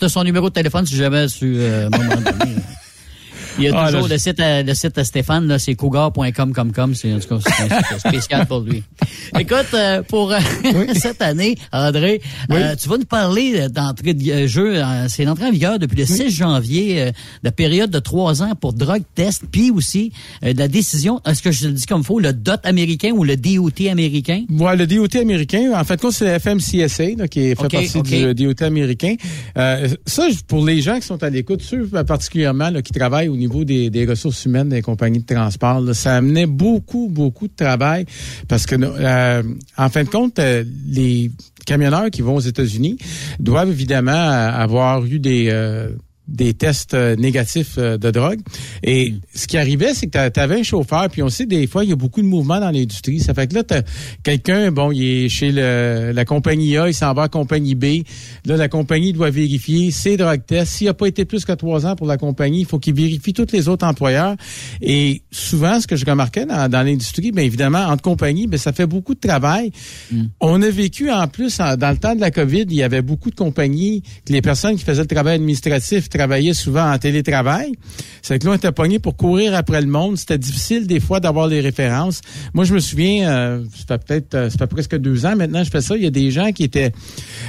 as 0.01 0.09
son 0.09 0.25
numéro 0.25 0.49
de 0.49 0.55
téléphone, 0.55 0.87
si 0.87 0.97
jamais 0.97 1.27
tu 1.27 1.57
euh. 1.59 1.89
Il 3.59 3.65
y 3.65 3.69
a 3.69 3.73
Ah, 3.77 3.87
toujours 3.87 4.09
là, 4.09 4.15
le 4.15 4.19
site 4.19 4.41
à, 4.41 4.63
le 4.63 4.75
site 4.75 4.99
à 4.99 5.05
Stéphane, 5.05 5.47
là, 5.47 5.59
c'est 5.59 5.75
cougar.com 5.75 6.53
comme 6.53 6.73
comme, 6.73 6.95
c'est 6.95 7.13
en 7.13 7.19
tout 7.21 7.29
cas 7.29 7.39
c'est 7.57 7.73
un 7.73 7.83
site 7.83 7.99
spécial 8.09 8.47
pour 8.47 8.61
lui. 8.61 8.83
Écoute, 9.39 9.67
euh, 9.75 10.03
pour 10.03 10.33
euh, 10.33 10.39
cette 10.95 11.23
année, 11.23 11.57
André, 11.73 12.21
euh, 12.51 12.75
tu 12.81 12.89
vas 12.89 12.99
nous 12.99 13.05
parler 13.05 13.69
d'entrée 13.69 14.15
de 14.15 14.31
euh, 14.31 14.47
jeu. 14.47 14.77
euh, 14.83 15.07
c'est 15.09 15.25
l'entrée 15.25 15.47
en 15.47 15.51
vigueur 15.53 15.79
depuis 15.79 15.97
le 15.99 16.05
6 16.07 16.31
janvier, 16.31 17.01
euh, 17.03 17.11
de 17.43 17.51
période 17.51 17.91
de 17.91 17.99
trois 18.01 18.43
ans 18.43 18.55
pour 18.61 18.73
drug 18.73 19.03
test, 19.15 19.43
puis 19.51 19.71
aussi 19.71 20.13
euh, 20.45 20.53
de 20.53 20.59
la 20.59 20.69
décision, 20.69 21.21
est-ce 21.27 21.43
que 21.43 21.53
je 21.53 21.69
le 21.69 21.75
dis 21.75 21.87
comme 21.87 22.03
faut, 22.03 22.19
le 22.21 22.33
DOT 22.33 22.53
américain 22.65 23.11
ou 23.13 23.23
le 23.25 23.37
DOT 23.37 23.89
américain? 23.91 24.45
Ouais, 24.51 24.77
le 24.77 24.87
DOT 24.87 25.17
américain, 25.21 25.73
en 25.75 25.85
fait, 25.85 26.01
c'est 26.11 26.25
le 26.33 26.39
FMCSA 26.39 27.05
là, 27.19 27.29
qui 27.29 27.55
fait 27.55 27.55
partie 27.55 28.03
du 28.03 28.35
DOT 28.35 28.63
américain. 28.65 29.15
Euh, 29.59 29.89
ça, 30.07 30.27
pour 30.49 30.65
les 30.65 30.81
gens 30.81 30.97
qui 30.97 31.07
sont 31.07 31.23
à 31.23 31.31
l'écoute, 31.31 31.63
ceux 31.63 31.89
euh, 31.95 32.05
particulièrement 32.05 32.71
là, 32.71 32.83
qui 32.83 32.93
travaillent 32.93 33.29
au 33.29 33.37
niveau 33.37 33.44
des, 33.49 33.91
des 33.91 34.07
ressources 34.07 34.45
humaines 34.45 34.69
des 34.69 34.83
compagnies 34.83 35.21
de 35.21 35.35
transport, 35.35 35.83
ça 35.95 36.17
amenait 36.17 36.47
beaucoup, 36.47 37.09
beaucoup 37.11 37.49
de 37.49 37.55
travail 37.55 38.07
parce 38.49 38.67
que, 38.67 38.77
euh, 38.79 39.43
en 39.77 39.89
fin 39.89 40.05
de 40.05 40.09
compte, 40.09 40.39
euh, 40.39 40.65
les 40.87 41.31
camionneurs 41.67 42.11
qui 42.11 42.23
vont 42.23 42.37
aux 42.37 42.41
États-Unis 42.41 42.99
doivent 43.39 43.71
évidemment 43.71 44.13
euh, 44.13 44.51
avoir 44.51 45.05
eu 45.05 45.19
des... 45.19 45.51
des 46.27 46.55
tests 46.55 46.95
euh, 46.95 47.17
négatifs 47.17 47.75
euh, 47.79 47.99
de 47.99 48.11
drogue. 48.11 48.41
Et 48.83 49.15
ce 49.35 49.47
qui 49.47 49.59
arrivait, 49.59 49.93
c'est 49.95 50.07
que 50.07 50.29
tu 50.29 50.41
avais 50.41 50.61
un 50.61 50.63
chauffeur, 50.63 51.09
puis 51.11 51.23
on 51.23 51.29
sait 51.29 51.47
des 51.47 51.67
fois, 51.67 51.85
il 51.85 51.91
y 51.91 51.93
a 51.93 51.97
beaucoup 51.97 52.23
de 52.23 52.27
mouvements 52.27 52.61
dans 52.61 52.71
l'industrie. 52.71 53.21
Ça 53.21 53.35
fait 53.35 53.47
que 53.47 53.55
là, 53.55 53.63
t'as 53.63 53.83
quelqu'un, 54.23 54.73
bon, 54.73 54.91
il 54.91 55.05
est 55.05 55.29
chez 55.29 55.53
le, 55.53 56.13
la 56.15 56.25
compagnie 56.25 56.77
A, 56.79 56.89
il 56.89 56.95
s'en 56.95 57.13
va 57.13 57.23
à 57.23 57.25
la 57.27 57.29
compagnie 57.29 57.75
B. 57.75 58.03
Là, 58.47 58.57
la 58.57 58.69
compagnie 58.69 59.13
doit 59.13 59.31
vérifier 59.31 59.91
ses 59.91 60.17
drug 60.17 60.41
tests. 60.47 60.73
S'il 60.73 60.87
n'a 60.87 60.95
pas 60.95 61.07
été 61.07 61.25
plus 61.25 61.45
que 61.45 61.53
trois 61.53 61.85
ans 61.87 61.95
pour 61.97 62.07
la 62.07 62.17
compagnie, 62.17 62.61
il 62.61 62.67
faut 62.67 62.79
qu'il 62.79 62.95
vérifie 62.95 63.33
tous 63.33 63.53
les 63.53 63.69
autres 63.69 63.87
employeurs. 63.87 64.37
Et 64.81 65.23
souvent, 65.31 65.81
ce 65.81 65.87
que 65.87 65.97
je 65.97 66.07
remarquais 66.07 66.47
dans, 66.47 66.69
dans 66.71 66.83
l'industrie, 66.83 67.33
bien 67.33 67.45
évidemment, 67.45 67.81
entre 67.87 68.03
compagnies, 68.03 68.47
ben, 68.47 68.57
ça 68.59 68.73
fait 68.73 68.87
beaucoup 68.87 69.15
de 69.15 69.21
travail. 69.21 69.73
On 70.41 70.63
a 70.63 70.71
vécu 70.71 71.11
en 71.11 71.29
plus, 71.29 71.61
en- 71.61 71.77
dans 71.77 71.91
le 71.91 71.99
temps 71.99 72.15
de 72.15 72.21
la 72.21 72.31
COVID, 72.31 72.63
il 72.69 72.75
y 72.77 72.83
avait 72.83 73.03
beaucoup 73.03 73.31
de 73.31 73.35
compagnies, 73.37 74.03
que 74.27 74.33
les 74.33 74.43
personnes 74.43 74.77
qui 74.77 74.85
faisaient 74.85 75.03
le 75.03 75.07
travail 75.09 75.35
administratif 75.35 76.09
travaillaient 76.17 76.55
souvent 76.55 76.91
en 76.93 76.99
télétravail. 76.99 77.73
C'est 78.23 78.39
que 78.39 78.47
là, 78.47 78.53
on 78.53 78.55
était 78.55 78.73
pognés 78.73 78.99
pour 78.99 79.17
courir 79.17 79.55
après 79.55 79.81
le 79.81 79.87
monde. 79.87 80.17
C'était 80.17 80.39
difficile 80.39 80.87
des 80.87 81.01
fois 81.01 81.21
d'avoir 81.21 81.47
les 81.47 81.61
références. 81.61 82.21
Moi, 82.55 82.65
je 82.65 82.75
me 82.75 82.79
souviens, 82.81 83.29
euh, 83.29 83.65
ça 83.75 83.99
fait 83.99 84.05
peut-être, 84.07 84.35
euh, 84.35 84.51
ça 84.51 84.59
fait 84.59 84.67
presque 84.67 84.97
deux 84.97 85.27
ans 85.27 85.37
maintenant, 85.37 85.63
je 85.65 85.71
fais 85.71 85.81
ça. 85.81 85.97
Il 85.97 86.03
y 86.03 86.07
a 86.07 86.11
des 86.11 86.31
gens 86.31 86.53
qui 86.53 86.65
étaient, 86.65 86.93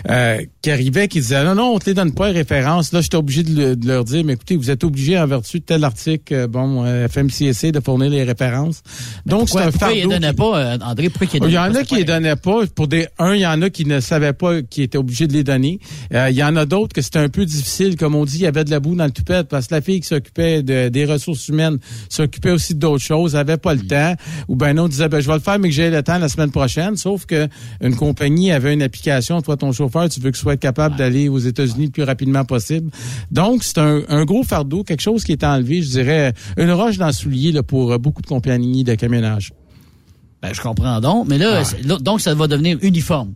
euh, 0.10 0.38
qui 0.62 0.72
arrivaient, 0.72 1.08
qui 1.08 1.20
disaient, 1.20 1.44
non, 1.44 1.56
non, 1.56 1.74
on 1.76 1.80
te 1.80 1.86
les 1.86 1.94
donne 1.94 2.14
pas 2.14 2.28
les 2.28 2.34
références. 2.34 2.92
Là, 2.92 3.02
j'étais 3.02 3.18
obligé 3.18 3.44
de, 3.44 3.56
le- 3.56 3.76
de 3.76 3.88
leur 3.88 4.04
dire, 4.04 4.24
mais 4.26 4.34
écoutez, 4.34 4.56
vous 4.58 4.70
êtes 4.72 4.84
obligés 4.84 5.18
en 5.18 5.28
vertu 5.28 5.60
de 5.60 5.64
tel 5.66 5.84
article, 5.84 6.34
euh, 6.34 6.48
bon, 6.48 6.84
euh, 6.86 7.08
FMCSA, 7.08 7.72
de 7.72 7.80
fournir 7.80 8.10
les 8.10 8.24
références. 8.24 8.82
Donc, 9.26 9.48
c'est 9.50 9.54
Pourquoi, 9.54 9.62
un 9.64 9.72
pourquoi 9.72 9.92
il 9.94 10.02
fardeau. 10.02 10.10
ne 10.10 10.14
donnait 10.20 10.30
qui- 10.32 10.36
pas, 10.36 10.86
André, 10.92 11.10
pourquoi 11.10 11.28
il 11.28 11.34
il 11.34 11.38
y 11.38 11.40
donnait 11.40 11.58
en 11.58 11.76
a 11.76 11.84
qui 11.84 11.96
les 11.96 12.04
donnaient 12.04 12.36
pas. 12.36 12.66
Pour 12.76 12.88
des, 12.88 13.08
un, 13.20 13.34
il 13.34 13.42
y 13.42 13.48
en 13.48 13.62
a 13.62 13.70
qui 13.70 13.86
ne 13.86 14.00
savaient 14.00 14.34
pas, 14.34 14.62
qui 14.62 14.82
étaient 14.84 14.98
obligés 14.98 15.28
de 15.28 15.34
les 15.34 15.44
donner. 15.44 15.80
Il 16.12 16.32
y 16.36 16.44
en 16.44 16.56
a 16.56 16.66
d'autres 16.66 16.94
que 16.94 17.02
c'était 17.02 17.20
un 17.20 17.30
peu 17.30 17.46
difficile. 17.46 17.96
Comme 17.98 18.16
on 18.16 18.26
dit, 18.26 18.38
il 18.38 18.42
y 18.42 18.48
avait 18.48 18.55
de 18.64 18.70
la 18.72 18.80
boue 18.80 18.96
dans 18.96 19.06
le 19.06 19.12
toupette 19.12 19.48
parce 19.48 19.68
que 19.68 19.76
la 19.76 19.82
fille 19.82 20.00
qui 20.00 20.08
s'occupait 20.08 20.64
de- 20.64 20.90
des 20.90 21.06
ressources 21.06 21.48
humaines 21.50 21.78
s'occupait 22.10 22.52
aussi 22.52 22.76
d'autres 22.76 23.04
choses, 23.04 23.36
avait 23.36 23.58
pas 23.58 23.74
le 23.74 23.82
temps. 23.82 24.14
Ou 24.48 24.56
ben 24.56 24.74
non, 24.74 24.88
disait, 24.88 25.10
ben, 25.10 25.20
je 25.20 25.28
vais 25.28 25.34
le 25.34 25.40
faire, 25.40 25.60
mais 25.60 25.70
que 25.70 25.76
j'ai 25.76 25.90
le 25.90 26.02
temps 26.04 26.18
la 26.18 26.30
semaine 26.30 26.52
prochaine. 26.52 26.96
Sauf 26.98 27.26
que 27.26 27.48
une 27.82 27.96
compagnie 27.96 28.52
avait 28.52 28.74
une 28.74 28.82
application. 28.82 29.42
Toi, 29.42 29.58
ton 29.58 29.72
chauffeur, 29.72 30.08
tu 30.10 30.20
veux 30.20 30.32
qu'il 30.32 30.40
soit 30.40 30.58
capable 30.58 30.96
d'aller 30.96 31.28
aux 31.30 31.40
États-Unis 31.40 31.86
le 31.86 31.92
plus 31.92 32.04
rapidement 32.04 32.46
possible. 32.46 32.90
Donc, 33.32 33.64
c'est 33.64 33.78
un, 33.80 34.02
un 34.10 34.26
gros 34.26 34.44
fardeau, 34.44 34.84
quelque 34.84 35.02
chose 35.02 35.24
qui 35.24 35.32
est 35.32 35.44
enlevé, 35.44 35.82
je 35.82 35.90
dirais, 35.90 36.34
une 36.58 36.72
roche 36.72 36.98
dans 36.98 37.08
le 37.08 37.14
soulier 37.14 37.52
là, 37.52 37.64
pour 37.64 37.92
euh, 37.92 37.98
beaucoup 37.98 38.22
de 38.22 38.28
compagnies 38.28 38.84
de 38.84 38.96
camionnage. 38.96 39.52
Ben, 40.42 40.54
je 40.54 40.62
comprends 40.62 41.00
donc. 41.02 41.28
Mais 41.28 41.38
là, 41.38 41.64
donc, 42.02 42.22
ça 42.22 42.34
va 42.36 42.48
devenir 42.48 42.78
uniforme. 42.82 43.34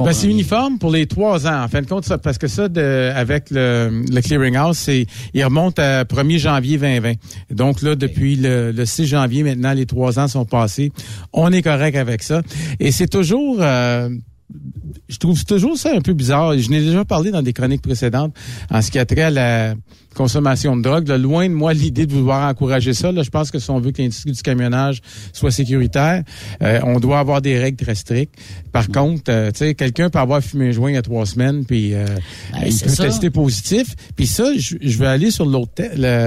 Ben, 0.00 0.12
c'est 0.12 0.28
uniforme 0.28 0.78
pour 0.78 0.90
les 0.90 1.06
trois 1.06 1.46
ans. 1.46 1.62
En 1.64 1.68
fin 1.68 1.82
de 1.82 1.86
compte, 1.86 2.04
ça, 2.04 2.18
parce 2.18 2.38
que 2.38 2.48
ça, 2.48 2.68
de, 2.68 3.12
avec 3.14 3.50
le, 3.50 4.02
le 4.10 4.20
clearinghouse, 4.20 4.76
c'est, 4.78 5.06
il 5.34 5.44
remonte 5.44 5.78
à 5.78 6.04
1er 6.04 6.38
janvier 6.38 6.78
2020. 6.78 7.12
Donc 7.50 7.82
là, 7.82 7.94
depuis 7.94 8.36
le, 8.36 8.72
le 8.72 8.86
6 8.86 9.06
janvier, 9.06 9.42
maintenant, 9.42 9.72
les 9.72 9.86
trois 9.86 10.18
ans 10.18 10.28
sont 10.28 10.44
passés. 10.44 10.90
On 11.32 11.52
est 11.52 11.62
correct 11.62 11.96
avec 11.96 12.22
ça. 12.22 12.42
Et 12.80 12.92
c'est 12.92 13.08
toujours, 13.08 13.58
euh, 13.60 14.08
je 15.08 15.18
trouve 15.18 15.44
toujours 15.44 15.76
ça 15.76 15.90
un 15.94 16.00
peu 16.00 16.12
bizarre. 16.12 16.56
Je 16.56 16.70
n'ai 16.70 16.80
déjà 16.80 17.04
parlé 17.04 17.30
dans 17.30 17.42
des 17.42 17.52
chroniques 17.52 17.82
précédentes 17.82 18.34
en 18.70 18.82
ce 18.82 18.90
qui 18.90 18.98
a 18.98 19.04
trait 19.04 19.22
à 19.22 19.30
la 19.30 19.74
consommation 20.14 20.76
de 20.76 20.82
drogue. 20.82 21.08
Là, 21.08 21.18
loin 21.18 21.48
de 21.48 21.54
moi 21.54 21.72
l'idée 21.74 22.06
de 22.06 22.12
vouloir 22.12 22.48
encourager 22.48 22.94
ça. 22.94 23.12
Là, 23.12 23.22
je 23.22 23.30
pense 23.30 23.50
que 23.50 23.58
si 23.58 23.70
on 23.70 23.78
veut 23.80 23.90
que 23.92 24.00
l'industrie 24.00 24.32
du 24.32 24.42
camionnage 24.42 25.00
soit 25.32 25.50
sécuritaire, 25.50 26.22
euh, 26.62 26.80
on 26.84 27.00
doit 27.00 27.18
avoir 27.18 27.42
des 27.42 27.58
règles 27.58 27.82
très 27.82 27.94
strictes. 27.94 28.34
Par 28.72 28.88
contre, 28.88 29.24
euh, 29.28 29.50
tu 29.50 29.58
sais, 29.58 29.74
quelqu'un 29.74 30.10
peut 30.10 30.18
avoir 30.18 30.40
fumé 30.42 30.68
un 30.68 30.72
joint 30.72 30.90
il 30.90 30.94
y 30.94 30.98
a 30.98 31.02
trois 31.02 31.26
semaines, 31.26 31.64
puis 31.64 31.94
euh, 31.94 32.06
Ben, 32.52 32.62
il 32.66 32.78
peut 32.78 32.88
ça. 32.88 33.04
tester 33.04 33.30
positif. 33.30 33.94
Puis 34.16 34.26
ça, 34.26 34.52
je, 34.56 34.76
je 34.80 34.98
vais 34.98 35.06
aller 35.06 35.30
sur 35.30 35.46
l'autre, 35.46 35.82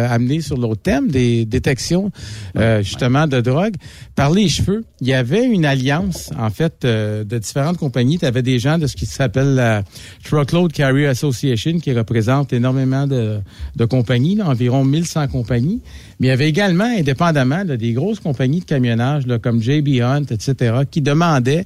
amener 0.10 0.42
sur 0.42 0.58
l'autre 0.58 0.82
thème 0.82 1.10
des 1.10 1.46
détections 1.46 2.12
euh, 2.58 2.82
justement 2.84 3.28
de 3.28 3.42
drogue. 3.42 3.76
Par 4.16 4.32
les 4.32 4.50
cheveux, 4.50 4.84
il 5.02 5.08
y 5.08 5.14
avait 5.14 5.46
une 5.46 5.66
alliance 5.66 6.32
en 6.38 6.50
fait 6.50 6.86
euh, 6.86 7.24
de 7.24 7.38
différentes 7.38 7.78
compagnies. 7.78 8.18
Tu 8.18 8.26
avais 8.26 8.42
des 8.42 8.60
gens 8.60 8.78
de 8.78 8.88
ce 8.88 8.96
qui 8.96 9.06
s'appelle 9.06 9.56
la 9.56 9.84
Truckload 10.24 10.72
Carrier 10.72 11.08
Association 11.08 11.80
qui 11.80 11.94
représente 11.94 12.54
énormément 12.54 13.08
de, 13.08 13.40
de 13.78 13.86
compagnies, 13.86 14.36
là, 14.36 14.47
environ 14.49 14.84
1100 14.84 15.28
compagnies. 15.28 15.82
Mais 16.19 16.28
il 16.28 16.30
y 16.30 16.34
avait 16.34 16.49
également, 16.49 16.86
indépendamment, 16.86 17.63
des 17.63 17.93
grosses 17.93 18.19
compagnies 18.19 18.59
de 18.59 18.65
camionnage 18.65 19.25
comme 19.41 19.61
JB 19.61 20.01
Hunt, 20.01 20.25
etc., 20.30 20.82
qui 20.89 21.01
demandaient 21.01 21.65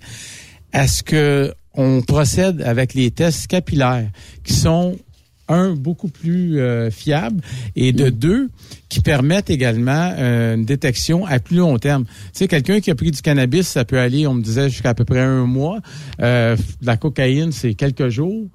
à 0.73 0.87
ce 0.87 1.03
que 1.03 1.53
on 1.73 2.01
procède 2.01 2.61
avec 2.63 2.93
les 2.93 3.11
tests 3.11 3.47
capillaires 3.47 4.09
qui 4.43 4.53
sont 4.53 4.97
un 5.47 5.73
beaucoup 5.73 6.07
plus 6.07 6.59
euh, 6.59 6.89
fiables 6.89 7.41
et 7.75 7.91
de 7.91 8.09
deux 8.09 8.49
qui 8.89 9.01
permettent 9.01 9.49
également 9.49 10.13
euh, 10.17 10.55
une 10.55 10.65
détection 10.65 11.25
à 11.25 11.39
plus 11.39 11.57
long 11.57 11.77
terme. 11.77 12.05
Tu 12.05 12.11
sais, 12.33 12.47
quelqu'un 12.47 12.79
qui 12.79 12.89
a 12.89 12.95
pris 12.95 13.11
du 13.11 13.21
cannabis, 13.21 13.67
ça 13.67 13.83
peut 13.83 13.99
aller, 13.99 14.27
on 14.27 14.33
me 14.33 14.41
disait 14.41 14.69
jusqu'à 14.69 14.89
à 14.89 14.93
peu 14.93 15.05
près 15.05 15.19
un 15.19 15.45
mois. 15.45 15.79
Euh, 16.21 16.55
la 16.81 16.97
cocaïne, 16.97 17.51
c'est 17.51 17.73
quelques 17.73 18.09
jours. 18.09 18.47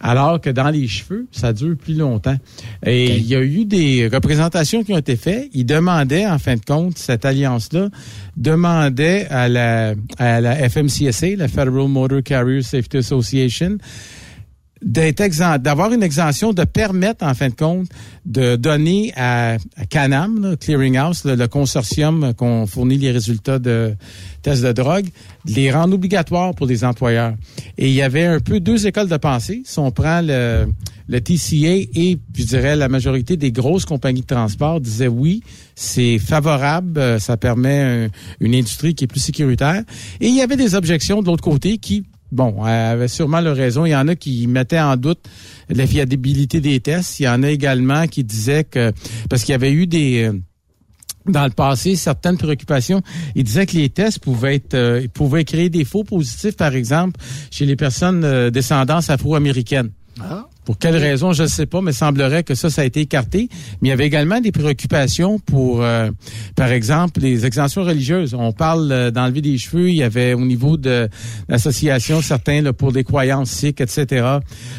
Alors 0.00 0.40
que 0.40 0.50
dans 0.50 0.68
les 0.70 0.86
cheveux, 0.88 1.26
ça 1.32 1.52
dure 1.52 1.76
plus 1.76 1.94
longtemps. 1.94 2.36
Et 2.84 3.16
il 3.16 3.26
y 3.26 3.34
a 3.34 3.42
eu 3.42 3.64
des 3.64 4.08
représentations 4.08 4.84
qui 4.84 4.92
ont 4.92 4.98
été 4.98 5.16
faites. 5.16 5.48
Ils 5.54 5.64
demandaient, 5.64 6.26
en 6.26 6.38
fin 6.38 6.56
de 6.56 6.64
compte, 6.64 6.98
cette 6.98 7.24
alliance-là 7.24 7.88
demandait 8.36 9.26
à 9.30 9.48
la, 9.48 9.94
à 10.18 10.40
la 10.40 10.68
FMCSA, 10.68 11.36
la 11.36 11.48
Federal 11.48 11.88
Motor 11.88 12.22
Carrier 12.22 12.62
Safety 12.62 12.98
Association, 12.98 13.78
d'avoir 14.82 15.92
une 15.92 16.02
exemption, 16.02 16.52
de 16.52 16.64
permettre, 16.64 17.24
en 17.24 17.34
fin 17.34 17.48
de 17.48 17.54
compte, 17.54 17.88
de 18.26 18.56
donner 18.56 19.12
à, 19.16 19.56
Canam, 19.88 20.40
là, 20.42 20.56
Clearinghouse, 20.56 21.24
le, 21.24 21.34
le 21.34 21.48
consortium 21.48 22.34
qu'on 22.34 22.66
fournit 22.66 22.98
les 22.98 23.10
résultats 23.10 23.58
de 23.58 23.94
tests 24.42 24.62
de 24.62 24.72
drogue, 24.72 25.06
de 25.46 25.52
les 25.54 25.70
rendre 25.72 25.94
obligatoires 25.94 26.54
pour 26.54 26.66
les 26.66 26.84
employeurs. 26.84 27.34
Et 27.78 27.88
il 27.88 27.94
y 27.94 28.02
avait 28.02 28.26
un 28.26 28.40
peu 28.40 28.60
deux 28.60 28.86
écoles 28.86 29.08
de 29.08 29.16
pensée. 29.16 29.62
Si 29.64 29.78
on 29.78 29.90
prend 29.90 30.20
le, 30.22 30.66
le 31.08 31.20
TCA 31.20 31.88
et, 31.98 32.18
je 32.36 32.44
dirais, 32.44 32.76
la 32.76 32.88
majorité 32.88 33.36
des 33.36 33.52
grosses 33.52 33.84
compagnies 33.86 34.20
de 34.22 34.26
transport 34.26 34.80
disaient 34.80 35.08
oui, 35.08 35.42
c'est 35.74 36.18
favorable, 36.18 36.98
euh, 36.98 37.18
ça 37.18 37.36
permet 37.36 37.80
un- 37.80 38.08
une 38.40 38.54
industrie 38.54 38.94
qui 38.94 39.04
est 39.04 39.08
plus 39.08 39.20
sécuritaire. 39.20 39.82
Et 40.20 40.28
il 40.28 40.34
y 40.34 40.42
avait 40.42 40.56
des 40.56 40.74
objections 40.74 41.22
de 41.22 41.26
l'autre 41.26 41.42
côté 41.44 41.78
qui 41.78 42.04
Bon, 42.32 42.66
elle 42.66 42.72
avait 42.72 43.08
sûrement 43.08 43.40
leur 43.40 43.56
raison. 43.56 43.86
Il 43.86 43.90
y 43.90 43.96
en 43.96 44.08
a 44.08 44.16
qui 44.16 44.46
mettaient 44.46 44.80
en 44.80 44.96
doute 44.96 45.20
la 45.68 45.86
fiabilité 45.86 46.60
des 46.60 46.80
tests. 46.80 47.20
Il 47.20 47.24
y 47.24 47.28
en 47.28 47.42
a 47.42 47.50
également 47.50 48.06
qui 48.06 48.24
disaient 48.24 48.64
que 48.64 48.92
parce 49.30 49.42
qu'il 49.44 49.52
y 49.52 49.54
avait 49.54 49.72
eu 49.72 49.86
des 49.86 50.24
euh, 50.24 50.32
dans 51.28 51.44
le 51.44 51.50
passé 51.50 51.96
certaines 51.96 52.36
préoccupations. 52.36 53.02
Ils 53.34 53.44
disaient 53.44 53.66
que 53.66 53.76
les 53.76 53.88
tests 53.88 54.18
pouvaient 54.18 54.56
être 54.56 54.74
euh, 54.74 55.06
pouvaient 55.12 55.44
créer 55.44 55.70
des 55.70 55.84
faux 55.84 56.04
positifs, 56.04 56.56
par 56.56 56.74
exemple, 56.74 57.20
chez 57.50 57.66
les 57.66 57.76
personnes 57.76 58.24
euh, 58.24 58.50
descendance 58.50 59.10
afro-américaines. 59.10 59.90
Pour 60.66 60.78
quelle 60.78 60.96
raison, 60.96 61.32
je 61.32 61.44
ne 61.44 61.48
sais 61.48 61.64
pas, 61.64 61.80
mais 61.80 61.92
semblerait 61.92 62.42
que 62.42 62.54
ça, 62.54 62.68
ça 62.68 62.82
a 62.82 62.84
été 62.84 63.00
écarté. 63.00 63.48
Mais 63.80 63.88
il 63.88 63.90
y 63.90 63.92
avait 63.92 64.06
également 64.06 64.40
des 64.40 64.52
préoccupations 64.52 65.38
pour, 65.38 65.82
euh, 65.82 66.10
par 66.56 66.72
exemple, 66.72 67.20
les 67.20 67.46
exemptions 67.46 67.84
religieuses. 67.84 68.34
On 68.34 68.52
parle 68.52 68.90
euh, 68.92 69.10
d'enlever 69.10 69.40
des 69.40 69.56
cheveux. 69.56 69.88
Il 69.88 69.96
y 69.96 70.02
avait 70.02 70.34
au 70.34 70.44
niveau 70.44 70.76
de 70.76 71.08
l'association 71.48 72.20
certains 72.20 72.60
là, 72.60 72.72
pour 72.72 72.92
des 72.92 73.04
croyances 73.04 73.50
sikh, 73.50 73.80
etc. 73.80 74.26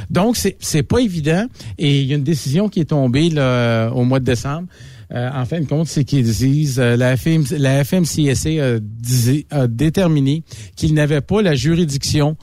Donc, 0.10 0.38
c'est 0.38 0.58
c'est 0.60 0.84
pas 0.84 1.00
évident. 1.00 1.48
Et 1.80 2.02
il 2.02 2.08
y 2.08 2.14
a 2.14 2.18
une 2.18 2.24
décision 2.24 2.70
qui 2.70 2.82
est 2.82 2.90
tombée 2.90 3.30
là, 3.30 3.90
au 3.90 4.04
mois 4.04 4.20
de 4.20 4.26
décembre. 4.26 4.68
Euh, 5.14 5.30
en 5.34 5.46
fin 5.46 5.62
de 5.62 5.66
compte, 5.66 5.88
c'est 5.88 6.04
qu'ils 6.04 6.24
disent, 6.24 6.80
euh, 6.80 6.98
la, 6.98 7.14
FM, 7.14 7.46
la 7.58 7.84
FMCSA 7.84 8.50
a, 8.50 9.62
a 9.62 9.68
déterminé 9.68 10.44
qu'il 10.76 10.94
n'avait 10.94 11.22
pas 11.22 11.42
la 11.42 11.56
juridiction 11.56 12.36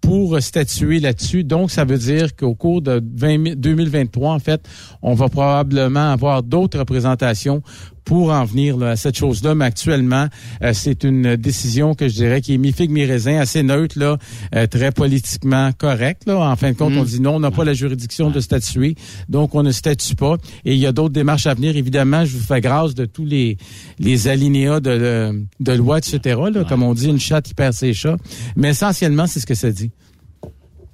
pour 0.00 0.40
statuer 0.42 1.00
là-dessus. 1.00 1.44
Donc, 1.44 1.70
ça 1.70 1.84
veut 1.84 1.98
dire 1.98 2.34
qu'au 2.34 2.54
cours 2.54 2.82
de 2.82 3.02
20 3.14 3.56
2023, 3.56 4.32
en 4.32 4.38
fait, 4.38 4.66
on 5.02 5.14
va 5.14 5.28
probablement 5.28 6.10
avoir 6.12 6.42
d'autres 6.42 6.78
représentations 6.78 7.62
pour 8.04 8.30
en 8.30 8.44
venir 8.44 8.76
là, 8.76 8.90
à 8.90 8.96
cette 8.96 9.16
chose-là. 9.16 9.54
Mais 9.54 9.64
actuellement, 9.64 10.26
euh, 10.62 10.72
c'est 10.72 11.04
une 11.04 11.36
décision 11.36 11.94
que 11.94 12.08
je 12.08 12.14
dirais 12.14 12.40
qui 12.40 12.54
est 12.54 12.58
mi-figue, 12.58 12.90
mi-raisin, 12.90 13.36
assez 13.38 13.62
neutre, 13.62 13.98
là, 13.98 14.18
euh, 14.54 14.66
très 14.66 14.90
politiquement 14.92 15.70
correcte. 15.72 16.26
Là. 16.26 16.38
En 16.38 16.56
fin 16.56 16.72
de 16.72 16.76
compte, 16.76 16.94
on 16.96 17.04
dit 17.04 17.20
non, 17.20 17.36
on 17.36 17.40
n'a 17.40 17.50
pas 17.50 17.64
la 17.64 17.74
juridiction 17.74 18.30
de 18.30 18.40
statuer, 18.40 18.94
donc 19.28 19.54
on 19.54 19.62
ne 19.62 19.72
statue 19.72 20.14
pas. 20.14 20.36
Et 20.64 20.74
il 20.74 20.78
y 20.78 20.86
a 20.86 20.92
d'autres 20.92 21.14
démarches 21.14 21.46
à 21.46 21.54
venir. 21.54 21.76
Évidemment, 21.76 22.24
je 22.24 22.36
vous 22.36 22.42
fais 22.44 22.60
grâce 22.60 22.94
de 22.94 23.04
tous 23.04 23.24
les, 23.24 23.56
les 23.98 24.28
alinéas 24.28 24.80
de, 24.80 24.90
de, 24.98 25.44
de 25.60 25.72
loi, 25.72 25.98
etc. 25.98 26.38
Là, 26.52 26.64
Comme 26.64 26.82
on 26.82 26.94
dit, 26.94 27.08
une 27.08 27.20
chatte 27.20 27.46
qui 27.46 27.54
perd 27.54 27.72
ses 27.74 27.92
chats. 27.94 28.16
Mais 28.56 28.70
essentiellement, 28.70 29.26
c'est 29.26 29.40
ce 29.40 29.46
que 29.46 29.54
ça 29.54 29.70
dit. 29.70 29.90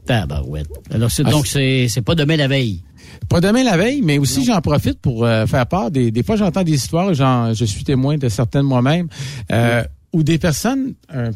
Tabarouette. 0.06 0.68
Alors, 0.90 1.10
c'est, 1.10 1.24
Ah, 1.26 1.30
donc, 1.30 1.46
c'est, 1.46 1.88
c'est 1.88 2.02
pas 2.02 2.14
demain 2.14 2.36
la 2.36 2.46
veille. 2.48 2.82
Pas 3.28 3.40
demain 3.40 3.64
la 3.64 3.76
veille, 3.76 4.02
mais 4.02 4.18
aussi 4.18 4.44
j'en 4.44 4.60
profite 4.60 5.00
pour 5.00 5.24
euh, 5.24 5.46
faire 5.46 5.66
part 5.66 5.90
des, 5.90 6.10
des 6.10 6.22
fois 6.22 6.36
j'entends 6.36 6.62
des 6.62 6.74
histoires, 6.74 7.12
j'en, 7.14 7.52
je 7.54 7.64
suis 7.64 7.84
témoin 7.84 8.16
de 8.16 8.28
certaines 8.28 8.62
moi-même, 8.62 9.08
euh, 9.52 9.82
où 10.12 10.22
des 10.22 10.38
personnes, 10.38 10.94
un, 11.12 11.30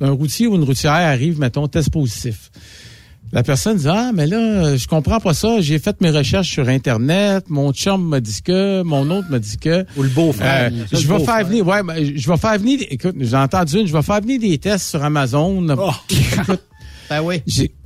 un 0.00 0.10
routier 0.10 0.46
ou 0.46 0.56
une 0.56 0.64
routière 0.64 0.92
arrive, 0.92 1.38
mettons, 1.38 1.66
test 1.68 1.90
positif. 1.90 2.50
La 3.32 3.44
personne 3.44 3.76
dit 3.76 3.86
ah 3.88 4.10
mais 4.12 4.26
là 4.26 4.76
je 4.76 4.88
comprends 4.88 5.20
pas 5.20 5.34
ça 5.34 5.60
j'ai 5.60 5.78
fait 5.78 6.00
mes 6.00 6.10
recherches 6.10 6.50
sur 6.50 6.68
internet 6.68 7.44
mon 7.48 7.72
chum 7.72 8.08
m'a 8.08 8.18
dit 8.18 8.42
que 8.42 8.82
mon 8.82 9.08
autre 9.10 9.28
m'a 9.30 9.38
dit 9.38 9.56
que. 9.56 9.86
Ou 9.96 10.02
le 10.02 10.08
beau-frère 10.08 10.72
euh, 10.72 10.84
je 10.90 11.06
vais 11.06 11.24
faire 11.24 11.44
venir 11.46 11.64
ouais 11.64 11.80
je 12.16 12.28
vais 12.28 12.36
faire 12.36 12.58
venir 12.58 12.80
écoute 12.90 13.14
j'ai 13.20 13.36
entendu 13.36 13.78
une 13.78 13.86
je 13.86 13.92
vais 13.92 14.02
faire 14.02 14.20
venir 14.20 14.40
des 14.40 14.58
tests 14.58 14.88
sur 14.90 15.04
Amazon. 15.04 15.64
Écoute, 16.10 16.60
ben 17.08 17.20
oui 17.22 17.42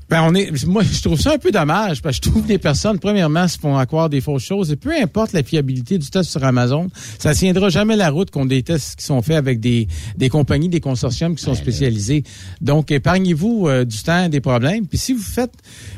ben 0.08 0.22
on 0.22 0.34
est, 0.34 0.66
moi, 0.66 0.82
je 0.82 1.02
trouve 1.02 1.18
ça 1.18 1.32
un 1.32 1.38
peu 1.38 1.50
dommage 1.50 2.02
parce 2.02 2.18
que 2.18 2.26
je 2.26 2.30
trouve 2.30 2.44
que 2.44 2.48
les 2.48 2.58
personnes, 2.58 2.98
premièrement, 2.98 3.48
se 3.48 3.58
font 3.58 3.76
accroire 3.76 4.10
des 4.10 4.20
fausses 4.20 4.44
choses 4.44 4.70
et 4.70 4.76
peu 4.76 4.92
importe 4.94 5.32
la 5.32 5.42
fiabilité 5.42 5.98
du 5.98 6.08
test 6.10 6.30
sur 6.30 6.44
Amazon, 6.44 6.88
ça 7.18 7.34
tiendra 7.34 7.70
jamais 7.70 7.96
la 7.96 8.10
route 8.10 8.30
contre 8.30 8.48
des 8.48 8.62
tests 8.62 8.96
qui 8.96 9.04
sont 9.04 9.22
faits 9.22 9.36
avec 9.36 9.60
des, 9.60 9.88
des 10.16 10.28
compagnies, 10.28 10.68
des 10.68 10.80
consortiums 10.80 11.34
qui 11.34 11.42
sont 11.42 11.54
spécialisés. 11.54 12.22
Donc, 12.60 12.90
épargnez-vous 12.90 13.68
euh, 13.68 13.84
du 13.84 14.02
temps 14.02 14.28
des 14.28 14.40
problèmes. 14.40 14.86
Puis 14.86 14.98
si 14.98 15.12
vous 15.12 15.22
faites, 15.22 15.54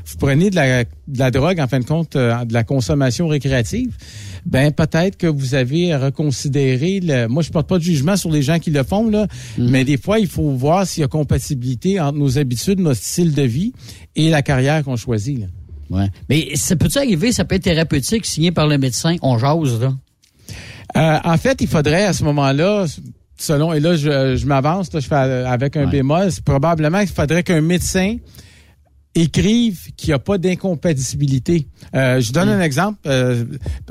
vous 0.06 0.16
prenez 0.18 0.50
de 0.50 0.56
la, 0.56 0.84
de 0.84 1.18
la 1.18 1.30
drogue, 1.30 1.60
en 1.60 1.66
fin 1.66 1.80
de 1.80 1.84
compte, 1.84 2.16
euh, 2.16 2.44
de 2.44 2.52
la 2.52 2.64
consommation 2.64 3.28
récréative, 3.28 3.96
ben 4.44 4.72
peut-être 4.72 5.16
que 5.16 5.26
vous 5.26 5.54
avez 5.54 5.92
à 5.92 5.98
reconsidérer 5.98 7.00
le. 7.00 7.26
Moi, 7.26 7.42
je 7.42 7.50
porte 7.50 7.68
pas 7.68 7.78
de 7.78 7.82
jugement 7.82 8.16
sur 8.16 8.30
les 8.30 8.42
gens 8.42 8.60
qui 8.60 8.70
le 8.70 8.84
font 8.84 9.10
là, 9.10 9.26
mais 9.58 9.84
des 9.84 9.96
fois, 9.96 10.20
il 10.20 10.28
faut 10.28 10.50
voir 10.50 10.86
s'il 10.86 11.00
y 11.00 11.04
a 11.04 11.08
compatibilité 11.08 11.98
entre 11.98 12.18
nos 12.18 12.38
habitudes, 12.38 12.78
notre 12.78 13.02
style 13.02 13.34
de 13.34 13.42
vie 13.42 13.72
et 14.16 14.30
la 14.30 14.42
carrière 14.42 14.82
qu'on 14.82 14.96
choisit. 14.96 15.40
Là. 15.40 15.46
Ouais. 15.90 16.10
Mais 16.28 16.56
ça 16.56 16.74
peut-tu 16.74 16.98
arriver, 16.98 17.30
ça 17.32 17.44
peut 17.44 17.54
être 17.54 17.62
thérapeutique, 17.62 18.26
signé 18.26 18.50
par 18.50 18.66
le 18.66 18.78
médecin, 18.78 19.16
on 19.22 19.38
jase, 19.38 19.80
là? 19.80 19.94
Euh, 20.96 21.18
en 21.24 21.36
fait, 21.36 21.60
il 21.60 21.68
faudrait 21.68 22.04
à 22.04 22.12
ce 22.12 22.24
moment-là, 22.24 22.86
selon 23.36 23.72
et 23.72 23.80
là 23.80 23.96
je, 23.96 24.36
je 24.36 24.46
m'avance, 24.46 24.88
je 24.92 25.00
fais 25.00 25.14
avec 25.14 25.76
un 25.76 25.86
bémol, 25.86 26.32
c'est 26.32 26.44
probablement 26.44 27.00
qu'il 27.00 27.08
faudrait 27.14 27.42
qu'un 27.42 27.60
médecin 27.60 28.16
écrive 29.16 29.92
qu'il 29.96 30.10
n'y 30.10 30.14
a 30.14 30.18
pas 30.18 30.38
d'incompatibilité. 30.38 31.66
Euh, 31.94 32.20
je 32.20 32.32
donne 32.32 32.48
un 32.48 32.60
exemple. 32.60 32.98
Euh, 33.06 33.44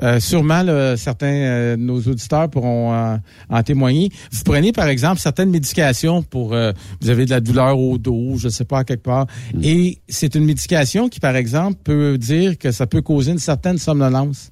euh, 0.04 0.20
sûrement, 0.20 0.64
là, 0.64 0.96
certains 0.98 1.28
euh, 1.28 1.76
de 1.76 1.82
nos 1.82 2.00
auditeurs 2.00 2.50
pourront 2.50 2.94
euh, 2.94 3.18
en 3.50 3.64
témoigner. 3.64 4.12
Vous 4.32 4.44
prenez, 4.44 4.72
par 4.72 4.88
exemple, 4.88 5.20
certaines 5.20 5.50
médications 5.50 6.22
pour... 6.24 6.54
euh, 6.54 6.72
vous 7.02 7.10
avez 7.10 7.26
de 7.26 7.32
la 7.32 7.42
douleur 7.42 7.78
au 7.78 7.98
dos, 7.98 8.38
je 8.38 8.46
ne 8.46 8.52
sais 8.52 8.66
pas, 8.66 8.84
quelque 8.84 9.04
part. 9.04 9.28
Et 9.62 10.00
c'est 10.08 10.36
une 10.36 10.46
médication 10.46 11.10
qui, 11.10 11.20
par 11.20 11.36
exemple, 11.36 11.80
peut 11.84 12.18
dire 12.18 12.58
que 12.58 12.72
ça 12.72 12.88
peut 12.88 13.02
causer 13.02 13.32
une 13.32 13.40
certaine 13.40 13.78
somnolence. 13.78 14.52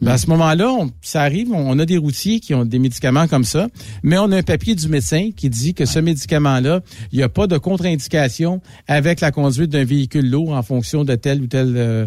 Ben, 0.00 0.12
à 0.12 0.18
ce 0.18 0.28
moment-là, 0.28 0.86
ça 1.00 1.22
arrive, 1.22 1.52
on 1.52 1.78
a 1.78 1.86
des 1.86 1.96
routiers 1.96 2.40
qui 2.40 2.54
ont 2.54 2.64
des 2.64 2.78
médicaments 2.78 3.26
comme 3.26 3.44
ça, 3.44 3.68
mais 4.02 4.18
on 4.18 4.30
a 4.32 4.36
un 4.38 4.42
papier 4.42 4.74
du 4.74 4.88
médecin 4.88 5.30
qui 5.34 5.48
dit 5.48 5.74
que 5.74 5.86
ce 5.86 5.98
médicament-là, 5.98 6.80
il 7.12 7.18
n'y 7.18 7.22
a 7.22 7.28
pas 7.28 7.46
de 7.46 7.58
contre-indication 7.58 8.60
avec 8.88 9.20
la 9.20 9.30
conduite 9.30 9.70
d'un 9.70 9.84
véhicule 9.84 10.28
lourd 10.30 10.52
en 10.52 10.62
fonction 10.62 11.04
de 11.04 11.14
telle 11.14 11.40
ou 11.40 11.46
telle 11.46 11.74
euh, 11.76 12.06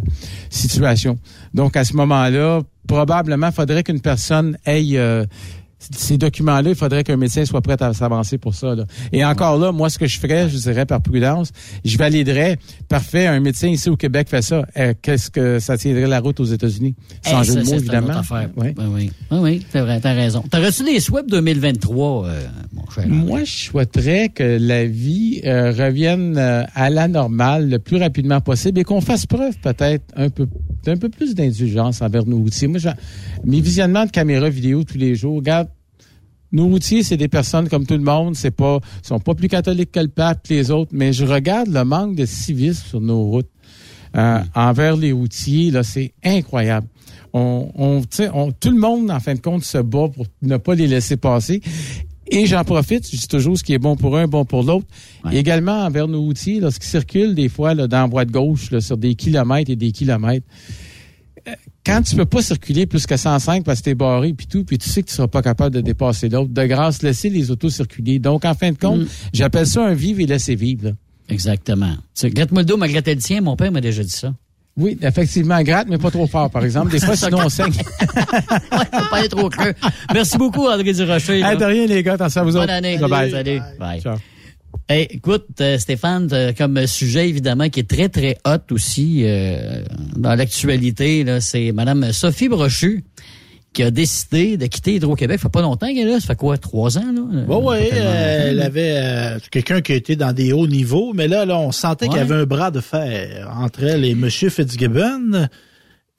situation. 0.49 1.17
Donc, 1.53 1.75
à 1.75 1.83
ce 1.83 1.93
moment-là, 1.95 2.61
probablement, 2.87 3.51
faudrait 3.51 3.83
qu'une 3.83 4.01
personne 4.01 4.57
ait 4.65 4.97
euh, 4.97 5.25
ces 5.79 6.17
documents-là, 6.17 6.69
il 6.71 6.75
faudrait 6.75 7.03
qu'un 7.03 7.15
médecin 7.17 7.45
soit 7.45 7.61
prêt 7.61 7.81
à 7.81 7.93
s'avancer 7.93 8.37
pour 8.37 8.53
ça. 8.53 8.75
là. 8.75 8.85
Et 9.13 9.23
encore 9.23 9.57
là, 9.57 9.71
moi, 9.71 9.89
ce 9.89 9.97
que 9.97 10.07
je 10.07 10.19
ferais, 10.19 10.49
je 10.49 10.57
dirais 10.57 10.85
par 10.85 11.01
prudence, 11.01 11.51
je 11.85 11.97
validerais, 11.97 12.57
parfait, 12.89 13.27
un 13.27 13.39
médecin 13.39 13.69
ici 13.69 13.89
au 13.89 13.95
Québec 13.95 14.27
fait 14.29 14.41
ça. 14.41 14.65
Euh, 14.77 14.93
Qu'est-ce 15.01 15.29
que 15.31 15.59
ça 15.59 15.77
tiendrait 15.77 16.07
la 16.07 16.19
route 16.19 16.39
aux 16.41 16.45
États-Unis? 16.45 16.95
Sans 17.25 17.41
Eh, 17.41 17.45
jeu 17.45 17.53
ça, 17.53 17.59
de 17.61 17.65
mots, 17.65 17.73
évidemment. 17.75 18.07
autre 18.07 18.17
affaire. 18.19 18.49
Ouais. 18.57 18.73
Ben 18.73 18.89
oui, 18.93 19.11
oui, 19.31 19.37
oui 19.39 19.65
c'est 19.71 19.79
vrai, 19.81 19.99
t'as 20.01 20.13
raison. 20.13 20.43
T'as 20.51 20.59
reçu 20.59 20.83
des 20.83 20.99
SWEP 20.99 21.27
2023, 21.29 22.25
euh, 22.27 22.41
mon 22.73 22.89
cher. 22.89 23.07
Moi, 23.07 23.43
je 23.45 23.51
souhaiterais 23.69 24.29
que 24.29 24.57
la 24.59 24.85
vie 24.85 25.41
euh, 25.45 25.71
revienne 25.71 26.37
euh, 26.37 26.63
à 26.75 26.89
la 26.89 27.07
normale 27.07 27.69
le 27.69 27.79
plus 27.79 27.97
rapidement 27.97 28.41
possible 28.41 28.79
et 28.79 28.83
qu'on 28.83 29.01
fasse 29.01 29.25
preuve 29.25 29.57
peut-être 29.61 30.03
un 30.15 30.29
peu 30.29 30.47
d'un 30.85 30.97
peu 30.97 31.09
plus 31.09 31.35
d'indulgence 31.35 32.01
envers 32.01 32.25
nos 32.25 32.37
routiers. 32.37 32.67
Moi, 32.67 32.79
mes 33.43 33.61
visionnements 33.61 34.05
de 34.05 34.11
caméras 34.11 34.49
vidéo 34.49 34.83
tous 34.83 34.97
les 34.97 35.13
jours, 35.15 35.37
regarde, 35.37 35.67
nos 36.51 36.65
routiers, 36.67 37.03
c'est 37.03 37.17
des 37.17 37.27
personnes 37.27 37.69
comme 37.69 37.85
tout 37.85 37.93
le 37.95 38.03
monde, 38.03 38.35
c'est 38.35 38.51
pas 38.51 38.79
sont 39.03 39.19
pas 39.19 39.35
plus 39.35 39.47
catholiques 39.47 39.91
que 39.91 39.99
le 39.99 40.07
pape 40.07 40.47
que 40.47 40.53
les 40.53 40.71
autres, 40.71 40.91
mais 40.93 41.13
je 41.13 41.25
regarde 41.25 41.69
le 41.69 41.83
manque 41.83 42.15
de 42.15 42.25
civisme 42.25 42.83
sur 42.87 43.01
nos 43.01 43.23
routes 43.23 43.49
euh, 44.15 44.39
envers 44.55 44.97
les 44.97 45.11
routiers, 45.11 45.69
là, 45.71 45.83
c'est 45.83 46.13
incroyable. 46.23 46.87
On, 47.33 47.69
on, 47.75 48.01
tu 48.01 48.07
sais, 48.11 48.29
on- 48.33 48.51
tout 48.51 48.71
le 48.71 48.79
monde, 48.79 49.11
en 49.11 49.19
fin 49.19 49.35
de 49.35 49.39
compte, 49.39 49.63
se 49.63 49.77
bat 49.77 50.07
pour 50.07 50.25
ne 50.41 50.57
pas 50.57 50.73
les 50.73 50.87
laisser 50.87 51.15
passer. 51.17 51.61
Et 52.31 52.45
j'en 52.47 52.63
profite, 52.63 53.05
je 53.11 53.17
dis 53.17 53.27
toujours 53.27 53.57
ce 53.57 53.63
qui 53.63 53.73
est 53.73 53.77
bon 53.79 53.95
pour 53.95 54.17
un, 54.17 54.27
bon 54.27 54.45
pour 54.45 54.63
l'autre. 54.63 54.87
Et 55.31 55.37
Également 55.39 55.83
envers 55.83 56.07
nos 56.07 56.21
routiers, 56.21 56.59
lorsqu'ils 56.59 56.87
circulent 56.89 57.35
des 57.35 57.49
fois 57.49 57.75
là, 57.75 57.87
dans 57.87 58.01
la 58.01 58.07
voie 58.07 58.25
de 58.25 58.31
gauche, 58.31 58.71
là, 58.71 58.81
sur 58.81 58.97
des 58.97 59.13
kilomètres 59.15 59.69
et 59.71 59.75
des 59.75 59.91
kilomètres. 59.91 60.45
Quand 61.89 62.01
tu 62.03 62.15
peux 62.15 62.25
pas 62.25 62.41
circuler 62.41 62.85
plus 62.85 63.05
que 63.07 63.17
105 63.17 63.63
parce 63.63 63.79
que 63.79 63.85
t'es 63.85 63.95
barré 63.95 64.33
puis 64.33 64.47
tout, 64.47 64.63
puis 64.63 64.77
tu 64.77 64.87
sais 64.89 65.01
que 65.01 65.09
tu 65.09 65.15
seras 65.15 65.27
pas 65.27 65.41
capable 65.41 65.75
de 65.75 65.81
dépasser 65.81 66.29
l'autre, 66.29 66.49
de 66.51 66.65
grâce, 66.65 67.01
laisser 67.01 67.29
les 67.29 67.49
autos 67.51 67.69
circuler. 67.69 68.19
Donc, 68.19 68.45
en 68.45 68.53
fin 68.53 68.71
de 68.71 68.77
compte, 68.77 69.01
j'appelle 69.33 69.65
ça 69.65 69.83
un 69.85 69.93
vivre 69.93 70.19
et 70.19 70.25
laisser 70.25 70.55
vivre. 70.55 70.85
là. 70.85 70.91
Exactement. 71.29 71.95
Gratte-moi 72.23 72.61
le 72.61 72.65
dos, 72.65 72.77
ma 72.77 72.87
gratter 72.87 73.15
le 73.15 73.21
tien. 73.21 73.41
Mon 73.41 73.55
père 73.55 73.71
m'a 73.71 73.81
déjà 73.81 74.03
dit 74.03 74.09
ça. 74.09 74.33
Oui, 74.77 74.97
effectivement, 75.01 75.61
gratte, 75.61 75.87
mais 75.89 75.97
pas 75.97 76.09
trop 76.11 76.25
fort, 76.27 76.49
par 76.49 76.63
exemple. 76.63 76.91
Des 76.91 76.99
fois, 76.99 77.15
sinon, 77.17 77.39
on 77.45 77.49
saigne. 77.49 77.67
ouais, 78.01 78.85
faut 78.93 79.09
pas 79.09 79.17
aller 79.17 79.27
trop 79.29 79.49
creux. 79.49 79.73
Merci 80.13 80.37
beaucoup, 80.37 80.67
André 80.67 80.93
Durocher. 80.93 81.41
Hey, 81.41 81.57
de 81.57 81.65
rien, 81.65 81.85
les 81.85 82.01
gars. 82.03 82.13
Attention 82.13 82.41
à 82.41 82.43
vous 82.45 82.51
Bonne 82.53 82.63
autres. 82.63 82.71
année. 82.73 82.97
Bye-bye. 82.97 83.31
Salut. 83.31 83.59
Bye. 83.79 84.01
Ciao. 84.01 84.15
Hey, 84.91 85.05
écoute, 85.11 85.45
euh, 85.61 85.77
Stéphane, 85.77 86.29
euh, 86.33 86.51
comme 86.51 86.87
sujet 86.87 87.29
évidemment 87.29 87.69
qui 87.69 87.81
est 87.81 87.87
très 87.87 88.09
très 88.09 88.39
hot 88.43 88.73
aussi 88.73 89.21
euh, 89.23 89.83
dans 90.15 90.33
l'actualité, 90.33 91.23
c'est 91.41 91.71
Madame 91.73 92.11
Sophie 92.11 92.49
Brochu 92.49 93.03
qui 93.71 93.83
a 93.83 93.91
décidé 93.91 94.57
de 94.57 94.65
quitter 94.65 94.95
Hydro-Québec. 94.95 95.37
Ça 95.37 95.43
fait 95.43 95.51
pas 95.51 95.61
longtemps 95.61 95.85
qu'elle 95.85 96.07
est 96.07 96.11
là. 96.13 96.19
Ça 96.19 96.25
fait 96.25 96.35
quoi, 96.35 96.57
trois 96.57 96.97
ans 96.97 97.13
là? 97.13 97.21
Oui, 97.47 97.77
elle 97.91 98.59
avait 98.63 98.95
euh, 98.95 99.39
quelqu'un 99.51 99.81
qui 99.81 99.93
était 99.93 100.15
dans 100.15 100.33
des 100.33 100.53
hauts 100.53 100.65
niveaux, 100.65 101.13
mais 101.13 101.27
là, 101.27 101.45
là 101.45 101.59
on 101.59 101.71
sentait 101.71 102.07
qu'il 102.07 102.17
y 102.17 102.21
avait 102.21 102.33
un 102.33 102.45
bras 102.45 102.71
de 102.71 102.81
fer 102.81 103.47
entre 103.55 103.83
elle 103.83 104.03
et 104.03 104.13
M. 104.13 104.27
Fitzgibbon. 104.27 105.49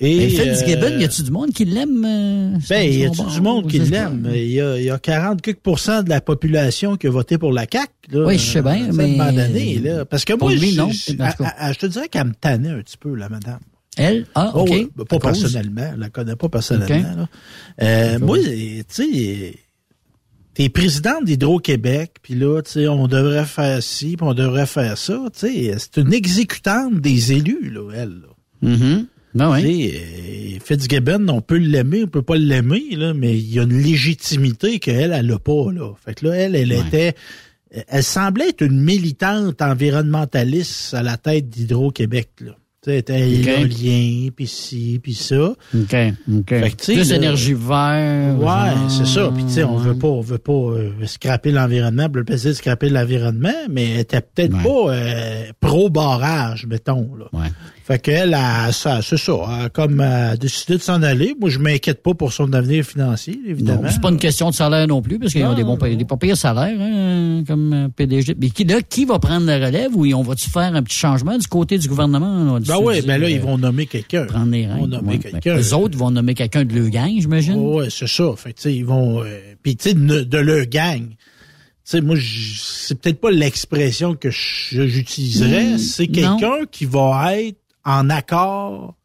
Et, 0.02 0.16
Mais 0.16 0.28
Fitzgibbon, 0.30 0.86
euh, 0.86 0.98
y 0.98 1.04
a-tu 1.04 1.22
du 1.24 1.30
monde 1.30 1.50
qui 1.52 1.66
l'aime 1.66 2.02
euh, 2.06 2.56
Ben, 2.70 2.82
il 2.90 3.00
y 3.00 3.04
a 3.04 3.12
son 3.12 3.24
tout 3.24 3.30
du 3.34 3.40
monde 3.42 3.68
qui 3.70 3.78
l'aime? 3.80 4.26
Il 4.34 4.50
y 4.50 4.58
a, 4.60 4.80
y 4.80 4.88
a 4.88 4.98
40 4.98 5.42
quelques 5.42 5.60
pourcents 5.60 6.02
de 6.02 6.08
la 6.08 6.22
population 6.22 6.96
qui 6.96 7.06
a 7.06 7.10
voté 7.10 7.36
pour 7.36 7.52
la 7.52 7.66
CAQ. 7.70 7.88
Là, 8.12 8.24
Oui, 8.26 8.38
je 8.38 8.44
sais 8.50 8.62
bien, 8.62 8.88
mais- 8.94 9.78
là. 9.82 10.04
Parce 10.06 10.24
que 10.24 10.32
moi, 10.32 10.52
lui, 10.54 10.70
je, 10.72 10.78
non, 10.80 10.90
je- 10.90 11.12
à- 11.20 11.66
à- 11.66 11.74
te 11.74 11.84
dirais 11.84 12.08
qu'elle 12.08 12.28
me 12.28 12.32
tannait 12.34 12.70
un 12.70 12.80
petit 12.80 12.96
peu, 12.96 13.14
la 13.14 13.28
madame. 13.28 13.58
Elle? 13.98 14.24
Ah, 14.34 14.52
Oh, 14.54 14.60
OK. 14.60 14.70
ouais, 14.70 14.88
ben, 14.96 15.04
pas 15.04 15.16
À 15.16 15.18
cause? 15.18 15.40
personnellement. 15.42 15.90
Je 15.94 16.00
la 16.00 16.08
connais 16.08 16.36
pas 16.36 16.48
personnellement. 16.48 17.16
Là. 17.16 17.28
Euh, 17.82 18.18
moi, 18.20 18.38
tu 18.38 18.84
sais, 18.88 19.54
t'es 20.54 20.68
présidente 20.70 21.24
d'Hydro-Québec, 21.26 22.12
puis 22.22 22.34
là, 22.36 22.62
tu 22.62 22.70
sais, 22.72 22.88
on 22.88 23.06
devrait 23.06 23.44
faire 23.44 23.82
ci, 23.82 24.16
puis 24.16 24.26
on 24.26 24.32
devrait 24.32 24.66
faire 24.66 24.96
ça. 24.96 25.20
Tu 25.38 25.40
sais, 25.40 25.74
c'est 25.76 26.00
une 26.00 26.14
exécutante 26.14 27.00
des 27.02 27.32
élus, 27.34 27.70
là, 27.70 27.90
elle. 27.94 28.22
là. 28.22 28.68
Mhm. 28.76 29.06
Ben 29.34 29.50
oui. 29.52 29.62
Tu 29.62 29.68
sais, 29.68 29.96
euh, 29.96 30.58
Fitzgibbon, 30.64 31.28
on 31.28 31.40
peut 31.40 31.56
l'aimer, 31.58 32.04
on 32.04 32.08
peut 32.08 32.22
pas 32.22 32.36
l'aimer, 32.36 32.82
là, 32.96 33.14
mais 33.14 33.36
il 33.38 33.52
y 33.54 33.58
a 33.58 33.62
une 33.62 33.80
légitimité 33.80 34.78
qu'elle, 34.78 35.12
elle 35.12 35.30
a 35.32 35.38
pas, 35.38 35.72
là. 35.72 35.92
Fait 36.04 36.14
que 36.14 36.26
là, 36.26 36.34
elle, 36.34 36.54
elle 36.56 36.72
Ouais. 36.72 36.80
était, 36.80 37.14
elle 37.88 38.02
semblait 38.02 38.48
être 38.48 38.62
une 38.62 38.80
militante 38.80 39.62
environnementaliste 39.62 40.94
à 40.94 41.02
la 41.02 41.16
tête 41.16 41.48
d'Hydro-Québec, 41.48 42.30
là. 42.40 42.52
Tu 42.82 42.90
sais, 42.90 42.92
elle 42.94 42.98
était 43.34 43.50
Ok. 43.52 43.58
éolien, 43.60 44.28
puis 44.34 44.46
ci, 44.46 44.98
puis 45.02 45.12
ça. 45.12 45.50
OK, 45.50 45.56
OK. 45.74 46.48
Fait 46.48 46.70
que, 46.70 46.84
Plus 46.94 47.12
énergie 47.12 47.52
verte. 47.52 48.38
Ouais, 48.38 48.46
genre, 48.46 48.90
c'est 48.90 49.04
ça. 49.06 49.30
Puis 49.34 49.44
tu 49.44 49.50
sais, 49.50 49.64
on 49.64 49.76
ouais. 49.76 49.82
veut 49.84 49.98
pas, 49.98 50.08
on 50.08 50.22
veut 50.22 50.38
pas 50.38 50.52
euh, 50.52 50.90
scraper 51.04 51.52
l'environnement, 51.52 52.08
le 52.10 52.24
plaisir 52.24 52.52
de 52.52 52.56
scraper 52.56 52.88
l'environnement, 52.88 53.52
mais 53.70 53.90
elle 53.90 54.00
était 54.00 54.22
peut-être 54.22 54.54
Ouais. 54.54 54.62
pas 54.62 54.94
euh, 54.94 55.44
pro 55.60 55.90
barrage, 55.90 56.66
mettons 56.66 57.14
là. 57.16 57.26
Ouais. 57.34 57.48
Fait 57.90 57.98
qu'elle 57.98 58.34
a 58.34 58.70
ça, 58.70 59.00
c'est 59.02 59.16
ça, 59.16 59.32
a 59.48 59.68
comme 59.68 60.00
euh, 60.00 60.36
décidé 60.36 60.74
de 60.76 60.82
s'en 60.82 61.02
aller. 61.02 61.34
Moi, 61.40 61.50
je 61.50 61.58
m'inquiète 61.58 62.04
pas 62.04 62.14
pour 62.14 62.32
son 62.32 62.52
avenir 62.52 62.84
financier, 62.84 63.40
évidemment. 63.44 63.88
C'est 63.90 64.00
pas 64.00 64.10
une 64.10 64.18
question 64.18 64.50
de 64.50 64.54
salaire 64.54 64.86
non 64.86 65.02
plus, 65.02 65.18
parce 65.18 65.32
qu'ils 65.32 65.44
ont 65.44 65.54
des 65.54 65.64
bons 65.64 65.76
des 65.76 66.04
pas 66.04 66.16
pires 66.16 66.36
salaires, 66.36 66.78
hein, 66.80 67.42
comme 67.48 67.72
euh, 67.72 67.88
PDG. 67.88 68.36
Mais 68.40 68.50
qui, 68.50 68.62
là, 68.62 68.80
qui 68.80 69.04
va 69.06 69.18
prendre 69.18 69.44
la 69.46 69.56
relève 69.66 69.96
ou 69.96 70.06
on 70.14 70.22
va-tu 70.22 70.48
faire 70.48 70.72
un 70.76 70.82
petit 70.84 70.96
changement 70.96 71.36
du 71.36 71.48
côté 71.48 71.78
du 71.78 71.88
gouvernement? 71.88 72.54
là, 72.54 72.60
Ben 72.64 72.76
oui, 72.80 73.00
du- 73.00 73.06
ben 73.08 73.20
là, 73.20 73.28
ils 73.28 73.40
vont 73.40 73.58
nommer 73.58 73.86
quelqu'un. 73.86 74.24
prendre 74.26 74.52
les 74.52 74.66
nommer 74.66 75.14
Ouais. 75.14 75.18
quelqu'un. 75.18 75.56
Ben, 75.56 75.60
eux 75.60 75.74
autres 75.74 75.98
vont 75.98 76.12
nommer 76.12 76.34
quelqu'un 76.34 76.64
de 76.64 76.72
leur 76.72 76.90
gang, 76.90 77.10
j'imagine. 77.18 77.56
Ouais, 77.56 77.88
c'est 77.90 78.06
ça. 78.06 78.32
Fait 78.36 78.52
tu 78.52 78.62
sais, 78.62 78.74
ils 78.74 78.84
vont. 78.84 79.24
euh, 79.24 79.36
Puis, 79.64 79.74
tu 79.74 79.88
sais, 79.88 79.94
de, 79.94 80.22
de 80.22 80.38
leur 80.38 80.66
gang. 80.66 81.08
Tu 81.08 81.16
sais, 81.82 82.00
moi, 82.00 82.14
c'est 82.20 83.00
peut-être 83.00 83.20
pas 83.20 83.32
l'expression 83.32 84.14
que 84.14 84.30
j'utiliserais. 84.30 85.72
Mm, 85.74 85.78
c'est 85.78 86.06
quelqu'un 86.06 86.66
qui 86.70 86.84
va 86.84 87.36
être 87.36 87.56
en 87.84 88.10
accord 88.10 88.96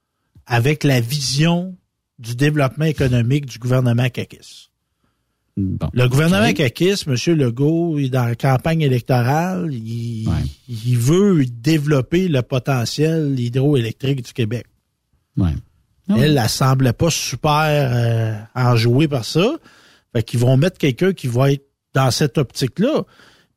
avec 0.46 0.84
la 0.84 1.00
vision 1.02 1.76
du 2.20 2.36
développement 2.36 2.86
économique 2.86 3.46
du 3.46 3.60
gouvernement. 3.60 4.08
Bon. 5.58 5.90
Le 5.94 6.08
gouvernement 6.10 6.50
Ok. 6.50 6.56
caquiste, 6.56 7.08
M. 7.08 7.36
Legault, 7.38 7.98
il 7.98 8.06
est 8.06 8.10
dans 8.10 8.26
la 8.26 8.36
campagne 8.36 8.82
électorale, 8.82 9.74
il, 9.74 10.28
Ouais. 10.28 10.34
il 10.68 10.98
veut 10.98 11.46
développer 11.46 12.28
le 12.28 12.42
potentiel 12.42 13.40
hydroélectrique 13.40 14.22
du 14.22 14.34
Québec. 14.34 14.66
Ouais. 15.38 15.54
Ah 16.10 16.16
Elle, 16.20 16.38
elle 16.38 16.50
semblait 16.50 16.94
pas 16.94 17.10
super 17.10 17.50
euh, 17.94 18.36
enjouée 18.54 19.08
par 19.08 19.24
ça. 19.26 19.56
Fait 20.14 20.24
qu'ils 20.24 20.40
vont 20.40 20.56
mettre 20.58 20.78
quelqu'un 20.78 21.14
qui 21.14 21.28
va 21.28 21.52
être 21.54 21.66
dans 21.94 22.12
cette 22.12 22.38
optique-là. 22.38 23.04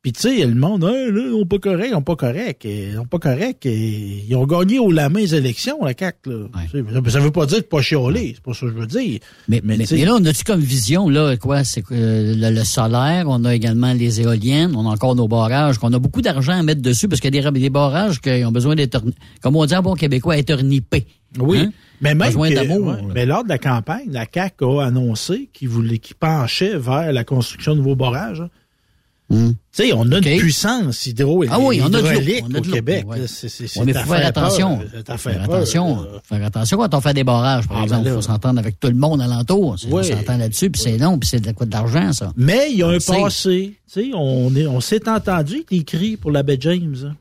Puis 0.01 0.13
tu 0.13 0.21
sais, 0.21 0.45
le 0.45 0.55
monde, 0.55 0.85
Hey, 0.85 1.11
là, 1.11 1.21
ils 1.25 1.31
sont 1.31 1.45
pas 1.45 1.59
correct, 1.59 1.87
ils 1.89 1.91
sont 1.91 2.01
pas 2.01 2.15
correct, 2.15 2.61
ils 2.63 2.93
sont 2.95 3.05
pas 3.05 3.19
correct. 3.19 3.65
Et 3.65 4.23
ils 4.29 4.33
ont 4.37 4.45
gagné 4.45 4.79
au 4.79 4.91
la 4.91 5.09
main 5.09 5.19
les 5.19 5.35
élections, 5.35 5.83
la 5.83 5.91
CAQ. 5.97 6.29
Là. 6.29 6.35
Ouais. 6.55 7.09
Ça 7.11 7.19
veut 7.19 7.31
pas 7.31 7.45
dire 7.45 7.57
de 7.57 7.63
pas 7.63 7.81
chialer, 7.81 8.31
c'est 8.35 8.41
pas 8.41 8.53
ça 8.53 8.61
que 8.61 8.67
je 8.71 8.77
veux 8.77 8.87
dire. 8.87 9.19
Mais, 9.49 9.59
Mais 9.61 9.75
mais, 9.75 9.77
tu 9.79 9.87
sais- 9.87 9.95
mais 9.97 10.05
là, 10.05 10.15
on 10.17 10.23
a-tu 10.23 10.45
comme 10.45 10.61
vision, 10.61 11.09
là, 11.09 11.35
quoi? 11.35 11.65
C'est 11.65 11.83
euh, 11.91 12.33
le, 12.33 12.49
le 12.55 12.63
solaire, 12.63 13.25
on 13.27 13.43
a 13.43 13.53
également 13.53 13.91
les 13.91 14.21
éoliennes, 14.21 14.73
on 14.73 14.87
a 14.89 14.93
encore 14.93 15.17
nos 15.17 15.27
barrages, 15.27 15.77
qu'on 15.79 15.91
a 15.91 15.99
beaucoup 15.99 16.21
d'argent 16.21 16.53
à 16.53 16.63
mettre 16.63 16.81
dessus 16.81 17.09
parce 17.09 17.19
qu'il 17.19 17.35
y 17.35 17.37
a 17.37 17.51
des, 17.51 17.59
des 17.59 17.69
barrages 17.69 18.21
qui 18.21 18.45
ont 18.45 18.53
besoin 18.53 18.75
d'être, 18.75 19.03
comme 19.41 19.57
on 19.57 19.65
dit 19.65 19.75
en 19.75 19.81
bon 19.81 19.95
québécois, 19.95 20.37
être 20.37 20.61
nippés. 20.63 21.07
Oui. 21.37 21.57
Hein? 21.59 21.71
Mais 21.99 22.15
même 22.15 22.31
que- 22.31 22.37
ouais, 22.37 22.53
là. 22.53 22.63
mais 23.13 23.25
lors 23.25 23.43
de 23.43 23.49
la 23.49 23.57
campagne, 23.57 24.07
la 24.11 24.25
CAQ 24.33 24.63
a 24.79 24.85
annoncé 24.85 25.49
qu'il 25.51 25.67
voulait 25.67 25.97
qu'il 25.97 26.15
penchait 26.15 26.77
vers 26.77 27.11
la 27.11 27.25
construction 27.25 27.73
de 27.73 27.79
nouveaux 27.79 27.97
barrages. 27.97 28.39
hein. 28.39 28.49
Hum. 29.31 29.53
Tu 29.71 29.83
sais, 29.83 29.93
on 29.93 30.11
a 30.11 30.17
OK. 30.17 30.25
une 30.25 30.39
puissance 30.39 31.05
hydro 31.05 31.43
Ah 31.49 31.59
oui, 31.59 31.79
on 31.83 31.85
a 31.93 32.01
de 32.01 32.57
au 32.57 32.61
Québec. 32.61 33.05
ouais. 33.07 33.19
Ouais, 33.19 33.85
mais 33.85 33.95
à 33.95 34.03
faut 34.03 34.13
faire 34.13 34.25
attention. 34.27 34.79
peur, 35.05 35.19
Faire 35.19 35.43
peur, 35.45 35.55
attention. 35.55 36.07
Faire 36.23 36.43
attention 36.45 36.77
quand 36.79 36.93
on 36.95 37.01
fait 37.01 37.13
des 37.13 37.23
barrages, 37.23 37.67
par 37.67 37.77
Ah, 37.77 37.79
ben 37.81 37.83
exemple. 37.85 38.07
Il 38.07 38.13
faut 38.15 38.21
s'entendre 38.21 38.59
avec 38.59 38.79
tout 38.79 38.87
le 38.87 38.95
monde 38.95 39.21
alentour. 39.21 39.75
Oui. 39.87 40.01
On 40.01 40.03
s'entend 40.03 40.37
là-dessus, 40.37 40.71
puis 40.71 40.81
c'est 40.81 40.97
long, 40.97 41.19
puis 41.19 41.29
c'est 41.29 41.39
de 41.39 41.51
quoi 41.51 41.67
de 41.67 41.71
l'argent, 41.71 42.11
ça. 42.11 42.33
Mais 42.35 42.69
il 42.71 42.77
y 42.79 42.81
a 42.83 42.87
On 42.87 42.91
un 42.91 42.97
passé. 42.97 43.75
Tu 43.91 44.01
sais, 44.01 44.11
on 44.15 44.55
est- 44.55 44.65
on 44.65 44.79
s'est 44.81 45.07
entendu 45.07 45.53
avec 45.55 45.71
les 45.71 45.83
cris 45.83 46.17
pour 46.17 46.31
la 46.31 46.41
baie 46.41 46.57
James. 46.59 46.95
hein. 47.05 47.15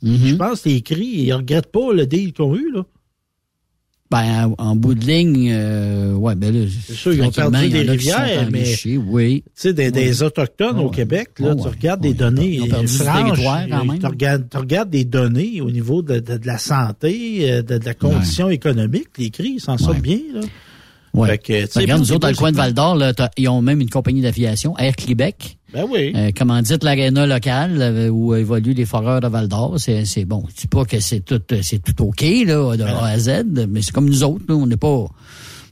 Mhm. 0.00 0.26
Je 0.28 0.34
pense 0.36 0.60
que 0.60 0.68
les 0.68 0.80
cris, 0.80 1.04
ils 1.06 1.32
regrettent 1.32 1.72
pas 1.72 1.92
le 1.92 2.06
deal 2.06 2.32
qu'ils 2.32 2.44
ont 2.44 2.54
eu. 2.54 2.70
Là. 2.72 2.82
Ben, 4.10 4.54
en, 4.58 4.70
en 4.70 4.74
bout 4.76 4.94
de 4.94 5.04
ligne, 5.04 5.50
euh, 5.52 6.14
ouais, 6.14 6.34
ben 6.34 6.50
là, 6.54 6.66
C'est 6.86 6.94
sûr, 6.94 7.12
ils 7.12 7.20
ont 7.20 7.30
perdu 7.30 7.56
des 7.68 7.82
rivières, 7.92 8.16
mais- 8.50 8.64
oui. 8.96 9.42
Tu 9.44 9.50
sais, 9.54 9.72
des, 9.74 9.90
des 9.90 10.22
Autochtones 10.22 10.78
au. 10.78 10.88
Québec, 10.90 11.28
là, 11.40 11.54
tu 11.54 11.68
regardes 11.68 12.00
des 12.00 12.14
données 12.14 12.46
ils 12.54 12.62
ont 12.62 12.66
perdu 12.70 12.86
franches, 13.26 13.38
quand 13.70 13.84
même. 13.84 13.98
Tu 13.98 14.06
regardes, 14.06 14.48
tu 14.50 14.56
regardes 14.56 14.90
des 14.90 15.04
données 15.04 15.60
au 15.60 15.70
niveau 15.70 16.00
de, 16.00 16.20
de- 16.20 16.38
de 16.38 16.46
la 16.46 16.56
santé, 16.56 17.50
euh, 17.52 17.60
de, 17.62 17.76
de 17.76 17.84
la 17.84 17.92
condition 17.94 18.48
économique, 18.48 19.08
les 19.18 19.28
cris, 19.28 19.54
ils 19.56 19.60
s'en 19.60 19.76
sortent 19.76 20.00
bien. 20.00 20.18
Là. 20.32 20.40
Ouais. 21.14 21.28
Fait 21.28 21.38
que, 21.38 21.44
tu 21.46 21.66
sais, 21.66 21.68
Ben, 21.76 21.80
regarde, 21.82 22.00
nous 22.02 22.12
autres, 22.12 22.20
dans 22.20 22.28
le 22.28 22.34
coin 22.34 22.52
de 22.52 22.56
Val 22.56 22.74
d'Or, 22.74 22.98
ils 23.36 23.48
ont 23.48 23.62
même 23.62 23.80
une 23.80 23.90
compagnie 23.90 24.20
d'aviation, 24.20 24.76
Air 24.78 24.94
Québec, 24.94 25.58
Ben 25.72 25.84
oui. 25.90 26.12
euh, 26.14 26.30
comment 26.36 26.60
dites 26.60 26.84
l'aréna 26.84 27.26
locale 27.26 27.78
euh, 27.80 28.08
où 28.08 28.34
évoluent 28.34 28.74
les 28.74 28.84
foreurs 28.84 29.20
de 29.20 29.28
Val 29.28 29.48
d'Or. 29.48 29.74
C'est, 29.78 30.04
c'est 30.04 30.24
bon. 30.24 30.44
Je 30.50 30.62
dis 30.62 30.66
pas 30.68 30.84
que 30.84 31.00
c'est 31.00 31.20
tout, 31.20 31.40
euh, 31.52 31.60
c'est 31.62 31.78
tout 31.82 32.04
OK, 32.04 32.20
là, 32.22 32.76
de 32.76 32.82
A 32.84 33.04
à 33.06 33.18
Z, 33.18 33.44
mais 33.68 33.82
c'est 33.82 33.92
comme 33.92 34.06
nous 34.08 34.22
autres, 34.22 34.44
là, 34.48 34.54
on 34.54 34.66
n'est 34.66 34.76
pas, 34.76 35.06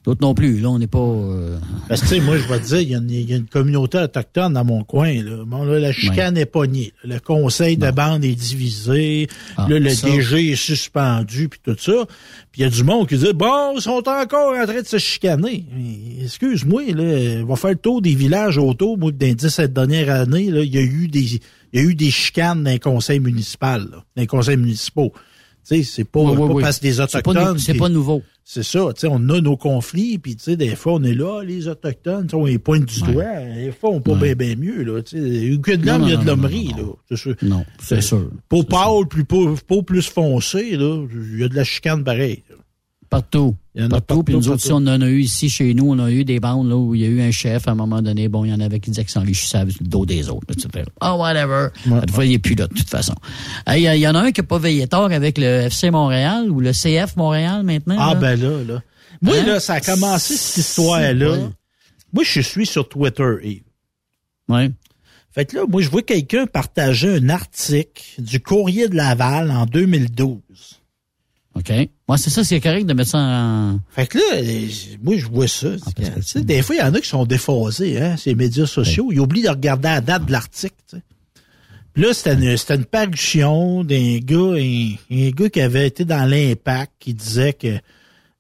d'autres 0.06 0.22
non 0.22 0.34
plus, 0.34 0.60
là, 0.60 0.70
on 0.70 0.78
n'est 0.78 0.86
pas, 0.86 0.98
euh, 0.98 1.58
Parce 1.88 2.00
que, 2.00 2.06
tu 2.06 2.14
sais, 2.14 2.20
moi, 2.20 2.38
je 2.38 2.46
vais 2.46 2.58
te 2.60 2.66
dire, 2.66 2.80
il 2.80 2.88
y, 2.90 2.94
a 2.94 2.98
une- 2.98 3.10
il 3.10 3.28
y 3.28 3.34
a 3.34 3.36
une 3.36 3.46
communauté 3.46 3.98
autochtone 3.98 4.52
dans 4.54 4.64
mon 4.64 4.84
coin. 4.84 5.12
Là. 5.22 5.44
Bon, 5.44 5.64
là, 5.64 5.78
la 5.80 5.92
chicane 5.92 6.36
est 6.38 6.46
pognée. 6.46 6.92
Le 7.04 7.18
conseil 7.18 7.76
de 7.76 7.90
bande 7.90 8.24
est 8.24 8.34
divisé. 8.34 9.26
Ah, 9.56 9.66
là, 9.68 9.78
le 9.80 9.90
ça. 9.90 10.08
DG 10.08 10.52
est 10.52 10.56
suspendu, 10.56 11.48
puis 11.48 11.60
tout 11.62 11.76
ça. 11.78 12.04
Puis 12.52 12.60
il 12.60 12.62
y 12.62 12.64
a 12.64 12.70
du 12.70 12.84
monde 12.84 13.08
qui 13.08 13.18
dit, 13.18 13.32
bon, 13.34 13.74
ils 13.76 13.82
sont 13.82 14.02
encore 14.08 14.54
en 14.56 14.64
train 14.64 14.80
de 14.80 14.86
se 14.86 14.98
chicaner. 14.98 15.64
Excuse-moi, 16.22 16.82
là, 16.94 17.42
on 17.42 17.46
va 17.46 17.56
faire 17.56 17.70
le 17.70 17.76
tour 17.76 18.00
des 18.00 18.14
villages 18.14 18.58
autour. 18.58 18.96
Moi, 18.98 19.12
dans 19.12 19.26
les 19.26 19.34
17 19.34 19.72
dernières 19.72 20.10
années, 20.10 20.50
là, 20.50 20.62
il 20.62 20.74
y 20.74 20.78
a 20.78 20.82
eu 20.82 21.08
des 21.08 21.40
il 21.72 21.82
y 21.82 21.84
a 21.84 21.88
eu 21.90 21.94
des 21.94 22.10
chicanes 22.10 22.62
dans 22.62 22.70
les 22.70 22.78
conseils 22.78 23.20
municipaux, 23.20 23.66
là, 23.66 23.78
dans 23.90 24.02
les 24.16 24.26
conseils 24.26 24.56
municipaux. 24.56 25.12
Tu 25.68 25.76
sais, 25.78 25.82
c'est 25.82 26.04
pas, 26.04 26.20
Oui, 26.20 26.30
oui, 26.30 26.36
pas 26.48 26.54
oui. 26.54 26.62
parce 26.62 26.78
que 26.78 26.82
des 26.86 26.94
pas, 26.94 27.04
Autochtones... 27.04 27.58
c'est 27.58 27.72
qui- 27.72 27.78
pas 27.78 27.88
nouveau. 27.88 28.22
C'est 28.48 28.62
ça, 28.62 28.93
tu 28.94 29.01
sais, 29.01 29.06
on 29.10 29.28
a 29.28 29.40
nos 29.40 29.56
conflits, 29.56 30.18
puis 30.18 30.36
tu 30.36 30.44
sais, 30.44 30.56
des 30.56 30.77
fois, 30.77 30.93
on 30.94 31.02
est 31.02 31.14
là, 31.14 31.43
les 31.43 31.66
Autochtones, 31.66 32.28
on 32.32 32.44
les 32.44 32.60
pointe 32.60 32.85
du 32.85 33.02
Ouais. 33.02 33.12
doigt, 33.12 33.40
des 33.56 33.73
fois, 33.73 33.90
on 33.90 34.01
pas 34.01 34.12
Ouais. 34.12 34.35
bien, 34.36 34.55
bien 34.55 34.56
mieux, 34.56 34.85
là, 34.85 35.02
tu 35.02 35.16
sais, 35.18 35.59
que 35.60 35.73
de 35.74 35.85
l'homme, 35.85 36.02
il 36.05 36.10
y 36.10 36.12
a 36.12 36.16
de 36.16 36.24
l'hommerie, 36.24 36.68
là, 36.68 36.82
non. 36.85 36.97
c'est 37.09 37.16
sûr. 37.16 37.35
Non, 37.43 37.64
c'est 37.81 38.01
sûr. 38.01 38.31
Peau 38.48 38.62
pâle, 38.62 39.09
plus 39.10 39.24
peau, 39.24 39.56
peau 39.66 39.82
plus 39.82 40.06
foncée, 40.09 40.77
là, 40.77 41.05
il 41.12 41.40
y 41.40 41.43
a 41.43 41.48
de 41.48 41.56
la 41.56 41.64
chicane 41.64 42.05
pareil. 42.05 42.44
Partout. 43.10 43.56
Il 43.77 43.82
y 43.82 43.85
en 43.85 43.89
a 43.89 44.01
Partout. 44.01 44.23
Puis 44.23 44.35
nous 44.35 44.48
autres, 44.48 44.66
on 44.73 44.77
en 44.86 45.01
a 45.03 45.07
eu 45.07 45.20
ici 45.20 45.51
chez 45.51 45.74
nous, 45.74 45.90
on 45.90 45.98
a 45.98 46.11
eu 46.11 46.24
des 46.24 46.40
bandes 46.40 46.69
là, 46.69 46.77
où 46.77 46.94
il 46.94 47.03
y 47.03 47.05
a 47.05 47.09
eu 47.09 47.20
un 47.20 47.31
chef, 47.31 47.69
à 47.69 47.73
un 47.73 47.74
moment 47.74 48.01
donné, 48.01 48.27
bon, 48.28 48.44
il 48.47 48.51
y 48.51 48.55
en 48.55 48.61
avait 48.61 48.81
qui 48.81 48.90
disaient 48.90 49.03
qu'ils 49.05 49.11
s'enrichissaient 49.12 49.59
avec 49.59 49.78
le 49.81 49.86
dos 49.86 50.07
des 50.07 50.31
autres, 50.31 50.47
etc. 50.51 50.86
Oh, 51.03 51.16
whatever. 51.19 51.69
Cette 51.85 52.11
fois, 52.11 52.24
il 52.24 52.31
n'est 52.31 52.39
plus 52.39 52.55
là, 52.55 52.66
de 52.69 52.74
toute 52.74 52.89
façon. 52.89 53.15
Hey, 53.66 53.82
Il 53.85 54.01
y, 54.01 54.09
en 54.09 54.15
a 54.15 54.20
un 54.20 54.32
qui 54.32 54.40
n'a 54.40 54.47
pas 54.47 54.59
veillé 54.59 54.86
tard 54.86 55.12
avec 55.12 55.36
le 55.36 55.44
FC 55.66 55.90
Montréal 55.90 56.51
ou 56.51 56.61
le 56.61 56.73
CF 56.73 57.16
Montréal 57.16 57.65
maintenant. 57.65 57.97
Ah, 57.98 58.15
là? 58.15 58.20
ben 58.20 58.40
là, 58.40 58.65
là. 58.65 58.82
Moi, 59.20 59.36
Hein? 59.36 59.47
là, 59.47 59.61
ça 59.61 59.74
a 59.74 59.81
commencé 59.81 60.36
cette 60.36 60.57
histoire-là. 60.65 61.51
Moi, 62.12 62.24
je 62.24 62.40
suis 62.40 62.65
sur 62.66 62.89
Twitter, 62.89 63.35
Yves. 63.43 63.62
Ouais. 64.48 64.70
Fait 65.32 65.44
que 65.44 65.57
là, 65.57 65.65
moi, 65.69 65.82
je 65.82 65.90
vois 65.90 66.01
quelqu'un 66.03 66.47
partager 66.47 67.16
un 67.16 67.28
article 67.28 68.03
du 68.19 68.40
Courrier 68.40 68.89
de 68.89 68.97
Laval 68.97 69.51
en 69.51 69.66
2012. 69.66 70.40
OK. 71.56 71.72
Moi, 72.06 72.18
c'est 72.18 72.30
ça, 72.30 72.44
c'est 72.44 72.60
correct 72.60 72.84
de 72.84 72.92
mettre 72.92 73.10
ça 73.10 73.18
en... 73.18 73.80
Fait 73.90 74.06
que 74.06 74.18
là, 74.18 74.24
euh, 74.34 74.68
moi, 75.02 75.16
je 75.16 75.26
vois 75.26 75.48
ça. 75.48 75.68
Ah, 75.86 75.90
Tu 75.94 76.22
sais, 76.22 76.42
des 76.42 76.62
fois, 76.62 76.76
il 76.76 76.78
y 76.80 76.82
en 76.82 76.92
a 76.92 77.00
qui 77.00 77.08
sont 77.08 77.24
déphasés, 77.24 78.00
hein, 78.00 78.16
ces 78.16 78.34
médias 78.34 78.66
sociaux. 78.66 79.08
Ils 79.10 79.20
oublient 79.20 79.42
de 79.44 79.48
regarder 79.48 79.88
la 79.88 80.00
date 80.00 80.26
de 80.26 80.32
l'article, 80.32 80.74
tu 80.88 80.96
sais. 80.96 81.02
Là, 81.96 82.12
c'était 82.12 82.34
une, 82.34 82.56
c'était 82.58 82.74
une 82.74 82.84
parution 82.84 83.82
d'un 83.82 84.18
gars, 84.18 84.36
un, 84.36 84.90
un 85.10 85.30
gars 85.30 85.48
qui 85.48 85.60
avait 85.62 85.86
été 85.86 86.04
dans 86.04 86.28
l'impact, 86.28 86.92
qui 86.98 87.14
disait 87.14 87.54
que 87.54 87.78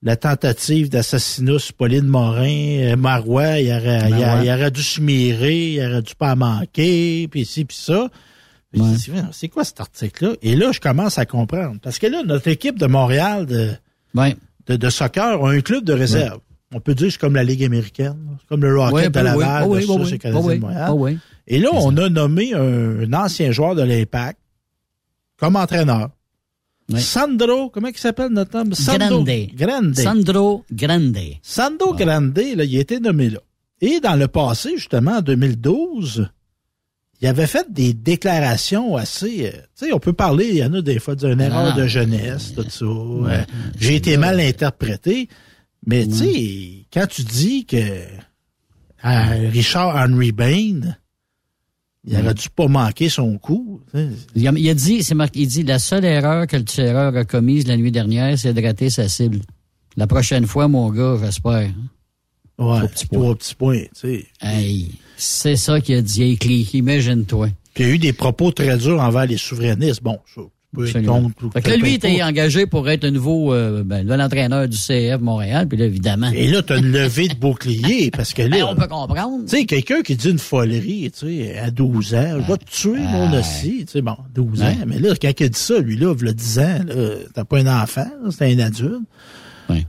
la 0.02 0.16
tentative 0.16 0.90
d'assassinat 0.90 1.58
sur 1.58 1.74
Pauline 1.74 2.06
Morin, 2.06 2.46
euh, 2.50 2.96
Marois, 2.96 3.58
il 3.60 3.72
aurait, 3.72 4.10
il, 4.10 4.50
aurait 4.50 4.70
dû 4.70 4.82
se 4.82 5.00
mirer, 5.00 5.72
il 5.72 5.80
aurait 5.80 6.02
dû 6.02 6.14
pas 6.14 6.34
manquer, 6.34 7.28
puis 7.30 7.46
ci, 7.46 7.64
puis 7.64 7.76
ça. 7.80 8.10
C'est 9.32 9.48
quoi 9.48 9.64
cet 9.64 9.80
article-là? 9.80 10.34
Et 10.42 10.54
là, 10.56 10.72
je 10.72 10.80
commence 10.80 11.18
à 11.18 11.26
comprendre. 11.26 11.76
Parce 11.82 11.98
que 11.98 12.06
là, 12.06 12.22
notre 12.24 12.48
équipe 12.48 12.78
de 12.78 12.86
Montréal 12.86 13.46
de, 13.46 13.70
de, 14.68 14.76
de 14.76 14.90
soccer 14.90 15.44
a 15.44 15.50
un 15.50 15.60
club 15.60 15.84
de 15.84 15.92
réserve. 15.92 16.40
On 16.74 16.80
peut 16.80 16.94
dire 16.94 17.06
que 17.06 17.12
c'est 17.12 17.20
comme 17.20 17.34
la 17.36 17.44
Ligue 17.44 17.64
américaine. 17.64 18.16
C'est 18.40 18.48
comme 18.48 18.62
le 18.62 18.78
Rocket 18.78 19.12
de 19.12 19.20
Laval, 19.20 19.68
Montréal. 20.58 20.90
oui. 20.94 21.18
Et 21.46 21.58
là, 21.60 21.68
on 21.72 21.96
a 21.96 22.08
nommé 22.08 22.54
un, 22.54 23.00
un 23.00 23.12
ancien 23.12 23.52
joueur 23.52 23.74
de 23.76 23.82
l'Impact 23.82 24.38
comme 25.38 25.54
entraîneur. 25.56 26.10
Sandro, 26.98 27.68
comment 27.70 27.88
il 27.88 27.96
s'appelle 27.96 28.30
notre 28.30 28.58
homme? 28.58 28.72
Sandro 28.74 29.24
Grande. 29.24 29.48
Grande. 29.54 29.96
Sandro 29.96 30.64
Grande. 30.72 31.18
Sandro 31.42 31.94
Grande, 31.94 32.36
là, 32.36 32.64
il 32.64 32.76
a 32.76 32.80
été 32.80 33.00
nommé 33.00 33.30
là. 33.30 33.38
Et 33.80 34.00
dans 34.00 34.14
le 34.16 34.28
passé, 34.28 34.70
justement, 34.76 35.16
en 35.18 35.20
2012, 35.20 36.28
il 37.20 37.28
avait 37.28 37.46
fait 37.46 37.66
des 37.72 37.94
déclarations 37.94 38.96
assez... 38.96 39.46
euh, 39.46 39.50
tu 39.78 39.86
sais, 39.86 39.92
on 39.92 39.98
peut 39.98 40.12
parler, 40.12 40.48
il 40.48 40.56
y 40.56 40.64
en 40.64 40.72
a 40.74 40.82
des 40.82 40.98
fois 40.98 41.14
d'une 41.14 41.40
erreur 41.40 41.72
Ah, 41.74 41.78
de 41.80 41.86
jeunesse, 41.86 42.52
tout 42.54 42.68
ça. 42.68 42.84
euh, 42.84 43.44
J'ai 43.78 43.96
été 43.96 44.16
mal 44.16 44.38
interprété. 44.40 45.28
Mais 45.86 46.06
tu 46.06 46.14
sais, 46.14 46.86
quand 46.92 47.06
tu 47.06 47.22
dis 47.22 47.64
que 47.64 47.76
Richard 49.02 49.94
Henry 49.96 50.32
Bain, 50.32 50.80
il 52.04 52.16
aurait 52.16 52.34
dû 52.34 52.48
pas 52.50 52.68
manquer 52.68 53.08
son 53.08 53.38
coup. 53.38 53.80
Il 54.34 54.46
a, 54.48 54.74
dit, 54.74 55.02
c'est 55.02 55.14
marqué, 55.14 55.40
il 55.40 55.46
dit, 55.48 55.62
la 55.62 55.78
seule 55.78 56.04
erreur 56.04 56.46
que 56.46 56.56
le 56.56 56.64
tireur 56.64 57.16
a 57.16 57.24
commise 57.24 57.66
la 57.66 57.76
nuit 57.76 57.92
dernière, 57.92 58.36
c'est 58.38 58.52
de 58.52 58.62
rater 58.62 58.90
sa 58.90 59.08
cible. 59.08 59.40
La 59.96 60.06
prochaine 60.06 60.46
fois, 60.46 60.68
mon 60.68 60.90
gars, 60.90 61.16
j'espère. 61.22 61.70
Ouais, 62.58 62.82
Au 62.82 62.88
petit 62.88 63.06
trois 63.08 63.34
petits 63.36 63.54
points, 63.54 63.82
tu 63.82 63.88
sais. 63.94 64.26
Hey, 64.40 64.92
c'est 65.16 65.56
ça 65.56 65.80
qu'il 65.80 65.96
a 65.96 66.02
dit, 66.02 66.32
écrit, 66.32 66.68
imagine-toi. 66.74 67.48
Puis 67.74 67.84
il 67.84 67.88
y 67.88 67.90
a 67.90 67.94
eu 67.94 67.98
des 67.98 68.12
propos 68.12 68.52
très 68.52 68.76
durs 68.76 69.00
envers 69.00 69.26
les 69.26 69.36
souverainistes. 69.36 70.02
Bon, 70.02 70.18
ça, 70.84 71.00
contre 71.02 71.52
Fait 71.52 71.62
que 71.62 71.70
là, 71.70 71.76
lui, 71.76 71.90
il 71.92 71.94
était 71.94 72.22
engagé 72.22 72.66
pour 72.66 72.88
être 72.88 73.04
le 73.04 73.10
nouveau, 73.10 73.54
euh, 73.54 73.82
ben, 73.84 73.98
le 73.98 74.02
nouvel 74.04 74.20
entraîneur 74.20 74.68
du 74.68 74.76
CF 74.76 75.20
Montréal, 75.20 75.66
puis 75.68 75.78
là, 75.78 75.86
évidemment. 75.86 76.30
Et 76.34 76.48
là, 76.48 76.62
tu 76.62 76.72
as 76.72 76.76
une 76.76 76.92
levée 76.92 77.28
de 77.28 77.34
bouclier 77.34 78.10
parce 78.16 78.34
que 78.34 78.42
Ben, 78.42 78.58
là, 78.58 78.66
on 78.68 78.74
peut 78.74 78.86
comprendre. 78.86 79.44
tu 79.44 79.56
sais, 79.56 79.64
quelqu'un 79.64 80.02
qui 80.02 80.16
dit 80.16 80.30
une 80.30 80.38
folerie, 80.38 81.10
tu 81.10 81.26
sais, 81.26 81.58
à 81.58 81.70
12 81.70 82.14
ans, 82.14 82.38
je 82.40 82.52
vais 82.52 82.58
te 82.58 82.70
tuer, 82.70 83.00
mon 83.00 83.38
aussi, 83.38 83.84
tu 83.86 83.92
sais, 83.92 84.02
bon, 84.02 84.16
12 84.34 84.62
ans. 84.62 84.74
Mais 84.86 84.98
là, 84.98 85.14
quand 85.20 85.32
il 85.38 85.44
a 85.44 85.48
dit 85.48 85.58
ça, 85.58 85.78
lui, 85.78 85.96
là, 85.96 86.14
il 86.20 86.28
a 86.28 86.32
10 86.32 86.58
ans, 86.58 86.78
t'as 87.34 87.44
pas 87.44 87.58
un 87.58 87.82
enfant, 87.82 88.08
c'est 88.30 88.52
un 88.52 88.58
adulte. 88.58 89.02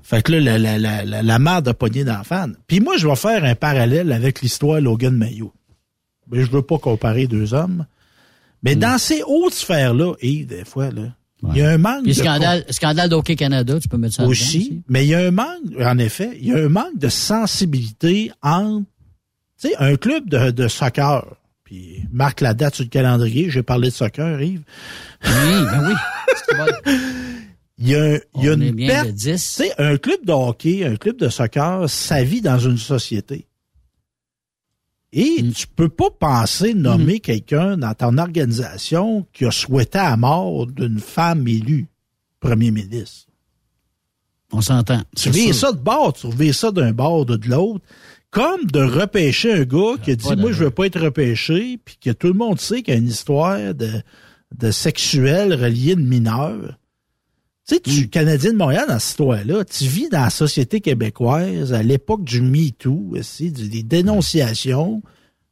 Fait 0.03 0.21
que 0.23 0.31
là, 0.33 0.39
la, 0.39 0.57
la, 0.57 0.77
la, 0.77 1.05
la, 1.05 1.23
la 1.23 1.39
mère 1.39 1.61
de 1.61 1.71
pogné 1.71 2.03
d'enfant. 2.03 2.47
Puis 2.67 2.79
moi, 2.79 2.97
je 2.97 3.07
vais 3.07 3.15
faire 3.15 3.43
un 3.43 3.55
parallèle 3.55 4.11
avec 4.11 4.41
l'histoire 4.41 4.81
Logan 4.81 5.15
Mayo. 5.15 5.53
Mais 6.31 6.43
je 6.43 6.51
veux 6.51 6.61
pas 6.61 6.77
comparer 6.77 7.27
deux 7.27 7.53
hommes. 7.53 7.85
Mais 8.63 8.75
Hmm. 8.75 8.79
dans 8.79 8.97
ces 8.97 9.21
hautes 9.25 9.53
sphères-là, 9.53 10.13
et 10.19 10.43
des 10.45 10.65
fois, 10.65 10.89
là, 10.89 11.13
il 11.53 11.57
y 11.57 11.61
a 11.61 11.69
un 11.69 11.77
manque 11.77 12.03
Puis 12.03 12.13
de 12.13 12.17
scandale, 12.17 12.65
scandale 12.71 13.09
d'Hockey 13.09 13.35
Canada, 13.35 13.79
tu 13.79 13.87
peux 13.87 13.97
mettre 13.97 14.15
ça 14.15 14.23
dedans 14.23 14.31
aussi, 14.31 14.81
mais 14.89 15.05
il 15.05 15.09
y 15.09 15.13
a 15.15 15.19
un 15.19 15.29
manque, 15.31 15.61
en 15.79 15.97
effet, 15.99 16.31
il 16.41 16.47
y 16.47 16.51
a 16.51 16.57
un 16.57 16.69
manque 16.69 16.97
de 16.97 17.09
sensibilité 17.09 18.31
entre, 18.41 18.85
tu 19.61 19.67
sais, 19.69 19.75
un 19.77 19.95
club 19.95 20.27
de, 20.27 20.49
de 20.49 20.67
soccer, 20.67 21.23
puis 21.63 22.03
marque 22.11 22.41
la 22.41 22.55
date 22.55 22.73
sur 22.75 22.83
le 22.85 22.89
calendrier, 22.89 23.51
j'ai 23.51 23.61
parlé 23.61 23.89
de 23.89 23.93
soccer, 23.93 24.41
Yves. 24.41 24.63
Oui, 25.23 25.29
ben 25.71 25.87
oui. 25.87 26.91
Il 27.79 27.89
y 27.89 27.95
a, 27.95 28.03
un- 28.03 28.19
il 28.35 28.43
y 28.43 28.49
a 28.49 28.53
On 28.53 28.61
est 28.61 28.69
une 28.69 28.75
perte. 28.87 29.05
de 29.07 29.11
Tu 29.11 29.17
10. 29.17 29.37
sais, 29.43 29.71
un 29.77 29.97
club 29.97 30.25
de 30.25 30.31
hockey, 30.31 30.83
un 30.85 30.95
club 30.95 31.17
de 31.17 31.29
soccer, 31.29 31.87
ça 31.89 32.23
vit 32.23 32.41
dans 32.41 32.57
une 32.59 32.77
société. 32.77 33.47
Et 35.13 35.41
Mm. 35.41 35.51
tu 35.53 35.67
peux 35.67 35.89
pas 35.89 36.09
penser 36.09 36.73
nommer 36.73 37.19
quelqu'un 37.19 37.77
dans 37.77 37.93
ton 37.93 38.17
organisation 38.17 39.25
qui 39.31 39.45
a 39.45 39.51
souhaité 39.51 39.99
la 39.99 40.17
mort 40.17 40.67
d'une 40.67 40.99
femme 40.99 41.47
élue 41.47 41.87
premier 42.39 42.71
ministre. 42.71 43.27
On 44.51 44.61
s'entend. 44.61 45.01
Tu 45.15 45.31
sûr. 45.33 45.53
ça 45.55 45.71
de 45.71 45.77
bord, 45.79 46.13
tu 46.13 46.27
reviens 46.27 46.53
ça 46.53 46.71
d'un 46.71 46.91
bord 46.93 47.21
ou 47.21 47.25
de 47.25 47.47
l'autre. 47.49 47.83
Comme 48.31 48.65
de 48.65 48.79
repêcher 48.81 49.53
un 49.53 49.63
gars 49.63 49.95
qui 50.03 50.11
a 50.11 50.15
dit, 50.15 50.35
moi, 50.35 50.51
je 50.51 50.65
veux 50.65 50.69
pas 50.71 50.85
être 50.85 50.99
repêché, 50.99 51.79
puis 51.83 51.97
que 51.99 52.11
tout 52.11 52.27
le 52.27 52.33
monde 52.33 52.59
sait 52.59 52.81
qu'il 52.83 52.93
y 52.93 52.97
a 52.97 52.99
une 52.99 53.07
histoire 53.07 53.73
de, 53.73 53.89
de 54.57 54.71
sexuel 54.71 55.53
relié 55.53 55.95
de 55.95 56.01
mineurs. 56.01 56.77
Tu 57.67 57.75
sais, 57.75 57.81
tu, 57.81 58.07
Canadien 58.07 58.53
de 58.53 58.57
Montréal, 58.57 58.85
dans 58.87 58.97
cette 58.97 59.09
histoire-là, 59.09 59.65
tu 59.65 59.83
vis 59.83 60.07
dans 60.07 60.21
la 60.21 60.29
société 60.29 60.79
québécoise 60.79 61.73
à 61.73 61.83
l'époque 61.83 62.23
du 62.23 62.41
MeToo, 62.41 63.11
aussi, 63.11 63.51
des 63.51 63.83
dénonciations 63.83 65.01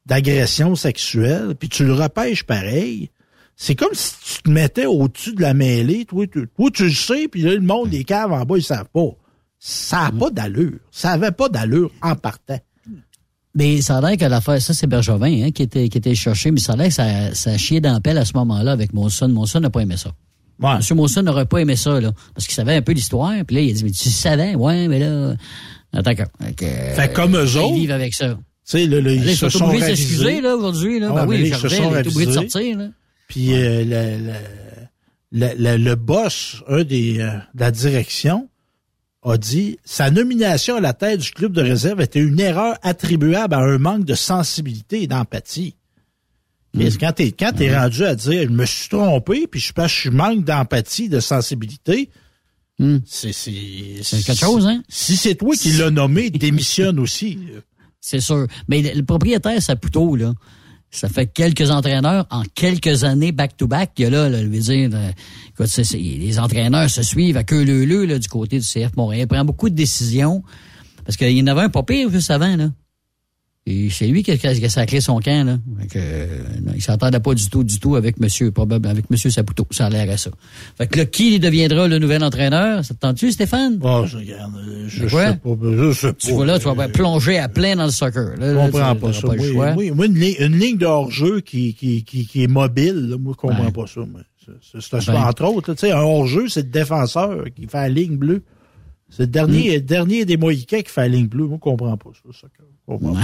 d'agressions 0.05 0.75
sexuelles, 0.75 1.55
puis 1.59 1.67
tu 1.67 1.83
le 1.83 1.93
repêches 1.93 2.43
pareil. 2.43 3.09
C'est 3.57 3.75
comme 3.75 3.93
si 3.93 4.13
tu 4.23 4.43
te 4.43 4.49
mettais 4.49 4.85
au-dessus 4.85 5.33
de 5.33 5.41
la 5.41 5.53
mêlée, 5.53 6.05
toi, 6.05 6.25
tu, 6.27 6.47
toi, 6.55 6.69
tu 6.73 6.85
le 6.85 6.91
sais, 6.91 7.27
puis 7.27 7.41
là, 7.41 7.53
le 7.53 7.61
monde, 7.61 7.91
les 7.91 8.03
caves 8.03 8.31
en 8.31 8.45
bas, 8.45 8.57
ils 8.57 8.63
savent 8.63 8.89
pas. 8.93 9.09
Ça 9.59 10.03
n'a 10.03 10.11
pas 10.11 10.29
d'allure. 10.29 10.79
Ça 10.91 11.11
avait 11.11 11.31
pas 11.31 11.49
d'allure 11.49 11.91
en 12.01 12.15
partant. 12.15 12.59
Mais 13.55 13.81
ça 13.81 13.97
a 13.97 14.01
l'air 14.01 14.17
que 14.17 14.25
l'affaire, 14.25 14.61
ça 14.61 14.73
c'est 14.73 14.85
Bergevin 14.85 15.45
hein, 15.45 15.51
qui 15.51 15.63
était 15.63 15.87
qui 15.87 15.97
était 15.97 16.13
cherché, 16.13 16.51
mais 16.51 16.59
ça 16.59 16.73
a 16.73 16.75
l'air 16.75 16.87
que 16.89 16.93
ça, 16.93 17.33
ça 17.33 17.79
dans 17.79 17.93
la 17.93 18.01
pelle 18.01 18.17
à 18.17 18.25
ce 18.25 18.33
moment-là 18.35 18.73
avec 18.73 18.93
Monson. 18.93 19.29
Monson 19.29 19.61
n'a 19.61 19.69
pas 19.69 19.79
aimé 19.79 19.95
ça. 19.95 20.11
Ouais. 20.59 20.77
Monsieur 20.77 20.95
Monson 20.95 21.21
n'aurait 21.23 21.45
pas 21.45 21.59
aimé 21.59 21.75
ça, 21.75 21.99
là. 21.99 22.11
Parce 22.33 22.45
qu'il 22.45 22.55
savait 22.55 22.75
un 22.75 22.81
peu 22.81 22.93
l'histoire. 22.93 23.33
Puis 23.45 23.55
là, 23.55 23.61
il 23.61 23.69
a 23.71 23.73
dit, 23.73 23.83
mais 23.83 23.91
tu 23.91 24.09
savais? 24.09 24.55
Ouais, 24.55 24.87
mais 24.87 24.99
là. 24.99 25.35
Ah, 25.93 26.01
D'accord. 26.01 26.27
Fait, 26.59 27.13
comme 27.13 27.35
eux 27.35 27.45
ils 27.45 27.57
autres. 27.57 27.73
vivent 27.75 27.91
avec 27.91 28.13
ça. 28.13 28.29
Tu 28.29 28.37
sais, 28.63 28.85
là, 28.87 28.99
là, 29.01 29.11
ils 29.11 29.25
ils 29.29 29.35
se 29.35 29.47
sont 29.49 29.65
obligés 29.65 29.91
de 29.91 29.95
s'excuser, 29.95 30.41
là, 30.41 30.55
aujourd'hui, 30.55 30.99
là. 30.99 31.09
Ah, 31.11 31.25
ben 31.25 31.27
oui, 31.27 31.41
ils 31.45 31.55
se 31.55 31.67
Jardin, 31.67 31.89
il 31.91 31.97
est 31.97 32.07
obligé 32.07 32.25
de 32.25 32.31
sortir, 32.31 32.77
là. 32.77 32.87
Puis 33.27 33.53
euh, 33.53 33.83
le, 33.85 34.31
le, 35.31 35.47
le, 35.47 35.53
le- 35.57 35.77
le 35.83 35.95
boss, 35.95 36.63
un 36.67 36.83
des 36.83 37.19
euh, 37.19 37.29
de 37.53 37.59
la 37.59 37.71
direction, 37.71 38.49
a 39.23 39.37
dit 39.37 39.79
sa 39.83 40.11
nomination 40.11 40.75
à 40.75 40.79
la 40.79 40.93
tête 40.93 41.19
du 41.19 41.31
club 41.31 41.51
de 41.51 41.61
réserve 41.61 42.01
était 42.01 42.19
une 42.19 42.39
erreur 42.39 42.75
attribuable 42.83 43.53
à 43.55 43.59
un 43.59 43.77
manque 43.79 44.05
de 44.05 44.13
sensibilité 44.15 45.01
et 45.03 45.07
d'empathie. 45.07 45.75
Mais 46.75 46.91
Quand 46.91 47.13
t'es 47.13 47.31
quand 47.31 47.53
t'es 47.53 47.75
rendu 47.75 48.03
à 48.03 48.15
dire 48.15 48.43
je 48.43 48.49
me 48.49 48.65
suis 48.65 48.89
trompé 48.89 49.47
puis 49.47 49.59
je 49.59 49.73
pense 49.73 49.91
que 49.91 50.01
je 50.03 50.09
manque 50.09 50.43
d'empathie, 50.43 51.09
de 51.09 51.19
sensibilité, 51.19 52.09
c'est 53.05 53.31
c'est 53.31 54.03
C'est 54.03 54.23
quelque 54.23 54.39
chose, 54.39 54.67
hein? 54.67 54.83
Si 54.89 55.15
c'est 55.15 55.35
toi 55.35 55.55
qui 55.55 55.71
l'as 55.73 55.91
nommé, 55.91 56.29
démissionne 56.31 56.99
aussi. 56.99 57.39
C'est 58.01 58.19
sûr. 58.19 58.47
Mais 58.67 58.81
le, 58.81 59.03
propriétaire 59.03 59.61
Saputo, 59.61 60.15
là, 60.15 60.33
ça 60.91 61.09
fait 61.09 61.27
quelques 61.27 61.71
entraîneurs 61.71 62.27
en 62.29 62.43
quelques 62.53 63.03
années 63.03 63.31
back-to-back. 63.31 63.93
Il 63.97 64.03
y 64.03 64.05
a 64.05 64.09
là, 64.09 64.29
là, 64.29 64.41
je 64.41 64.47
veux 64.47 64.59
dire, 64.59 64.89
euh, 64.93 65.11
écoute, 65.49 65.75
les 65.93 66.39
entraîneurs 66.39 66.89
se 66.89 67.01
suivent 67.01 67.37
à 67.37 67.43
queue 67.43 67.63
leu 67.63 67.85
leu, 67.85 68.05
là, 68.05 68.19
du 68.19 68.27
côté 68.27 68.59
du 68.59 68.65
CF 68.65 68.95
Montréal. 68.95 69.23
Il 69.23 69.27
prend 69.27 69.45
beaucoup 69.45 69.69
de 69.69 69.75
décisions. 69.75 70.43
Parce 71.05 71.17
qu'il 71.17 71.31
y 71.31 71.41
en 71.41 71.47
avait 71.47 71.61
un 71.61 71.69
pas 71.69 71.83
pire 71.83 72.09
juste 72.09 72.31
avant, 72.31 72.55
là. 72.55 72.69
Et 73.67 73.89
c'est 73.89 74.05
lui 74.05 74.21
qui 74.21 74.29
a, 74.29 74.37
qui 74.37 74.45
a 74.47 74.69
sacré 74.69 75.01
son 75.01 75.19
camp, 75.19 75.43
là. 75.43 75.57
Fait 75.81 75.87
que, 75.87 75.97
euh, 75.99 76.27
non, 76.63 76.73
il 76.75 76.83
s'entendait 76.83 77.19
pas 77.19 77.33
du 77.33 77.49
tout, 77.49 77.63
du 77.63 77.79
tout 77.79 77.95
avec 77.95 78.19
monsieur, 78.19 78.51
probablement, 78.51 78.91
avec 78.91 79.09
monsieur 79.09 79.31
Saputo. 79.31 79.65
Ça 79.71 79.87
a 79.87 79.89
l'air 79.89 80.07
à 80.11 80.17
ça. 80.17 80.29
Fait 80.77 80.85
que 80.85 80.99
là, 80.99 81.05
qui 81.05 81.39
deviendra 81.39 81.87
le 81.87 81.97
nouvel 81.97 82.23
entraîneur? 82.23 82.85
Ça 82.85 82.93
te 82.93 82.99
tente-tu, 82.99 83.31
Stéphane? 83.31 83.79
Oh, 83.81 84.03
je 84.05 84.17
regarde. 84.17 84.53
euh, 84.57 84.85
Je, 84.87 85.07
sais 85.07 85.07
pas. 85.07 85.35
Je 85.63 85.91
sais 85.93 86.07
pas. 86.09 86.13
Tu 86.19 86.31
vois 86.33 86.45
là, 86.45 86.59
tu 86.59 86.65
vas 86.65 86.87
plonger 86.89 87.39
à 87.39 87.49
plein 87.49 87.75
dans 87.75 87.85
le 87.85 87.91
soccer. 87.91 88.37
Là, 88.37 88.51
Je 88.51 88.55
là, 88.55 88.65
comprends 88.69 88.93
tu- 88.93 89.01
pas 89.01 89.13
ça. 89.13 89.19
choix. 89.21 89.73
moi, 89.73 89.91
moi, 89.95 90.05
une, 90.05 90.13
ligne, 90.19 90.35
une 90.41 90.59
ligne 90.59 90.77
de 90.77 90.85
hors-jeu 90.85 91.41
qui, 91.41 91.73
qui, 91.73 92.03
qui, 92.03 92.27
qui 92.27 92.43
est 92.43 92.47
mobile, 92.47 93.07
là, 93.09 93.17
moi, 93.17 93.33
je 93.35 93.47
comprends 93.47 93.65
Ouais. 93.65 93.71
pas 93.71 93.87
ça. 93.87 94.01
C'est- 94.45 94.79
c'est- 94.79 94.99
c'est- 95.01 95.11
Ben. 95.11 95.23
entre 95.23 95.43
autres, 95.45 95.73
tu 95.73 95.79
sais, 95.79 95.91
un 95.91 96.01
hors-jeu, 96.01 96.49
c'est 96.49 96.61
le 96.61 96.69
défenseur 96.69 97.45
qui 97.55 97.65
fait 97.65 97.77
la 97.77 97.89
ligne 97.89 98.15
bleue. 98.15 98.43
C'est 99.15 99.23
le 99.23 99.27
dernier, 99.27 99.79
dernier 99.79 100.25
des 100.25 100.35
Mohicans 100.37 100.81
qui 100.83 100.91
fait 100.91 101.01
la 101.01 101.07
ligne 101.07 101.27
bleue. 101.27 101.45
Moi, 101.47 101.55
je 101.57 101.61
comprends 101.61 101.95
pas 101.95 102.09
ça. 102.13 102.37
ça, 102.41 102.47
comprends 102.85 103.13
pas. 103.13 103.19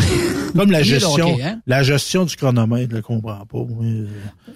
Comme 0.56 0.72
la 0.72 0.84
gestion, 0.84 1.38
hein? 1.44 1.60
la 1.68 1.84
gestion 1.84 2.24
du 2.26 2.36
chronomètre, 2.36 2.92
je 2.92 2.96
ne 2.98 3.02
comprends 3.02 3.46
pas. 3.46 3.58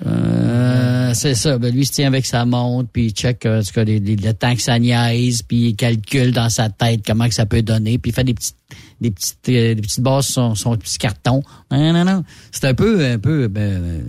Euh, 0.06 1.14
c'est 1.14 1.36
ça. 1.36 1.58
Ben, 1.58 1.74
lui, 1.74 1.82
il 1.82 1.86
se 1.86 1.92
tient 1.92 2.08
avec 2.08 2.26
sa 2.26 2.46
montre, 2.46 2.90
puis 2.92 3.08
il 3.08 3.12
check 3.12 3.46
euh, 3.46 3.60
en 3.60 3.64
tout 3.64 3.72
cas, 3.74 3.84
les- 3.84 4.00
les- 4.00 4.16
le 4.16 4.34
temps 4.34 4.56
que 4.56 4.62
ça 4.62 4.78
niaise, 4.80 5.42
puis 5.42 5.70
il 5.70 5.76
calcule 5.76 6.32
dans 6.32 6.50
sa 6.50 6.70
tête 6.70 7.02
comment 7.06 7.28
que 7.28 7.34
ça 7.34 7.46
peut 7.46 7.62
donner, 7.62 7.98
puis 7.98 8.12
il 8.12 8.14
fait 8.14 8.24
des 8.24 8.34
petites 8.34 8.56
des 9.02 9.12
petites 9.12 9.50
euh, 9.50 9.76
des 9.76 9.82
petites 9.82 10.02
bases 10.02 10.26
sur 10.28 10.34
son, 10.34 10.56
son 10.56 10.78
petit 10.78 10.98
carton. 10.98 11.44
Non, 11.72 11.94
non, 11.94 12.06
non. 12.06 12.24
C'est 12.52 12.66
un 12.66 12.74
peu 12.74 13.06
un 13.06 13.20
peu 13.20 13.48
ben, 13.48 13.62
euh, 13.62 14.02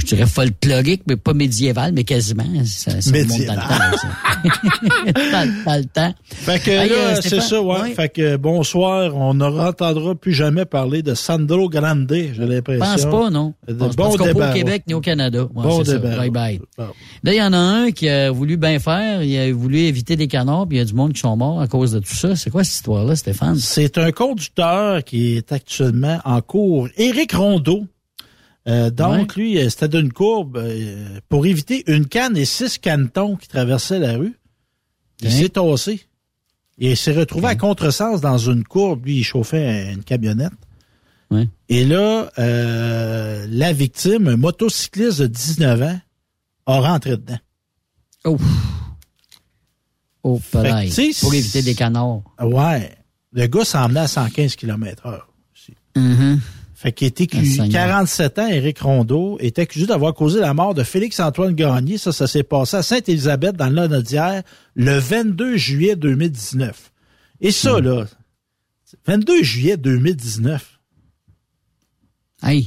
je 0.00 0.06
dirais 0.06 0.26
folklorique, 0.26 1.02
mais 1.06 1.16
pas 1.16 1.34
médiéval, 1.34 1.92
mais 1.92 2.04
quasiment. 2.04 2.44
Ça, 2.64 3.00
ça 3.00 3.10
remonte 3.10 3.46
dans 3.46 3.54
le 3.54 3.60
temps. 3.60 3.96
ça. 3.96 4.08
dans, 5.32 5.64
dans 5.64 5.76
le 5.78 5.84
temps. 5.84 6.14
Fait 6.26 6.58
que 6.62 6.70
Hey, 6.70 6.88
là, 6.90 6.94
euh, 6.96 7.16
c'est 7.20 7.40
ça, 7.40 7.60
ouais. 7.62 7.80
ouais. 7.80 7.94
Fait 7.94 8.08
que 8.08 8.36
bonsoir, 8.36 9.14
on 9.16 9.34
ne 9.34 9.44
entendra 9.44 10.14
plus 10.14 10.32
jamais 10.32 10.64
parler 10.64 11.02
de 11.02 11.14
Sandro 11.14 11.68
Grande, 11.68 12.06
j'ai 12.10 12.32
l'impression. 12.46 12.84
Je 12.96 13.02
pense 13.02 13.10
pas, 13.10 13.30
non. 13.30 13.54
De 13.66 13.72
Je 13.74 13.74
pense 13.74 13.96
bon 13.96 14.16
pas 14.16 14.24
débat. 14.26 14.50
au 14.50 14.54
Québec 14.54 14.82
ni 14.86 14.94
au 14.94 15.00
Canada. 15.00 15.42
Ouais, 15.54 15.62
Bon 15.62 15.84
ça. 15.84 15.92
débat. 15.94 16.16
Bye 16.16 16.30
bye. 16.30 16.60
Bon. 16.76 16.86
Là, 17.24 17.32
il 17.32 17.36
y 17.38 17.42
en 17.42 17.52
a 17.52 17.58
un 17.58 17.90
qui 17.90 18.08
a 18.08 18.30
voulu 18.30 18.56
bien 18.56 18.78
faire. 18.78 19.22
Il 19.22 19.36
a 19.36 19.52
voulu 19.52 19.78
éviter 19.80 20.16
des 20.16 20.28
canards, 20.28 20.66
puis 20.68 20.76
il 20.78 20.80
y 20.80 20.82
a 20.82 20.86
du 20.86 20.94
monde 20.94 21.12
qui 21.12 21.20
sont 21.20 21.36
morts 21.36 21.60
à 21.60 21.66
cause 21.66 21.92
de 21.92 21.98
tout 22.00 22.14
ça. 22.14 22.36
C'est 22.36 22.50
quoi 22.50 22.64
cette 22.64 22.74
histoire-là, 22.74 23.16
Stéphane? 23.16 23.56
C'est 23.56 23.98
un 23.98 24.12
conducteur 24.12 25.02
qui 25.04 25.36
est 25.36 25.52
actuellement 25.52 26.18
en 26.24 26.40
cours. 26.40 26.88
Éric 26.96 27.32
Rondeau. 27.32 27.84
Euh, 28.68 28.90
donc, 28.90 29.34
lui, 29.36 29.58
euh, 29.58 29.68
c'était 29.70 29.88
d'une 29.88 30.12
courbe 30.12 30.58
euh, 30.58 31.20
pour 31.28 31.46
éviter 31.46 31.84
une 31.90 32.06
canne 32.06 32.36
et 32.36 32.44
six 32.44 32.78
canetons 32.78 33.36
qui 33.36 33.48
traversaient 33.48 33.98
la 33.98 34.16
rue. 34.18 34.38
Il 35.22 35.28
Hein? 35.28 35.30
s'est 35.30 35.48
tassé. 35.48 36.00
Et 36.78 36.90
il 36.92 36.96
s'est 36.96 37.12
retrouvé 37.14 37.46
à 37.48 37.56
contresens 37.56 38.20
dans 38.20 38.38
une 38.38 38.62
courbe. 38.64 39.04
Lui, 39.06 39.18
il 39.18 39.24
chauffait 39.24 39.92
une 39.92 40.04
camionnette. 40.04 40.52
Ouais. 41.30 41.48
Et 41.68 41.84
là, 41.84 42.30
euh, 42.38 43.46
la 43.50 43.72
victime, 43.72 44.28
un 44.28 44.36
motocycliste 44.36 45.20
de 45.22 45.26
19 45.26 45.82
ans, 45.82 46.00
a 46.66 46.80
rentré 46.80 47.12
dedans. 47.12 47.38
Oh. 48.24 48.36
Oh, 50.22 50.38
que, 50.52 51.20
Pour 51.20 51.34
éviter 51.34 51.62
des 51.62 51.74
canards. 51.74 52.22
Ouais. 52.40 52.94
Le 53.32 53.46
gars 53.46 53.64
s'emmenait 53.64 54.00
à 54.00 54.08
115 54.08 54.56
km 54.56 55.06
heure. 55.06 55.32
Mhm. 55.96 56.40
Fait 56.80 56.92
qu'il 56.92 57.08
était 57.08 57.26
Ah, 57.32 57.44
Seigneur. 57.44 57.68
47 57.70 58.38
ans, 58.38 58.46
Éric 58.46 58.78
Rondeau, 58.78 59.36
est 59.40 59.58
accusé 59.58 59.86
d'avoir 59.86 60.14
causé 60.14 60.38
la 60.38 60.54
mort 60.54 60.74
de 60.74 60.84
Félix-Antoine 60.84 61.52
Gagné. 61.54 61.98
Ça, 61.98 62.12
ça 62.12 62.28
s'est 62.28 62.44
passé 62.44 62.76
à 62.76 62.82
Sainte-Élisabeth, 62.84 63.56
dans 63.56 63.68
le 63.68 63.74
Lanaudière, 63.74 64.44
le 64.76 64.96
22 64.96 65.56
juillet 65.56 65.96
2019. 65.96 66.92
Et 67.40 67.48
Hmm. 67.48 67.50
ça, 67.50 67.80
là, 67.80 68.04
22 69.08 69.42
juillet 69.42 69.76
2019. 69.76 70.78
Hey. 72.44 72.66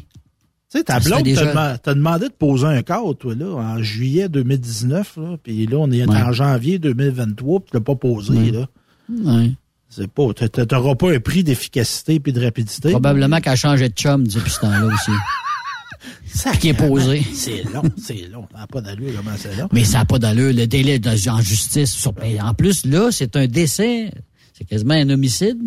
Tu 0.70 0.78
sais, 0.78 0.84
ta 0.84 1.00
blonde 1.00 1.24
déjà. 1.24 1.46
t'a 1.46 1.52
dema- 1.54 1.78
t'a 1.78 1.94
demandé 1.94 2.28
de 2.28 2.34
poser 2.34 2.66
un 2.66 2.82
cadre, 2.82 3.14
toi, 3.14 3.34
là, 3.36 3.46
en 3.56 3.82
juillet 3.82 4.28
2019, 4.30 5.18
là, 5.18 5.38
puis 5.42 5.66
là, 5.68 5.78
on 5.78 5.90
est 5.92 6.06
Ouais. 6.06 6.16
en 6.22 6.32
janvier 6.34 6.80
2023, 6.80 7.60
puis 7.62 7.72
tu 7.72 7.78
l'as 7.78 7.82
pas 7.82 7.96
posé, 7.96 8.34
Ouais. 8.34 8.52
là. 8.52 8.68
Ouais. 9.10 9.52
C'est 9.94 10.08
pas, 10.10 10.34
t'a- 10.34 10.48
t'a- 10.50 10.66
t'auras 10.66 10.96
pas 10.96 11.12
un 11.14 11.20
prix 11.20 11.44
d'efficacité 11.44 12.20
puis 12.22 12.32
de 12.34 12.42
rapidité. 12.44 12.92
Probablement 12.92 13.40
qu'elle 13.42 13.54
a 13.54 13.56
changé 13.58 13.90
de 13.90 13.94
chum 13.94 14.26
depuis 14.26 14.50
ce 14.50 14.60
temps-là 14.62 14.86
aussi. 14.86 15.12
Ça, 16.34 16.54
qui 16.56 16.70
est 16.70 16.74
posé. 16.74 17.22
C'est 17.34 17.62
long, 17.66 17.84
c'est 18.02 18.28
long. 18.30 18.48
Ça 18.54 18.60
n'a 18.60 18.68
pas 18.68 18.80
d'allure 18.82 19.12
comment 19.18 19.36
c'est 19.38 19.54
long? 19.56 19.68
Mais 19.74 19.84
ça 19.84 20.00
n'a 20.00 20.06
pas 20.06 20.18
d'allure. 20.18 20.54
Le 20.54 20.66
délai 20.66 20.98
de- 20.98 21.30
en 21.30 21.42
justice. 21.42 21.92
sur- 21.92 22.14
en 22.42 22.54
plus, 22.54 22.86
là, 22.86 23.12
c'est 23.12 23.36
un 23.36 23.48
décès. 23.48 24.12
C'est 24.54 24.64
quasiment 24.64 24.94
un 24.94 25.10
homicide. 25.10 25.60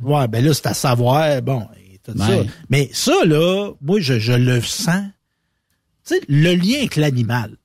Ouais, 0.00 0.28
ben 0.28 0.42
là, 0.44 0.54
c'est 0.54 0.66
à 0.66 0.74
savoir, 0.74 1.42
bon, 1.42 1.66
et 1.92 1.98
tout 1.98 2.16
ça. 2.16 2.44
Mais 2.70 2.88
ça, 2.92 3.12
là, 3.26 3.72
moi, 3.82 3.98
je, 4.00 4.18
je 4.20 4.32
le 4.32 4.60
sens. 4.62 5.02
Tu 6.06 6.14
sais, 6.14 6.20
le 6.28 6.54
lien 6.54 6.78
avec 6.78 6.96
l'animal. 6.96 7.56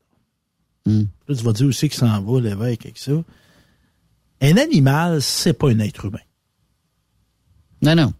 Hmm. 0.85 1.03
Là, 1.27 1.35
tu 1.35 1.43
vas 1.43 1.53
dire 1.53 1.67
aussi 1.67 1.87
qu'il 1.87 1.99
s'en 1.99 2.19
va, 2.21 2.41
l'évêque, 2.41 2.85
avec 2.85 2.97
ça. 2.97 3.11
Un 4.41 4.57
animal, 4.57 5.21
c'est 5.21 5.53
pas 5.53 5.69
un 5.69 5.79
être 5.79 6.05
humain. 6.05 6.19
Non, 7.81 7.95
non. 7.95 8.13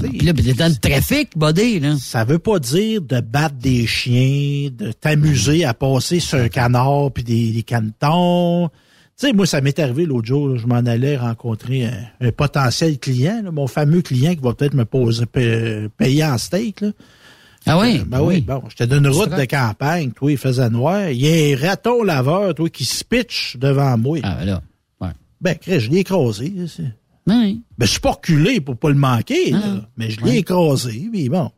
Puis 0.00 0.18
là, 0.26 0.32
t'es 0.32 0.54
dans 0.54 0.68
le 0.72 0.76
trafic, 0.76 1.38
buddy, 1.38 1.78
là. 1.78 1.96
Ça 2.00 2.24
veut 2.24 2.40
pas 2.40 2.58
dire 2.58 3.00
de 3.00 3.20
battre 3.20 3.54
des 3.56 3.86
chiens, 3.86 4.68
de 4.72 4.90
t'amuser 4.92 5.64
à 5.64 5.72
passer 5.72 6.18
sur 6.20 6.38
un 6.38 6.48
canard 6.48 7.12
puis 7.12 7.22
des, 7.22 7.52
des 7.52 7.62
canetons. 7.62 8.68
Tu 9.16 9.28
sais, 9.28 9.32
moi, 9.32 9.46
ça 9.46 9.60
m'est 9.60 9.78
arrivé 9.78 10.04
l'autre 10.06 10.26
jour, 10.26 10.48
là, 10.48 10.56
je 10.56 10.66
m'en 10.66 10.74
allais 10.78 11.16
rencontrer 11.16 11.86
un, 11.86 12.26
un 12.26 12.32
potentiel 12.32 12.98
client, 12.98 13.42
là, 13.44 13.52
mon 13.52 13.68
fameux 13.68 14.02
client 14.02 14.34
qui 14.34 14.40
va 14.40 14.52
peut-être 14.54 14.74
me 14.74 14.84
poser, 14.84 15.26
pa- 15.26 15.88
payer 15.96 16.24
en 16.24 16.36
steak. 16.38 16.80
Là. 16.80 16.88
Ah 17.66 17.78
oui? 17.78 18.02
Ben 18.04 18.20
oui, 18.20 18.40
bon, 18.40 18.64
j'étais 18.68 18.88
d'une 18.88 19.06
route 19.06 19.30
de 19.30 19.44
campagne, 19.44 20.10
toi, 20.10 20.32
il 20.32 20.36
faisait 20.38 20.68
noir. 20.70 21.08
Il 21.10 21.24
y 21.24 21.28
a 21.28 21.56
un 21.56 21.68
raton 21.68 22.02
laveur, 22.02 22.52
toi, 22.56 22.68
qui 22.68 22.84
se 22.84 23.04
pitch 23.04 23.56
devant 23.58 23.96
moi. 23.96 24.18
Ah, 24.24 24.38
ben 24.40 24.44
là. 24.46 24.62
Ouais. 25.44 25.60
Ben, 25.66 25.78
je 25.80 25.90
l'ai 25.90 25.98
écrasé. 25.98 26.52
Oui. 27.26 27.60
Ben, 27.78 27.86
je 27.86 27.90
suis 27.90 28.00
pas 28.00 28.12
reculé 28.12 28.60
pour 28.60 28.76
pas 28.76 28.88
le 28.90 28.94
manquer, 28.96 29.50
là, 29.52 29.60
Ah. 29.64 29.88
mais 29.96 30.10
je 30.10 30.20
l'ai 30.20 30.30
Ouais. 30.30 30.36
écrasé, 30.38 31.08
puis 31.12 31.28
bon. 31.28 31.50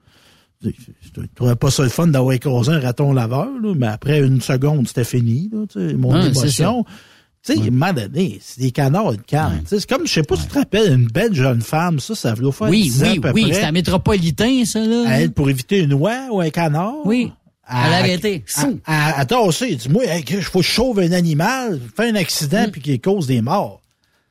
Je 0.63 0.71
trouvais 1.35 1.55
pas 1.55 1.71
ça 1.71 1.83
le 1.83 1.89
fun 1.91 2.07
d'avoir 2.09 2.33
écrasé 2.35 2.73
un 2.73 2.81
raton 2.81 3.13
laveur, 3.13 3.49
là, 3.63 3.75
mais 3.77 3.87
après 3.87 4.21
une 4.21 4.41
seconde, 4.41 4.89
c'était 4.89 5.05
fini, 5.05 5.51
là, 5.53 5.65
mon 5.97 6.13
Ouais, 6.15 6.27
émotion. 6.29 6.85
Tu 7.45 7.55
sais, 7.55 7.71
moment 7.71 7.93
donné, 7.93 8.39
c'est 8.41 8.61
des 8.61 8.73
canards 8.73 9.13
une 9.13 9.21
canne. 9.23 9.61
Tu 9.63 9.67
sais, 9.69 9.81
C'est 9.81 9.89
comme, 9.89 10.05
je 10.07 10.13
sais 10.15 10.23
pas 10.25 10.35
si 10.35 10.43
tu 10.45 10.49
te 10.49 10.59
rappelles, 10.59 10.93
une 10.93 11.07
belle 11.07 11.33
jeune 11.33 11.61
femme, 11.61 12.01
ça, 12.01 12.17
ça 12.17 12.35
veut 12.35 12.51
faire 12.51 12.69
Oui, 12.69 12.83
10 12.83 13.03
ans 13.05 13.07
oui, 13.13 13.19
à 13.19 13.21
peu 13.21 13.31
oui. 13.35 13.51
C'est 13.53 13.63
un 13.63 13.71
métropolitain, 13.73 14.65
ça, 14.65 14.81
là. 14.85 15.05
Elle, 15.11 15.31
pour 15.31 15.49
éviter 15.49 15.79
une 15.83 15.95
oie 15.95 16.27
ou 16.33 16.41
un 16.41 16.51
canard? 16.51 16.95
Oui. 17.05 17.31
Elle 17.69 17.75
a 17.93 17.97
arrêté. 17.97 18.45
À, 18.57 19.17
à, 19.17 19.21
à 19.21 19.25
tasser. 19.27 19.75
Dis-moi, 19.75 20.05
hey, 20.07 20.25
il 20.29 20.43
faut 20.43 20.61
que 20.61 20.65
je 20.65 20.71
sauve 20.73 21.01
un 21.01 21.13
animal, 21.13 21.81
fait 21.97 22.11
un 22.11 22.15
accident, 22.15 22.67
puis 22.71 22.81
qu'il 22.81 23.01
cause 23.01 23.27
des 23.27 23.41
morts. 23.43 23.83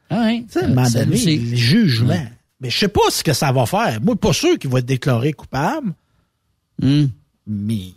Ah, 0.09 0.25
ouais. 0.25 0.43
Tu 0.47 0.53
sais, 0.53 0.59
à 0.63 0.65
un 0.65 0.69
moment 0.69 0.89
donné, 0.89 1.17
c'est- 1.17 1.35
le 1.35 1.55
jugement. 1.55 2.25
Mais 2.61 2.69
je 2.69 2.77
sais 2.77 2.87
pas 2.87 3.01
ce 3.09 3.23
que 3.23 3.33
ça 3.33 3.51
va 3.51 3.65
faire. 3.65 3.99
Moi, 4.01 4.15
pas 4.15 4.31
sûr 4.33 4.57
qu'il 4.57 4.69
va 4.69 4.79
être 4.79 4.85
déclaré 4.85 5.33
coupable, 5.33 5.93
Hmm. 6.81 7.05
mais. 7.47 7.87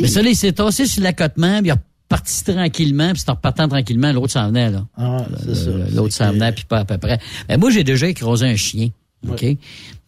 Mais 0.00 0.08
ça, 0.08 0.22
là, 0.22 0.30
il 0.30 0.36
s'est 0.36 0.52
tassé 0.52 0.86
sur 0.86 1.02
l'accotement, 1.02 1.58
puis 1.60 1.68
il 1.68 1.70
est 1.70 1.72
reparti 2.08 2.44
tranquillement, 2.44 3.12
puis 3.12 3.20
c'est 3.20 3.30
en 3.30 3.34
repartant 3.34 3.68
tranquillement, 3.68 4.12
l'autre 4.12 4.32
s'en 4.32 4.48
venait, 4.48 4.70
là. 4.70 4.86
ah, 4.96 5.24
c'est 5.44 5.54
ça. 5.54 5.70
L'autre 5.92 6.14
s'en 6.14 6.32
venait, 6.32 6.52
puis 6.52 6.64
pas 6.64 6.78
à 6.80 6.84
peu 6.84 6.98
près. 6.98 7.18
Ben, 7.48 7.60
moi, 7.60 7.70
j'ai 7.70 7.84
déjà 7.84 8.08
écrasé 8.08 8.46
un 8.46 8.56
chien. 8.56 8.88
OK? 9.28 9.38
Puis 9.40 9.58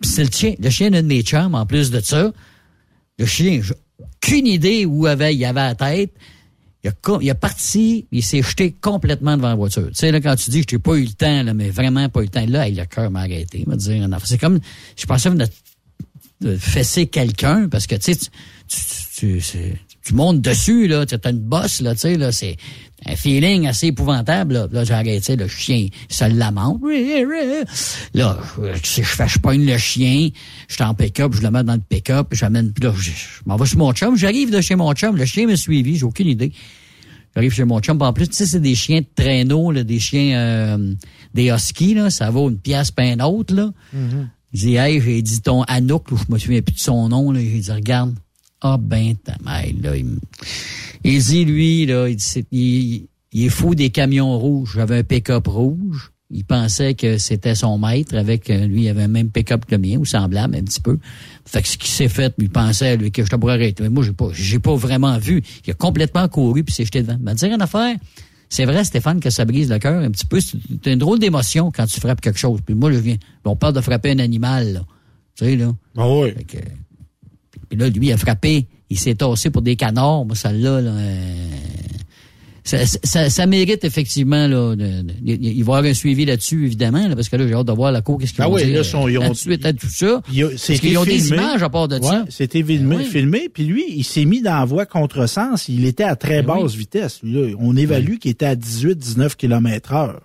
c'est 0.02 0.24
le 0.24 0.30
chien, 0.30 0.54
le 0.58 0.70
chien 0.70 0.90
de 0.90 1.00
mes 1.00 1.22
chums, 1.22 1.54
en 1.54 1.64
plus 1.66 1.90
de 1.90 2.00
ça. 2.00 2.32
Le 3.18 3.26
chien, 3.26 3.60
j'ai 3.62 3.74
aucune 4.26 4.46
idée 4.46 4.84
où 4.84 5.06
avait, 5.06 5.34
il 5.34 5.44
avait 5.44 5.60
la 5.60 5.74
tête. 5.74 6.12
Il 6.84 7.30
a, 7.30 7.34
parti, 7.34 8.06
il 8.12 8.22
s'est 8.22 8.42
jeté 8.42 8.70
complètement 8.80 9.36
devant 9.36 9.48
la 9.48 9.56
voiture. 9.56 9.88
Tu 9.88 9.94
sais, 9.94 10.12
là, 10.12 10.20
quand 10.20 10.36
tu 10.36 10.50
dis 10.50 10.64
que 10.64 10.70
j'ai 10.70 10.78
pas 10.78 10.94
eu 10.94 11.04
le 11.04 11.12
temps, 11.12 11.42
là, 11.42 11.52
mais 11.52 11.68
vraiment 11.70 12.08
pas 12.08 12.20
eu 12.20 12.24
le 12.24 12.28
temps, 12.28 12.46
là, 12.46 12.68
le 12.68 12.84
cœur 12.84 13.10
m'a 13.10 13.20
arrêté. 13.20 13.64
M'a 13.66 13.74
dit, 13.74 14.00
c'est 14.24 14.38
comme, 14.38 14.60
je 14.96 15.04
pensais 15.04 15.30
de, 15.30 15.46
de 16.42 16.56
fesser 16.56 17.08
quelqu'un, 17.08 17.68
parce 17.68 17.88
que, 17.88 17.96
tu 17.96 18.14
sais, 18.14 18.16
tu, 18.16 18.78
tu, 19.16 19.42
tu, 19.42 19.78
tu 20.06 20.14
montes 20.14 20.40
dessus, 20.40 20.86
là, 20.86 21.04
tu 21.04 21.16
as 21.16 21.30
une 21.30 21.40
bosse, 21.40 21.80
là, 21.80 21.94
tu 21.94 22.02
sais, 22.02 22.16
là, 22.16 22.30
c'est 22.30 22.56
un 23.06 23.16
feeling 23.16 23.66
assez 23.66 23.88
épouvantable, 23.88 24.54
là. 24.54 24.68
Là, 24.70 24.84
j'ai 24.84 24.94
arrêté, 24.94 25.34
le 25.34 25.48
chien, 25.48 25.88
ça 26.08 26.28
lamente. 26.28 26.80
Là, 28.14 28.38
je, 28.84 29.02
je 29.02 29.26
je 29.26 29.38
pogne 29.40 29.66
le 29.66 29.76
chien, 29.78 30.28
je 30.68 30.74
suis 30.74 30.84
en 30.84 30.94
pick-up, 30.94 31.34
je 31.34 31.42
le 31.42 31.50
mets 31.50 31.64
dans 31.64 31.74
le 31.74 31.80
pick-up, 31.80 32.28
j'amène, 32.30 32.72
là, 32.80 32.92
je, 32.96 33.10
je 33.10 33.42
m'en 33.46 33.56
vais 33.56 33.66
chez 33.66 33.76
mon 33.76 33.92
chum, 33.92 34.16
j'arrive 34.16 34.52
de 34.52 34.60
chez 34.60 34.76
mon 34.76 34.92
chum, 34.94 35.16
le 35.16 35.24
chien 35.24 35.48
m'a 35.48 35.56
suivi, 35.56 35.96
j'ai 35.96 36.04
aucune 36.04 36.28
idée. 36.28 36.52
J'arrive 37.34 37.52
chez 37.52 37.64
mon 37.64 37.80
chum, 37.80 38.00
en 38.00 38.12
plus, 38.12 38.28
tu 38.28 38.36
sais, 38.36 38.46
c'est 38.46 38.60
des 38.60 38.76
chiens 38.76 39.00
de 39.00 39.06
traîneau, 39.12 39.72
là, 39.72 39.82
des 39.82 39.98
chiens, 39.98 40.38
euh, 40.38 40.94
des 41.34 41.50
huskies, 41.50 41.94
là, 41.94 42.10
ça 42.10 42.30
vaut 42.30 42.48
une 42.48 42.58
pièce 42.58 42.92
pas 42.92 43.06
une 43.06 43.22
autre, 43.22 43.52
là. 43.54 43.72
Il 44.52 44.60
dit, 44.60 44.76
hey, 44.76 45.00
j'ai 45.00 45.20
dit 45.20 45.40
ton 45.40 45.62
Anouk, 45.64 46.12
là, 46.12 46.16
je 46.28 46.32
me 46.32 46.38
souviens 46.38 46.62
plus 46.62 46.76
de 46.76 46.80
son 46.80 47.08
nom, 47.08 47.32
là. 47.32 47.40
J'ai 47.40 47.58
dit, 47.58 47.72
regarde. 47.72 48.14
Ah, 48.60 48.78
ben, 48.78 49.14
ta 49.16 49.36
là. 49.42 49.96
Il, 49.96 50.18
il 51.04 51.22
dit, 51.22 51.44
lui, 51.44 51.86
là, 51.86 52.08
il, 52.08 52.16
dit, 52.16 52.44
il, 52.52 53.06
il 53.32 53.44
est 53.44 53.48
fou 53.50 53.74
des 53.74 53.90
camions 53.90 54.38
rouges. 54.38 54.72
J'avais 54.76 54.98
un 54.98 55.02
pick-up 55.04 55.46
rouge. 55.46 56.10
Il 56.30 56.44
pensait 56.44 56.94
que 56.94 57.18
c'était 57.18 57.54
son 57.54 57.78
maître 57.78 58.16
avec, 58.16 58.50
euh, 58.50 58.66
lui, 58.66 58.84
il 58.84 58.88
avait 58.88 59.04
un 59.04 59.08
même 59.08 59.30
pick-up 59.30 59.64
que 59.64 59.76
le 59.76 59.80
mien, 59.80 59.96
ou 59.98 60.04
semblable, 60.04 60.56
un 60.56 60.62
petit 60.62 60.80
peu. 60.80 60.98
Fait 61.44 61.62
que 61.62 61.68
ce 61.68 61.76
qui 61.78 61.88
s'est 61.88 62.08
fait, 62.08 62.34
lui, 62.38 62.46
il 62.46 62.50
pensait, 62.50 62.96
lui, 62.96 63.12
que 63.12 63.24
je 63.24 63.30
te 63.30 63.36
pourrais 63.36 63.52
arrêter. 63.54 63.84
Mais 63.84 63.90
moi, 63.90 64.02
j'ai 64.02 64.12
pas, 64.12 64.28
j'ai 64.32 64.58
pas 64.58 64.74
vraiment 64.74 65.18
vu. 65.18 65.42
Il 65.64 65.70
a 65.70 65.74
complètement 65.74 66.26
couru 66.28 66.64
puis 66.64 66.74
s'est 66.74 66.84
jeté 66.84 67.02
devant. 67.02 67.18
Mais 67.20 67.34
dire 67.34 67.54
une 67.54 67.62
affaire, 67.62 67.94
c'est 68.48 68.64
vrai, 68.64 68.82
Stéphane, 68.82 69.20
que 69.20 69.30
ça 69.30 69.44
brise 69.44 69.70
le 69.70 69.78
cœur 69.78 70.02
un 70.02 70.10
petit 70.10 70.26
peu. 70.26 70.40
C'est 70.40 70.58
c'est 70.82 70.92
une 70.92 70.98
drôle 70.98 71.20
d'émotion 71.20 71.70
quand 71.70 71.86
tu 71.86 72.00
frappes 72.00 72.20
quelque 72.20 72.38
chose. 72.40 72.58
Puis 72.66 72.74
moi, 72.74 72.90
je 72.90 72.98
viens, 72.98 73.16
on 73.44 73.54
parle 73.54 73.74
de 73.74 73.80
frapper 73.80 74.10
un 74.10 74.18
animal, 74.18 74.72
là. 74.72 74.80
Tu 75.36 75.44
sais, 75.44 75.56
là. 75.56 75.72
Ah 75.96 76.08
oui. 76.10 76.32
Fait 76.32 76.44
que- 76.44 76.56
puis 77.68 77.78
là, 77.78 77.88
lui, 77.88 78.08
il 78.08 78.12
a 78.12 78.16
frappé. 78.16 78.66
Il 78.90 78.98
s'est 78.98 79.14
tassé 79.16 79.50
pour 79.50 79.62
des 79.62 79.76
canards. 79.76 80.24
Moi, 80.24 80.36
celle-là, 80.36 80.80
là, 80.80 80.90
euh, 80.90 81.46
ça, 82.64 82.84
ça, 82.84 83.30
ça 83.30 83.46
mérite 83.46 83.84
effectivement 83.84 84.48
là, 84.48 84.74
de- 84.74 85.02
de- 85.02 85.12
il 85.22 85.38
va 85.38 85.74
y 85.74 85.76
avoir 85.76 85.84
un 85.84 85.94
suivi 85.94 86.24
là-dessus 86.24 86.64
évidemment, 86.66 87.06
là, 87.06 87.14
parce 87.14 87.28
que 87.28 87.36
là 87.36 87.46
j'ai 87.46 87.54
hâte 87.54 87.66
de 87.68 87.72
voir 87.72 87.92
la 87.92 88.00
cour 88.02 88.18
qu'est-ce 88.18 88.32
qu'ils 88.32 88.42
Ah 88.42 88.48
oui, 88.50 88.64
là, 88.72 88.82
sont- 88.82 89.06
ils 89.06 89.18
ont- 89.18 89.30
euh, 89.30 89.34
suite 89.34 89.64
à 89.64 89.72
tout 89.72 89.86
ça. 89.88 90.20
Parce 90.20 90.80
qu'ils 90.80 90.98
ont 90.98 91.04
des 91.04 91.28
images 91.28 91.62
à 91.62 91.68
part 91.70 91.86
de 91.86 91.96
Ouais, 91.96 92.02
ça. 92.02 92.24
C'était 92.28 92.64
filmé, 92.64 92.96
oui. 92.96 93.04
filmé, 93.04 93.48
puis 93.52 93.64
lui, 93.64 93.84
il 93.88 94.02
s'est 94.02 94.24
mis 94.24 94.42
dans 94.42 94.58
la 94.58 94.64
voie 94.64 94.84
contresens. 94.84 95.68
Il 95.68 95.84
était 95.84 96.02
à 96.02 96.16
très 96.16 96.42
Ben 96.42 96.56
basse 96.60 96.72
oui. 96.72 96.78
vitesse. 96.78 97.20
Là. 97.22 97.54
On 97.60 97.76
évalue 97.76 98.16
qu'il 98.18 98.32
était 98.32 98.46
à 98.46 98.56
18-19 98.56 99.36
km 99.36 99.92
heure. 99.92 100.22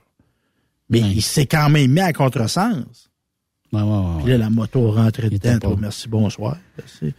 Mais 0.90 1.00
il 1.00 1.22
s'est 1.22 1.46
quand 1.46 1.70
même 1.70 1.92
mis 1.92 2.00
à 2.02 2.12
contresens. 2.12 3.10
Puis 3.72 3.80
là, 4.32 4.38
la 4.38 4.50
moto 4.50 4.90
rentrait 4.92 5.30
dedans. 5.30 5.78
merci, 5.80 6.10
bonsoir. 6.10 6.58
C'est- 7.00 7.14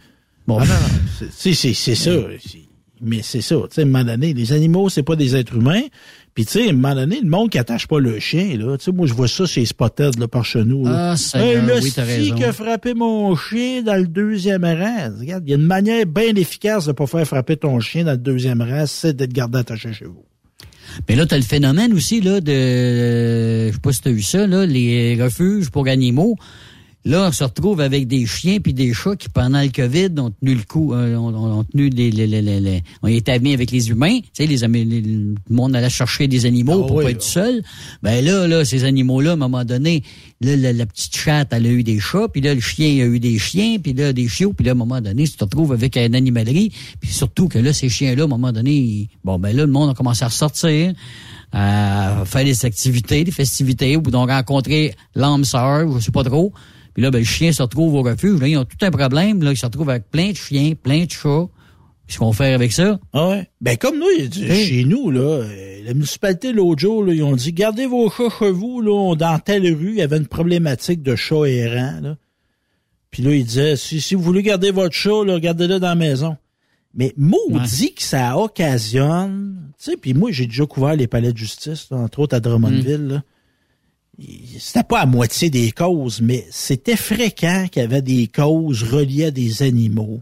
Bon. 0.47 0.57
Ah 0.59 0.65
non, 0.65 0.73
c'est- 1.19 1.27
c'est 1.31 1.53
c'est- 1.53 1.73
c'est 1.73 1.95
ça. 1.95 2.11
C'est- 2.45 2.59
Mais 3.05 3.19
c'est 3.21 3.41
ça. 3.41 3.55
Tu 3.69 3.75
sais, 3.75 3.81
à 3.81 3.83
un 3.83 3.87
moment 3.87 4.03
donné, 4.05 4.33
les 4.33 4.53
animaux, 4.53 4.87
c'est 4.89 5.03
pas 5.03 5.17
des 5.17 5.35
êtres 5.35 5.55
humains. 5.57 5.81
Puis, 6.33 6.45
tu 6.45 6.53
sais, 6.53 6.67
à 6.67 6.69
un 6.69 6.73
moment 6.73 6.95
donné, 6.95 7.19
le 7.21 7.27
monde 7.29 7.49
qui 7.49 7.57
attache 7.59 7.85
pas 7.85 7.99
le 7.99 8.17
chien, 8.19 8.55
là. 8.57 8.77
Tu 8.77 8.85
sais, 8.85 8.91
moi, 8.93 9.07
je 9.07 9.13
vois 9.13 9.27
ça 9.27 9.45
chez 9.45 9.65
Spotted, 9.65 10.17
là, 10.17 10.27
par 10.29 10.45
chez 10.45 10.63
nous. 10.63 10.85
là. 10.85 11.11
Ah, 11.11 11.17
Seigneur, 11.17 11.65
le 11.65 11.81
oui, 11.83 11.91
t'as 11.93 12.05
raison. 12.05 12.33
qui 12.35 12.43
a 12.45 12.53
frappé 12.53 12.93
mon 12.93 13.35
chien 13.35 13.81
dans 13.83 13.95
le 13.99 14.07
deuxième 14.07 14.63
rang. 14.63 15.11
Regarde, 15.19 15.43
il 15.45 15.49
y 15.49 15.53
a 15.53 15.57
une 15.57 15.65
manière 15.65 16.05
bien 16.05 16.33
efficace 16.35 16.85
de 16.85 16.93
pas 16.93 17.05
faire 17.05 17.27
frapper 17.27 17.57
ton 17.57 17.77
chien 17.81 18.05
dans 18.05 18.11
le 18.11 18.17
deuxième 18.17 18.61
rang, 18.61 18.85
c'est 18.87 19.13
d'être 19.15 19.33
gardé 19.33 19.59
attaché 19.59 19.91
chez 19.91 20.05
vous. 20.05 20.23
Mais 21.09 21.15
là, 21.15 21.25
tu 21.25 21.33
as 21.33 21.37
le 21.37 21.43
phénomène 21.43 21.91
aussi 21.93 22.21
là 22.21 22.39
de 22.39 23.67
je 23.67 23.73
sais 23.73 23.79
pas 23.81 23.91
si 23.91 24.01
tu 24.01 24.07
as 24.09 24.11
vu 24.11 24.21
ça, 24.21 24.47
là, 24.47 24.65
les 24.65 25.21
refuges 25.21 25.69
pour 25.71 25.87
animaux. 25.89 26.35
Là, 27.05 27.27
on 27.27 27.31
se 27.33 27.43
retrouve 27.43 27.81
avec 27.81 28.07
des 28.07 28.25
chiens 28.25 28.59
puis 28.61 28.73
des 28.73 28.93
chats 28.93 29.17
qui, 29.17 29.27
pendant 29.27 29.61
le 29.61 29.67
COVID, 29.67 30.07
ont 30.19 30.31
tenu 30.31 30.55
le 30.55 30.63
coup, 30.63 30.93
euh, 30.93 31.17
ont, 31.17 31.35
ont- 31.35 31.63
tenu 31.65 31.89
les, 31.89 32.11
les, 32.11 32.27
les, 32.27 32.41
les, 32.41 32.61
les- 32.61 32.83
ont 33.01 33.07
été 33.07 33.33
amis 33.33 33.53
avec 33.53 33.71
les 33.71 33.89
humains. 33.89 34.19
Tu 34.21 34.29
sais, 34.31 34.45
les, 34.45 34.55
les- 34.85 35.01
le 35.01 35.35
monde 35.49 35.75
allait 35.75 35.89
chercher 35.89 36.29
des 36.29 36.45
animaux 36.45 36.83
Ah 36.85 36.87
pour 36.87 36.95
oui, 36.95 37.03
pas 37.03 37.11
être 37.11 37.21
seul. 37.23 37.61
Ben 38.01 38.23
là, 38.23 38.47
là, 38.47 38.63
ces 38.63 38.85
animaux-là, 38.85 39.31
à 39.31 39.33
un 39.33 39.35
moment 39.35 39.65
donné, 39.65 40.01
là, 40.39 40.55
la, 40.55 40.71
la 40.71 40.85
petite 40.85 41.13
chatte, 41.13 41.49
elle 41.51 41.65
a 41.65 41.69
eu 41.71 41.83
des 41.83 41.99
chats, 41.99 42.29
puis 42.31 42.39
là, 42.39 42.53
le 42.55 42.61
chien, 42.61 42.87
il 42.87 43.01
a 43.01 43.05
eu 43.05 43.19
des 43.19 43.37
chiens, 43.37 43.79
puis 43.83 43.91
là, 43.91 44.13
des 44.13 44.29
chiots, 44.29 44.53
puis 44.53 44.65
là, 44.65 44.71
à 44.71 44.75
un 44.75 44.77
moment 44.77 45.01
donné, 45.01 45.25
tu 45.25 45.33
te 45.33 45.43
retrouves 45.43 45.73
avec 45.73 45.97
une 45.97 46.15
animalerie, 46.15 46.71
puis 47.01 47.11
surtout 47.11 47.49
que 47.49 47.59
là, 47.59 47.73
ces 47.73 47.89
chiens-là, 47.89 48.21
à 48.21 48.25
un 48.25 48.29
moment 48.29 48.53
donné, 48.53 48.71
ils- 48.71 49.09
bon, 49.25 49.39
ben 49.39 49.53
là, 49.53 49.65
le 49.65 49.71
monde 49.71 49.89
a 49.89 49.93
commencé 49.93 50.23
à 50.23 50.27
ressortir, 50.29 50.93
à 51.51 52.23
faire 52.25 52.45
des 52.45 52.65
activités, 52.65 53.23
des 53.23 53.31
festivités, 53.31 53.97
ou 53.97 54.01
donc 54.01 54.29
rencontrer 54.29 54.95
l'âme 55.15 55.43
sœur, 55.45 55.91
je 55.99 56.05
sais 56.05 56.11
pas 56.11 56.23
trop. 56.23 56.53
Puis 56.93 57.01
là, 57.03 57.11
ben, 57.11 57.19
le 57.19 57.25
chien 57.25 57.51
se 57.51 57.61
retrouve 57.61 57.95
au 57.95 58.03
refuge. 58.03 58.39
Là, 58.39 58.47
ils 58.47 58.57
ont 58.57 58.65
tout 58.65 58.77
un 58.81 58.91
problème. 58.91 59.41
Là, 59.41 59.51
ils 59.51 59.57
se 59.57 59.65
retrouvent 59.65 59.89
avec 59.89 60.09
plein 60.09 60.31
de 60.31 60.35
chiens, 60.35 60.73
plein 60.75 61.05
de 61.05 61.11
chats. 61.11 61.47
Qu'est-ce 62.07 62.19
qu'on 62.19 62.33
fait 62.33 62.53
avec 62.53 62.73
ça? 62.73 62.99
Ah 63.13 63.29
ouais. 63.29 63.49
Ben, 63.61 63.77
comme 63.77 63.97
nous, 63.97 64.27
dit, 64.27 64.47
chez 64.47 64.83
nous, 64.83 65.09
là, 65.09 65.21
euh, 65.21 65.83
la 65.85 65.93
municipalité, 65.93 66.51
l'autre 66.51 66.81
jour, 66.81 67.03
là, 67.03 67.13
ils 67.13 67.23
ont 67.23 67.35
dit, 67.35 67.53
gardez 67.53 67.85
vos 67.85 68.09
chats 68.09 68.29
chez 68.37 68.51
vous, 68.51 68.81
là, 68.81 69.15
dans 69.15 69.39
telle 69.39 69.65
rue, 69.73 69.91
il 69.91 69.95
y 69.95 70.01
avait 70.01 70.17
une 70.17 70.27
problématique 70.27 71.01
de 71.01 71.15
chats 71.15 71.45
errants, 71.45 71.99
là. 72.01 72.17
Puis 73.09 73.23
là, 73.23 73.31
il 73.33 73.45
disait, 73.45 73.75
si, 73.75 74.01
si 74.01 74.15
vous 74.15 74.23
voulez 74.23 74.41
garder 74.41 74.71
votre 74.71 74.95
chat, 74.95 75.23
là, 75.23 75.39
gardez-le 75.39 75.79
dans 75.79 75.87
la 75.87 75.95
maison. 75.95 76.35
Mais 76.95 77.13
maudit 77.15 77.93
que 77.93 78.03
ça 78.03 78.37
occasionne, 78.37 79.71
tu 79.77 79.91
sais, 79.91 79.97
puis 79.97 80.13
moi, 80.13 80.31
j'ai 80.31 80.45
déjà 80.45 80.65
couvert 80.65 80.95
les 80.95 81.07
palais 81.07 81.31
de 81.31 81.37
justice, 81.37 81.87
là, 81.89 81.97
entre 81.97 82.19
autres 82.19 82.35
à 82.35 82.39
Drummondville, 82.39 83.07
là. 83.07 83.23
C'était 84.59 84.83
pas 84.83 84.99
à 85.01 85.05
moitié 85.05 85.49
des 85.49 85.71
causes, 85.71 86.21
mais 86.21 86.45
c'était 86.51 86.95
fréquent 86.95 87.67
qu'il 87.71 87.81
y 87.81 87.85
avait 87.85 88.01
des 88.03 88.27
causes 88.27 88.83
reliées 88.83 89.25
à 89.25 89.31
des 89.31 89.63
animaux. 89.63 90.21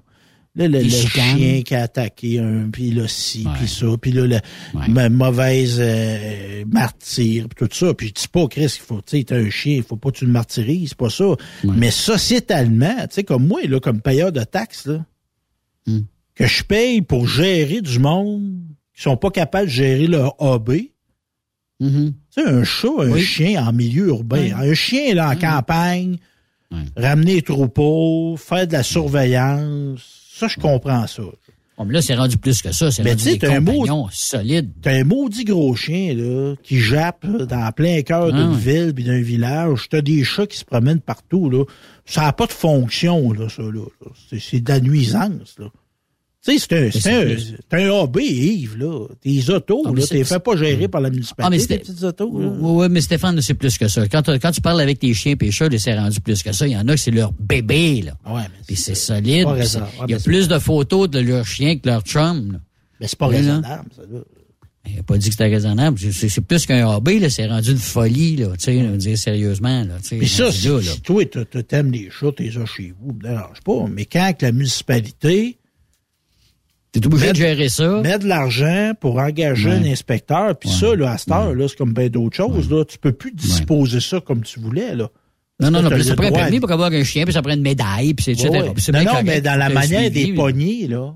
Là, 0.55 0.67
le, 0.67 0.79
le 0.79 0.89
chien 0.89 1.61
qui 1.63 1.75
a 1.75 1.83
attaqué 1.83 2.39
un, 2.39 2.69
puis 2.71 2.91
là, 2.91 3.07
ci, 3.07 3.45
puis 3.57 3.69
ça, 3.69 3.85
puis 4.01 4.11
là, 4.11 4.27
la 4.27 4.41
ma- 4.89 5.07
mauvaise 5.09 5.77
euh, 5.79 6.65
martyr, 6.67 7.47
puis 7.47 7.67
tout 7.67 7.73
ça. 7.73 7.93
Puis 7.93 8.09
je 8.09 8.13
dis 8.23 8.27
pas, 8.27 8.47
Chris, 8.47 8.67
qu'il 8.67 8.81
faut, 8.85 9.01
tu 9.01 9.19
sais, 9.21 9.33
un 9.33 9.49
chien, 9.49 9.75
il 9.77 9.83
faut 9.83 9.95
pas 9.95 10.11
que 10.11 10.17
tu 10.17 10.25
le 10.25 10.31
martyrises, 10.33 10.89
c'est 10.89 10.97
pas 10.97 11.09
ça. 11.09 11.35
Mais 11.63 11.89
sociétalement, 11.91 12.95
tu 13.03 13.07
sais, 13.15 13.23
comme 13.23 13.47
moi, 13.47 13.61
là, 13.65 13.79
comme 13.79 14.01
payeur 14.01 14.31
de 14.31 14.43
taxes, 14.43 14.87
là, 14.87 15.05
Hmm. 15.87 16.01
que 16.35 16.45
je 16.45 16.63
paye 16.63 17.01
pour 17.01 17.27
gérer 17.27 17.81
du 17.81 17.97
monde 17.97 18.53
qui 18.95 19.01
sont 19.01 19.17
pas 19.17 19.31
capables 19.31 19.65
de 19.67 19.71
gérer 19.73 20.05
leur 20.05 20.35
AB. 20.39 20.69
Mm-hmm. 21.81 22.13
Tu 22.35 22.41
sais, 22.41 22.49
un 22.49 22.63
chat, 22.63 22.87
un 22.99 23.11
Oui. 23.11 23.21
chien 23.21 23.65
en 23.67 23.73
milieu 23.73 24.07
urbain. 24.07 24.51
Un 24.57 24.73
chien, 24.73 25.13
là, 25.15 25.29
en 25.31 25.35
campagne, 25.35 26.17
ramener 26.95 27.35
les 27.35 27.41
troupeaux, 27.41 28.37
faire 28.37 28.67
de 28.67 28.73
la 28.73 28.83
surveillance, 28.83 29.99
ça, 30.33 30.47
je 30.47 30.57
comprends 30.59 31.07
ça. 31.07 31.23
Bon, 31.77 31.85
mais 31.85 31.93
là, 31.95 32.01
c'est 32.01 32.15
rendu 32.15 32.37
plus 32.37 32.61
que 32.61 32.71
ça. 32.71 32.91
C'est 32.91 33.01
rendu 33.01 33.37
des 33.37 33.47
un 33.47 34.05
solides. 34.11 34.71
T'as 34.81 34.99
un 34.99 35.03
maudit 35.03 35.45
gros 35.45 35.75
chien, 35.75 36.13
là, 36.13 36.55
qui 36.63 36.79
jappe 36.79 37.23
là, 37.23 37.45
dans 37.45 37.71
plein 37.71 38.01
cœur 38.03 38.29
Ah 38.31 38.37
d'une 38.37 38.55
ville 38.55 38.93
puis 38.93 39.03
d'un 39.03 39.21
village. 39.21 39.87
T'as 39.89 40.01
des 40.01 40.23
chats 40.23 40.45
qui 40.47 40.57
se 40.57 40.65
promènent 40.65 40.99
partout, 40.99 41.49
là. 41.49 41.63
Ça 42.05 42.21
n'a 42.21 42.33
pas 42.33 42.45
de 42.45 42.51
fonction, 42.51 43.31
là, 43.31 43.49
ça, 43.49 43.63
là. 43.63 43.81
C'est, 44.29 44.39
c'est 44.39 44.59
de 44.59 44.69
la 44.69 44.79
nuisance, 44.79 45.55
là. 45.57 45.67
Tu 46.43 46.57
sais, 46.57 46.65
c'est 46.67 46.87
un, 46.87 46.89
c'est 46.91 47.77
un, 47.77 47.91
un 47.91 48.03
AB, 48.03 48.17
Yves, 48.19 48.75
là. 48.79 49.05
Tes 49.21 49.47
autos, 49.51 49.83
Ah, 49.85 49.91
mais 49.93 50.01
là, 50.01 50.07
t'es 50.07 50.23
fait 50.23 50.39
pas 50.39 50.55
gérer 50.57 50.87
par 50.87 50.99
la 50.99 51.07
Ah, 51.07 51.11
mais 51.11 51.15
municipalité, 51.17 51.59
c'était- 51.59 51.77
tes 51.77 51.83
petites 51.91 52.03
autos, 52.03 52.39
là. 52.39 52.47
Oui, 52.47 52.71
oui, 52.81 52.87
mais 52.89 53.01
Stéphane, 53.01 53.39
c'est 53.41 53.53
plus 53.53 53.77
que 53.77 53.87
ça. 53.87 54.07
Quand, 54.07 54.23
tu- 54.23 54.39
quand 54.39 54.51
tu 54.51 54.59
parles 54.59 54.81
avec 54.81 54.97
tes 54.97 55.13
chiens 55.13 55.35
là, 55.39 55.77
c'est 55.77 55.93
rendu 55.99 56.19
plus 56.19 56.41
que 56.41 56.51
ça. 56.51 56.65
Il 56.67 56.73
y 56.73 56.77
en 56.77 56.87
a 56.87 56.93
que 56.95 56.99
c'est 56.99 57.11
leur 57.11 57.31
bébé, 57.33 58.01
là. 58.01 58.13
Ouais, 58.25 58.41
mais 58.41 58.63
Puis 58.65 58.75
c'est 58.75 58.95
solide. 58.95 59.43
pas 59.43 59.53
Ouais, 59.53 59.65
Il 60.07 60.11
y 60.11 60.13
a 60.15 60.17
mais 60.17 60.23
plus 60.23 60.47
de 60.47 60.57
photos 60.57 61.09
de 61.11 61.19
leur 61.19 61.45
chien 61.45 61.77
que 61.77 61.87
leur 61.87 62.01
chum, 62.01 62.53
là. 62.53 62.59
Mais 62.99 63.07
c'est 63.07 63.19
pas 63.19 63.27
Oui, 63.27 63.33
là. 63.35 63.39
raisonnable, 63.41 63.89
ça, 63.95 64.01
là. 64.11 64.19
Il 64.89 64.95
n'a 64.95 65.03
pas 65.03 65.17
dit 65.19 65.27
que 65.29 65.33
c'était 65.35 65.47
raisonnable. 65.47 65.99
C'est- 66.11 66.41
plus 66.41 66.65
qu'un 66.65 66.87
hobby, 66.87 67.19
là. 67.19 67.29
C'est 67.29 67.45
rendu 67.45 67.69
une 67.73 67.77
folie, 67.77 68.35
là. 68.37 68.47
Tu 68.57 68.63
sais, 68.63 68.97
dire 68.97 69.15
sérieusement, 69.15 69.83
là. 69.83 69.97
Puis 70.09 70.27
ça, 70.27 70.51
si, 70.51 70.67
là, 70.69 70.79
toi, 71.03 71.23
t'aimes 71.67 71.91
les 71.91 72.09
chats, 72.09 72.31
t'es 72.35 72.49
ça 72.51 72.65
chez 72.65 72.91
vous, 72.99 73.13
me 73.13 73.21
dérange 73.21 73.61
pas. 73.63 73.85
Mais 73.87 74.05
quand 74.05 74.33
la 74.41 74.51
municipalité 74.51 75.59
T'es 76.91 77.05
obligé 77.05 77.31
de 77.31 77.35
gérer 77.37 77.69
ça. 77.69 78.01
met 78.01 78.19
de 78.19 78.27
l'argent 78.27 78.91
pour 78.99 79.17
engager 79.17 79.69
Ouais. 79.69 79.75
un 79.75 79.83
inspecteur, 79.85 80.57
puis 80.57 80.69
ça, 80.69 80.93
là, 80.95 81.11
à 81.11 81.17
cette 81.17 81.31
heure, 81.31 81.53
là, 81.55 81.67
c'est 81.69 81.77
comme 81.77 81.93
bien 81.93 82.09
d'autres 82.09 82.35
choses, 82.35 82.69
là. 82.69 82.83
Tu 82.83 82.97
peux 82.97 83.13
plus 83.13 83.31
disposer 83.31 83.99
ça 84.01 84.19
comme 84.19 84.41
tu 84.43 84.59
voulais, 84.59 84.93
là. 84.95 85.07
Non, 85.61 85.71
non, 85.71 85.81
non. 85.83 85.89
Ça 86.03 86.15
prend 86.15 86.25
un 86.27 86.31
permis 86.31 86.59
pour 86.59 86.71
avoir 86.71 86.91
un 86.91 87.03
chien, 87.03 87.23
puis 87.23 87.33
ça 87.33 87.41
prend 87.41 87.53
une 87.53 87.61
médaille, 87.61 88.13
puis 88.13 88.25
c'est 88.25 88.31
etc. 88.31 88.49
Ouais, 88.49 88.61
ouais. 88.63 88.73
Puis 88.73 88.91
Non, 88.91 88.99
non, 88.99 89.05
correct. 89.11 89.23
mais 89.25 89.41
dans 89.41 89.55
la 89.57 89.69
manière 89.69 90.01
suivi, 90.11 90.27
des 90.27 90.33
poignées, 90.33 90.87
là, 90.87 91.13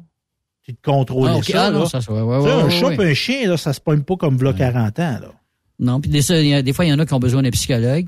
tu 0.63 0.73
te 0.75 0.81
contrôles 0.81 1.29
Ah, 1.33 1.39
ça, 1.43 1.65
Ah, 1.65 1.71
non, 1.71 1.79
là. 1.81 1.85
ça, 1.87 1.99
ça, 2.01 2.13
ouais, 2.13 2.21
ouais, 2.21 2.37
Tu 2.37 2.43
sais, 2.43 2.55
ouais, 2.55 2.61
un 2.61 2.65
ouais, 2.65 2.71
chat 2.71 2.87
ouais. 2.87 3.07
et 3.07 3.11
un 3.11 3.13
chien, 3.13 3.49
là, 3.49 3.57
ça 3.57 3.73
se 3.73 3.81
pogne 3.81 4.01
pas 4.03 4.15
comme 4.15 4.37
v'là 4.37 4.53
40 4.53 4.99
ans, 4.99 5.17
là. 5.21 5.31
Non, 5.79 5.99
puis 5.99 6.09
des, 6.09 6.63
des 6.63 6.73
fois, 6.73 6.85
il 6.85 6.89
y 6.89 6.93
en 6.93 6.99
a 6.99 7.05
qui 7.05 7.13
ont 7.13 7.19
besoin 7.19 7.41
d'un 7.43 7.49
psychologue. 7.49 8.07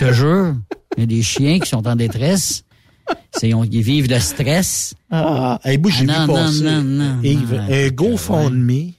Je 0.00 0.06
te 0.06 0.12
jure, 0.12 0.54
il 0.96 1.00
y 1.00 1.02
a 1.02 1.06
des 1.06 1.22
chiens 1.22 1.58
qui 1.58 1.68
sont 1.68 1.86
en 1.86 1.96
détresse. 1.96 2.62
C'est, 3.32 3.54
on- 3.54 3.64
ils 3.64 3.82
vivent 3.82 4.08
de 4.08 4.18
stress. 4.18 4.94
Ah, 5.10 5.60
hey, 5.64 5.78
moi, 5.78 5.90
j'ai 5.90 6.06
Ah, 6.08 6.22
vu 6.26 6.28
non, 6.28 6.34
passer, 6.34 6.62
non, 6.64 6.82
non, 6.82 7.14
non, 7.16 7.22
Yves, 7.22 7.60
un 7.70 7.88
GoFundMe 7.90 8.92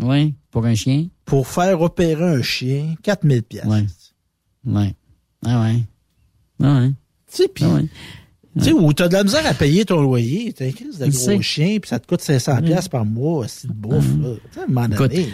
Oui, 0.00 0.34
pour 0.50 0.66
un 0.66 0.74
chien. 0.74 1.06
pour 1.24 1.46
faire 1.46 1.80
opérer 1.80 2.24
un 2.24 2.42
chien, 2.42 2.94
4000 3.02 3.42
pièces. 3.42 3.64
Ouais. 3.66 3.84
Ouais. 4.66 4.94
Ah 5.44 5.62
ouais. 5.62 5.76
Ah 6.62 6.80
ouais. 6.80 6.88
Tu 6.88 6.94
sais, 7.36 7.48
puis, 7.48 7.64
Ah 7.66 7.74
ouais. 7.74 7.86
tu 8.58 8.64
sais, 8.64 8.72
où 8.72 8.92
t'as 8.92 9.08
de 9.08 9.14
la 9.14 9.24
misère 9.24 9.46
à 9.46 9.54
payer 9.54 9.84
ton 9.84 10.00
loyer, 10.02 10.52
t'as 10.52 10.66
un 10.66 10.72
crise 10.72 10.98
de 10.98 11.06
gros 11.06 11.42
chien, 11.42 11.78
puis 11.80 11.88
ça 11.88 11.98
te 11.98 12.06
coûte 12.06 12.20
500 12.22 12.62
pièces 12.62 12.88
par 12.88 13.04
mois, 13.04 13.46
c'est 13.48 13.68
de 13.68 13.72
bouffe, 13.72 14.04
là. 14.20 14.34
Tu 15.08 15.16
sais, 15.16 15.28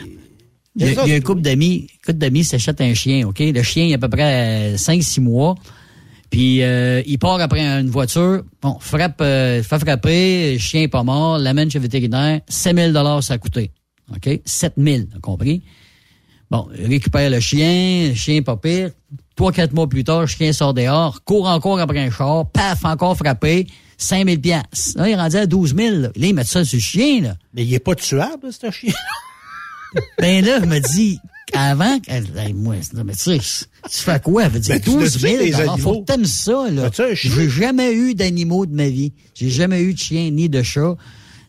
Il 0.79 0.83
y 0.83 0.99
a, 0.99 1.05
il 1.07 1.09
y 1.11 1.13
a 1.15 1.17
un 1.17 1.21
couple 1.21 1.41
d'amis, 1.41 1.87
un 1.91 2.07
couple 2.07 2.19
d'amis 2.19 2.45
s'achète 2.45 2.81
un 2.83 2.93
chien, 2.93 3.27
OK? 3.27 3.39
Le 3.41 3.63
chien, 3.63 3.87
il 3.87 3.93
a 3.93 3.97
à 3.97 3.99
peu 3.99 4.11
près 4.11 4.75
5-6 4.77 5.21
mois. 5.23 5.55
Puis 6.37 6.63
euh, 6.63 7.01
il 7.07 7.19
part 7.19 7.41
après 7.41 7.63
une 7.63 7.89
voiture, 7.89 8.43
bon, 8.61 8.77
frappe, 8.79 9.23
euh, 9.23 9.63
fait 9.63 9.79
frapper, 9.79 10.53
le 10.53 10.59
chien 10.59 10.83
est 10.83 10.89
pas 10.89 11.03
mort, 11.03 11.39
l'amène 11.39 11.71
chez 11.71 11.79
le 11.79 11.85
vétérinaire, 11.85 12.43
7 12.47 12.77
000 12.93 13.23
ça 13.23 13.33
a 13.33 13.39
coûté. 13.39 13.71
OK? 14.15 14.43
7 14.45 14.75
000, 14.77 15.05
t'as 15.11 15.19
compris? 15.19 15.63
Bon, 16.51 16.69
il 16.79 16.89
récupère 16.89 17.31
le 17.31 17.41
chien, 17.41 18.09
le 18.11 18.15
chien 18.15 18.43
pas 18.43 18.59
pire. 18.59 18.91
Trois, 19.35 19.51
quatre 19.51 19.73
mois 19.73 19.89
plus 19.89 20.05
tard, 20.05 20.21
le 20.21 20.27
chien 20.27 20.53
sort 20.53 20.75
dehors, 20.75 21.25
court 21.25 21.49
encore 21.49 21.81
après 21.81 22.01
un 22.01 22.11
char, 22.11 22.45
paf, 22.51 22.85
encore 22.85 23.17
frappé, 23.17 23.67
5 23.97 24.27
000 24.29 24.39
piastres. 24.39 24.99
Là, 24.99 25.09
il 25.09 25.13
est 25.13 25.17
rendu 25.17 25.37
à 25.37 25.47
12 25.47 25.75
000. 25.75 25.97
Là, 25.97 26.09
Là, 26.09 26.11
ils 26.17 26.35
mettent 26.35 26.49
ça 26.49 26.67
sur 26.67 26.77
le 26.77 26.83
chien, 26.83 27.23
là. 27.23 27.37
mais 27.55 27.65
il 27.65 27.73
est 27.73 27.79
pas 27.79 27.95
tuable, 27.95 28.53
ce 28.53 28.71
chien. 28.71 28.93
Ben 30.19 30.45
là, 30.45 30.61
je 30.61 30.67
me 30.67 30.81
dis, 30.81 31.19
avant, 31.53 31.99
elle, 32.09 32.27
hey, 32.37 32.53
moi, 32.53 32.77
non, 32.95 33.05
mais 33.05 33.15
tu 33.15 33.39
sais, 33.39 33.39
tu 33.39 33.99
fais 33.99 34.21
quoi? 34.21 34.45
Elle 34.45 34.51
veut 34.51 34.61
dire 34.61 34.75
Ben, 34.75 34.81
tu 34.81 34.91
12 34.91 35.03
l'as-tu 35.03 35.19
000 35.19 35.45
des 35.45 35.51
dollars. 35.53 35.79
Faut 35.79 36.01
que 36.01 36.07
t'aimes 36.07 36.25
ça, 36.25 36.71
là. 36.71 36.91
Chien? 36.93 37.15
J'ai 37.15 37.49
jamais 37.49 37.93
eu 37.93 38.15
d'animaux 38.15 38.67
de 38.67 38.75
ma 38.75 38.89
vie. 38.89 39.13
J'ai 39.35 39.51
jamais 39.51 39.83
eu 39.83 39.95
de 39.95 39.99
chien 39.99 40.31
ni 40.31 40.49
de 40.49 40.63
chat. 40.63 40.97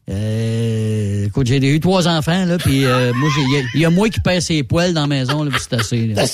Euh, 0.10 1.26
écoute, 1.26 1.48
j'ai 1.48 1.58
eu 1.58 1.80
trois 1.82 2.08
enfants, 2.08 2.46
là, 2.46 2.58
puis 2.58 2.86
euh, 2.86 3.12
moi, 3.14 3.30
il 3.74 3.80
y 3.80 3.82
y, 3.82 3.86
a 3.86 3.90
moi 3.90 4.10
qui 4.10 4.22
perds 4.22 4.42
ses 4.42 4.64
poils 4.64 4.94
dans 4.94 5.02
la 5.02 5.08
maison, 5.08 5.44
là, 5.44 5.52
c'est 5.60 5.74
assez, 5.74 6.08
là. 6.08 6.26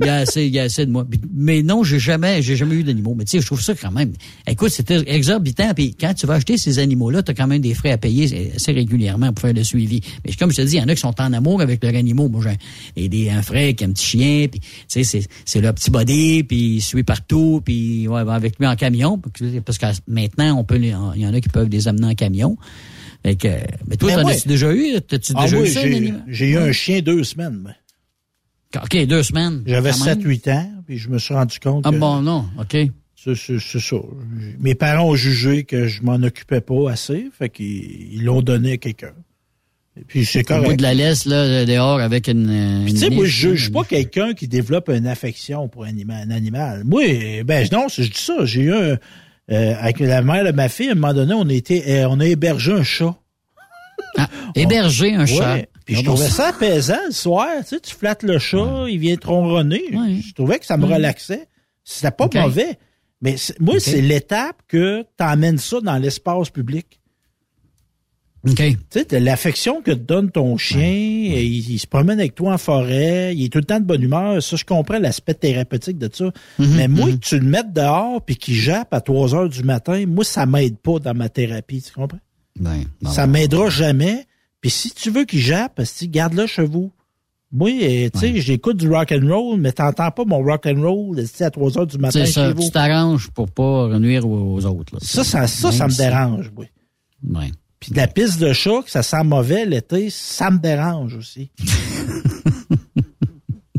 Il 0.00 0.06
y 0.06 0.10
a 0.10 0.16
assez, 0.16 0.46
il 0.46 0.54
y 0.54 0.58
a 0.58 0.64
assez 0.64 0.86
de 0.86 0.90
moi. 0.90 1.06
Mais 1.34 1.62
non, 1.62 1.82
j'ai 1.84 1.98
jamais, 1.98 2.40
j'ai 2.42 2.56
jamais 2.56 2.76
eu 2.76 2.84
d'animaux. 2.84 3.14
Mais 3.16 3.24
tu 3.24 3.32
sais, 3.32 3.40
je 3.40 3.46
trouve 3.46 3.60
ça 3.60 3.74
quand 3.74 3.90
même. 3.90 4.12
Écoute, 4.46 4.70
c'était 4.70 5.02
exorbitant. 5.06 5.72
Puis 5.74 5.94
quand 5.98 6.14
tu 6.14 6.26
vas 6.26 6.34
acheter 6.34 6.56
ces 6.56 6.78
animaux-là, 6.78 7.22
tu 7.22 7.30
as 7.30 7.34
quand 7.34 7.46
même 7.46 7.60
des 7.60 7.74
frais 7.74 7.90
à 7.92 7.98
payer 7.98 8.52
assez 8.54 8.72
régulièrement 8.72 9.32
pour 9.32 9.42
faire 9.42 9.54
le 9.54 9.64
suivi. 9.64 10.00
Mais 10.24 10.32
comme 10.34 10.50
je 10.50 10.56
te 10.56 10.62
dis, 10.62 10.76
il 10.76 10.80
y 10.80 10.82
en 10.82 10.88
a 10.88 10.94
qui 10.94 11.00
sont 11.00 11.14
en 11.20 11.32
amour 11.32 11.60
avec 11.60 11.82
leurs 11.82 11.94
animaux. 11.94 12.28
Moi, 12.28 12.42
j'ai 12.44 13.02
et 13.04 13.08
des, 13.08 13.30
un 13.30 13.42
frère 13.42 13.74
qui 13.74 13.84
a 13.84 13.86
un 13.88 13.90
petit 13.92 14.04
chien. 14.06 14.46
Puis 14.50 14.60
tu 14.60 14.68
sais, 14.88 15.04
c'est, 15.04 15.22
c'est 15.44 15.60
leur 15.60 15.74
petit 15.74 15.90
body. 15.90 16.42
Puis 16.44 16.76
il 16.76 16.80
suit 16.80 17.02
partout. 17.04 17.60
Puis 17.64 18.06
ouais, 18.08 18.24
va 18.24 18.34
avec 18.34 18.58
lui 18.58 18.66
en 18.66 18.76
camion. 18.76 19.20
Parce 19.64 19.78
que 19.78 19.86
maintenant, 20.06 20.58
on 20.58 20.64
peut, 20.64 20.78
il 20.80 20.88
y 21.20 21.26
en 21.26 21.34
a 21.34 21.40
qui 21.40 21.48
peuvent 21.48 21.68
les 21.68 21.88
amener 21.88 22.06
en 22.06 22.14
camion. 22.14 22.56
Fait 23.24 23.34
que, 23.34 23.48
mais 23.88 23.96
toi, 23.96 24.10
Mais 24.16 24.22
t'en 24.22 24.28
as-tu 24.28 24.46
déjà 24.48 24.72
eu? 24.72 25.00
T'as-tu 25.06 25.32
Ah 25.36 25.44
déjà 25.44 25.58
oui, 25.58 25.68
eu 25.68 25.72
ça, 25.72 25.80
un 25.80 25.82
j'ai 25.82 25.96
animal? 25.96 26.24
j'ai 26.28 26.50
eu 26.50 26.56
un 26.56 26.70
chien 26.72 27.00
deux 27.00 27.24
semaines. 27.24 27.74
OK, 28.76 29.06
deux 29.06 29.22
semaines. 29.22 29.62
J'avais 29.66 29.90
quand 29.92 30.04
même. 30.04 30.20
7-8 30.20 30.52
ans, 30.52 30.70
puis 30.86 30.98
je 30.98 31.08
me 31.08 31.18
suis 31.18 31.34
rendu 31.34 31.58
compte 31.58 31.84
Ah 31.86 31.90
que 31.90 31.96
bon, 31.96 32.20
non, 32.20 32.44
OK. 32.60 32.76
c'est 33.16 33.34
ça. 33.80 33.96
Mes 34.60 34.74
parents 34.74 35.08
ont 35.08 35.14
jugé 35.16 35.64
que 35.64 35.86
je 35.86 36.02
m'en 36.02 36.16
occupais 36.16 36.60
pas 36.60 36.90
assez, 36.90 37.28
fait 37.36 37.48
qu'ils 37.48 38.12
ils 38.14 38.24
l'ont 38.24 38.42
donné 38.42 38.72
à 38.72 38.76
quelqu'un. 38.76 39.12
Et 39.98 40.04
puis 40.06 40.24
c'est 40.24 40.48
Au 40.52 40.56
bout 40.58 40.62
correct. 40.62 40.76
de 40.78 40.82
la 40.82 40.94
laisse, 40.94 41.24
là, 41.24 41.64
dehors, 41.64 41.98
avec 41.98 42.28
une... 42.28 42.48
euh, 42.50 42.82
Puis 42.84 42.92
une 42.92 42.98
tu 42.98 43.04
sais, 43.06 43.10
moi, 43.10 43.24
je 43.24 43.30
juge 43.50 43.72
pas 43.72 43.82
quelqu'un 43.84 44.32
qui 44.34 44.46
développe 44.46 44.90
une 44.90 45.06
affection 45.08 45.66
pour 45.68 45.84
un 45.84 45.88
anima- 45.88 46.22
un 46.22 46.30
animal. 46.30 46.84
Moi, 46.84 47.42
ben 47.44 47.66
non, 47.72 47.86
je 47.88 48.02
dis 48.02 48.10
ça. 48.14 48.44
J'ai 48.44 48.60
eu 48.62 48.72
un, 48.72 48.96
euh, 49.50 49.74
avec 49.80 49.98
la 49.98 50.22
mère 50.22 50.44
de 50.44 50.52
ma 50.52 50.68
fille, 50.68 50.88
à 50.90 50.92
un 50.92 50.94
moment 50.94 51.14
donné, 51.14 51.34
on 51.34 51.48
a 51.48 51.52
été, 51.52 51.82
euh, 52.02 52.08
on 52.10 52.20
a 52.20 52.26
hébergé 52.26 52.72
un 52.72 52.84
chat. 52.84 53.16
Héberger 54.54 55.14
un 55.14 55.26
chat. 55.26 55.62
Ouais. 55.88 55.94
Puis 55.94 55.96
je 55.96 56.04
trouvais 56.04 56.28
ça- 56.28 56.48
apaisant 56.48 56.98
le 57.06 57.12
soir. 57.12 57.48
Tu 57.60 57.68
sais, 57.68 57.80
tu 57.80 57.94
flattes 57.94 58.22
le 58.22 58.38
chat, 58.38 58.86
il 58.88 58.98
vient 58.98 59.16
ronronner. 59.24 59.82
Je 59.90 60.32
trouvais 60.34 60.58
que 60.58 60.66
ça 60.66 60.76
me 60.76 60.86
Ouais. 60.86 60.94
relaxait. 60.94 61.48
C'était 61.84 62.10
pas 62.10 62.28
mauvais. 62.34 62.78
Mais 63.22 63.36
moi, 63.58 63.80
c'est 63.80 64.00
l'étape 64.02 64.56
que 64.68 65.02
tu 65.16 65.24
emmènes 65.24 65.58
ça 65.58 65.80
dans 65.80 65.96
l'espace 65.96 66.50
public. 66.50 67.00
OK. 68.48 68.54
Tu 68.54 68.76
sais, 68.90 69.04
t'as 69.04 69.18
l'affection 69.18 69.82
que 69.82 69.90
te 69.90 69.96
donne 69.96 70.30
ton 70.30 70.56
chien, 70.56 70.80
il, 70.88 71.70
il 71.72 71.78
se 71.80 71.88
promène 71.88 72.20
avec 72.20 72.36
toi 72.36 72.52
en 72.54 72.58
forêt, 72.58 73.34
il 73.34 73.44
est 73.44 73.48
tout 73.48 73.58
le 73.58 73.64
temps 73.64 73.80
de 73.80 73.84
bonne 73.84 74.02
humeur. 74.02 74.40
Ça, 74.42 74.54
je 74.56 74.64
comprends 74.64 74.98
l'aspect 75.00 75.34
thérapeutique 75.34 75.98
de 75.98 76.08
ça. 76.12 76.26
Mhm, 76.60 76.76
Mais 76.76 76.86
moi, 76.86 77.10
que 77.10 77.16
tu 77.16 77.38
le 77.38 77.44
mettes 77.46 77.72
dehors 77.72 78.22
puis 78.24 78.36
qu'il 78.36 78.54
jappe 78.54 78.94
à 78.94 79.00
3 79.00 79.34
heures 79.34 79.48
du 79.48 79.64
matin, 79.64 80.04
moi, 80.06 80.24
ça 80.24 80.46
m'aide 80.46 80.76
pas 80.78 81.00
dans 81.00 81.14
ma 81.14 81.28
thérapie, 81.28 81.82
tu 81.82 81.92
comprends? 81.92 82.20
Ben, 82.60 82.84
bon. 83.02 83.10
ça 83.10 83.26
m'aidera 83.26 83.68
jamais. 83.70 84.26
Puis 84.60 84.70
si 84.70 84.90
tu 84.90 85.10
veux 85.10 85.24
qu'il 85.24 85.40
jappe, 85.40 85.80
si, 85.84 86.08
garde-le 86.08 86.46
chez 86.46 86.64
vous. 86.64 86.92
Moi, 87.50 87.70
euh, 87.70 88.10
tu 88.12 88.18
sais, 88.18 88.40
j'écoute 88.40 88.76
du 88.76 88.90
rock 88.90 89.10
and 89.10 89.26
roll, 89.26 89.58
mais 89.58 89.72
t'entends 89.72 90.10
pas 90.10 90.24
mon 90.26 90.42
rock 90.42 90.66
and 90.66 90.82
roll 90.82 91.18
à 91.40 91.50
3 91.50 91.78
heures 91.78 91.86
du 91.86 91.96
matin 91.96 92.20
C'est 92.20 92.26
chez 92.26 92.32
ça, 92.32 92.52
vous. 92.52 92.62
tu 92.62 92.70
t'arranges 92.70 93.30
pour 93.30 93.50
pas 93.50 93.98
nuire 93.98 94.28
aux, 94.28 94.66
autres. 94.66 94.94
Là. 94.94 95.00
Ça, 95.02 95.24
ça, 95.24 95.46
ça, 95.46 95.72
ça 95.72 95.86
me 95.86 95.96
dérange, 95.96 96.52
oui. 96.56 96.66
Ouais. 97.26 97.50
Puis 97.80 97.92
de 97.92 97.96
la 97.96 98.06
piste 98.06 98.38
de 98.38 98.52
chat, 98.52 98.82
que 98.82 98.90
ça 98.90 99.02
sent 99.02 99.24
mauvais 99.24 99.64
l'été, 99.64 100.10
ça 100.10 100.50
me 100.50 100.58
dérange 100.58 101.14
aussi. 101.14 101.50
tu 101.58 101.64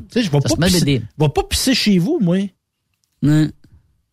sais, 0.09 0.23
je 0.23 0.31
vais 0.31 0.39
pas, 0.39 0.67
pisser, 0.67 1.03
je 1.19 1.27
pas 1.27 1.43
pisser 1.43 1.75
chez 1.75 1.99
vous, 1.99 2.17
moi. 2.19 2.37
Ouais. 3.21 3.51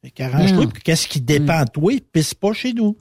Fait 0.02 0.10
qu'arrange-toi, 0.10 0.64
Non. 0.66 0.70
qu'est-ce 0.84 1.06
qui 1.08 1.20
dépend 1.20 1.64
de 1.64 1.70
toi, 1.70 1.92
pisse 2.12 2.34
pas 2.34 2.52
chez 2.52 2.74
nous. 2.74 2.96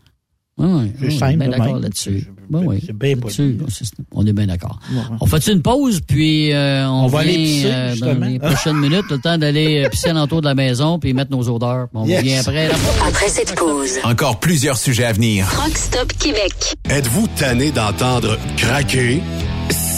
Ouais, 0.58 0.68
ouais, 0.68 0.94
C'est 1.00 1.06
ouais, 1.06 1.12
simple 1.12 1.50
d'accord 1.50 1.80
là-dessus. 1.80 2.28
Ben 2.50 2.64
oui, 2.66 2.84
c'est 2.86 2.94
bien 2.98 3.16
c'est- 3.30 3.92
on 4.12 4.26
est 4.26 4.34
bien 4.34 4.48
d'accord. 4.48 4.80
Ouais. 4.92 5.02
On 5.22 5.26
fait 5.26 5.48
une 5.48 5.62
pause, 5.62 6.02
puis 6.06 6.52
euh, 6.54 6.88
on, 6.88 7.04
On 7.06 7.08
va 7.08 7.24
vient, 7.24 7.34
aller 7.34 7.44
pisser, 7.44 7.70
euh, 7.72 7.96
dans 7.98 8.26
les 8.26 8.40
prochaines 8.40 8.78
minutes, 8.78 9.06
le 9.10 9.18
temps 9.20 9.38
d'aller 9.38 9.84
euh, 9.86 9.90
pisser 9.90 10.10
alentour 10.10 10.42
de 10.42 10.48
la 10.48 10.56
maison, 10.56 11.00
puis 11.00 11.14
mettre 11.14 11.32
nos 11.32 11.48
odeurs. 11.50 11.88
On 11.94 12.06
Yes. 12.06 12.20
revient 12.20 12.36
après. 12.36 12.68
là. 12.68 12.74
Après 13.08 13.28
cette 13.30 13.56
pause, 13.56 14.00
Encore 14.04 14.40
plusieurs 14.40 14.78
sujets 14.78 15.06
à 15.06 15.14
venir. 15.14 15.48
Rock 15.62 15.78
Stop 15.78 16.14
Québec. 16.20 16.54
Êtes-vous 16.90 17.28
tanné 17.36 17.72
d'entendre 17.72 18.38
craquer, 18.58 19.22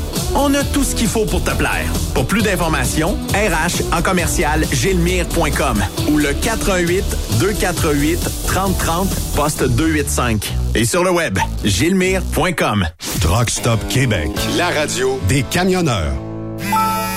On 0.35 0.53
a 0.53 0.63
tout 0.63 0.83
ce 0.83 0.95
qu'il 0.95 1.07
faut 1.07 1.25
pour 1.25 1.43
te 1.43 1.51
plaire. 1.51 1.85
Pour 2.13 2.25
plus 2.25 2.41
d'informations, 2.41 3.17
RH 3.33 3.93
en 3.95 4.01
commercial 4.01 4.65
gilmire.com 4.71 5.83
ou 6.09 6.17
le 6.17 6.33
418 6.33 7.03
248 7.39 8.19
3030 8.47 9.09
poste 9.35 9.63
285. 9.63 10.53
Et 10.75 10.85
sur 10.85 11.03
le 11.03 11.11
web, 11.11 11.37
gilmire.com. 11.63 12.87
Truck 13.19 13.49
Stop 13.49 13.79
Québec, 13.89 14.29
la 14.57 14.69
radio 14.69 15.19
des 15.27 15.43
camionneurs. 15.43 16.13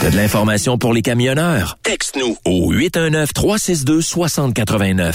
T'as 0.01 0.11
de 0.11 0.17
l'information 0.17 0.77
pour 0.77 0.93
les 0.93 1.03
camionneurs? 1.03 1.79
Texte-nous 1.83 2.37
au 2.45 2.73
819-362-6089. 2.75 5.15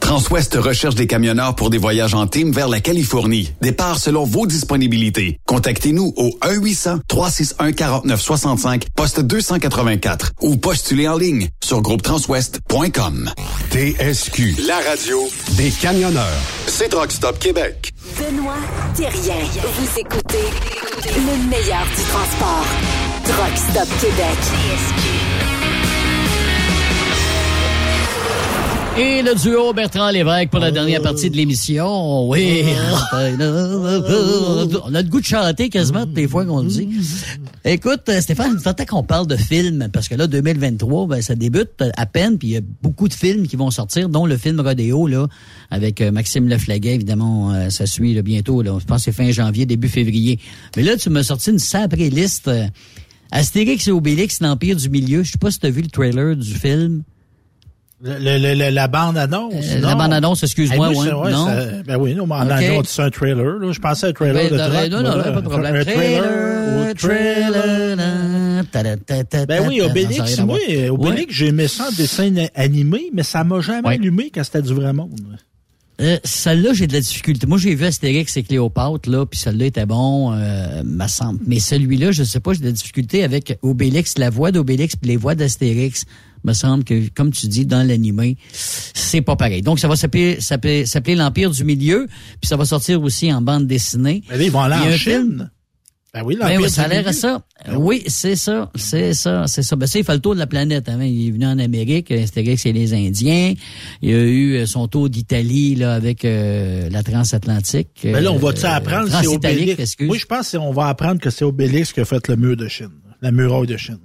Transwest 0.00 0.56
recherche 0.56 0.96
des 0.96 1.06
camionneurs 1.06 1.54
pour 1.54 1.70
des 1.70 1.78
voyages 1.78 2.14
en 2.14 2.26
team 2.26 2.50
vers 2.50 2.66
la 2.68 2.80
Californie. 2.80 3.52
Départ 3.60 3.98
selon 3.98 4.24
vos 4.24 4.46
disponibilités. 4.46 5.38
Contactez-nous 5.46 6.12
au 6.16 6.30
1-800-361-4965, 6.42 8.86
poste 8.96 9.20
284 9.20 10.32
ou 10.42 10.56
postulez 10.56 11.06
en 11.06 11.16
ligne 11.16 11.46
sur 11.62 11.82
groupetranswest.com. 11.82 13.30
TSQ, 13.70 14.56
la 14.66 14.80
radio 14.80 15.20
des 15.52 15.70
camionneurs. 15.70 16.40
C'est 16.66 16.88
Truck 16.88 17.12
Stop 17.12 17.38
Québec. 17.38 17.92
Benoît 18.18 18.56
Thérien. 18.96 19.38
Vous 19.62 20.00
écoutez 20.00 20.48
le 21.04 21.48
meilleur 21.48 21.84
du 21.84 22.02
transport. 22.10 22.66
Truck 23.24 23.56
Stop 23.56 23.86
Québec. 24.00 25.29
Et 29.00 29.22
le 29.22 29.34
duo 29.34 29.72
Bertrand 29.72 30.10
Lévesque 30.10 30.50
pour 30.50 30.60
la 30.60 30.70
dernière 30.70 31.00
partie 31.00 31.30
de 31.30 31.36
l'émission. 31.36 32.28
Oui. 32.28 32.64
On 33.14 33.16
a 34.94 35.02
le 35.02 35.08
goût 35.08 35.20
de 35.20 35.24
chanter 35.24 35.70
quasiment 35.70 36.04
les 36.14 36.28
fois 36.28 36.44
qu'on 36.44 36.60
le 36.60 36.68
dit. 36.68 36.86
Écoute, 37.64 38.02
euh, 38.10 38.20
Stéphane, 38.20 38.60
il 38.62 38.86
qu'on 38.86 39.02
parle 39.02 39.26
de 39.26 39.36
films, 39.36 39.88
parce 39.90 40.06
que 40.06 40.16
là, 40.16 40.26
2023, 40.26 41.06
ben, 41.06 41.22
ça 41.22 41.34
débute 41.34 41.82
à 41.96 42.04
peine, 42.04 42.36
puis 42.36 42.48
il 42.48 42.50
y 42.50 42.56
a 42.58 42.60
beaucoup 42.82 43.08
de 43.08 43.14
films 43.14 43.46
qui 43.46 43.56
vont 43.56 43.70
sortir, 43.70 44.10
dont 44.10 44.26
le 44.26 44.36
film 44.36 44.60
Rodéo, 44.60 45.06
là, 45.06 45.28
avec 45.70 46.02
euh, 46.02 46.10
Maxime 46.10 46.46
Leflaguet, 46.46 46.96
évidemment, 46.96 47.54
euh, 47.54 47.70
ça 47.70 47.86
suit 47.86 48.12
là, 48.12 48.20
bientôt, 48.20 48.60
là, 48.60 48.76
je 48.78 48.84
pense 48.84 49.06
que 49.06 49.12
c'est 49.12 49.16
fin 49.16 49.32
janvier, 49.32 49.64
début 49.64 49.88
février. 49.88 50.38
Mais 50.76 50.82
là, 50.82 50.98
tu 50.98 51.08
m'as 51.08 51.22
sorti 51.22 51.48
une 51.48 51.58
sacrée 51.58 52.10
liste. 52.10 52.50
Astérix 53.32 53.88
et 53.88 53.92
Obélix, 53.92 54.40
l'Empire 54.40 54.76
du 54.76 54.90
Milieu. 54.90 55.22
Je 55.22 55.32
sais 55.32 55.38
pas 55.38 55.50
si 55.50 55.58
tu 55.58 55.66
as 55.66 55.70
vu 55.70 55.80
le 55.80 55.88
trailer 55.88 56.36
du 56.36 56.52
film. 56.52 57.02
Le- 58.02 58.38
le- 58.38 58.54
le- 58.54 58.70
la 58.70 58.88
bande-annonce. 58.88 59.52
Euh, 59.72 59.78
non? 59.80 59.88
la 59.88 59.94
bande-annonce, 59.94 60.42
excuse-moi, 60.42 60.90
moi, 60.90 61.04
ouais, 61.04 61.30
non? 61.32 61.46
ça- 61.46 61.66
ben 61.86 61.96
oui, 61.98 62.14
non, 62.14 62.26
mais 62.26 62.34
en 62.36 62.46
Ok. 62.46 62.52
anglais, 62.52 62.74
on 62.78 62.80
dit 62.80 62.88
ça 62.88 63.04
un 63.04 63.10
trailer. 63.10 63.58
Là. 63.58 63.72
Je 63.72 63.78
pensais 63.78 64.06
à 64.06 64.08
un 64.08 64.12
trailer 64.14 64.48
Ben, 64.48 64.52
de 64.52 64.56
truck. 64.58 64.90
non, 64.90 65.02
non, 65.02 65.16
moi, 65.16 65.32
pas 65.32 65.40
de 65.42 65.48
problème. 65.48 65.74
Un 65.76 65.84
trailer. 65.84 66.24
Ben 69.48 69.62
oui, 69.68 69.80
Obélix, 69.82 70.38
moi. 70.40 70.58
Obélix, 70.90 71.34
j'ai 71.34 71.48
aimé 71.48 71.68
ça 71.68 71.88
en 71.88 71.92
dessin 71.92 72.32
animé, 72.54 73.10
mais 73.12 73.22
ça 73.22 73.44
m'a 73.44 73.60
jamais 73.60 73.88
allumé 73.90 74.30
quand 74.34 74.44
c'était 74.44 74.62
du 74.62 74.74
vrai 74.74 74.92
monde. 74.92 75.10
Euh, 76.00 76.18
celle-là, 76.24 76.72
j'ai 76.72 76.86
de 76.86 76.92
la 76.94 77.00
difficulté. 77.00 77.46
Moi, 77.46 77.58
j'ai 77.58 77.74
vu 77.74 77.84
Astérix 77.84 78.36
et 78.36 78.42
Cléopâtre, 78.42 79.08
là, 79.10 79.26
puis 79.26 79.38
celle-là 79.38 79.66
était 79.66 79.86
bon, 79.86 80.32
euh, 80.32 80.82
me 80.84 81.06
semble. 81.08 81.40
Mais 81.46 81.58
celui-là, 81.60 82.10
je 82.10 82.22
sais 82.24 82.40
pas, 82.40 82.52
j'ai 82.54 82.60
de 82.60 82.66
la 82.66 82.72
difficulté 82.72 83.22
avec 83.22 83.58
Obélix, 83.62 84.16
la 84.18 84.30
voix 84.30 84.50
d'Obélix 84.50 84.96
puis 84.96 85.10
les 85.10 85.16
voix 85.16 85.34
d'Astérix. 85.34 86.04
Me 86.42 86.54
semble 86.54 86.84
que, 86.84 87.08
comme 87.10 87.32
tu 87.32 87.48
dis, 87.48 87.66
dans 87.66 87.86
l'animé, 87.86 88.38
c'est 88.50 89.20
pas 89.20 89.36
pareil. 89.36 89.60
Donc, 89.60 89.78
ça 89.78 89.88
va 89.88 89.96
s'appeler, 89.96 90.40
s'appeler, 90.40 90.86
s'appeler 90.86 91.14
l'Empire 91.14 91.50
du 91.50 91.64
Milieu, 91.64 92.06
puis 92.40 92.48
ça 92.48 92.56
va 92.56 92.64
sortir 92.64 93.02
aussi 93.02 93.30
en 93.30 93.42
bande 93.42 93.66
dessinée. 93.66 94.22
Mais 94.30 94.46
ils 94.46 94.50
vont 94.50 94.60
aller 94.60 94.76
Il 94.78 94.84
y 94.84 94.86
a 94.86 94.90
en 94.90 94.94
un 94.94 94.98
film- 94.98 95.50
Ben 96.12 96.22
oui, 96.24 96.36
Ben 96.40 96.60
oui, 96.60 96.68
ça 96.68 96.82
a 96.82 96.88
l'air 96.88 97.06
à 97.06 97.12
ça. 97.12 97.42
Oui, 97.72 98.02
c'est 98.08 98.34
ça, 98.34 98.68
c'est 98.74 99.14
ça, 99.14 99.46
c'est 99.46 99.62
ça. 99.62 99.76
Ben 99.76 99.86
ça, 99.86 99.98
il 100.00 100.04
fait 100.04 100.12
le 100.14 100.18
tour 100.20 100.34
de 100.34 100.40
la 100.40 100.48
planète. 100.48 100.88
Hein. 100.88 101.04
Il 101.04 101.28
est 101.28 101.30
venu 101.30 101.46
en 101.46 101.58
Amérique, 101.58 102.10
Astérix 102.10 102.66
et 102.66 102.72
les 102.72 102.94
Indiens. 102.94 103.54
Il 104.02 104.14
a 104.14 104.18
eu 104.18 104.54
euh, 104.56 104.66
son 104.66 104.88
tour 104.88 105.08
d'Italie 105.08 105.76
là 105.76 105.94
avec 105.94 106.24
euh, 106.24 106.88
la 106.90 107.04
transatlantique. 107.04 108.00
Mais 108.02 108.20
là, 108.20 108.32
on 108.32 108.38
va-tu 108.38 108.64
euh, 108.64 108.70
apprendre 108.70 109.04
que 109.06 109.16
c'est 109.20 109.28
Obélix? 109.28 109.96
Oui, 110.00 110.18
je 110.18 110.26
pense 110.26 110.50
qu'on 110.50 110.72
va 110.72 110.88
apprendre 110.88 111.20
que 111.20 111.30
c'est 111.30 111.44
Obélix 111.44 111.92
qui 111.92 112.00
a 112.00 112.04
fait 112.04 112.26
le 112.26 112.34
mur 112.34 112.56
de 112.56 112.66
Chine. 112.66 112.90
La 113.22 113.30
muraille 113.30 113.68
de 113.68 113.76
Chine. 113.76 113.98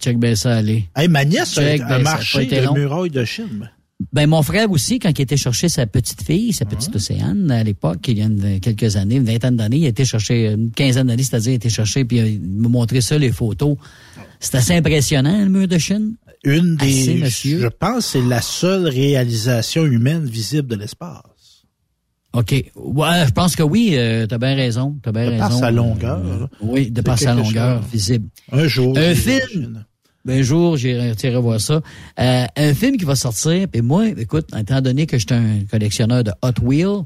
Check 0.00 0.18
bien 0.18 0.34
ça, 0.34 0.56
allez. 0.56 0.88
Hey, 0.96 1.08
ma 1.08 1.24
nièce 1.26 1.54
Check, 1.54 1.80
a 1.82 1.84
ben, 1.84 1.94
a 1.94 1.98
marché 1.98 2.60
long. 2.62 2.74
muraille 2.74 3.10
de 3.10 3.24
Chine. 3.24 3.70
Ben 4.12 4.26
mon 4.28 4.42
frère 4.42 4.70
aussi, 4.70 4.98
quand 4.98 5.10
il 5.18 5.22
était 5.22 5.36
chercher 5.36 5.68
sa 5.68 5.86
petite 5.86 6.22
fille, 6.22 6.52
sa 6.52 6.64
petite 6.64 6.94
Océane, 6.96 7.50
à 7.50 7.62
l'époque, 7.62 8.06
il 8.08 8.18
y 8.18 8.22
a 8.22 8.26
une- 8.26 8.60
quelques 8.60 8.96
années, 8.96 9.16
une 9.16 9.24
vingtaine 9.24 9.56
d'années, 9.56 9.78
il 9.78 9.84
a 9.86 9.88
été 9.88 10.04
chercher, 10.04 10.52
une 10.52 10.70
quinzaine 10.70 11.06
d'années, 11.08 11.22
c'est-à-dire, 11.22 11.50
il 11.50 11.54
a 11.54 11.56
été 11.56 11.68
chercher, 11.68 12.04
puis 12.04 12.18
il 12.18 12.40
m'a 12.40 12.68
montré 12.68 13.00
ça, 13.00 13.18
les 13.18 13.32
photos. 13.32 13.76
C'est 14.40 14.56
assez 14.56 14.74
impressionnant, 14.74 15.38
le 15.42 15.48
mur 15.48 15.68
de 15.68 15.78
Chine. 15.78 16.14
Une 16.44 16.76
Assez, 16.80 17.14
des, 17.14 17.20
monsieur. 17.20 17.60
je 17.60 17.68
pense, 17.68 17.98
que 18.06 18.10
c'est 18.18 18.22
la 18.28 18.40
seule 18.42 18.88
réalisation 18.88 19.84
humaine 19.84 20.24
visible 20.24 20.66
de 20.68 20.74
l'espace. 20.76 21.22
OK. 22.34 22.52
Ouais, 22.74 23.26
je 23.26 23.30
pense 23.32 23.54
que 23.54 23.62
oui, 23.62 23.90
euh, 23.92 24.26
t'as 24.26 24.38
bien 24.38 24.54
raison. 24.54 24.96
T'as 25.02 25.12
bien 25.12 25.26
De 25.26 25.30
raison. 25.32 25.38
par 25.40 25.52
sa 25.52 25.70
longueur, 25.70 26.18
Euh, 26.24 26.40
là. 26.40 26.48
oui, 26.62 26.90
de 26.90 27.00
par 27.02 27.18
sa 27.18 27.34
longueur 27.34 27.82
chose. 27.82 27.90
visible. 27.92 28.28
Un 28.50 28.66
jour. 28.66 28.96
Un 28.96 29.14
film. 29.14 29.84
Ben, 30.24 30.38
un 30.38 30.42
jour, 30.42 30.76
j'irai 30.76 31.36
voir 31.36 31.60
ça. 31.60 31.80
Euh, 32.20 32.46
un 32.56 32.74
film 32.74 32.96
qui 32.96 33.04
va 33.04 33.16
sortir, 33.16 33.66
puis 33.68 33.82
moi, 33.82 34.08
écoute, 34.08 34.48
étant 34.56 34.80
donné 34.80 35.06
que 35.06 35.18
j'étais 35.18 35.34
un 35.34 35.64
collectionneur 35.70 36.22
de 36.22 36.30
Hot 36.42 36.62
Wheels, 36.62 37.04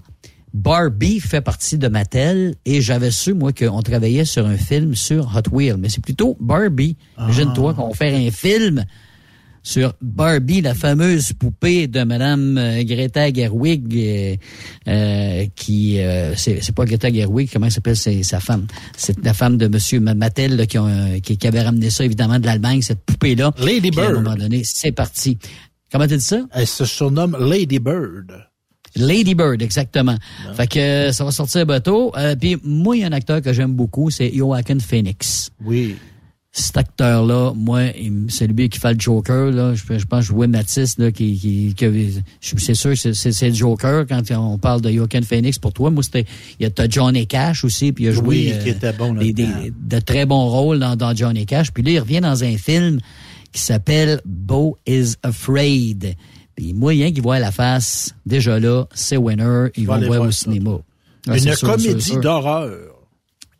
Barbie 0.52 1.20
fait 1.20 1.40
partie 1.40 1.76
de 1.76 1.88
Mattel 1.88 2.54
et 2.64 2.80
j'avais 2.80 3.10
su, 3.10 3.34
moi, 3.34 3.52
qu'on 3.52 3.82
travaillait 3.82 4.24
sur 4.24 4.46
un 4.46 4.56
film 4.56 4.94
sur 4.94 5.34
Hot 5.36 5.50
Wheels. 5.54 5.76
Mais 5.78 5.88
c'est 5.88 6.02
plutôt 6.02 6.36
Barbie. 6.40 6.96
Imagine-toi 7.18 7.74
qu'on 7.74 7.88
va 7.88 7.94
faire 7.94 8.14
un 8.14 8.30
film 8.30 8.84
sur 9.66 9.94
Barbie, 10.00 10.60
la 10.60 10.74
fameuse 10.74 11.32
poupée 11.32 11.88
de 11.88 12.04
Madame 12.04 12.56
euh, 12.56 12.84
Greta 12.84 13.32
Gerwig, 13.32 13.92
euh, 13.96 14.36
euh, 14.86 15.46
qui 15.56 15.98
euh, 15.98 16.36
c'est 16.36 16.72
pas 16.72 16.84
Greta 16.84 17.12
Gerwig, 17.12 17.50
comment 17.52 17.66
elle 17.66 17.72
s'appelle, 17.72 17.96
c'est 17.96 18.22
sa 18.22 18.38
femme. 18.38 18.68
C'est 18.96 19.24
la 19.24 19.34
femme 19.34 19.56
de 19.56 19.66
Monsieur 19.66 19.98
Ma- 19.98 20.14
Mattel 20.14 20.54
là, 20.54 20.66
qui, 20.66 20.78
ont, 20.78 21.18
qui, 21.20 21.36
qui 21.36 21.46
avait 21.48 21.62
ramené 21.62 21.90
ça 21.90 22.04
évidemment 22.04 22.38
de 22.38 22.46
l'Allemagne, 22.46 22.80
cette 22.80 23.00
poupée 23.00 23.34
là. 23.34 23.50
Lady 23.58 23.90
Puis, 23.90 24.00
À 24.00 24.04
un 24.04 24.12
Bird. 24.12 24.22
moment 24.22 24.36
donné, 24.36 24.62
c'est 24.64 24.92
parti. 24.92 25.36
Comment 25.90 26.06
tu 26.06 26.16
dit 26.16 26.22
ça? 26.22 26.42
Elle 26.52 26.66
se 26.68 26.84
surnomme 26.84 27.36
Lady 27.40 27.80
Bird. 27.80 28.32
Lady 28.94 29.34
Bird, 29.34 29.60
exactement. 29.62 30.14
Fait 30.54 30.68
que 30.68 31.10
ça 31.12 31.24
va 31.24 31.32
sortir 31.32 31.66
bientôt. 31.66 32.12
Euh, 32.16 32.36
Puis 32.36 32.56
moi, 32.62 32.96
il 32.96 33.00
y 33.00 33.04
a 33.04 33.08
un 33.08 33.12
acteur 33.12 33.42
que 33.42 33.52
j'aime 33.52 33.72
beaucoup, 33.74 34.10
c'est 34.10 34.32
Joaquin 34.32 34.78
Phoenix. 34.78 35.50
Oui. 35.64 35.96
Cet 36.58 36.78
acteur-là, 36.78 37.52
moi, 37.54 37.80
c'est 38.28 38.46
lui 38.46 38.68
qui 38.70 38.78
fait 38.78 38.94
le 38.94 38.98
Joker, 39.00 39.50
là. 39.50 39.74
Je, 39.74 39.98
je 39.98 40.06
pense 40.06 40.24
jouer 40.24 40.46
Matisse, 40.46 40.96
là, 40.98 41.12
qui, 41.12 41.36
qui, 41.38 41.74
qui- 41.76 42.22
je- 42.40 42.54
c'est 42.56 42.74
sûr 42.74 42.92
que 42.92 43.12
c'est- 43.12 43.48
le 43.48 43.54
Joker 43.54 44.06
quand 44.08 44.22
on 44.30 44.56
parle 44.56 44.80
de 44.80 44.90
Joaquin 44.90 45.20
Phoenix. 45.20 45.58
Pour 45.58 45.72
toi, 45.74 45.90
moi, 45.90 46.02
c'était, 46.02 46.24
il 46.58 46.66
y 46.66 46.70
a 46.80 46.88
Johnny 46.88 47.26
Cash 47.26 47.62
aussi, 47.64 47.92
puis 47.92 48.04
il 48.04 48.08
a 48.08 48.12
joué 48.12 48.26
Oui, 48.26 48.52
euh, 48.54 48.62
qui 48.62 48.68
était 48.70 48.92
bon 48.94 49.12
des, 49.12 49.32
des- 49.34 49.46
de 49.78 49.98
très 50.00 50.24
bons 50.24 50.48
rôles 50.48 50.78
dans, 50.78 50.96
dans 50.96 51.14
Johnny 51.14 51.44
Cash. 51.44 51.72
Puis 51.72 51.82
là, 51.82 51.90
il 51.90 52.00
revient 52.00 52.20
dans 52.20 52.42
un 52.42 52.56
film 52.56 53.00
qui 53.52 53.60
s'appelle 53.60 54.22
Beau 54.24 54.78
is 54.86 55.14
Afraid. 55.22 56.14
Puis 56.54 56.72
moyen 56.72 57.12
qui 57.12 57.20
voit 57.20 57.38
la 57.38 57.52
face, 57.52 58.14
déjà 58.24 58.58
là, 58.58 58.86
c'est 58.94 59.18
winner, 59.18 59.68
ils 59.76 59.86
va 59.86 59.98
vont 59.98 60.06
voir 60.06 60.20
au 60.22 60.30
cinéma. 60.30 60.78
Une 61.34 61.34
comédie 61.82 62.12
d'horreur. 62.22 62.70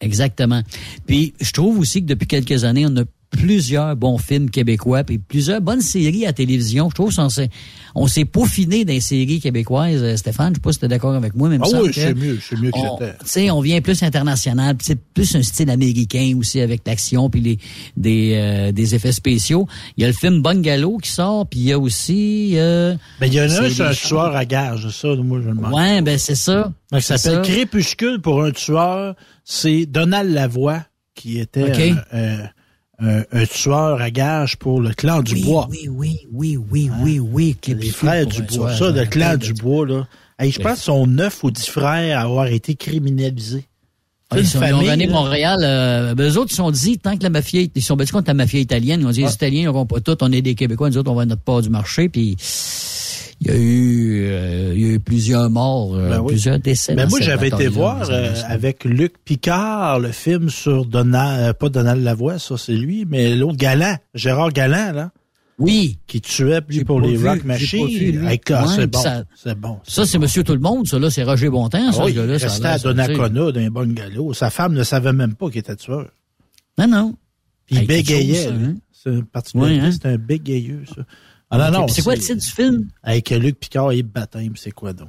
Exactement. 0.01 0.62
Puis 1.06 1.35
je 1.40 1.52
trouve 1.52 1.78
aussi 1.78 2.02
que 2.02 2.06
depuis 2.06 2.27
quelques 2.27 2.64
années, 2.64 2.86
on 2.86 2.97
a 2.97 3.05
plusieurs 3.30 3.96
bons 3.96 4.18
films 4.18 4.50
québécois 4.50 5.04
puis 5.04 5.18
plusieurs 5.18 5.60
bonnes 5.60 5.80
séries 5.80 6.26
à 6.26 6.32
télévision. 6.32 6.88
Je 6.90 6.94
trouve 6.94 7.14
qu'on 7.14 7.28
s'est 7.28 7.50
on 7.94 8.06
s'est 8.06 8.24
peaufiné 8.24 8.84
dans 8.84 8.92
les 8.92 9.00
séries 9.00 9.40
québécoises. 9.40 10.02
Euh, 10.02 10.16
Stéphane, 10.16 10.50
je 10.50 10.54
sais 10.56 10.60
pas 10.60 10.72
si 10.72 10.78
tu 10.78 10.84
es 10.84 10.88
d'accord 10.88 11.14
avec 11.14 11.34
moi, 11.34 11.48
mais 11.48 11.56
il 11.56 11.60
me 11.60 11.64
Ah 11.64 11.82
oui, 11.82 11.90
c'est 11.92 12.14
mieux, 12.14 12.38
c'est 12.46 12.58
mieux 12.60 12.70
que 12.70 12.78
c'était. 12.78 13.12
Tu 13.20 13.26
sais, 13.26 13.50
on 13.50 13.60
vient 13.60 13.80
plus 13.80 14.02
international, 14.02 14.76
c'est 14.82 14.98
plus 15.00 15.34
un 15.34 15.42
style 15.42 15.70
américain 15.70 16.34
aussi 16.38 16.60
avec 16.60 16.82
l'action 16.86 17.30
puis 17.30 17.40
les 17.40 17.58
des 17.96 18.32
euh, 18.34 18.72
des 18.72 18.94
effets 18.94 19.12
spéciaux. 19.12 19.66
Il 19.96 20.02
y 20.02 20.04
a 20.04 20.08
le 20.08 20.14
film 20.14 20.42
Bungalow 20.42 20.98
qui 20.98 21.10
sort, 21.10 21.46
puis 21.46 21.60
il 21.60 21.66
y 21.66 21.72
a 21.72 21.78
aussi 21.78 22.52
euh, 22.56 22.94
Ben, 23.20 23.26
il 23.26 23.34
y 23.34 23.40
en 23.40 23.44
a 23.44 23.46
un, 23.46 23.48
c'est 23.48 23.70
c'est 23.70 23.82
un 23.82 23.92
tueur 23.92 24.36
à 24.36 24.44
gage, 24.44 24.88
ça, 24.90 25.08
moi, 25.16 25.40
je 25.42 25.48
le 25.48 25.54
demande. 25.54 25.72
Ouais, 25.72 26.02
ben 26.02 26.18
c'est 26.18 26.34
ça. 26.34 26.72
Donc, 26.92 27.02
ça 27.02 27.16
C'est 27.18 27.30
s'appelle 27.30 27.44
ça. 27.46 27.52
Crépuscule 27.52 28.20
pour 28.20 28.42
un 28.42 28.50
tueur. 28.52 29.14
C'est 29.44 29.86
Donald 29.86 30.32
Lavoie 30.32 30.84
qui 31.14 31.38
était 31.38 31.62
OK. 31.64 31.98
un, 32.12 32.48
un- 32.98 33.47
tueur 33.47 34.01
à 34.01 34.10
gage 34.10 34.56
pour 34.56 34.81
le 34.81 34.93
clan 34.93 35.23
du 35.23 35.35
Oui, 35.35 35.43
bois. 35.44 35.68
oui, 35.70 35.89
oui, 35.90 36.18
oui, 36.32 36.59
oui, 36.70 36.90
oui, 37.02 37.18
oui. 37.20 37.56
Les 37.68 37.89
frères 37.90 38.27
du 38.27 38.43
bois. 38.43 38.70
Ça, 38.77 38.77
je 38.77 39.01
le 39.01 39.06
clan 39.06 39.36
du 39.36 39.52
de- 39.52 39.60
bois, 39.60 39.86
là. 39.86 40.06
Hey, 40.39 40.51
je 40.51 40.60
pense 40.60 40.74
qu'ils 40.74 40.82
sont 40.82 41.06
neuf 41.06 41.43
ou 41.44 41.51
dix 41.51 41.66
frères 41.68 42.18
à 42.18 42.23
avoir 42.23 42.47
été 42.48 42.74
criminalisés. 42.74 43.64
Ah, 44.28 44.40
ils, 44.40 44.56
ont 44.56 44.60
là. 44.60 44.97
Montréal. 45.09 45.59
Euh, 45.62 46.14
ben, 46.16 46.28
eux 46.28 46.36
autres, 46.36 46.51
ils 46.51 46.56
sont 46.56 46.73
dit, 46.73 46.98
tant 46.98 47.16
que 47.16 47.23
la 47.23 47.31
mafia, 47.31 47.62
ils 47.73 47.82
sont 47.82 47.94
battus 47.97 48.10
contre 48.12 48.27
la 48.27 48.35
mafia 48.35 48.59
italienne. 48.59 49.01
Ils 49.02 49.06
ont 49.06 49.10
dit, 49.10 49.23
les 49.23 49.32
Italiens 49.32 49.66
n'auront 49.66 49.86
pas 49.86 50.01
tout, 50.01 50.16
on 50.20 50.32
est 50.32 50.43
des 50.43 50.56
Québécois, 50.56 50.90
nous 50.90 50.98
autres, 50.98 51.10
on 51.10 51.14
va 51.14 51.23
à 51.23 51.27
notre 51.27 51.43
part 51.43 51.62
du 51.62 51.70
marché. 51.70 52.09
Puis, 52.09 52.36
il 53.40 53.46
y 53.48 53.50
a 53.50 53.56
eu, 53.56 54.26
euh, 54.28 54.72
il 54.74 54.80
y 54.86 54.90
a 54.90 54.94
eu 54.94 55.00
plusieurs 55.00 55.50
morts, 55.50 55.94
euh, 55.94 56.08
Ben 56.10 56.20
oui. 56.20 56.28
plusieurs 56.28 56.58
décès. 56.58 56.94
Ben 56.94 57.04
dans 57.04 57.10
moi, 57.10 57.20
j'avais 57.20 57.48
été 57.48 57.68
voir 57.68 58.02
euh, 58.10 58.28
60. 58.34 58.50
avec 58.50 58.84
Luc 58.84 59.14
Picard 59.24 60.00
le 60.00 60.10
film 60.12 60.48
sur 60.48 60.86
Donald, 60.86 61.54
pas 61.58 61.68
Donald 61.68 62.02
Lavoie, 62.02 62.38
ça 62.38 62.56
c'est 62.56 62.72
lui, 62.74 63.04
mais 63.08 63.34
l'autre 63.34 63.56
Galant, 63.56 63.96
Gérard 64.14 64.52
Galant, 64.52 64.92
là. 64.92 65.10
Oui. 65.58 65.98
Qui 66.06 66.20
tuait 66.20 66.60
pour 66.86 67.00
les 67.00 67.16
vu, 67.16 67.26
Rock 67.26 67.44
Machines. 67.44 68.26
Hey, 68.26 68.38
ah, 68.52 68.66
c'est 68.68 68.86
bon, 68.88 69.00
ça- 69.00 69.24
c'est 69.34 69.58
bon. 69.58 69.78
Ça, 69.84 70.04
c'est 70.04 70.18
Monsieur 70.18 70.44
Tout-le-Monde, 70.44 70.86
ça, 70.86 70.98
là, 70.98 71.08
c'est 71.08 71.22
Roger 71.22 71.48
Bontemps, 71.48 71.92
ça, 71.92 72.00
Ah 72.02 72.04
oui, 72.04 72.14
il 72.14 72.40
ça 72.40 72.72
à. 72.72 72.78
Donnacona 72.78 73.52
d'un 73.52 73.70
bungalow. 73.70 74.34
Sa 74.34 74.50
femme 74.50 74.74
ne 74.74 74.82
savait 74.82 75.14
même 75.14 75.34
pas 75.34 75.48
qu'il 75.48 75.60
était 75.60 75.76
tueur. 75.76 76.08
Non, 76.78 76.86
non. 76.86 77.14
Puis 77.64 77.76
il 77.76 77.80
Hey, 77.80 77.86
bégayait. 77.86 78.48
hein? 78.48 78.74
C'est 78.92 79.08
une 79.10 79.24
particularité, 79.24 79.80
Ouais, 79.80 79.86
hein? 79.86 79.90
c'est 79.92 80.06
un 80.08 80.18
bégayeux, 80.18 80.82
ça. 80.94 81.02
Ah 81.51 81.70
non, 81.70 81.81
non. 81.81 81.89
c'est 81.89 82.02
quoi 82.02 82.14
le 82.14 82.20
titre 82.20 82.43
du 82.43 82.51
film? 82.51 82.89
Avec 83.02 83.31
Luc 83.31 83.59
Picard 83.60 83.93
et 83.93 84.02
Baptême, 84.02 84.55
c'est 84.56 84.73
quoi 84.73 84.93
donc? 84.93 85.09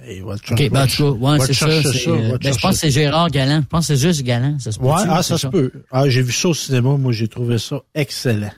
Hey, 0.00 0.22
OK, 0.22 0.70
ben, 0.70 0.86
cas, 0.86 1.04
ouais, 1.04 1.38
c'est 1.40 1.52
ça. 1.52 1.68
c'est, 1.82 2.06
va 2.06 2.16
euh, 2.16 2.38
ben, 2.38 2.52
je 2.52 2.58
pense 2.58 2.72
que 2.72 2.80
c'est 2.80 2.90
Gérard 2.90 3.30
Galland. 3.30 3.60
Je 3.62 3.66
pense 3.66 3.86
que 3.86 3.94
c'est 3.94 4.08
juste 4.08 4.22
Galland. 4.22 4.58
Ça 4.58 4.72
se 4.72 4.80
Ouais, 4.80 4.90
ah, 5.08 5.22
ça 5.22 5.38
se 5.38 5.46
peut. 5.46 5.70
Ah, 5.92 6.08
j'ai 6.08 6.22
vu 6.22 6.32
ça 6.32 6.48
au 6.48 6.54
cinéma, 6.54 6.96
moi, 6.96 7.12
j'ai 7.12 7.28
trouvé 7.28 7.58
ça 7.58 7.80
excellent. 7.94 8.50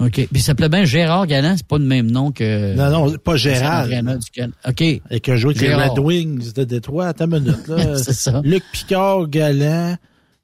OK. 0.00 0.12
Puis 0.12 0.28
il 0.32 0.42
s'appelait 0.42 0.68
bien 0.68 0.84
Gérard 0.84 1.26
Galland, 1.26 1.54
c'est 1.56 1.66
pas 1.66 1.78
le 1.78 1.84
même 1.84 2.10
nom 2.10 2.32
que. 2.32 2.74
Non, 2.74 2.90
non, 2.90 3.16
pas 3.18 3.36
Can- 3.38 4.50
OK. 4.68 4.80
Et 4.80 5.20
qui 5.20 5.30
a 5.30 5.36
joué 5.36 5.54
les 5.54 5.60
Gérard. 5.60 5.92
Red 5.92 5.98
Wings 6.00 6.52
de 6.52 6.64
Détroit. 6.64 7.06
Attends 7.08 7.26
une 7.26 7.40
minute, 7.40 7.68
là. 7.68 7.96
C'est 8.02 8.12
ça. 8.12 8.40
Luc 8.42 8.64
Picard, 8.72 9.28
Galant, 9.28 9.96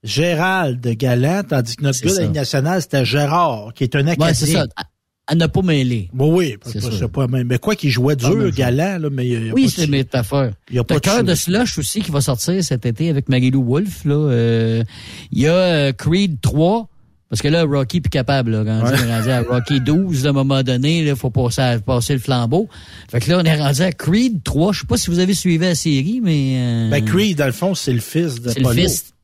Gérald 0.04 0.80
Galant, 0.80 1.42
tandis 1.42 1.76
que 1.76 1.82
notre 1.82 2.00
gars 2.00 2.12
de 2.12 2.18
la 2.18 2.26
ça. 2.26 2.30
Nationale, 2.30 2.82
c'était 2.82 3.04
Gérard, 3.04 3.72
qui 3.74 3.84
est 3.84 3.96
un 3.96 4.06
Acadien. 4.06 4.26
Ouais, 4.26 4.34
c'est 4.34 4.46
ça. 4.46 4.66
À, 5.30 5.34
ne 5.36 5.46
pas 5.46 5.62
mêler. 5.62 6.10
Oui, 6.18 6.56
C'est 6.64 7.08
pas 7.08 7.26
même. 7.28 7.46
Mais 7.46 7.58
quoi 7.58 7.76
qu'il 7.76 7.90
jouait 7.90 8.16
dur, 8.16 8.34
même 8.36 8.50
galant, 8.50 8.98
là, 8.98 9.08
mais 9.10 9.26
il 9.26 9.46
y 9.46 9.50
a, 9.50 9.52
Oui, 9.54 9.68
c'est 9.68 9.84
une 9.84 9.90
métaphore. 9.92 10.50
Il 10.70 10.76
y 10.76 10.78
a 10.78 10.84
pas 10.84 10.96
de 10.96 11.00
Cœur 11.00 11.22
de 11.24 11.34
Slush 11.34 11.78
aussi 11.78 12.00
qui 12.00 12.10
va 12.10 12.20
sortir 12.20 12.62
cet 12.64 12.84
été 12.86 13.08
avec 13.10 13.28
Marie-Lou 13.28 13.62
Wolfe. 13.64 14.04
Là. 14.04 14.14
Euh, 14.14 14.84
Il 15.32 15.40
y 15.40 15.46
a 15.46 15.54
euh, 15.54 15.92
Creed 15.92 16.40
3. 16.40 16.88
Parce 17.28 17.42
que 17.42 17.46
là, 17.48 17.62
Rocky 17.62 17.98
est 17.98 18.00
plus 18.00 18.10
capable. 18.10 18.50
Là, 18.50 18.64
quand 18.64 18.88
on 18.88 18.92
est 18.92 19.16
rendu 19.16 19.30
à 19.30 19.42
Rocky 19.42 19.80
12, 19.80 20.26
à 20.26 20.30
un 20.30 20.32
moment 20.32 20.64
donné, 20.64 21.02
il 21.06 21.14
faut 21.14 21.30
passer, 21.30 21.60
à- 21.60 21.78
passer 21.78 22.12
le 22.12 22.18
flambeau. 22.18 22.68
Fait 23.08 23.20
que 23.20 23.30
là, 23.30 23.38
on 23.40 23.44
est 23.44 23.54
rendu 23.56 23.82
à 23.82 23.92
Creed 23.92 24.42
3. 24.42 24.72
Je 24.72 24.80
sais 24.80 24.86
pas 24.86 24.96
si 24.96 25.10
vous 25.10 25.20
avez 25.20 25.34
suivi 25.34 25.64
la 25.64 25.76
série, 25.76 26.20
mais... 26.20 26.54
euh, 26.56 26.90
Ben, 26.90 27.04
Creed, 27.04 27.38
dans 27.38 27.46
le 27.46 27.52
fond, 27.52 27.76
c'est 27.76 27.92
le 27.92 28.00
fils 28.00 28.40
de 28.40 28.50
C'est 28.50 28.58
le 28.58 28.68
fils. 28.72 29.14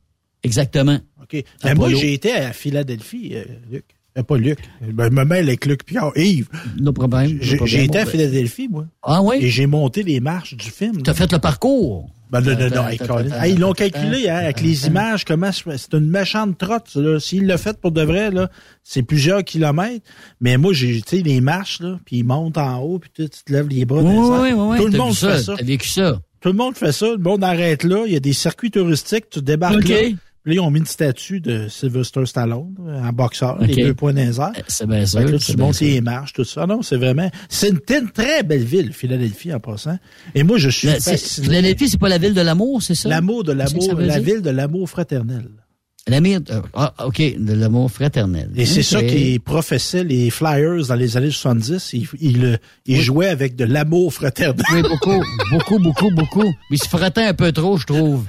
Exactement. 0.41 0.99
OK. 1.21 1.43
Ben, 1.61 1.75
moi, 1.75 1.89
j'ai 1.89 2.13
été 2.13 2.31
à 2.31 2.53
Philadelphie, 2.53 3.31
euh, 3.33 3.43
Luc. 3.69 3.83
Euh, 4.17 4.23
pas 4.23 4.37
Luc. 4.37 4.59
Ben, 4.81 5.11
me 5.11 5.23
mêle 5.23 5.47
avec 5.47 5.65
Luc 5.65 5.85
Pierre. 5.85 6.11
Yves. 6.15 6.49
No 6.79 6.91
problème. 6.91 7.37
J'ai 7.41 7.83
été 7.83 7.99
à 7.99 8.05
Philadelphie, 8.05 8.67
moi. 8.69 8.85
Ah 9.03 9.21
oui? 9.21 9.37
Et 9.41 9.49
j'ai 9.49 9.67
monté 9.67 10.03
les 10.03 10.19
marches 10.19 10.55
du 10.55 10.69
film. 10.69 11.01
T'as 11.03 11.13
fait 11.13 11.31
le 11.31 11.39
parcours? 11.39 12.09
Ben, 12.29 12.41
non, 12.41 12.57
non, 12.59 12.69
non. 12.69 13.45
Ils 13.45 13.57
l'ont 13.57 13.71
calculé, 13.71 14.27
hein, 14.27 14.35
avec 14.35 14.59
les 14.61 14.87
images, 14.87 15.23
comment 15.23 15.51
c'est 15.51 15.93
une 15.93 16.09
méchante 16.09 16.57
trotte, 16.57 16.93
là. 16.95 17.19
S'il 17.19 17.45
l'a 17.45 17.57
fait 17.57 17.79
pour 17.79 17.91
de 17.91 18.01
vrai, 18.01 18.31
là, 18.31 18.49
c'est 18.83 19.03
plusieurs 19.03 19.45
kilomètres. 19.45 20.05
Mais 20.41 20.57
moi, 20.57 20.73
j'ai, 20.73 21.01
tu 21.01 21.17
sais, 21.17 21.23
les 21.23 21.39
marches, 21.39 21.79
là, 21.79 21.99
puis 22.05 22.17
ils 22.17 22.23
montent 22.25 22.57
en 22.57 22.79
haut, 22.79 22.99
puis 22.99 23.09
tu 23.15 23.29
te 23.29 23.53
lèves 23.53 23.69
les 23.69 23.85
bras. 23.85 24.01
Oui, 24.01 24.13
oui, 24.13 24.51
oui. 24.53 24.77
Tout 24.77 24.87
le 24.87 24.97
monde 24.97 25.15
fait 25.15 25.39
ça. 25.39 25.55
T'as 25.55 25.63
vécu 25.63 25.87
ça. 25.87 26.19
Tout 26.41 26.49
le 26.49 26.55
monde 26.55 26.75
fait 26.75 26.91
ça. 26.91 27.07
Le 27.07 27.17
monde 27.17 27.43
arrête 27.43 27.83
là. 27.83 28.03
Il 28.05 28.13
y 28.13 28.15
a 28.15 28.19
des 28.19 28.33
circuits 28.33 28.71
touristiques. 28.71 29.29
Tu 29.29 29.41
débarques 29.41 29.87
là. 29.87 29.97
Là, 30.47 30.53
ils 30.53 30.59
ont 30.61 30.71
mis 30.71 30.79
une 30.79 30.85
statue 30.85 31.41
de 31.41 31.67
Sylvester 31.67 32.25
Stallone, 32.25 32.73
en 32.79 33.11
boxeur, 33.11 33.57
OK. 33.59 33.67
les 33.67 33.75
deux 33.75 33.93
points 33.93 34.13
dans 34.13 34.21
airs. 34.21 34.53
C'est 34.69 34.87
bien 34.87 35.03
que 35.03 35.17
là, 35.19 35.37
tu 35.37 35.57
montes 35.57 35.79
les 35.81 35.99
marches, 35.99 36.31
tout 36.31 36.45
ça. 36.45 36.65
Non, 36.65 36.81
c'est 36.81 36.95
vraiment... 36.95 37.29
C'est 37.49 37.67
une, 37.69 37.79
une 37.89 38.09
très 38.11 38.43
belle 38.43 38.63
ville, 38.63 38.93
Philadelphie, 38.93 39.53
en 39.53 39.59
passant. 39.59 39.99
Et 40.33 40.43
moi, 40.43 40.57
je 40.57 40.69
suis 40.69 40.87
fasciné. 40.87 41.47
Philadelphie, 41.47 41.89
c'est 41.89 41.99
pas 41.99 42.07
la 42.07 42.17
ville 42.17 42.33
de 42.33 42.39
l'amour, 42.39 42.81
c'est 42.81 42.95
ça? 42.95 43.09
L'amour 43.09 43.43
de 43.43 43.51
ça 43.51 43.67
ça 43.67 43.73
l'amour, 43.73 43.99
la 43.99 44.19
dire? 44.19 44.33
ville 44.35 44.41
de 44.41 44.49
l'amour 44.49 44.89
fraternel. 44.89 45.49
L'amour, 46.07 46.37
euh, 46.51 46.61
ah, 46.73 46.93
OK, 47.05 47.21
de 47.37 47.53
l'amour 47.53 47.91
fraternel. 47.91 48.49
Et 48.55 48.65
c'est 48.65 48.83
ça 48.83 49.03
qui 49.03 49.39
professait 49.39 50.03
les 50.03 50.29
Flyers 50.29 50.87
dans 50.87 50.95
les 50.95 51.17
années 51.17 51.31
70. 51.31 51.91
Ils, 51.93 52.07
ils, 52.21 52.45
euh, 52.45 52.57
ils 52.85 53.01
jouaient 53.01 53.27
avec 53.27 53.55
de 53.55 53.65
l'amour 53.65 54.13
fraternel. 54.13 54.63
Oui, 54.73 54.81
beaucoup, 54.83 55.21
beaucoup, 55.51 55.79
beaucoup, 55.79 56.09
beaucoup. 56.11 56.45
Mais 56.69 56.77
il 56.77 56.81
se 56.81 56.87
frottait 56.87 57.23
un 57.25 57.33
peu 57.33 57.51
trop, 57.51 57.77
je 57.77 57.85
trouve. 57.85 58.23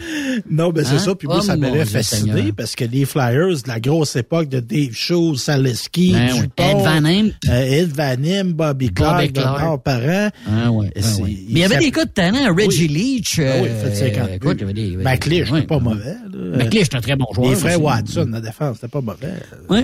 Non, 0.51 0.71
ben 0.71 0.85
c'est 0.85 0.95
Hein? 0.97 0.99
ça. 0.99 1.15
Puis 1.15 1.27
moi, 1.29 1.39
Oh, 1.39 1.43
ça 1.43 1.57
m'avait 1.57 1.85
fasciné 1.85 2.33
Seigneur. 2.33 2.55
parce 2.57 2.75
que 2.75 2.85
les 2.85 3.05
Flyers 3.05 3.63
de 3.63 3.69
la 3.69 3.79
grosse 3.81 4.17
époque 4.17 4.49
de 4.49 4.59
Dave 4.61 4.93
Shaw, 4.93 5.37
Saleski, 5.37 6.13
Ben 6.13 6.31
oui. 6.35 6.47
Ed 6.57 6.77
Van 6.79 7.05
Hemp. 7.05 7.33
euh, 7.49 7.63
Ed 7.63 7.91
Van 7.95 8.23
Hemp, 8.25 8.55
Bobby 8.57 8.91
Clark, 8.93 9.17
Bobby 9.21 9.33
Clark. 9.33 9.59
Bernard 9.59 9.83
Parent. 9.83 10.31
Ah 10.49 10.71
ouais, 10.73 10.91
ah 10.97 11.23
ouais. 11.23 11.23
Mais 11.23 11.37
il 11.51 11.59
y 11.59 11.65
avait 11.65 11.79
des 11.79 11.91
gars 11.93 12.05
de 12.05 12.11
talent, 12.11 12.55
Reggie 12.55 12.89
Leach. 12.89 13.39
Ah 13.39 13.43
oui, 13.63 13.69
euh, 13.69 13.83
il 13.85 13.91
fait 13.91 14.11
50 14.13 14.31
écoute, 14.35 14.59
buts. 14.59 14.65
il 14.77 14.79
y 14.79 14.95
avait 14.95 14.97
des- 14.97 15.05
McLeish, 15.05 15.51
ouais. 15.51 15.61
c'était 15.61 15.67
pas 15.69 15.79
mauvais. 15.79 16.17
McLeish, 16.57 16.89
c'est 16.91 16.97
un 16.97 17.01
très 17.01 17.17
bon 17.17 17.27
joueur. 17.35 17.51
Aussi. 17.77 17.83
Watson, 17.85 18.29
la 18.31 18.41
défense, 18.41 18.77
c'était 18.77 18.89
pas 18.89 19.01
mauvais. 19.01 19.35
Oui. 19.69 19.81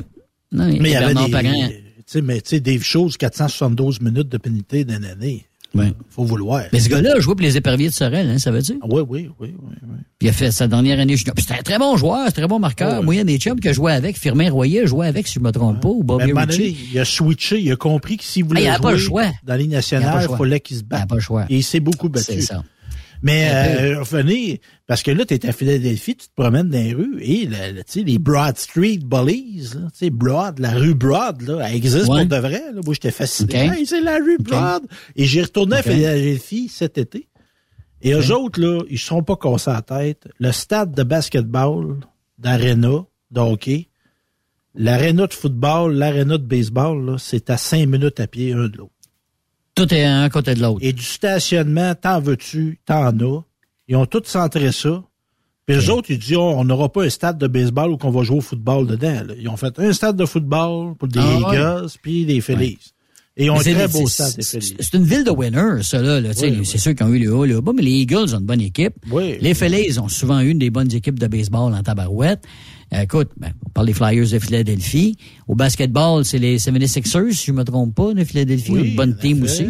Non, 0.52 0.66
Mais 0.66 0.76
il 0.76 0.86
y 0.90 0.96
avait 0.96 1.14
des... 1.14 1.30
Parent. 1.30 1.68
Tu 1.72 2.02
sais, 2.06 2.22
mais 2.22 2.40
tu 2.40 2.50
sais, 2.50 2.60
Dave 2.60 2.82
Shaw, 2.82 3.08
472 3.18 4.00
minutes 4.00 4.28
de 4.28 4.36
pénalité 4.38 4.84
d'une 4.84 5.04
année. 5.04 5.46
Ouais. 5.74 5.92
Faut 6.10 6.22
vouloir. 6.22 6.62
Mais 6.72 6.78
ce 6.78 6.88
gars-là 6.88 7.14
a 7.16 7.20
joué 7.20 7.34
pour 7.34 7.42
les 7.42 7.56
éperviers 7.56 7.88
de 7.88 7.92
Sorel, 7.94 8.30
hein, 8.30 8.38
ça 8.38 8.52
veut 8.52 8.60
dire? 8.60 8.76
Oui, 8.88 9.02
oui, 9.08 9.28
oui, 9.40 9.54
oui. 9.58 9.72
oui. 9.82 9.96
Puis 10.18 10.26
il 10.26 10.28
a 10.28 10.32
fait 10.32 10.52
sa 10.52 10.68
dernière 10.68 11.00
année 11.00 11.16
junior. 11.16 11.34
Puis 11.34 11.44
c'était 11.44 11.58
un 11.58 11.62
très 11.64 11.78
bon 11.80 11.96
joueur, 11.96 12.20
c'est 12.26 12.28
un 12.28 12.42
très 12.42 12.46
bon 12.46 12.60
marqueur. 12.60 13.02
Moi, 13.02 13.14
il 13.16 13.18
y 13.18 13.20
a 13.20 13.24
des 13.24 13.38
chums 13.38 13.58
a 13.64 13.72
joué 13.72 13.90
avec. 13.92 14.16
Firmin 14.16 14.50
Royer 14.50 14.82
a 14.82 14.86
joué 14.86 15.08
avec, 15.08 15.26
si 15.26 15.34
je 15.34 15.40
me 15.40 15.50
trompe 15.50 15.80
pas, 15.80 15.88
ou 15.88 16.04
Bobby 16.04 16.32
Ritchie. 16.32 16.76
il 16.92 16.98
a 17.00 17.04
switché, 17.04 17.60
il 17.60 17.72
a 17.72 17.76
compris 17.76 18.18
que 18.18 18.22
s'il 18.24 18.44
Ah, 18.44 18.46
voulait 18.48 18.62
il 18.62 18.68
jouer 18.70 18.78
pas 18.80 18.92
le 18.92 18.98
choix. 18.98 19.24
dans 19.24 19.54
la 19.54 19.56
Ligue 19.56 19.70
Il 19.70 19.74
nationale, 19.74 20.24
le 20.26 20.30
il 20.30 20.36
fallait 20.36 20.60
qu'il 20.60 20.76
se 20.76 20.82
Il 20.82 20.86
batte. 20.86 21.00
avait 21.00 21.08
pas 21.08 21.14
le 21.16 21.20
choix. 21.20 21.46
Et 21.50 21.56
il 21.56 21.64
s'est 21.64 21.80
beaucoup 21.80 22.08
battu. 22.08 22.26
C'est 22.34 22.40
ça. 22.42 22.62
Mais 23.24 23.48
euh, 23.50 24.00
revenez, 24.00 24.60
parce 24.86 25.02
que 25.02 25.10
là, 25.10 25.24
tu 25.24 25.32
es 25.32 25.46
à 25.46 25.52
Philadelphie, 25.52 26.14
tu 26.14 26.28
te 26.28 26.34
promènes 26.36 26.68
dans 26.68 26.78
les 26.78 26.92
rues 26.92 27.16
et 27.22 27.48
tu 27.48 27.54
sais, 27.86 28.02
les 28.02 28.18
Broad 28.18 28.56
Street 28.58 28.98
Bullies, 29.02 29.70
là, 29.74 29.80
tu 29.92 29.98
sais, 29.98 30.10
Broad, 30.10 30.58
la 30.58 30.72
rue 30.72 30.94
Broad, 30.94 31.40
là, 31.40 31.66
elle 31.66 31.74
existe 31.74 32.06
Ouais. 32.08 32.26
pour 32.26 32.36
de 32.36 32.36
vrai. 32.36 32.62
Là. 32.74 32.80
Moi, 32.84 32.92
j'étais 32.92 33.10
fasciné. 33.10 33.54
Hey, 33.56 33.86
c'est 33.86 34.02
la 34.02 34.16
rue. 34.18 34.36
Broad. 34.38 34.82
Et 35.16 35.24
j'ai 35.24 35.42
retourné 35.42 35.76
à 35.76 35.82
Philadelphie 35.82 36.68
cet 36.68 36.98
été. 36.98 37.26
Et 38.02 38.12
eux 38.12 38.30
autres, 38.30 38.60
là, 38.60 38.82
ils 38.90 38.98
sont 38.98 39.22
pas 39.22 39.36
cassés 39.36 39.70
la 39.70 39.80
tête. 39.80 40.28
Le 40.38 40.52
stade 40.52 40.94
de 40.94 41.02
basketball, 41.02 42.00
d'aréna, 42.38 43.06
de 43.30 43.40
hockey, 43.40 43.88
l'aréna 44.74 45.26
de 45.26 45.32
football, 45.32 45.94
l'aréna 45.94 46.36
de 46.36 46.44
baseball, 46.44 47.06
là, 47.06 47.16
c'est 47.18 47.48
à 47.48 47.56
cinq 47.56 47.88
minutes 47.88 48.20
à 48.20 48.26
pied, 48.26 48.52
un 48.52 48.68
de 48.68 48.76
l'autre. 48.76 48.90
Tout 49.74 49.92
est 49.92 50.04
un 50.04 50.28
côté 50.28 50.54
de 50.54 50.60
l'autre. 50.62 50.78
Et 50.82 50.92
du 50.92 51.02
stationnement, 51.02 51.94
t'en 51.94 52.20
veux-tu, 52.20 52.78
t'en 52.86 53.08
as. 53.08 53.42
Ils 53.88 53.96
ont 53.96 54.06
tous 54.06 54.24
centré 54.24 54.70
ça. 54.72 55.02
Puis 55.66 55.76
les 55.76 55.90
autres, 55.90 56.10
ils 56.10 56.18
disent, 56.18 56.36
oh, 56.36 56.54
on 56.56 56.64
n'aura 56.64 56.90
pas 56.90 57.04
un 57.04 57.08
stade 57.10 57.38
de 57.38 57.46
baseball 57.46 57.90
où 57.90 57.96
qu'on 57.96 58.10
va 58.10 58.22
jouer 58.22 58.36
au 58.36 58.40
football 58.42 58.86
dedans. 58.86 59.22
là. 59.26 59.34
Ils 59.38 59.48
ont 59.48 59.56
fait 59.56 59.78
un 59.78 59.92
stade 59.92 60.16
de 60.16 60.26
football 60.26 60.94
pour 60.96 61.08
des 61.08 61.20
Ah? 61.20 61.38
Eagles 61.52 61.88
puis 62.02 62.26
des 62.26 62.40
Phillies. 62.40 62.78
Et 63.36 63.48
c'est- 63.62 63.74
très 63.74 63.88
beau 63.88 64.06
stade 64.06 64.40
c'est- 64.40 64.94
une 64.94 65.02
ville 65.04 65.24
de 65.24 65.30
winners, 65.30 65.82
ça, 65.82 66.00
là. 66.00 66.20
là, 66.20 66.30
Oui, 66.40 66.54
oui. 66.58 66.64
C'est 66.64 66.78
sûr 66.78 66.94
qu'ils 66.94 67.04
ont 67.06 67.12
eu 67.12 67.18
le 67.18 67.34
haut, 67.34 67.44
le 67.44 67.60
bas, 67.60 67.72
mais 67.74 67.82
les 67.82 67.90
Eagles 67.90 68.32
ont 68.32 68.38
une 68.38 68.46
bonne 68.46 68.60
équipe. 68.60 68.94
Oui. 69.10 69.36
Les 69.40 69.54
Phillies 69.54 69.98
ont 69.98 70.08
souvent 70.08 70.38
eu 70.40 70.50
une 70.50 70.58
des 70.60 70.70
bonnes 70.70 70.92
équipes 70.94 71.18
de 71.18 71.26
baseball 71.26 71.74
en 71.74 71.82
tabarouette. 71.82 72.44
Euh, 72.92 73.00
écoute, 73.00 73.30
ben, 73.36 73.50
on 73.66 73.70
parle 73.70 73.86
des 73.88 73.92
Flyers 73.92 74.30
de 74.30 74.38
Philadelphie. 74.38 75.16
Au 75.48 75.56
basketball, 75.56 76.24
c'est 76.24 76.38
les 76.38 76.58
76ers, 76.58 77.32
si 77.32 77.46
je 77.46 77.52
me 77.52 77.64
trompe 77.64 77.92
pas, 77.96 78.14
de 78.14 78.22
Philadelphie. 78.22 78.70
Une 78.72 78.94
bonne 78.94 79.16
team 79.16 79.38
effet. 79.38 79.44
aussi. 79.44 79.66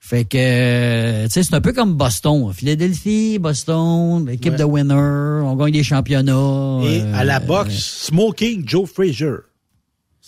Fait 0.00 0.24
que, 0.24 0.36
euh, 0.38 1.24
tu 1.26 1.32
sais, 1.32 1.42
c'est 1.44 1.54
un 1.54 1.60
peu 1.62 1.72
comme 1.72 1.94
Boston. 1.94 2.52
Philadelphie, 2.52 3.38
Boston, 3.38 4.28
équipe 4.30 4.52
Ouais. 4.52 4.58
de 4.58 4.64
winners, 4.64 5.44
on 5.44 5.56
gagne 5.56 5.72
des 5.72 5.82
championnats. 5.82 6.80
Et 6.84 7.00
euh, 7.00 7.12
à 7.14 7.24
la 7.24 7.40
boxe, 7.40 8.04
Smoking 8.06 8.64
Joe 8.66 8.88
Frazier. 8.88 9.32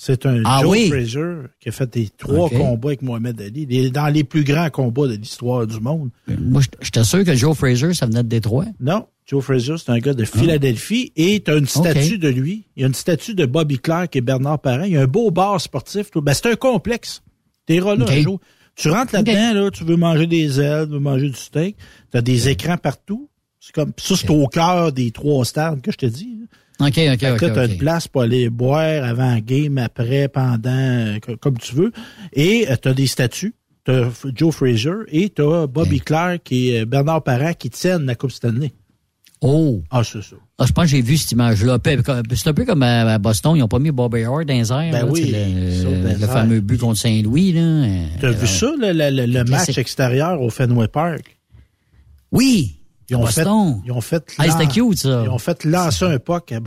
C'est 0.02 0.24
un 0.24 0.40
Ah 0.46 0.60
Joe 0.62 0.70
oui? 0.70 0.88
Frazier 0.88 1.34
qui 1.60 1.68
a 1.68 1.72
fait 1.72 1.92
des 1.92 2.08
trois 2.08 2.48
combats 2.48 2.88
avec 2.88 3.02
Mohamed 3.02 3.38
Ali. 3.38 3.90
Dans 3.90 4.06
les 4.06 4.24
plus 4.24 4.44
grands 4.44 4.70
combats 4.70 5.06
de 5.06 5.14
l'histoire 5.14 5.66
du 5.66 5.78
monde. 5.78 6.08
Moi, 6.26 6.62
j'étais 6.80 7.04
sûr 7.04 7.22
que 7.22 7.34
Joe 7.34 7.54
Frazier, 7.54 7.92
ça 7.92 8.06
venait 8.06 8.22
de 8.22 8.28
Détroit. 8.28 8.64
Non, 8.80 9.06
Joe 9.26 9.44
Frazier, 9.44 9.74
c'est 9.76 9.90
un 9.90 9.98
gars 9.98 10.14
de 10.14 10.24
Philadelphie 10.24 11.12
et 11.16 11.42
tu 11.42 11.50
as 11.50 11.56
une 11.58 11.66
statue 11.66 12.16
de 12.16 12.28
lui. 12.28 12.64
Il 12.76 12.80
y 12.80 12.84
a 12.84 12.86
une 12.86 12.94
statue 12.94 13.34
de 13.34 13.44
Bobby 13.44 13.78
Clark 13.78 14.16
et 14.16 14.22
Bernard 14.22 14.60
Parent. 14.60 14.84
Il 14.84 14.92
y 14.92 14.96
a 14.96 15.02
un 15.02 15.06
beau 15.06 15.30
bar 15.30 15.60
sportif. 15.60 16.10
tout. 16.10 16.22
Ben, 16.22 16.32
c'est 16.32 16.46
un 16.50 16.56
complexe. 16.56 17.22
T'es 17.66 17.78
là 17.78 17.94
un 17.94 18.20
jour. 18.22 18.40
Tu 18.76 18.88
rentres 18.88 19.12
là-dedans, 19.12 19.64
là, 19.64 19.70
tu 19.70 19.84
veux 19.84 19.96
manger 19.96 20.26
des 20.26 20.62
ailes, 20.62 20.86
tu 20.86 20.92
veux 20.94 20.98
manger 20.98 21.28
du 21.28 21.36
steak. 21.36 21.76
Tu 22.10 22.16
as 22.16 22.22
des 22.22 22.48
écrans 22.48 22.78
partout. 22.78 23.28
C'est 23.60 23.74
comme 23.74 23.92
ça, 23.98 24.16
c'est 24.16 24.30
au 24.30 24.46
cœur 24.46 24.92
des 24.92 25.10
trois 25.10 25.44
stades 25.44 25.82
que 25.82 25.92
je 25.92 25.98
te 25.98 26.06
dis. 26.06 26.38
là. 26.40 26.46
OK, 26.80 26.86
OK, 26.88 27.18
Fait 27.20 27.30
OK. 27.32 27.38
t'as 27.40 27.64
ok. 27.64 27.70
une 27.72 27.78
place 27.78 28.08
pour 28.08 28.22
aller 28.22 28.48
boire 28.50 29.04
avant 29.04 29.34
le 29.34 29.40
game, 29.40 29.78
après, 29.78 30.28
pendant, 30.28 30.70
euh, 30.70 31.18
co- 31.20 31.36
comme 31.36 31.58
tu 31.58 31.74
veux. 31.74 31.92
Et 32.32 32.66
tu 32.82 32.88
as 32.88 32.94
des 32.94 33.06
statues. 33.06 33.54
T'as 33.84 34.08
F- 34.08 34.30
Joe 34.34 34.54
Frazier 34.54 34.92
et 35.08 35.30
t'as 35.30 35.66
Bobby 35.66 36.00
Clark 36.00 36.50
et 36.52 36.80
euh, 36.80 36.84
Bernard 36.84 37.22
Parent 37.22 37.52
qui 37.54 37.70
tiennent 37.70 38.04
la 38.06 38.14
Coupe 38.14 38.30
Stanley. 38.32 38.72
Oh! 39.42 39.82
Ah, 39.90 40.02
c'est 40.04 40.20
ça. 40.22 40.36
Ah, 40.58 40.66
je 40.66 40.72
pense 40.72 40.84
que 40.84 40.90
j'ai 40.90 41.00
vu 41.00 41.16
cette 41.16 41.32
image-là. 41.32 41.78
C'est 42.34 42.48
un 42.48 42.52
peu 42.52 42.66
comme 42.66 42.82
à 42.82 43.18
Boston, 43.18 43.56
ils 43.56 43.62
ont 43.62 43.68
pas 43.68 43.78
mis 43.78 43.90
Bobby 43.90 44.22
Hart 44.24 44.44
dans 44.44 44.52
les 44.52 44.70
airs. 44.70 44.90
Ben 44.92 44.92
là, 44.92 45.06
oui, 45.06 45.32
tu 45.32 46.20
le, 46.20 46.26
fameux 46.26 46.60
but 46.60 46.76
contre 46.78 46.98
Saint-Louis. 47.00 47.52
là. 47.52 47.60
Euh, 47.62 48.04
T'as 48.20 48.26
euh, 48.28 48.32
vu 48.32 48.46
ça, 48.46 48.70
le, 48.78 49.26
le- 49.26 49.44
match 49.44 49.78
extérieur 49.78 50.42
au 50.42 50.50
Fenway 50.50 50.88
Park? 50.88 51.38
Oui! 52.32 52.76
Ils 53.10 53.16
ont, 53.16 53.26
fait, 53.26 53.42
ils 53.84 53.92
ont 53.92 54.00
fait. 54.00 54.24
Ah, 54.38 54.46
lan- 54.64 54.68
cute, 54.68 54.98
ça. 54.98 55.22
Ils 55.24 55.28
ont 55.28 55.38
fait 55.38 55.64
lancer 55.64 56.04
un 56.04 56.18
puck 56.18 56.52
à, 56.52 56.60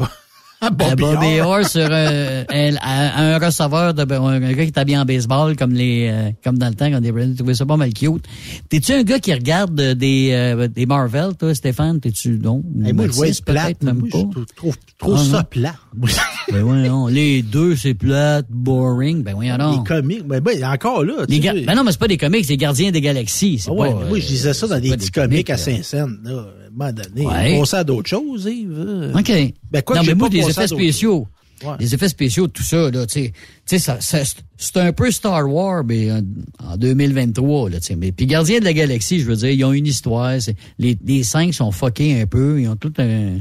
à 0.63 0.67
Euh, 0.67 0.69
Bobby 0.71 1.03
Bobby 1.03 1.39
Orr. 1.41 1.65
Sur 1.65 1.87
euh, 1.89 2.43
un, 2.49 3.33
un 3.33 3.37
receveur 3.45 3.93
de 3.93 4.01
un 4.13 4.39
gars 4.39 4.53
qui 4.63 4.71
est 4.71 4.77
habillé 4.77 4.97
en 4.97 5.05
baseball 5.05 5.55
comme 5.55 5.73
les 5.73 6.09
euh, 6.11 6.29
comme 6.43 6.57
dans 6.57 6.67
le 6.69 6.75
temps 6.75 6.89
quand 6.89 7.01
des 7.01 7.11
trouvais 7.35 7.53
ça 7.53 7.65
pas 7.65 7.77
mal 7.77 7.93
cute. 7.93 8.25
T'es-tu 8.69 8.93
un 8.93 9.03
gars 9.03 9.19
qui 9.19 9.33
regarde 9.33 9.79
euh, 9.79 9.93
des 9.93 10.29
euh, 10.33 10.67
des 10.67 10.85
Marvel 10.85 11.31
toi 11.37 11.53
Stéphane? 11.53 11.99
T'es-tu 11.99 12.39
non 12.41 12.63
Hey, 12.83 12.93
moi, 12.93 13.05
je 13.07 13.11
vois 13.11 13.27
plate. 13.41 13.83
même 13.83 13.97
Moi, 13.99 14.09
je 14.11 14.17
pas? 14.17 14.23
trouve, 14.31 14.45
trouve, 14.55 14.75
trouve 14.97 15.17
Ah, 15.19 15.23
ça 15.31 15.37
non. 15.37 15.43
plat. 15.49 15.75
Ben 16.51 16.61
ouais, 16.61 16.87
non, 16.89 17.07
les 17.07 17.41
deux 17.41 17.75
c'est 17.77 17.93
plate, 17.93 18.45
boring. 18.49 19.23
Ben 19.23 19.33
voyons 19.33 19.53
Les 19.53 19.57
donc. 19.77 19.87
comiques. 19.87 20.27
Ben, 20.27 20.41
ben, 20.41 20.63
encore 20.65 21.03
là. 21.05 21.25
tu 21.25 21.33
Les 21.33 21.39
ga- 21.39 21.53
ben 21.53 21.73
non, 21.73 21.83
mais 21.85 21.91
c'est 21.93 21.99
pas 21.99 22.07
des 22.09 22.17
comics, 22.17 22.43
c'est 22.45 22.57
Gardiens 22.57 22.91
des 22.91 22.99
Galaxies. 22.99 23.59
C'est 23.59 23.69
Ah 23.71 23.73
ouais, 23.73 23.89
pas, 23.91 23.95
moi, 24.09 24.19
je 24.19 24.25
euh, 24.25 24.27
disais 24.27 24.53
ça 24.53 24.67
dans 24.67 24.75
c'est 24.75 24.81
des 24.81 24.89
petits 24.91 25.05
à. 25.07 25.11
Saint-Saëns, 25.57 26.17
là, 26.23 26.31
à 26.31 26.35
un 26.67 26.72
moment 26.75 26.91
donné. 26.91 27.25
Ouais. 27.25 27.61
À 27.71 27.83
d'autres 27.83 28.09
choses, 28.09 28.45
Yves. 28.45 29.11
OK. 29.17 29.31
Ben, 29.71 29.81
quoi 29.81 29.95
non, 29.97 30.03
mais 30.05 30.13
moi, 30.15 30.29
des 30.29 30.39
effets 30.49 30.67
spéciaux. 30.67 31.27
Ouais. 31.63 31.75
Les 31.79 31.93
effets 31.93 32.09
spéciaux, 32.09 32.47
tout 32.47 32.63
ça, 32.63 32.91
là, 32.91 33.05
tu 33.05 33.21
sais, 33.25 33.31
tu 33.31 33.77
sais, 33.77 33.79
ça, 33.79 34.01
ça- 34.01 34.23
c'est 34.57 34.77
un 34.77 34.91
peu 34.91 35.09
Star 35.11 35.49
Wars, 35.49 35.83
mais 35.85 36.11
en, 36.11 36.21
en 36.61 36.75
2023, 36.77 37.69
là, 37.69 37.79
tu 37.79 37.87
sais. 37.87 37.95
Mais 37.95 38.11
puis 38.11 38.25
Gardiens 38.25 38.59
de 38.59 38.65
la 38.65 38.73
Galaxie, 38.73 39.19
je 39.21 39.25
veux 39.25 39.35
dire, 39.37 39.51
ils 39.51 39.63
ont 39.63 39.71
une 39.71 39.87
histoire. 39.87 40.33
Les, 40.77 40.97
les 41.05 41.23
cinq 41.23 41.53
sont 41.53 41.71
fuckés 41.71 42.19
un 42.19 42.25
peu, 42.27 42.59
ils 42.59 42.67
ont 42.67 42.75
tout 42.75 42.91
un, 42.97 43.37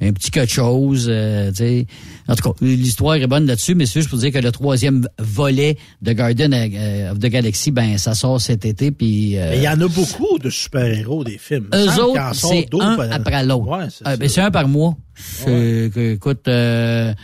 un 0.00 0.12
petit 0.12 0.30
quelque 0.30 0.52
chose, 0.52 1.06
euh. 1.10 1.50
En 2.28 2.34
tout 2.34 2.52
cas, 2.52 2.56
l'histoire 2.60 3.14
est 3.16 3.26
bonne 3.26 3.46
là-dessus, 3.46 3.74
mais 3.74 3.86
c'est 3.86 4.00
juste 4.00 4.10
pour 4.10 4.18
dire 4.18 4.32
que 4.32 4.38
le 4.38 4.52
troisième 4.52 5.06
volet 5.18 5.76
de 6.02 6.12
Garden 6.12 6.52
euh, 6.52 7.12
of 7.12 7.18
the 7.18 7.26
Galaxy, 7.26 7.70
ben, 7.70 7.96
ça 7.98 8.14
sort 8.14 8.40
cet 8.40 8.64
été, 8.64 8.90
puis. 8.90 9.38
euh, 9.38 9.50
Mais 9.50 9.56
il 9.58 9.62
y 9.62 9.68
en 9.68 9.80
a 9.80 9.88
beaucoup 9.88 10.38
de 10.38 10.50
super-héros 10.50 11.24
des 11.24 11.38
films. 11.38 11.68
Eux 11.74 12.00
autres, 12.02 12.34
c'est 12.34 12.68
un 12.80 12.96
ben, 12.96 13.10
après 13.12 13.44
l'autre. 13.44 13.68
Ouais, 13.68 13.86
c'est 13.90 14.06
Euh, 14.06 14.16
ben, 14.16 14.28
c'est 14.28 14.40
un 14.40 14.50
par 14.50 14.68
mois. 14.68 14.96
C'est 15.14 15.90
que, 15.94 16.14
écoute, 16.14 16.46
euh, 16.48 17.14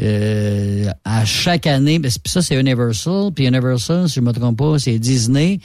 euh, 0.00 0.86
à 1.04 1.24
chaque 1.24 1.66
année, 1.66 1.98
ben, 1.98 2.10
ça 2.24 2.42
c'est 2.42 2.58
Universal, 2.58 3.30
puis 3.34 3.46
Universal, 3.46 4.08
si 4.08 4.16
je 4.16 4.20
me 4.20 4.32
trompe 4.32 4.58
pas, 4.58 4.78
c'est 4.78 4.98
Disney. 4.98 5.58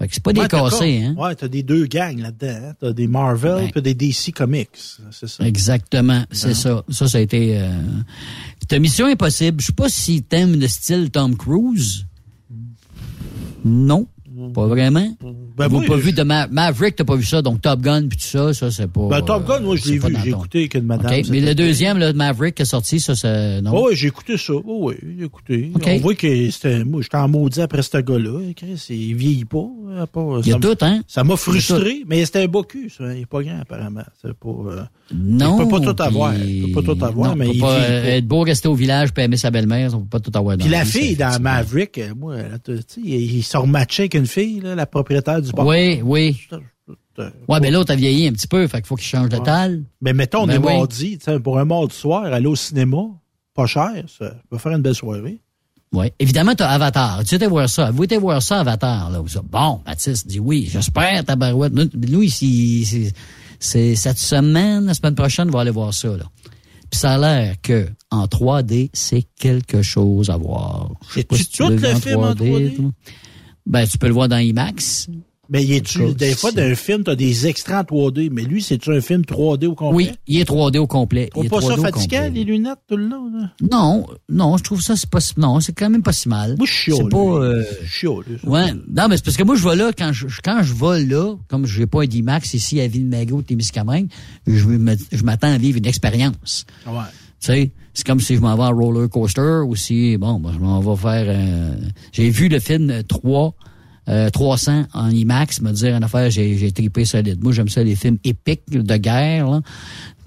Fait 0.00 0.08
que 0.08 0.14
c'est 0.14 0.22
pas 0.22 0.32
des 0.32 0.40
Ouais, 0.40 0.48
cassés, 0.48 1.02
comme- 1.04 1.18
hein. 1.18 1.28
Ouais, 1.28 1.34
t'as 1.34 1.48
des 1.48 1.62
deux 1.62 1.84
gangs 1.86 2.18
là-dedans. 2.18 2.68
Hein? 2.70 2.74
T'as 2.80 2.92
des 2.94 3.06
Marvel 3.06 3.70
Ben. 3.74 3.82
des 3.82 3.92
DC 3.94 4.32
Comics. 4.32 4.68
C'est 5.10 5.28
ça. 5.28 5.44
Exactement, 5.46 6.24
c'est 6.32 6.48
Non. 6.48 6.54
ça. 6.54 6.84
Ça, 6.88 7.06
ça 7.08 7.18
a 7.18 7.20
été... 7.20 7.58
Euh... 7.58 7.68
t'as 8.66 8.78
Mission 8.78 9.06
Impossible. 9.06 9.60
Je 9.60 9.66
sais 9.66 9.72
pas 9.74 9.90
si 9.90 10.22
t'aimes 10.22 10.58
le 10.58 10.68
style 10.68 11.10
Tom 11.10 11.36
Cruise. 11.36 12.06
Non, 13.62 14.06
pas 14.54 14.66
vraiment. 14.66 15.14
Ben, 15.60 15.68
Vous 15.68 15.78
moi, 15.80 15.86
pas 15.86 15.96
je- 15.96 16.00
vu 16.02 16.12
de 16.12 16.22
Ma- 16.22 16.46
Maverick, 16.46 16.96
t'as 16.96 17.04
pas 17.04 17.16
vu 17.16 17.24
ça, 17.24 17.42
donc 17.42 17.60
Top 17.60 17.80
Gun 17.80 18.06
puis 18.08 18.18
tout 18.18 18.24
ça, 18.24 18.54
ça 18.54 18.70
c'est 18.70 18.90
pas. 18.90 19.08
Ben, 19.08 19.22
Top 19.22 19.46
Gun, 19.46 19.60
moi, 19.60 19.76
je 19.76 19.90
l'ai 19.90 19.98
vu. 19.98 20.16
J'ai 20.24 20.30
écouté 20.30 20.68
une 20.74 20.84
madame. 20.84 21.12
OK, 21.20 21.26
mais 21.30 21.40
le 21.40 21.54
deuxième, 21.54 21.98
le 21.98 22.12
Maverick 22.12 22.54
qui 22.54 22.62
est 22.62 22.64
sorti, 22.66 22.98
ça 23.00 23.14
c'est. 23.14 23.60
Oh, 23.70 23.88
oui, 23.88 23.96
j'ai 23.96 24.08
écouté 24.08 24.36
ça. 24.38 24.52
Oh, 24.54 24.88
oui, 24.88 24.94
j'ai 25.18 25.24
écouté. 25.24 25.70
OK. 25.74 25.82
On 25.86 25.98
voit 25.98 26.14
que 26.14 26.50
c'était, 26.50 26.84
moi, 26.84 27.02
j'étais 27.02 27.16
en 27.16 27.28
maudit 27.28 27.60
après 27.60 27.82
ce 27.82 27.98
gars-là. 27.98 28.40
Chris, 28.56 28.82
il 28.90 29.14
vieillit 29.14 29.44
pas. 29.44 29.66
hein, 29.98 30.06
pas- 30.06 30.40
Il 30.44 30.48
y 30.48 30.52
a 30.52 30.56
tout, 30.58 30.76
hein? 30.80 31.00
Ça 31.06 31.24
m'a 31.24 31.36
frustré, 31.36 32.02
mais 32.06 32.24
c'était 32.24 32.42
un 32.44 32.48
beau 32.48 32.62
cul, 32.62 32.90
ça. 32.90 33.14
Il 33.14 33.22
est 33.22 33.26
pas 33.26 33.42
grand, 33.42 33.60
apparemment. 33.60 34.04
C'est 34.22 34.32
pas, 34.34 34.48
euh, 34.48 34.82
Non. 35.14 35.58
Il 35.60 35.64
peut 35.68 35.80
pas 35.80 35.92
tout 35.92 36.02
avoir. 36.02 36.34
Il 36.36 36.72
peut 36.72 36.82
pas 36.82 36.94
tout 36.94 37.04
avoir, 37.04 37.30
non, 37.30 37.36
mais 37.36 37.46
peut 37.46 37.52
il 37.54 37.60
pas, 37.60 37.78
vit 37.78 37.84
euh, 37.84 38.02
pas. 38.02 38.08
être 38.08 38.26
beau, 38.26 38.40
rester 38.42 38.68
au 38.68 38.74
village 38.74 39.12
puis 39.12 39.24
aimer 39.24 39.36
sa 39.36 39.50
belle-mère, 39.50 39.94
on 39.94 40.00
peut 40.00 40.18
pas 40.18 40.20
tout 40.20 40.32
avoir 40.34 40.56
Puis 40.56 40.68
la 40.68 40.84
fille 40.84 41.16
dans 41.16 41.40
Maverick, 41.40 41.98
euh, 41.98 42.14
moi, 42.16 42.36
tu 42.64 42.76
sais, 42.76 43.00
il, 43.02 43.42
se 43.42 43.56
rematchait 43.56 44.02
avec 44.04 44.14
une 44.14 44.26
fille, 44.26 44.60
la 44.62 44.86
propriétaire 44.86 45.42
du 45.42 45.49
bar. 45.52 45.66
Oui, 45.66 46.00
oui. 46.04 46.40
Ouais, 47.48 47.60
mais 47.60 47.70
l'autre 47.70 47.92
a 47.92 47.96
vieilli 47.96 48.28
un 48.28 48.32
petit 48.32 48.46
peu, 48.46 48.66
fait 48.66 48.78
qu'il 48.78 48.86
faut 48.86 48.96
qu'il 48.96 49.04
change 49.06 49.28
de 49.28 49.36
taille. 49.38 49.82
Mais 50.00 50.12
mettons, 50.14 50.42
on 50.42 50.46
Ben 50.46 50.54
est 50.54 50.66
oui. 50.66 50.74
mardi, 50.76 51.18
pour 51.44 51.58
un 51.58 51.64
mardi 51.66 51.94
soir, 51.94 52.24
aller 52.24 52.46
au 52.46 52.56
cinéma, 52.56 53.02
pas 53.54 53.66
cher, 53.66 53.92
ça 54.18 54.36
va 54.50 54.58
faire 54.58 54.72
une 54.72 54.80
belle 54.82 54.94
soirée. 54.94 55.40
Oui. 55.92 56.06
Évidemment, 56.18 56.54
t'as 56.54 56.68
Avatar. 56.68 57.22
Tu 57.24 57.34
étais 57.34 57.46
voir 57.48 57.68
ça? 57.68 57.90
Vous 57.90 58.04
étiez 58.04 58.16
voir 58.16 58.40
ça, 58.42 58.60
Avatar, 58.60 59.10
là? 59.10 59.22
Bon, 59.50 59.80
Baptiste 59.84 60.26
dit 60.28 60.38
oui, 60.38 60.68
j'espère, 60.70 61.24
tabarouette. 61.24 61.72
Nous, 61.74 61.88
nous, 62.08 62.22
ici, 62.22 63.12
c'est- 63.58 63.96
cette 63.96 64.18
semaine, 64.18 64.86
la 64.86 64.94
semaine 64.94 65.16
prochaine, 65.16 65.48
on 65.48 65.52
va 65.52 65.60
aller 65.62 65.70
voir 65.72 65.92
ça, 65.92 66.16
là. 66.16 66.24
Puis 66.90 66.98
ça 67.00 67.14
a 67.14 67.18
l'air 67.18 67.56
que 67.60 67.88
en 68.10 68.26
3D, 68.26 68.90
c'est 68.92 69.24
quelque 69.38 69.82
chose 69.82 70.30
à 70.30 70.36
voir. 70.36 70.90
Je 71.10 71.14
sais 71.14 71.24
pas 71.24 71.36
si 71.36 71.46
tu 71.48 71.58
tout 71.64 71.68
le 71.68 71.92
en 71.94 71.96
film 72.00 72.16
en 72.20 72.34
3D? 72.34 72.76
toi. 72.76 72.90
Ben, 73.66 73.86
tu 73.86 73.98
peux 73.98 74.06
le 74.06 74.12
voir 74.14 74.28
dans 74.28 74.38
IMAX. 74.38 75.08
Mais 75.52 75.64
y 75.64 75.74
est-tu, 75.74 76.14
des 76.14 76.34
fois, 76.34 76.50
c'est- 76.50 76.56
dans 76.56 76.62
un 76.62 76.74
film, 76.76 77.02
t'as 77.02 77.16
des 77.16 77.48
extras 77.48 77.80
en 77.80 77.84
3D, 77.84 78.30
mais 78.30 78.42
lui, 78.42 78.62
c'est-tu 78.62 78.92
un 78.92 79.00
film 79.00 79.24
3D 79.24 79.66
au 79.66 79.74
complet? 79.74 79.96
Oui, 79.96 80.10
il 80.28 80.38
est 80.38 80.44
3D 80.44 80.78
au 80.78 80.86
complet. 80.86 81.28
Est 81.34 81.48
pas 81.48 81.60
ça 81.60 81.74
3D 81.74 81.78
au 81.80 81.82
fatigant, 81.82 82.30
les 82.32 82.44
lunettes, 82.44 82.78
tout 82.88 82.96
le 82.96 83.08
long, 83.08 83.28
là? 83.32 83.50
Non, 83.68 84.06
non, 84.28 84.56
je 84.56 84.62
trouve 84.62 84.80
ça, 84.80 84.94
c'est 84.94 85.10
pas, 85.10 85.18
non, 85.36 85.58
c'est 85.58 85.72
quand 85.72 85.90
même 85.90 86.04
pas 86.04 86.12
si 86.12 86.28
mal. 86.28 86.54
Moi, 86.56 86.66
je 86.68 86.72
suis 86.72 86.92
C'est 86.94 87.08
pas, 87.08 87.18
euh, 87.18 87.64
Je 87.82 87.88
suis 87.88 87.98
chaud, 88.06 88.22
lui. 88.24 88.36
Ouais. 88.44 88.72
Non, 88.72 89.08
mais 89.08 89.16
c'est 89.16 89.24
parce 89.24 89.36
que 89.36 89.42
moi, 89.42 89.56
je 89.56 89.68
vais 89.68 89.74
là, 89.74 89.90
quand 89.96 90.12
je, 90.12 90.26
quand 90.44 90.62
je 90.62 90.72
vais 90.72 91.04
là, 91.04 91.34
comme 91.48 91.66
je 91.66 91.80
n'ai 91.80 91.86
pas 91.86 92.02
un 92.02 92.06
D-Max 92.06 92.54
ici 92.54 92.80
à 92.80 92.86
Ville-Magot, 92.86 93.42
Témiscamingue, 93.42 94.08
je, 94.46 95.22
m'attends 95.24 95.52
à 95.52 95.58
vivre 95.58 95.78
une 95.78 95.86
expérience. 95.86 96.64
Ouais. 96.86 96.92
Tu 97.40 97.46
sais, 97.46 97.72
c'est 97.92 98.06
comme 98.06 98.20
si 98.20 98.36
je 98.36 98.40
m'en 98.40 98.54
vais 98.54 98.62
en 98.62 98.70
roller 98.72 99.08
coaster 99.08 99.62
ou 99.66 99.74
si, 99.74 100.16
bon, 100.16 100.38
ben, 100.38 100.52
je 100.52 100.58
m'en 100.60 100.78
vais 100.80 100.96
faire, 100.96 101.24
euh, 101.26 101.74
j'ai 102.12 102.30
vu 102.30 102.48
le 102.48 102.60
film 102.60 103.02
3, 103.08 103.54
euh, 104.10 104.28
300 104.30 104.86
en 104.92 105.08
IMAX, 105.10 105.60
me 105.62 105.70
dire 105.72 105.94
en 105.94 106.02
affaire, 106.02 106.30
j'ai, 106.30 106.56
j'ai 106.58 106.72
tripé 106.72 107.04
solide. 107.04 107.42
Moi, 107.42 107.52
j'aime 107.52 107.68
ça, 107.68 107.82
les 107.84 107.94
films 107.96 108.18
épiques 108.24 108.68
de 108.68 108.96
guerre, 108.96 109.48
là. 109.48 109.60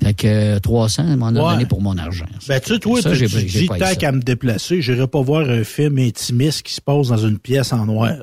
Fait 0.01 0.13
que 0.13 0.27
euh, 0.27 0.59
300, 0.59 1.05
ils 1.09 1.17
m'en 1.17 1.27
a 1.27 1.31
Ouais. 1.33 1.53
donné 1.53 1.65
pour 1.65 1.81
mon 1.81 1.97
argent. 1.97 2.25
Ben, 2.47 2.59
tu 2.59 2.73
sais, 2.73 2.79
toi, 2.79 3.01
Ça, 3.01 3.11
tu 3.15 3.25
dis, 3.27 3.67
tant 3.67 3.77
ça. 3.79 3.95
qu'à 3.95 4.11
me 4.11 4.21
déplacer, 4.21 4.81
j'irai 4.81 5.07
pas 5.07 5.21
voir 5.21 5.49
un 5.49 5.63
film 5.63 5.97
intimiste 5.99 6.63
qui 6.63 6.73
se 6.73 6.81
passe 6.81 7.07
dans 7.09 7.17
une 7.17 7.37
pièce 7.39 7.71
en 7.73 7.85
noir. 7.85 8.13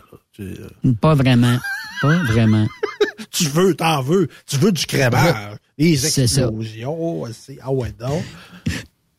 euh, 0.41 0.55
Pas 1.01 1.15
vraiment. 1.15 1.59
Pas 2.03 2.17
vraiment. 2.25 2.67
tu 3.31 3.45
veux, 3.45 3.75
t'en 3.75 4.01
veux. 4.03 4.29
Tu 4.47 4.57
veux 4.57 4.73
du 4.73 4.85
crémage. 4.87 5.35
Les 5.79 5.97
C'est 5.97 6.27
ça. 6.27 6.43
explosions. 6.43 7.25
c'est- 7.33 7.59
Ah 7.63 7.73
ouais, 7.73 7.93
donc. 7.99 8.23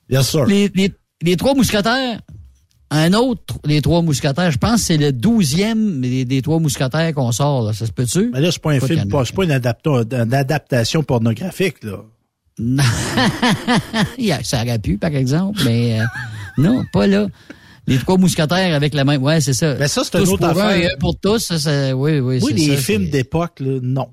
Bien 0.10 0.24
sûr. 0.24 0.46
les, 0.46 0.70
les, 0.76 0.92
les 1.22 1.38
trois 1.38 1.54
mousquetaires, 1.56 2.20
un 2.92 3.14
autre, 3.14 3.56
les 3.66 3.82
trois 3.82 4.02
mousquetaires, 4.02 4.52
je 4.52 4.58
pense 4.58 4.82
que 4.82 4.88
c'est 4.88 4.98
le 4.98 5.12
douzième 5.14 6.02
des, 6.02 6.26
des 6.26 6.42
trois 6.42 6.60
mousquetaires 6.60 7.14
qu'on 7.14 7.32
sort, 7.32 7.64
là. 7.64 7.74
Ça 7.74 7.86
se 7.86 7.92
peut-tu? 7.92 8.30
Mais 8.34 8.42
là, 8.42 8.52
c'est 8.52 8.62
pas 8.62 8.72
un 8.74 8.80
Pas 8.80 8.88
film, 8.88 9.00
c'est 9.26 9.36
pas 9.36 9.44
une, 9.46 9.52
adapta- 9.52 10.24
une 10.26 10.34
adaptation 10.34 11.02
pornographique, 11.02 11.84
là. 11.84 11.98
Non. 12.60 12.84
Ça 14.44 14.62
aurait 14.64 14.80
pu, 14.80 14.98
par 14.98 15.16
exemple, 15.16 15.60
mais 15.66 16.02
euh, 16.02 16.06
non, 16.58 16.84
pas 16.94 17.08
là. 17.08 17.28
Les 17.88 17.98
trois 17.98 18.18
mousquetaires 18.18 18.76
avec 18.76 18.94
la 18.94 19.04
même. 19.04 19.24
Ouais, 19.24 19.42
c'est 19.42 19.54
ça. 19.54 19.74
Ben, 19.74 19.88
ça, 19.88 20.04
c'est 20.04 20.12
Tous 20.12 20.34
autre 20.34 20.38
pour 20.52 20.62
un 20.62 20.68
affaire. 20.68 20.76
et 20.92 20.94
un 20.94 20.98
pour 21.00 21.18
tous. 21.20 21.40
Ça, 21.40 21.58
ça- 21.58 21.96
oui, 21.96 22.20
oui. 22.20 22.40
Des 22.54 22.76
ça, 22.76 22.78
films 22.78 23.10
d'époque, 23.10 23.60
là, 23.60 23.80
non. 23.82 24.10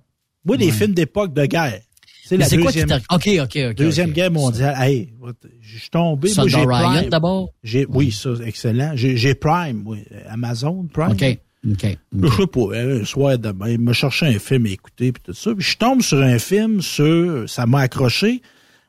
Des 0.46 0.66
Ouais. 0.66 0.70
films 0.72 0.94
d'époque 0.94 1.34
de 1.34 1.44
guerre. 1.44 1.80
C'est 2.28 2.58
quoi 2.58 2.72
qui 2.72 2.78
deuxième, 2.80 2.88
t'a. 2.88 3.14
OK, 3.14 3.28
OK, 3.42 3.58
OK. 3.70 3.74
deuxième 3.76 4.10
guerre 4.12 4.30
mondiale. 4.30 4.74
Hey, 4.78 5.12
je 5.60 5.78
suis 5.78 5.90
tombé. 5.90 6.30
Moi, 6.36 6.48
j'ai 6.48 6.64
Prime. 6.64 7.08
d'abord? 7.10 7.52
Oui, 7.88 8.12
ça, 8.12 8.30
excellent. 8.44 8.92
J'ai, 8.94 9.34
Prime, 9.34 9.82
oui. 9.86 10.04
Amazon 10.28 10.86
Prime. 10.92 11.12
OK. 11.12 11.24
Je 11.64 12.28
sais 12.28 12.46
pas, 12.46 12.76
un 12.76 13.04
soir 13.04 13.38
demain, 13.38 13.70
il 13.70 13.80
m'a 13.80 13.92
cherché 13.92 14.26
un 14.26 14.38
film 14.38 14.66
à 14.66 14.70
écouter 14.70 15.10
puis 15.12 15.22
tout 15.24 15.32
ça. 15.32 15.52
Puis 15.54 15.64
je 15.64 15.76
tombe 15.76 16.02
sur 16.02 16.18
un 16.22 16.38
film 16.38 16.80
sur, 16.80 17.48
ça 17.48 17.66
m'a 17.66 17.80
accroché. 17.80 18.42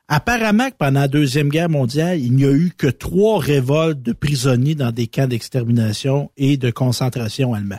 Apparemment 0.08 0.70
que 0.70 0.76
pendant 0.76 1.00
la 1.00 1.08
Deuxième 1.08 1.48
Guerre 1.50 1.68
mondiale, 1.68 2.18
il 2.20 2.32
n'y 2.32 2.44
a 2.44 2.50
eu 2.52 2.72
que 2.76 2.86
trois 2.88 3.38
révoltes 3.40 4.02
de 4.02 4.12
prisonniers 4.12 4.74
dans 4.74 4.90
des 4.92 5.06
camps 5.06 5.26
d'extermination 5.28 6.30
et 6.36 6.56
de 6.56 6.70
concentration 6.70 7.54
allemands. 7.54 7.78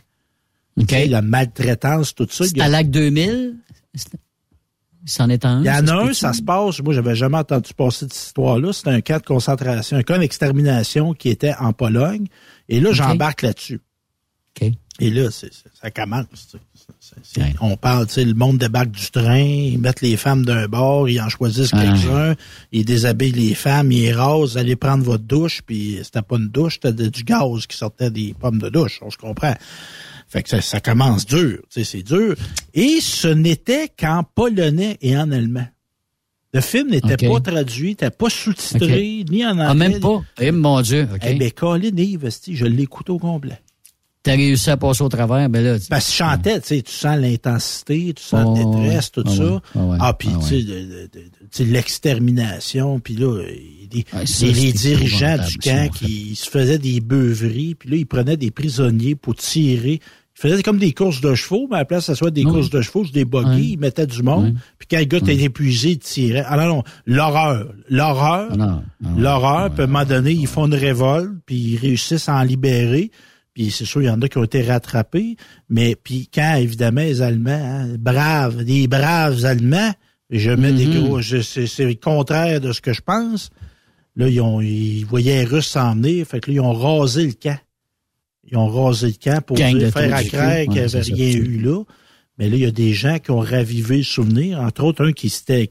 OK. 0.80 0.88
Tu 0.88 0.96
sais, 0.96 1.08
La 1.08 1.22
maltraitance, 1.22 2.16
tout 2.16 2.28
ça. 2.30 2.46
C'est 2.46 2.60
a- 2.60 2.66
à 2.66 2.68
l'AC 2.70 2.90
2000? 2.90 3.56
C'en 5.06 5.30
est 5.30 5.46
un? 5.46 5.62
Il 5.62 5.66
y 5.66 5.72
en 5.72 5.88
a 5.88 6.04
un, 6.04 6.14
ça 6.14 6.34
se 6.34 6.42
passe, 6.42 6.80
moi 6.82 6.94
j'avais 6.94 7.16
jamais 7.16 7.38
entendu 7.38 7.74
passer 7.74 8.06
de 8.06 8.14
cette 8.14 8.28
histoire-là, 8.28 8.72
c'était 8.72 8.92
un 8.92 9.02
camp 9.02 9.18
de 9.18 9.26
concentration, 9.26 9.98
un 9.98 10.04
camp 10.04 10.20
d'extermination 10.20 11.14
qui 11.14 11.30
était 11.30 11.54
en 11.60 11.74
Pologne, 11.74 12.28
et 12.70 12.80
là 12.80 12.92
j'embarque 12.92 13.42
là-dessus. 13.42 13.82
OK. 14.62 14.72
Et 15.00 15.10
là, 15.10 15.30
ça 15.32 15.90
commence. 15.90 16.28
tu 16.52 16.60
sais. 17.24 17.54
On 17.60 17.76
parle, 17.76 18.06
tu 18.06 18.14
sais, 18.14 18.26
le 18.26 18.36
monde 18.36 18.60
débarque 18.60 18.92
du 18.92 19.10
train, 19.10 19.40
ils 19.40 19.80
mettent 19.80 20.02
les 20.02 20.16
femmes 20.16 20.46
d'un 20.46 20.68
bord, 20.68 21.10
ils 21.10 21.20
en 21.20 21.28
choisissent 21.28 21.72
quelques-uns, 21.72 22.36
ils 22.72 22.86
déshabillent 22.86 23.32
les 23.32 23.56
femmes, 23.56 23.92
ils 23.92 24.14
rasent, 24.14 24.58
allez 24.58 24.76
prendre 24.76 25.04
votre 25.04 25.24
douche, 25.24 25.64
puis 25.66 26.00
c'était 26.04 26.22
pas 26.22 26.36
une 26.36 26.50
douche, 26.50 26.80
c'était 26.84 27.10
du 27.10 27.24
gaz 27.24 27.66
qui 27.66 27.76
sortait 27.76 28.12
des 28.12 28.36
pommes 28.40 28.60
de 28.60 28.70
douche, 28.70 29.00
on 29.02 29.10
se 29.10 29.18
comprend. 29.18 29.56
Fait 30.32 30.44
que 30.44 30.50
ça, 30.50 30.62
ça 30.62 30.80
commence 30.80 31.26
dur, 31.26 31.60
c'est 31.70 32.04
dur. 32.04 32.36
Et 32.74 33.02
ce 33.02 33.28
n'était 33.28 33.90
qu'en 33.90 34.24
polonais 34.24 34.98
et 35.02 35.18
en 35.18 35.30
allemand. 35.30 35.68
Le 36.54 36.62
film 36.62 36.90
n'était 36.90 37.18
pas 37.28 37.40
traduit, 37.42 37.90
n'était 37.90 38.12
pas 38.12 38.30
sous-titré, 38.30 39.26
ni 39.30 39.46
en 39.46 39.52
anglais. 39.52 39.66
Ah, 39.68 39.74
même 39.74 40.00
pas? 40.00 40.22
Eh, 40.40 40.52
mon 40.52 40.82
Dieu, 40.82 41.08
OK. 41.14 41.22
Eh 41.26 41.34
bien, 41.36 41.50
Colin 41.50 41.96
Yves, 41.98 42.30
je 42.50 42.66
l'écoute 42.66 43.10
au 43.10 43.20
complet. 43.20 43.60
T'as 44.24 44.36
réussi 44.36 44.70
à 44.70 44.78
passer 44.78 45.02
au 45.02 45.10
travers, 45.10 45.50
ben 45.50 45.64
là. 45.64 45.78
Parce 45.90 46.06
que 46.06 46.12
je 46.12 46.18
chantais, 46.18 46.62
tu 46.62 46.68
sais, 46.68 46.82
tu 46.84 46.92
sens 46.92 47.18
l'intensité, 47.18 48.14
tu 48.14 48.22
sens 48.22 48.46
Oh, 48.46 48.56
la 48.56 48.84
détresse, 48.84 49.12
tout 49.12 49.24
ah 49.26 49.36
ça. 49.36 49.62
ah 49.76 49.98
ah, 50.00 50.14
puis 50.14 50.30
ah 50.32 50.40
tu 50.48 50.64
sais, 51.50 51.66
l'extermination, 51.66 53.00
puis 53.00 53.16
là, 53.16 53.42
les, 53.92 54.06
c'est 54.26 54.52
les 54.52 54.74
dirigeants 54.74 55.38
du 55.40 55.58
camp 55.58 55.92
qui 55.92 56.36
se 56.36 56.48
faisaient 56.50 56.78
des 56.78 57.02
beuveries, 57.02 57.74
puis 57.74 57.90
là, 57.90 57.98
ils 57.98 58.06
prenaient 58.06 58.38
des 58.38 58.52
prisonniers 58.52 59.16
pour 59.16 59.36
tirer. 59.36 60.00
Ils 60.44 60.50
faisaient 60.50 60.64
comme 60.64 60.78
des 60.80 60.94
courses 60.94 61.22
de 61.22 61.36
chevaux, 61.36 61.68
mais 61.70 61.76
à 61.78 61.80
la 61.80 61.86
place, 61.86 62.06
ça 62.06 62.16
soit 62.16 62.32
des 62.32 62.44
courses 62.44 62.70
de 62.70 62.82
chevaux, 62.82 63.06
c'est 63.06 63.14
des 63.14 63.26
buggy, 63.26 63.74
ils 63.74 63.80
mettaient 63.80 64.08
du 64.08 64.24
monde, 64.24 64.56
puis 64.80 64.88
quand 64.90 64.98
le 64.98 65.06
gars 65.06 65.18
était 65.20 65.36
épuisé, 65.38 65.90
il 65.92 66.00
tirait. 66.00 66.44
Ah 66.48 66.58
non, 66.58 66.68
non, 66.78 66.84
l'horreur. 67.06 67.74
L'horreur, 67.90 68.50
Ah 68.60 68.82
ah 69.06 69.08
l'horreur, 69.18 69.70
puis 69.72 69.82
à 69.82 69.84
un 69.84 69.88
moment 69.88 70.06
donné, 70.06 70.32
ils 70.32 70.48
font 70.48 70.66
une 70.66 70.74
révolte, 70.76 71.32
puis 71.46 71.56
ils 71.56 71.78
réussissent 71.78 72.28
à 72.30 72.36
en 72.38 72.44
libérer. 72.44 73.12
Puis 73.54 73.70
c'est 73.70 73.86
sûr, 73.86 74.02
il 74.02 74.06
y 74.06 74.10
en 74.10 74.22
a 74.22 74.28
qui 74.30 74.38
ont 74.38 74.44
été 74.46 74.62
rattrapés. 74.64 75.36
Mais 75.70 75.96
puis 76.02 76.30
quand, 76.34 76.56
évidemment, 76.56 77.02
les 77.02 77.22
Allemands, 77.22 77.52
hein, 77.52 77.96
braves, 78.00 78.64
des 78.64 78.88
braves 78.88 79.44
Allemands, 79.46 79.92
je 80.30 80.52
mets 80.52 80.72
des 80.72 80.86
Mhm. 80.86 81.04
gros, 81.08 81.22
c'est 81.22 81.80
le 81.86 81.96
contraire 81.96 82.62
de 82.62 82.72
ce 82.72 82.80
que 82.80 82.94
je 82.94 83.02
pense. 83.02 83.50
Là, 84.16 84.28
ils, 84.30 84.40
ont, 84.42 84.62
ils 84.62 85.04
voyaient 85.04 85.40
les 85.44 85.46
Russes 85.46 85.68
s'en 85.68 85.94
venir, 85.96 86.26
fait 86.26 86.40
que 86.40 86.50
là, 86.50 86.56
ils 86.56 86.60
ont 86.62 86.74
rasé 86.74 87.28
le 87.28 87.34
camp. 87.34 87.58
Ils 88.50 88.58
ont 88.58 88.68
rasé 88.68 89.08
le 89.08 89.14
camp 89.14 89.42
pour 89.46 89.58
Gang 89.58 89.78
dire, 89.78 89.92
faire 89.92 90.14
à 90.14 90.24
craindre 90.24 90.64
qu'il 90.64 90.72
n'y 90.74 90.80
avait 90.80 90.90
ça, 90.90 91.14
rien 91.14 91.28
eu 91.36 91.58
là. 91.60 91.84
Mais 92.38 92.50
là, 92.50 92.56
il 92.56 92.62
y 92.62 92.66
a 92.66 92.72
des 92.72 92.94
gens 92.94 93.20
qui 93.20 93.30
ont 93.32 93.40
ravivé 93.40 93.98
le 93.98 94.04
souvenir, 94.04 94.60
entre 94.60 94.84
autres 94.84 95.06
un 95.06 95.12
qui 95.12 95.30
s'était 95.30 95.68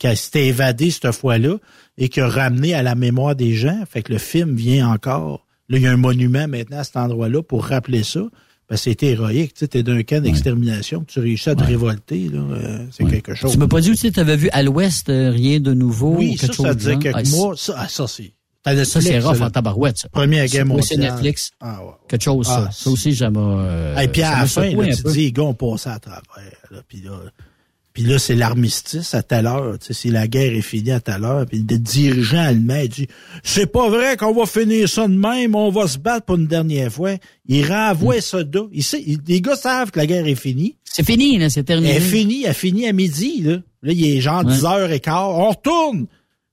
évadé 0.47 0.91
cette 0.91 1.11
fois-là 1.13 1.57
et 1.99 2.09
qui 2.09 2.21
a 2.21 2.29
ramené 2.29 2.75
à 2.75 2.83
la 2.83 2.95
mémoire 2.95 3.35
des 3.35 3.55
gens. 3.55 3.83
Fait 3.91 4.03
que 4.03 4.13
le 4.13 4.19
film 4.19 4.55
vient 4.55 4.89
encore. 4.89 5.47
Là, 5.69 5.79
il 5.79 5.83
y 5.83 5.87
a 5.87 5.93
un 5.93 5.97
monument 5.97 6.47
maintenant 6.49 6.79
à 6.79 6.85
cet 6.85 6.97
endroit-là 6.97 7.43
pour 7.43 7.65
rappeler 7.65 8.03
ça. 8.05 8.23
Que 8.69 8.77
c'était 8.77 9.09
héroïque. 9.09 9.55
Tu 9.55 9.61
sais, 9.61 9.69
t'es 9.69 9.83
d'un 9.83 10.05
camp 10.05 10.23
d'extermination, 10.23 11.03
tu 11.03 11.19
réussis 11.19 11.51
à 11.51 11.57
te 11.57 11.63
Ouais. 11.63 11.67
révolter, 11.67 12.29
là. 12.33 12.39
euh, 12.39 12.87
c'est 12.93 13.03
Ouais. 13.03 13.11
quelque 13.11 13.35
chose. 13.35 13.51
Tu 13.51 13.59
m'as 13.59 13.67
pas 13.67 13.81
dit 13.81 13.91
aussi 13.91 14.11
que 14.11 14.15
tu 14.15 14.21
avais 14.21 14.37
vu 14.37 14.49
à 14.53 14.63
l'ouest 14.63 15.09
euh, 15.09 15.31
rien 15.31 15.59
de 15.59 15.75
nouveau 15.75 16.15
Oui, 16.19 16.35
ou 16.35 16.37
ça, 16.37 16.47
quelque 16.47 16.55
chose 16.57 16.67
ça 16.67 16.75
disait 16.75 16.97
quelques 16.99 17.17
Ah, 17.17 17.37
mois. 17.37 17.55
Ça, 17.57 17.75
ah, 17.77 17.89
ça 17.89 18.07
c'est. 18.07 18.33
T'as 18.63 18.73
Ça, 18.85 18.99
Netflix, 19.01 19.07
c'est 19.07 19.19
rough 19.29 19.39
là. 19.41 19.47
en 19.47 19.51
tabarouette, 19.51 19.99
ça. 19.99 20.09
Première 20.09 20.49
C'est- 20.49 20.57
guerre 20.57 20.67
mondiale. 20.67 20.87
c'est 20.89 20.97
Netflix. 20.97 21.51
Ah, 21.61 21.83
ouais. 21.85 21.93
Quelque 22.09 22.23
chose, 22.25 22.47
ça. 22.47 22.67
Ah, 22.69 22.71
ça 22.73 22.91
aussi, 22.91 23.15
ça 23.17 23.31
m'a... 23.31 23.41
euh, 23.41 23.99
Et 23.99 24.09
puis 24.09 24.21
ça 24.23 24.31
à 24.37 24.41
la 24.41 24.47
fin, 24.47 24.63
là, 24.75 24.95
tu 24.97 25.03
peu. 25.03 25.13
dis, 25.13 25.19
les 25.19 25.33
gars 25.33 25.43
ont 25.45 25.55
passé 25.55 25.89
à 25.91 25.99
travers. 25.99 26.23
Là, 26.71 26.79
puis 26.89 27.01
là, 27.03 27.13
Puis 27.93 28.05
là, 28.05 28.21
c'est 28.21 28.37
l'armistice 28.37 29.15
à 29.15 29.23
telle 29.25 29.47
heure. 29.49 29.77
Tu 29.81 29.87
sais, 29.87 29.93
si 29.95 30.11
la 30.11 30.29
guerre 30.29 30.53
est 30.55 30.61
finie 30.63 30.93
à 30.93 31.01
telle 31.01 31.25
heure, 31.25 31.45
puis 31.45 31.59
le 31.69 31.77
dirigeant 31.79 32.39
allemand 32.41 32.85
dit 32.89 33.09
C'est 33.43 33.67
pas 33.67 33.89
vrai 33.91 34.17
qu'on 34.17 34.33
va 34.33 34.47
finir 34.47 34.89
ça 34.89 35.09
de 35.09 35.13
même, 35.15 35.57
on 35.57 35.71
va 35.71 35.89
se 35.89 35.99
battre 35.99 36.25
pour 36.27 36.37
une 36.37 36.47
dernière 36.47 36.93
fois. 36.93 37.15
Il 37.47 37.67
renvoie 37.67 38.15
les 38.15 38.21
soldats. 38.21 38.67
Il 38.73 38.85
sait, 38.85 39.05
les 39.27 39.41
gars 39.41 39.57
savent 39.57 39.91
que 39.91 39.99
la 39.99 40.07
guerre 40.07 40.25
est 40.27 40.37
finie. 40.37 40.77
C'est 40.85 41.05
fini, 41.05 41.37
là, 41.39 41.51
c'est 41.51 41.65
terminé. 41.65 41.91
Elle 41.91 41.97
est 41.97 42.01
finie, 42.01 42.45
elle 42.45 42.55
finit 42.55 42.87
à 42.87 42.93
midi. 42.93 43.43
Là, 43.43 43.57
là 43.83 43.93
il 43.93 44.05
est 44.05 44.21
genre 44.21 44.45
Ouais. 44.45 44.53
10h15. 44.55 45.11
On 45.13 45.49
retourne! 45.51 46.07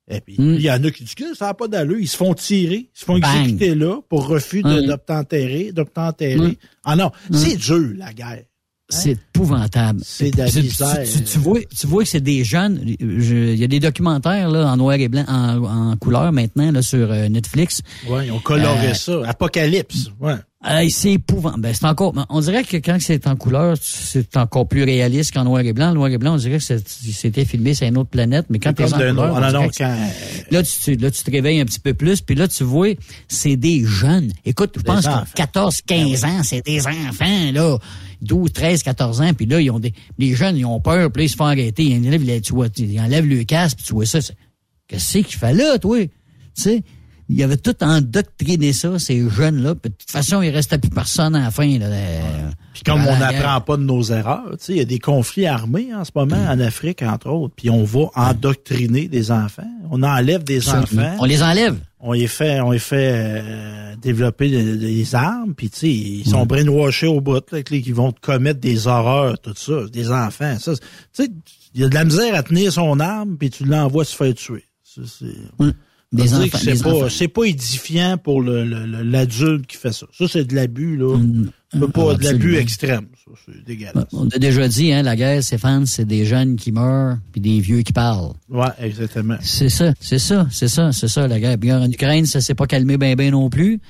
Et 0.09 0.21
puis, 0.21 0.35
Mm. 0.39 0.53
il 0.55 0.61
y 0.61 0.71
en 0.71 0.83
a 0.83 0.89
qui 0.91 1.03
disent 1.03 1.15
que 1.15 1.35
ça 1.35 1.47
n'a 1.47 1.53
pas 1.53 1.67
d'allure. 1.67 1.99
Ils 1.99 2.07
se 2.07 2.15
font 2.15 2.33
tirer, 2.33 2.89
ils 2.95 2.99
se 2.99 3.03
font 3.05 3.19
Bang. 3.19 3.35
exécuter 3.41 3.75
là 3.75 3.99
pour 4.07 4.27
refus 4.27 4.63
Ouais. 4.63 4.85
d'obtempérer, 4.87 5.71
d'obtempérer. 5.73 6.37
Ouais. 6.39 6.57
Ah 6.85 6.95
non, 6.95 7.11
Ouais. 7.29 7.37
c'est 7.37 7.57
dur, 7.57 7.91
la 7.97 8.13
guerre. 8.13 8.43
C'est 8.89 9.11
épouvantable. 9.35 9.99
C'est 10.05 10.31
de 10.31 10.37
la 10.37 10.49
tu- 10.49 10.61
misère. 10.61 11.03
Tu, 11.03 11.21
tu 11.21 11.39
vois, 11.39 11.59
tu 11.77 11.87
vois 11.87 12.03
que 12.03 12.09
c'est 12.09 12.21
des 12.21 12.45
jeunes. 12.45 12.79
je- 13.01 13.51
Il 13.51 13.59
y 13.59 13.63
a 13.65 13.67
des 13.67 13.81
documentaires 13.81 14.49
là, 14.49 14.71
en 14.71 14.77
noir 14.77 14.95
et 14.95 15.09
blanc, 15.09 15.25
en, 15.27 15.91
en 15.91 15.97
couleur 15.97 16.31
maintenant 16.31 16.71
là, 16.71 16.81
sur 16.81 17.11
euh, 17.11 17.27
Netflix. 17.27 17.81
Ouais, 18.07 18.27
ils 18.27 18.31
ont 18.31 18.39
coloré 18.39 18.91
Euh, 18.91 18.93
ça. 18.93 19.21
Apocalypse. 19.27 20.09
Ouais. 20.21 20.35
Hey, 20.65 20.89
c'est 20.89 21.13
épouvantable. 21.13 21.61
Ben, 21.61 21.73
c'est 21.73 21.85
encore. 21.85 22.13
On 22.29 22.41
dirait 22.41 22.63
que 22.63 22.77
quand 22.77 22.97
c'est 22.99 23.27
en 23.27 23.35
couleur, 23.35 23.77
c'est 23.79 24.35
encore 24.37 24.67
plus 24.67 24.83
réaliste 24.83 25.31
qu'en 25.31 25.43
noir 25.43 25.61
et 25.61 25.71
blanc. 25.71 25.93
Noir 25.93 26.09
et 26.09 26.17
blanc, 26.17 26.33
on 26.33 26.37
dirait 26.37 26.57
que 26.57 26.63
c'était 26.63 27.45
filmé 27.45 27.75
sur 27.75 27.85
une 27.87 27.95
autre 27.97 28.09
planète, 28.09 28.47
mais 28.49 28.57
quand 28.57 28.73
t'es 28.73 28.83
en 28.95 28.97
couleur, 29.11 29.33
on 29.35 29.39
non, 29.39 29.51
non, 29.53 29.69
quand- 29.77 29.95
là, 30.49 30.63
tu, 30.63 30.95
là, 30.95 31.11
tu 31.11 31.23
te 31.23 31.29
réveilles 31.31 31.59
un 31.61 31.65
petit 31.65 31.79
peu 31.79 31.93
plus, 31.93 32.21
puis 32.21 32.35
là, 32.35 32.47
tu 32.47 32.63
vois, 32.63 32.89
c'est 33.27 33.55
des 33.55 33.83
jeunes. 33.85 34.33
Écoute, 34.45 34.73
je 34.77 34.81
pense 34.81 35.05
que 35.25 35.33
14, 35.35 35.81
15 35.85 36.25
ans, 36.25 36.41
c'est 36.43 36.65
des 36.65 36.87
enfants, 36.87 37.51
là. 37.53 37.77
12, 38.23 38.51
13, 38.51 38.81
14 38.81 39.21
ans, 39.21 39.33
puis 39.35 39.45
là, 39.45 39.61
ils 39.61 39.69
ont 39.69 39.79
des, 39.79 39.93
les 40.17 40.33
jeunes, 40.33 40.57
ils 40.57 40.65
ont 40.65 40.79
peur, 40.81 41.11
puis 41.11 41.21
là, 41.21 41.25
ils 41.25 41.29
se 41.29 41.35
font 41.35 41.45
arrêter. 41.45 41.83
Ils 41.83 42.07
enlèvent, 42.07 42.41
tu 42.41 42.53
vois, 42.53 42.67
ils 42.77 42.99
enlèvent 42.99 43.27
le 43.27 43.43
casque, 43.43 43.77
puis 43.77 43.85
tu 43.85 43.93
vois 43.93 44.07
ça. 44.07 44.21
c'est- 44.21 44.35
Qu'est-ce 44.87 45.19
qu'il 45.19 45.39
là, 45.55 45.77
toi? 45.77 45.99
Tu 46.03 46.09
sais? 46.55 46.83
Il 47.29 47.43
avait 47.43 47.57
tout 47.57 47.75
endoctriné 47.83 48.71
ça, 48.71 48.97
ces 48.99 49.29
jeunes-là. 49.29 49.73
De 49.73 49.79
toute 49.89 50.09
façon, 50.09 50.41
il 50.41 50.49
restait 50.49 50.77
plus 50.77 50.89
personne 50.89 51.35
à 51.35 51.41
la 51.41 51.51
fin. 51.51 51.77
Là, 51.77 51.87
Puis 52.73 52.83
comme 52.83 53.01
on 53.05 53.17
n'apprend 53.19 53.59
pas 53.61 53.75
de 53.75 53.83
nos 53.83 54.01
erreurs, 54.03 54.51
tu 54.51 54.57
sais, 54.65 54.73
il 54.73 54.77
y 54.77 54.81
a 54.81 54.85
des 54.85 54.99
conflits 54.99 55.45
armés 55.45 55.93
en 55.93 56.05
ce 56.05 56.11
moment 56.15 56.37
en 56.37 56.59
Afrique, 56.59 57.01
entre 57.01 57.29
autres, 57.29 57.53
puis 57.55 57.69
on 57.69 57.83
va 57.83 58.05
endoctriner 58.15 59.07
des 59.09 59.31
enfants. 59.31 59.67
On 59.91 60.03
enlève 60.03 60.43
des 60.43 60.61
enfants. 60.69 61.15
On 61.19 61.25
les 61.25 61.43
enlève. 61.43 61.77
On 61.99 62.13
les 62.13 62.27
fait, 62.27 62.61
on 62.61 62.71
les 62.71 62.79
fait 62.79 63.11
euh, 63.13 63.95
développer 64.01 64.49
des, 64.49 64.77
des 64.77 65.15
armes, 65.15 65.53
puis 65.55 65.69
tu 65.69 65.79
sais, 65.79 65.89
ils 65.89 66.29
sont 66.29 66.45
brainwashés 66.45 67.07
au 67.07 67.19
bout, 67.21 67.41
là, 67.51 67.61
qui 67.63 67.91
vont 67.91 68.13
commettre 68.21 68.59
des 68.59 68.87
horreurs, 68.87 69.39
tout 69.39 69.53
ça, 69.55 69.81
des 69.91 70.11
enfants. 70.11 70.57
Ça, 70.59 70.73
tu 70.75 70.79
sais, 71.11 71.29
il 71.73 71.81
y 71.81 71.83
a 71.83 71.89
de 71.89 71.95
la 71.95 72.05
misère 72.05 72.35
à 72.35 72.43
tenir 72.43 72.71
son 72.71 72.99
arme, 72.99 73.35
puis 73.37 73.49
tu 73.49 73.65
l'envoies 73.65 74.05
se 74.05 74.15
faire 74.15 74.33
tuer. 74.35 74.63
Ça, 74.83 75.01
c'est- 75.05 75.73
Des 76.13 76.33
enfants, 76.33 76.57
c'est 76.57 76.81
pas, 76.81 77.09
c'est 77.09 77.27
pas 77.27 77.43
édifiant 77.43 78.17
pour 78.17 78.41
le- 78.41 78.63
l'adulte 78.63 79.67
qui 79.67 79.75
fait 79.75 79.91
ça. 79.91 80.05
Ça, 80.17 80.25
c'est 80.29 80.45
de 80.45 80.55
l'abus, 80.55 80.95
là. 80.95 81.17
C'est 81.73 81.91
pas 81.91 82.11
ah, 82.11 82.15
de 82.15 82.23
l'abus 82.23 82.55
extrême. 82.55 83.07
Ça, 83.25 83.31
c'est 83.45 83.65
dégueulasse. 83.65 84.05
On 84.13 84.29
a 84.29 84.37
déjà 84.37 84.69
dit, 84.69 84.93
hein, 84.93 85.01
la 85.01 85.17
guerre, 85.17 85.43
Stéphane, 85.43 85.85
c'est 85.85 86.05
des 86.05 86.23
jeunes 86.23 86.55
qui 86.55 86.71
meurent 86.71 87.17
puis 87.33 87.41
des 87.41 87.59
vieux 87.59 87.81
qui 87.81 87.91
parlent. 87.91 88.31
Ouais, 88.49 88.69
exactement. 88.79 89.35
C'est 89.41 89.67
ça, 89.67 89.93
c'est 89.99 90.17
ça, 90.19 90.47
c'est 90.49 90.69
ça, 90.69 90.93
c'est 90.93 91.09
ça, 91.09 91.27
la 91.27 91.41
guerre. 91.41 91.57
Puis 91.57 91.73
en 91.73 91.91
Ukraine, 91.91 92.25
ça 92.25 92.39
s'est 92.39 92.55
pas 92.55 92.67
calmé 92.67 92.97
bien 92.97 93.15
ben 93.15 93.31
non 93.31 93.49
plus. 93.49 93.81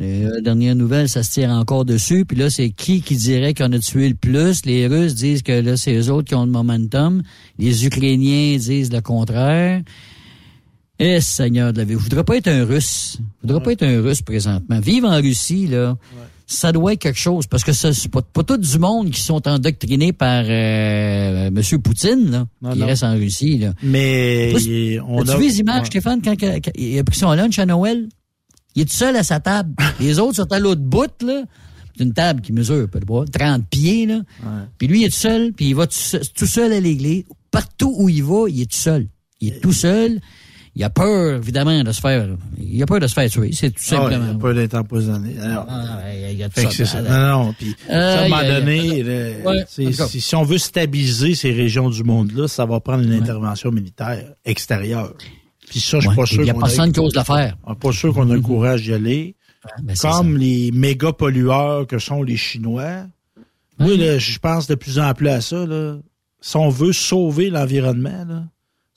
Euh, 0.00 0.40
dernière 0.40 0.74
nouvelle, 0.74 1.08
ça 1.08 1.22
se 1.22 1.32
tire 1.32 1.50
encore 1.50 1.84
dessus. 1.84 2.24
Puis 2.24 2.38
là, 2.38 2.48
c'est 2.48 2.70
qui 2.70 3.02
qui 3.02 3.16
dirait 3.16 3.52
qu'on 3.52 3.72
a 3.72 3.78
tué 3.78 4.08
le 4.08 4.14
plus? 4.14 4.64
Les 4.64 4.86
Russes 4.86 5.14
disent 5.14 5.42
que 5.42 5.52
là, 5.52 5.76
c'est 5.76 5.94
eux 5.94 6.10
autres 6.10 6.28
qui 6.28 6.34
ont 6.34 6.46
le 6.46 6.50
momentum. 6.52 7.22
Les 7.58 7.84
Ukrainiens 7.84 8.56
disent 8.56 8.90
le 8.90 9.02
contraire. 9.02 9.82
Eh, 10.98 11.20
Seigneur 11.20 11.72
de 11.72 11.78
la 11.78 11.84
vie. 11.84 11.92
Je 11.92 11.98
voudrais 11.98 12.24
pas 12.24 12.36
être 12.36 12.48
un 12.48 12.64
Russe. 12.64 13.18
Je 13.42 13.48
voudrais 13.48 13.62
pas 13.62 13.72
être 13.72 13.84
un 13.84 14.02
Russe 14.02 14.22
présentement. 14.22 14.80
Vivre 14.80 15.08
en 15.08 15.16
Russie, 15.16 15.66
là, 15.68 15.96
ça 16.46 16.72
doit 16.72 16.94
être 16.94 16.98
quelque 17.00 17.18
chose. 17.18 17.46
Parce 17.46 17.62
que 17.62 17.72
c'est 17.72 18.08
pas, 18.10 18.22
pas 18.22 18.42
tout 18.42 18.56
du 18.56 18.78
monde 18.78 19.10
qui 19.10 19.20
sont 19.20 19.46
endoctrinés 19.46 20.12
par 20.12 20.44
euh, 20.48 21.46
M. 21.48 21.62
Poutine, 21.82 22.30
là, 22.30 22.46
Non, 22.62 22.72
qui 22.72 22.78
non. 22.80 22.86
reste 22.86 23.04
en 23.04 23.12
Russie. 23.14 23.58
Là. 23.58 23.74
Mais 23.82 24.98
on 25.06 25.22
a. 25.28 25.36
vu 25.36 25.44
les 25.44 25.60
images, 25.60 25.80
ouais. 25.82 25.86
Stéphane, 25.86 26.20
quand, 26.22 26.34
quand- 26.38 26.58
quand 26.64 26.72
il 26.74 26.98
a 26.98 27.04
pris 27.04 27.16
son 27.16 27.32
lunch 27.32 27.58
à 27.58 27.66
Noël? 27.66 28.08
Il 28.74 28.82
est 28.82 28.84
tout 28.86 28.96
seul 28.96 29.14
à 29.16 29.22
sa 29.22 29.38
table. 29.40 29.74
les 30.00 30.18
autres 30.18 30.36
sont 30.36 30.52
à 30.52 30.58
l'autre 30.58 30.82
bout, 30.82 31.10
là. 31.24 31.42
C'est 31.96 32.04
une 32.04 32.12
table 32.12 32.40
qui 32.42 32.52
mesure, 32.52 32.88
peut 32.88 33.00
pas, 33.00 33.24
30 33.32 33.66
pieds, 33.68 34.06
là. 34.06 34.20
Puis 34.78 34.86
lui, 34.88 35.00
il 35.02 35.04
est 35.04 35.08
tout 35.10 35.14
seul, 35.16 35.52
puis 35.52 35.66
il 35.70 35.74
va 35.74 35.86
tout 35.86 35.94
seul, 35.96 36.22
tout 36.34 36.46
seul 36.46 36.72
à 36.72 36.80
l'église. 36.80 37.24
Partout 37.50 37.92
où 37.96 38.08
il 38.08 38.22
va, 38.22 38.44
il 38.48 38.62
est 38.62 38.66
tout 38.70 38.76
seul. 38.76 39.06
Il 39.40 39.48
est 39.48 39.60
tout 39.60 39.72
seul. 39.72 40.20
Il 40.78 40.84
a 40.84 40.90
peur, 40.90 41.34
évidemment, 41.34 41.82
de 41.82 41.90
se 41.90 42.00
faire. 42.00 42.28
Il 42.56 42.80
a 42.80 42.86
peur 42.86 43.00
de 43.00 43.08
se 43.08 43.12
faire 43.14 43.28
tuer. 43.28 43.50
C'est 43.52 43.70
tout 43.70 43.80
Ah, 43.90 43.94
il 43.94 43.96
simplement. 44.12 44.30
a 44.30 44.34
pas 44.38 44.54
d'être 44.54 44.74
empoisonné. 44.74 45.34
Alors, 45.42 45.66
Ah, 45.68 45.98
il 46.30 46.36
y 46.38 46.42
a 46.44 46.48
tout 46.48 46.60
ça. 46.70 46.86
ça. 46.86 47.02
Non, 47.02 47.46
non. 47.46 47.52
Puis, 47.58 47.74
Euh, 47.90 47.94
à 47.94 48.20
un 48.20 48.28
moment 48.28 48.42
il 48.42 48.48
donné, 48.48 49.02
Ouais, 49.44 49.64
si, 49.68 49.92
si 49.92 50.36
on 50.36 50.44
veut 50.44 50.58
stabiliser 50.58 51.34
ces 51.34 51.50
régions 51.52 51.90
du 51.90 52.04
monde-là, 52.04 52.46
ça 52.46 52.64
va 52.64 52.78
prendre 52.78 53.02
une 53.02 53.12
intervention 53.12 53.72
militaire 53.72 54.24
extérieure. 54.44 55.14
Puis 55.68 55.80
ça, 55.80 55.96
je 55.98 56.02
suis 56.02 56.08
Ouais, 56.10 56.14
pas 56.16 56.26
sûr 56.26 56.42
il 56.42 56.46
y 56.46 56.50
a 56.50 56.54
personne 56.54 56.92
qui 56.92 57.00
ose 57.00 57.14
le 57.14 57.24
faire. 57.24 57.56
Pas 57.80 57.92
sûr 57.92 58.14
qu'on 58.14 58.30
a 58.30 58.34
le 58.34 58.40
courage 58.40 58.82
d'y 58.82 58.92
aller. 58.94 59.34
Ben, 59.82 59.94
Comme 60.00 60.36
les 60.38 60.70
méga 60.72 61.12
pollueurs 61.12 61.88
que 61.88 61.98
sont 61.98 62.22
les 62.22 62.36
Chinois. 62.36 63.04
Oui, 63.80 63.96
là, 63.98 64.16
je 64.18 64.38
pense 64.38 64.68
de 64.68 64.76
plus 64.76 65.00
en 65.00 65.12
plus 65.12 65.28
à 65.28 65.40
ça. 65.40 65.66
Là. 65.66 65.96
Si 66.40 66.56
on 66.56 66.68
veut 66.68 66.92
sauver 66.92 67.50
l'environnement, 67.50 68.46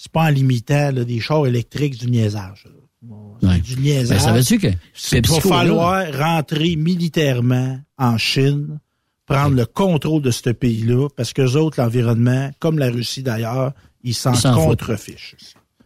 c'est 0.02 0.12
pas 0.12 0.24
en 0.24 0.30
limitant 0.30 0.90
là, 0.92 1.04
des 1.06 1.20
chars 1.20 1.46
électriques 1.46 1.96
du 2.00 2.10
niaisage. 2.10 2.66
Bon, 3.04 3.36
c'est 3.40 3.48
Ouais. 3.48 3.60
du 3.60 3.76
niaisage. 3.78 4.18
Ben, 4.18 4.24
savais-tu 4.24 4.58
que 4.58 4.68
C'est- 4.96 5.28
va 5.28 5.40
falloir 5.42 6.12
rentrer 6.18 6.76
militairement 6.76 7.80
en 8.00 8.18
Chine, 8.18 8.80
prendre 9.28 9.56
le 9.56 9.68
contrôle 9.68 10.24
de 10.24 10.32
ce 10.32 10.50
pays-là, 10.50 11.08
parce 11.16 11.34
que 11.34 11.44
autres, 11.56 11.80
l'environnement, 11.80 12.50
comme 12.58 12.80
la 12.80 12.90
Russie 12.90 13.22
d'ailleurs, 13.22 13.74
ils 14.04 14.16
s'en 14.16 14.34
contrefichent. 14.56 15.36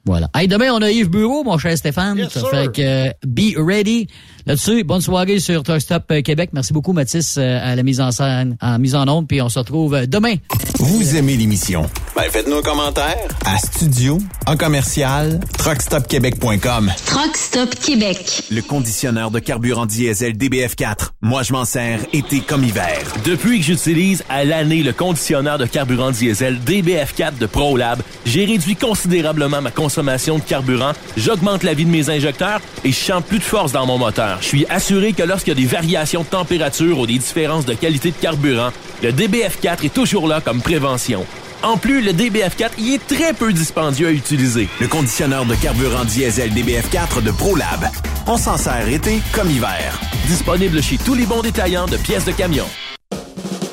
Voilà. 0.06 0.30
Hey, 0.36 0.48
demain, 0.48 0.72
on 0.72 0.82
a 0.84 0.92
Yves 0.92 1.10
Bureau, 1.10 1.44
mon 1.44 1.58
cher 1.58 1.76
Stéphane. 1.76 2.18
Yes, 2.20 2.34
fait 2.52 2.72
que, 2.72 3.08
euh, 3.08 3.12
be 3.26 3.58
ready. 3.58 4.08
Là-dessus, 4.46 4.84
bonne 4.84 5.02
soirée 5.02 5.40
sur 5.40 5.64
Truck 5.64 5.82
Stop 5.82 6.04
euh, 6.12 6.22
Québec. 6.22 6.52
Merci 6.54 6.74
beaucoup, 6.74 6.94
Mathis, 6.94 7.38
euh, 7.40 7.60
à 7.60 7.76
la 7.76 7.82
mise 7.82 8.00
en 8.00 8.12
scène, 8.12 8.56
à 8.62 8.74
la 8.74 8.78
mise 8.78 8.94
en 8.94 9.08
onde, 9.08 9.28
puis 9.28 9.42
on 9.42 9.50
se 9.50 9.58
retrouve 9.58 10.06
demain. 10.06 10.36
Vous 10.78 11.16
aimez 11.16 11.36
l'émission? 11.36 11.90
Ben, 12.16 12.26
faites-nous 12.30 12.58
un 12.58 12.62
commentaire. 12.62 13.28
À 13.46 13.58
studio, 13.58 14.20
en 14.46 14.56
commercial, 14.56 15.40
truckstopquebec.com. 15.58 16.92
Truck 17.08 17.36
Stop 17.36 17.74
Québec. 17.74 18.44
Le 18.52 18.62
conditionneur 18.62 19.32
de 19.32 19.40
carburant 19.40 19.88
diesel 19.88 20.34
DBF4. 20.38 21.14
Moi, 21.24 21.42
je 21.42 21.52
m'en 21.52 21.66
sers 21.66 22.02
été 22.14 22.42
comme 22.42 22.64
hiver. 22.64 23.00
Depuis 23.26 23.58
que 23.58 23.66
j'utilise 23.66 24.24
à 24.30 24.46
l'année 24.46 24.84
le 24.84 24.94
conditionneur 24.94 25.58
de 25.58 25.66
carburant 25.66 26.12
diesel 26.12 26.60
DBF4 26.60 27.40
de 27.40 27.48
ProLab, 27.48 28.00
j'ai 28.28 28.46
réduit 28.46 28.76
considérablement 28.76 29.62
ma 29.62 29.72
consommation 29.72 29.95
de 30.04 30.44
carburant, 30.48 30.94
j'augmente 31.18 31.64
la 31.64 31.74
vie 31.74 31.86
de 31.86 31.90
mes 31.90 32.10
injecteurs 32.10 32.60
et 32.84 32.92
je 32.92 32.98
sens 32.98 33.24
plus 33.24 33.40
de 33.40 33.44
force 33.44 33.72
dans 33.72 33.86
mon 33.86 33.98
moteur. 33.98 34.38
Je 34.42 34.48
suis 34.48 34.66
assuré 34.70 35.14
que 35.14 35.24
lorsqu'il 35.24 35.54
y 35.54 35.58
a 35.58 35.62
des 35.62 35.68
variations 35.68 36.22
de 36.22 36.28
température 36.28 37.00
ou 37.00 37.08
des 37.08 37.18
différences 37.18 37.66
de 37.66 37.74
qualité 37.74 38.12
de 38.12 38.18
carburant, 38.18 38.72
le 39.04 39.12
DBF4 39.12 39.86
est 39.86 39.94
toujours 39.94 40.28
là 40.28 40.42
comme 40.42 40.62
prévention. 40.62 41.26
En 41.64 41.78
plus, 41.78 42.02
le 42.02 42.12
DBF4 42.12 42.72
y 42.78 42.94
est 42.94 43.08
très 43.08 43.34
peu 43.34 43.52
dispendieux 43.52 44.08
à 44.08 44.12
utiliser. 44.12 44.68
Le 44.80 44.88
conditionneur 44.88 45.46
de 45.46 45.56
carburant 45.56 46.06
diesel 46.06 46.52
DBF4 46.52 47.24
de 47.24 47.32
ProLab. 47.32 47.90
On 48.28 48.38
s'en 48.38 48.58
sert 48.58 48.88
été 48.88 49.20
comme 49.34 49.50
hiver. 49.50 50.00
Disponible 50.28 50.82
chez 50.82 50.98
tous 50.98 51.16
les 51.16 51.26
bons 51.26 51.42
détaillants 51.42 51.88
de 51.88 51.98
pièces 51.98 52.26
de 52.26 52.32
camion. 52.32 52.66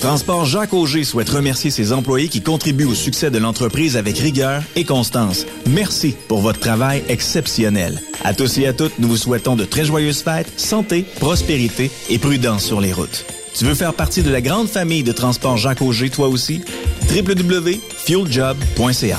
Transport 0.00 0.44
Jacques 0.44 0.74
Auger 0.74 1.02
souhaite 1.02 1.28
remercier 1.28 1.70
ses 1.70 1.92
employés 1.92 2.28
qui 2.28 2.40
contribuent 2.40 2.84
au 2.84 2.94
succès 2.94 3.32
de 3.32 3.38
l'entreprise 3.38 3.96
avec 3.96 4.16
rigueur 4.18 4.62
et 4.76 4.84
constance. 4.84 5.44
Merci 5.68 6.14
pour 6.28 6.40
votre 6.40 6.60
travail 6.60 7.02
exceptionnel. 7.08 8.00
À 8.22 8.32
tous 8.32 8.58
et 8.58 8.66
à 8.66 8.72
toutes, 8.72 9.00
nous 9.00 9.08
vous 9.08 9.16
souhaitons 9.16 9.56
de 9.56 9.64
très 9.64 9.84
joyeuses 9.84 10.22
fêtes, 10.22 10.52
santé, 10.56 11.04
prospérité 11.18 11.90
et 12.10 12.18
prudence 12.18 12.64
sur 12.64 12.80
les 12.80 12.92
routes. 12.92 13.24
Tu 13.54 13.64
veux 13.64 13.74
faire 13.74 13.94
partie 13.94 14.22
de 14.22 14.30
la 14.30 14.40
grande 14.40 14.68
famille 14.68 15.02
de 15.02 15.10
Transport 15.10 15.56
Jacques 15.56 15.82
Auger, 15.82 16.10
toi 16.10 16.28
aussi? 16.28 16.62
www.fueljob.ca 17.10 19.18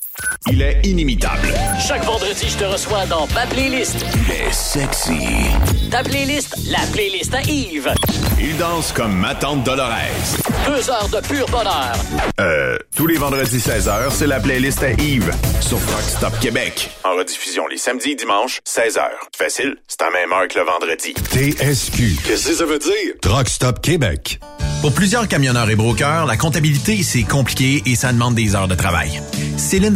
Il 0.49 0.61
est 0.61 0.81
inimitable. 0.83 1.53
Chaque 1.87 2.03
vendredi, 2.03 2.47
je 2.49 2.57
te 2.57 2.63
reçois 2.65 3.05
dans 3.05 3.27
ma 3.27 3.45
playlist. 3.47 4.05
Il 4.15 4.31
est 4.31 4.51
sexy. 4.51 5.27
Ta 5.89 6.03
playlist, 6.03 6.55
la 6.69 6.79
playlist 6.91 7.33
à 7.33 7.41
Yves. 7.41 7.93
Il 8.39 8.57
danse 8.57 8.91
comme 8.91 9.13
ma 9.13 9.35
tante 9.35 9.63
Dolores. 9.63 9.91
Deux 10.67 10.89
heures 10.89 11.09
de 11.09 11.25
pur 11.27 11.45
bonheur. 11.47 11.93
Euh, 12.39 12.77
tous 12.95 13.07
les 13.07 13.17
vendredis 13.17 13.57
16h, 13.59 14.11
c'est 14.11 14.27
la 14.27 14.39
playlist 14.39 14.83
à 14.83 14.91
Yves 14.91 15.31
sur 15.61 15.77
Rock 15.77 16.03
Stop 16.07 16.39
Québec. 16.39 16.89
En 17.03 17.15
rediffusion 17.15 17.67
les 17.67 17.77
samedis 17.77 18.11
et 18.11 18.15
dimanches, 18.15 18.59
16h. 18.67 19.01
Facile, 19.37 19.75
c'est 19.87 20.01
à 20.01 20.09
même 20.11 20.31
heure 20.33 20.47
que 20.47 20.59
le 20.59 20.65
vendredi. 20.65 21.13
TSQ. 21.31 22.17
Qu'est-ce 22.25 22.47
que 22.49 22.53
ça 22.55 22.65
veut 22.65 22.79
dire? 22.79 23.13
Truck 23.21 23.47
Stop 23.47 23.81
Québec. 23.81 24.39
Pour 24.81 24.93
plusieurs 24.93 25.27
camionneurs 25.27 25.69
et 25.69 25.75
brokers, 25.75 26.25
la 26.25 26.37
comptabilité, 26.37 27.03
c'est 27.03 27.21
compliqué 27.21 27.83
et 27.85 27.95
ça 27.95 28.11
demande 28.11 28.33
des 28.33 28.55
heures 28.55 28.67
de 28.67 28.73
travail. 28.73 29.21
Céline 29.55 29.95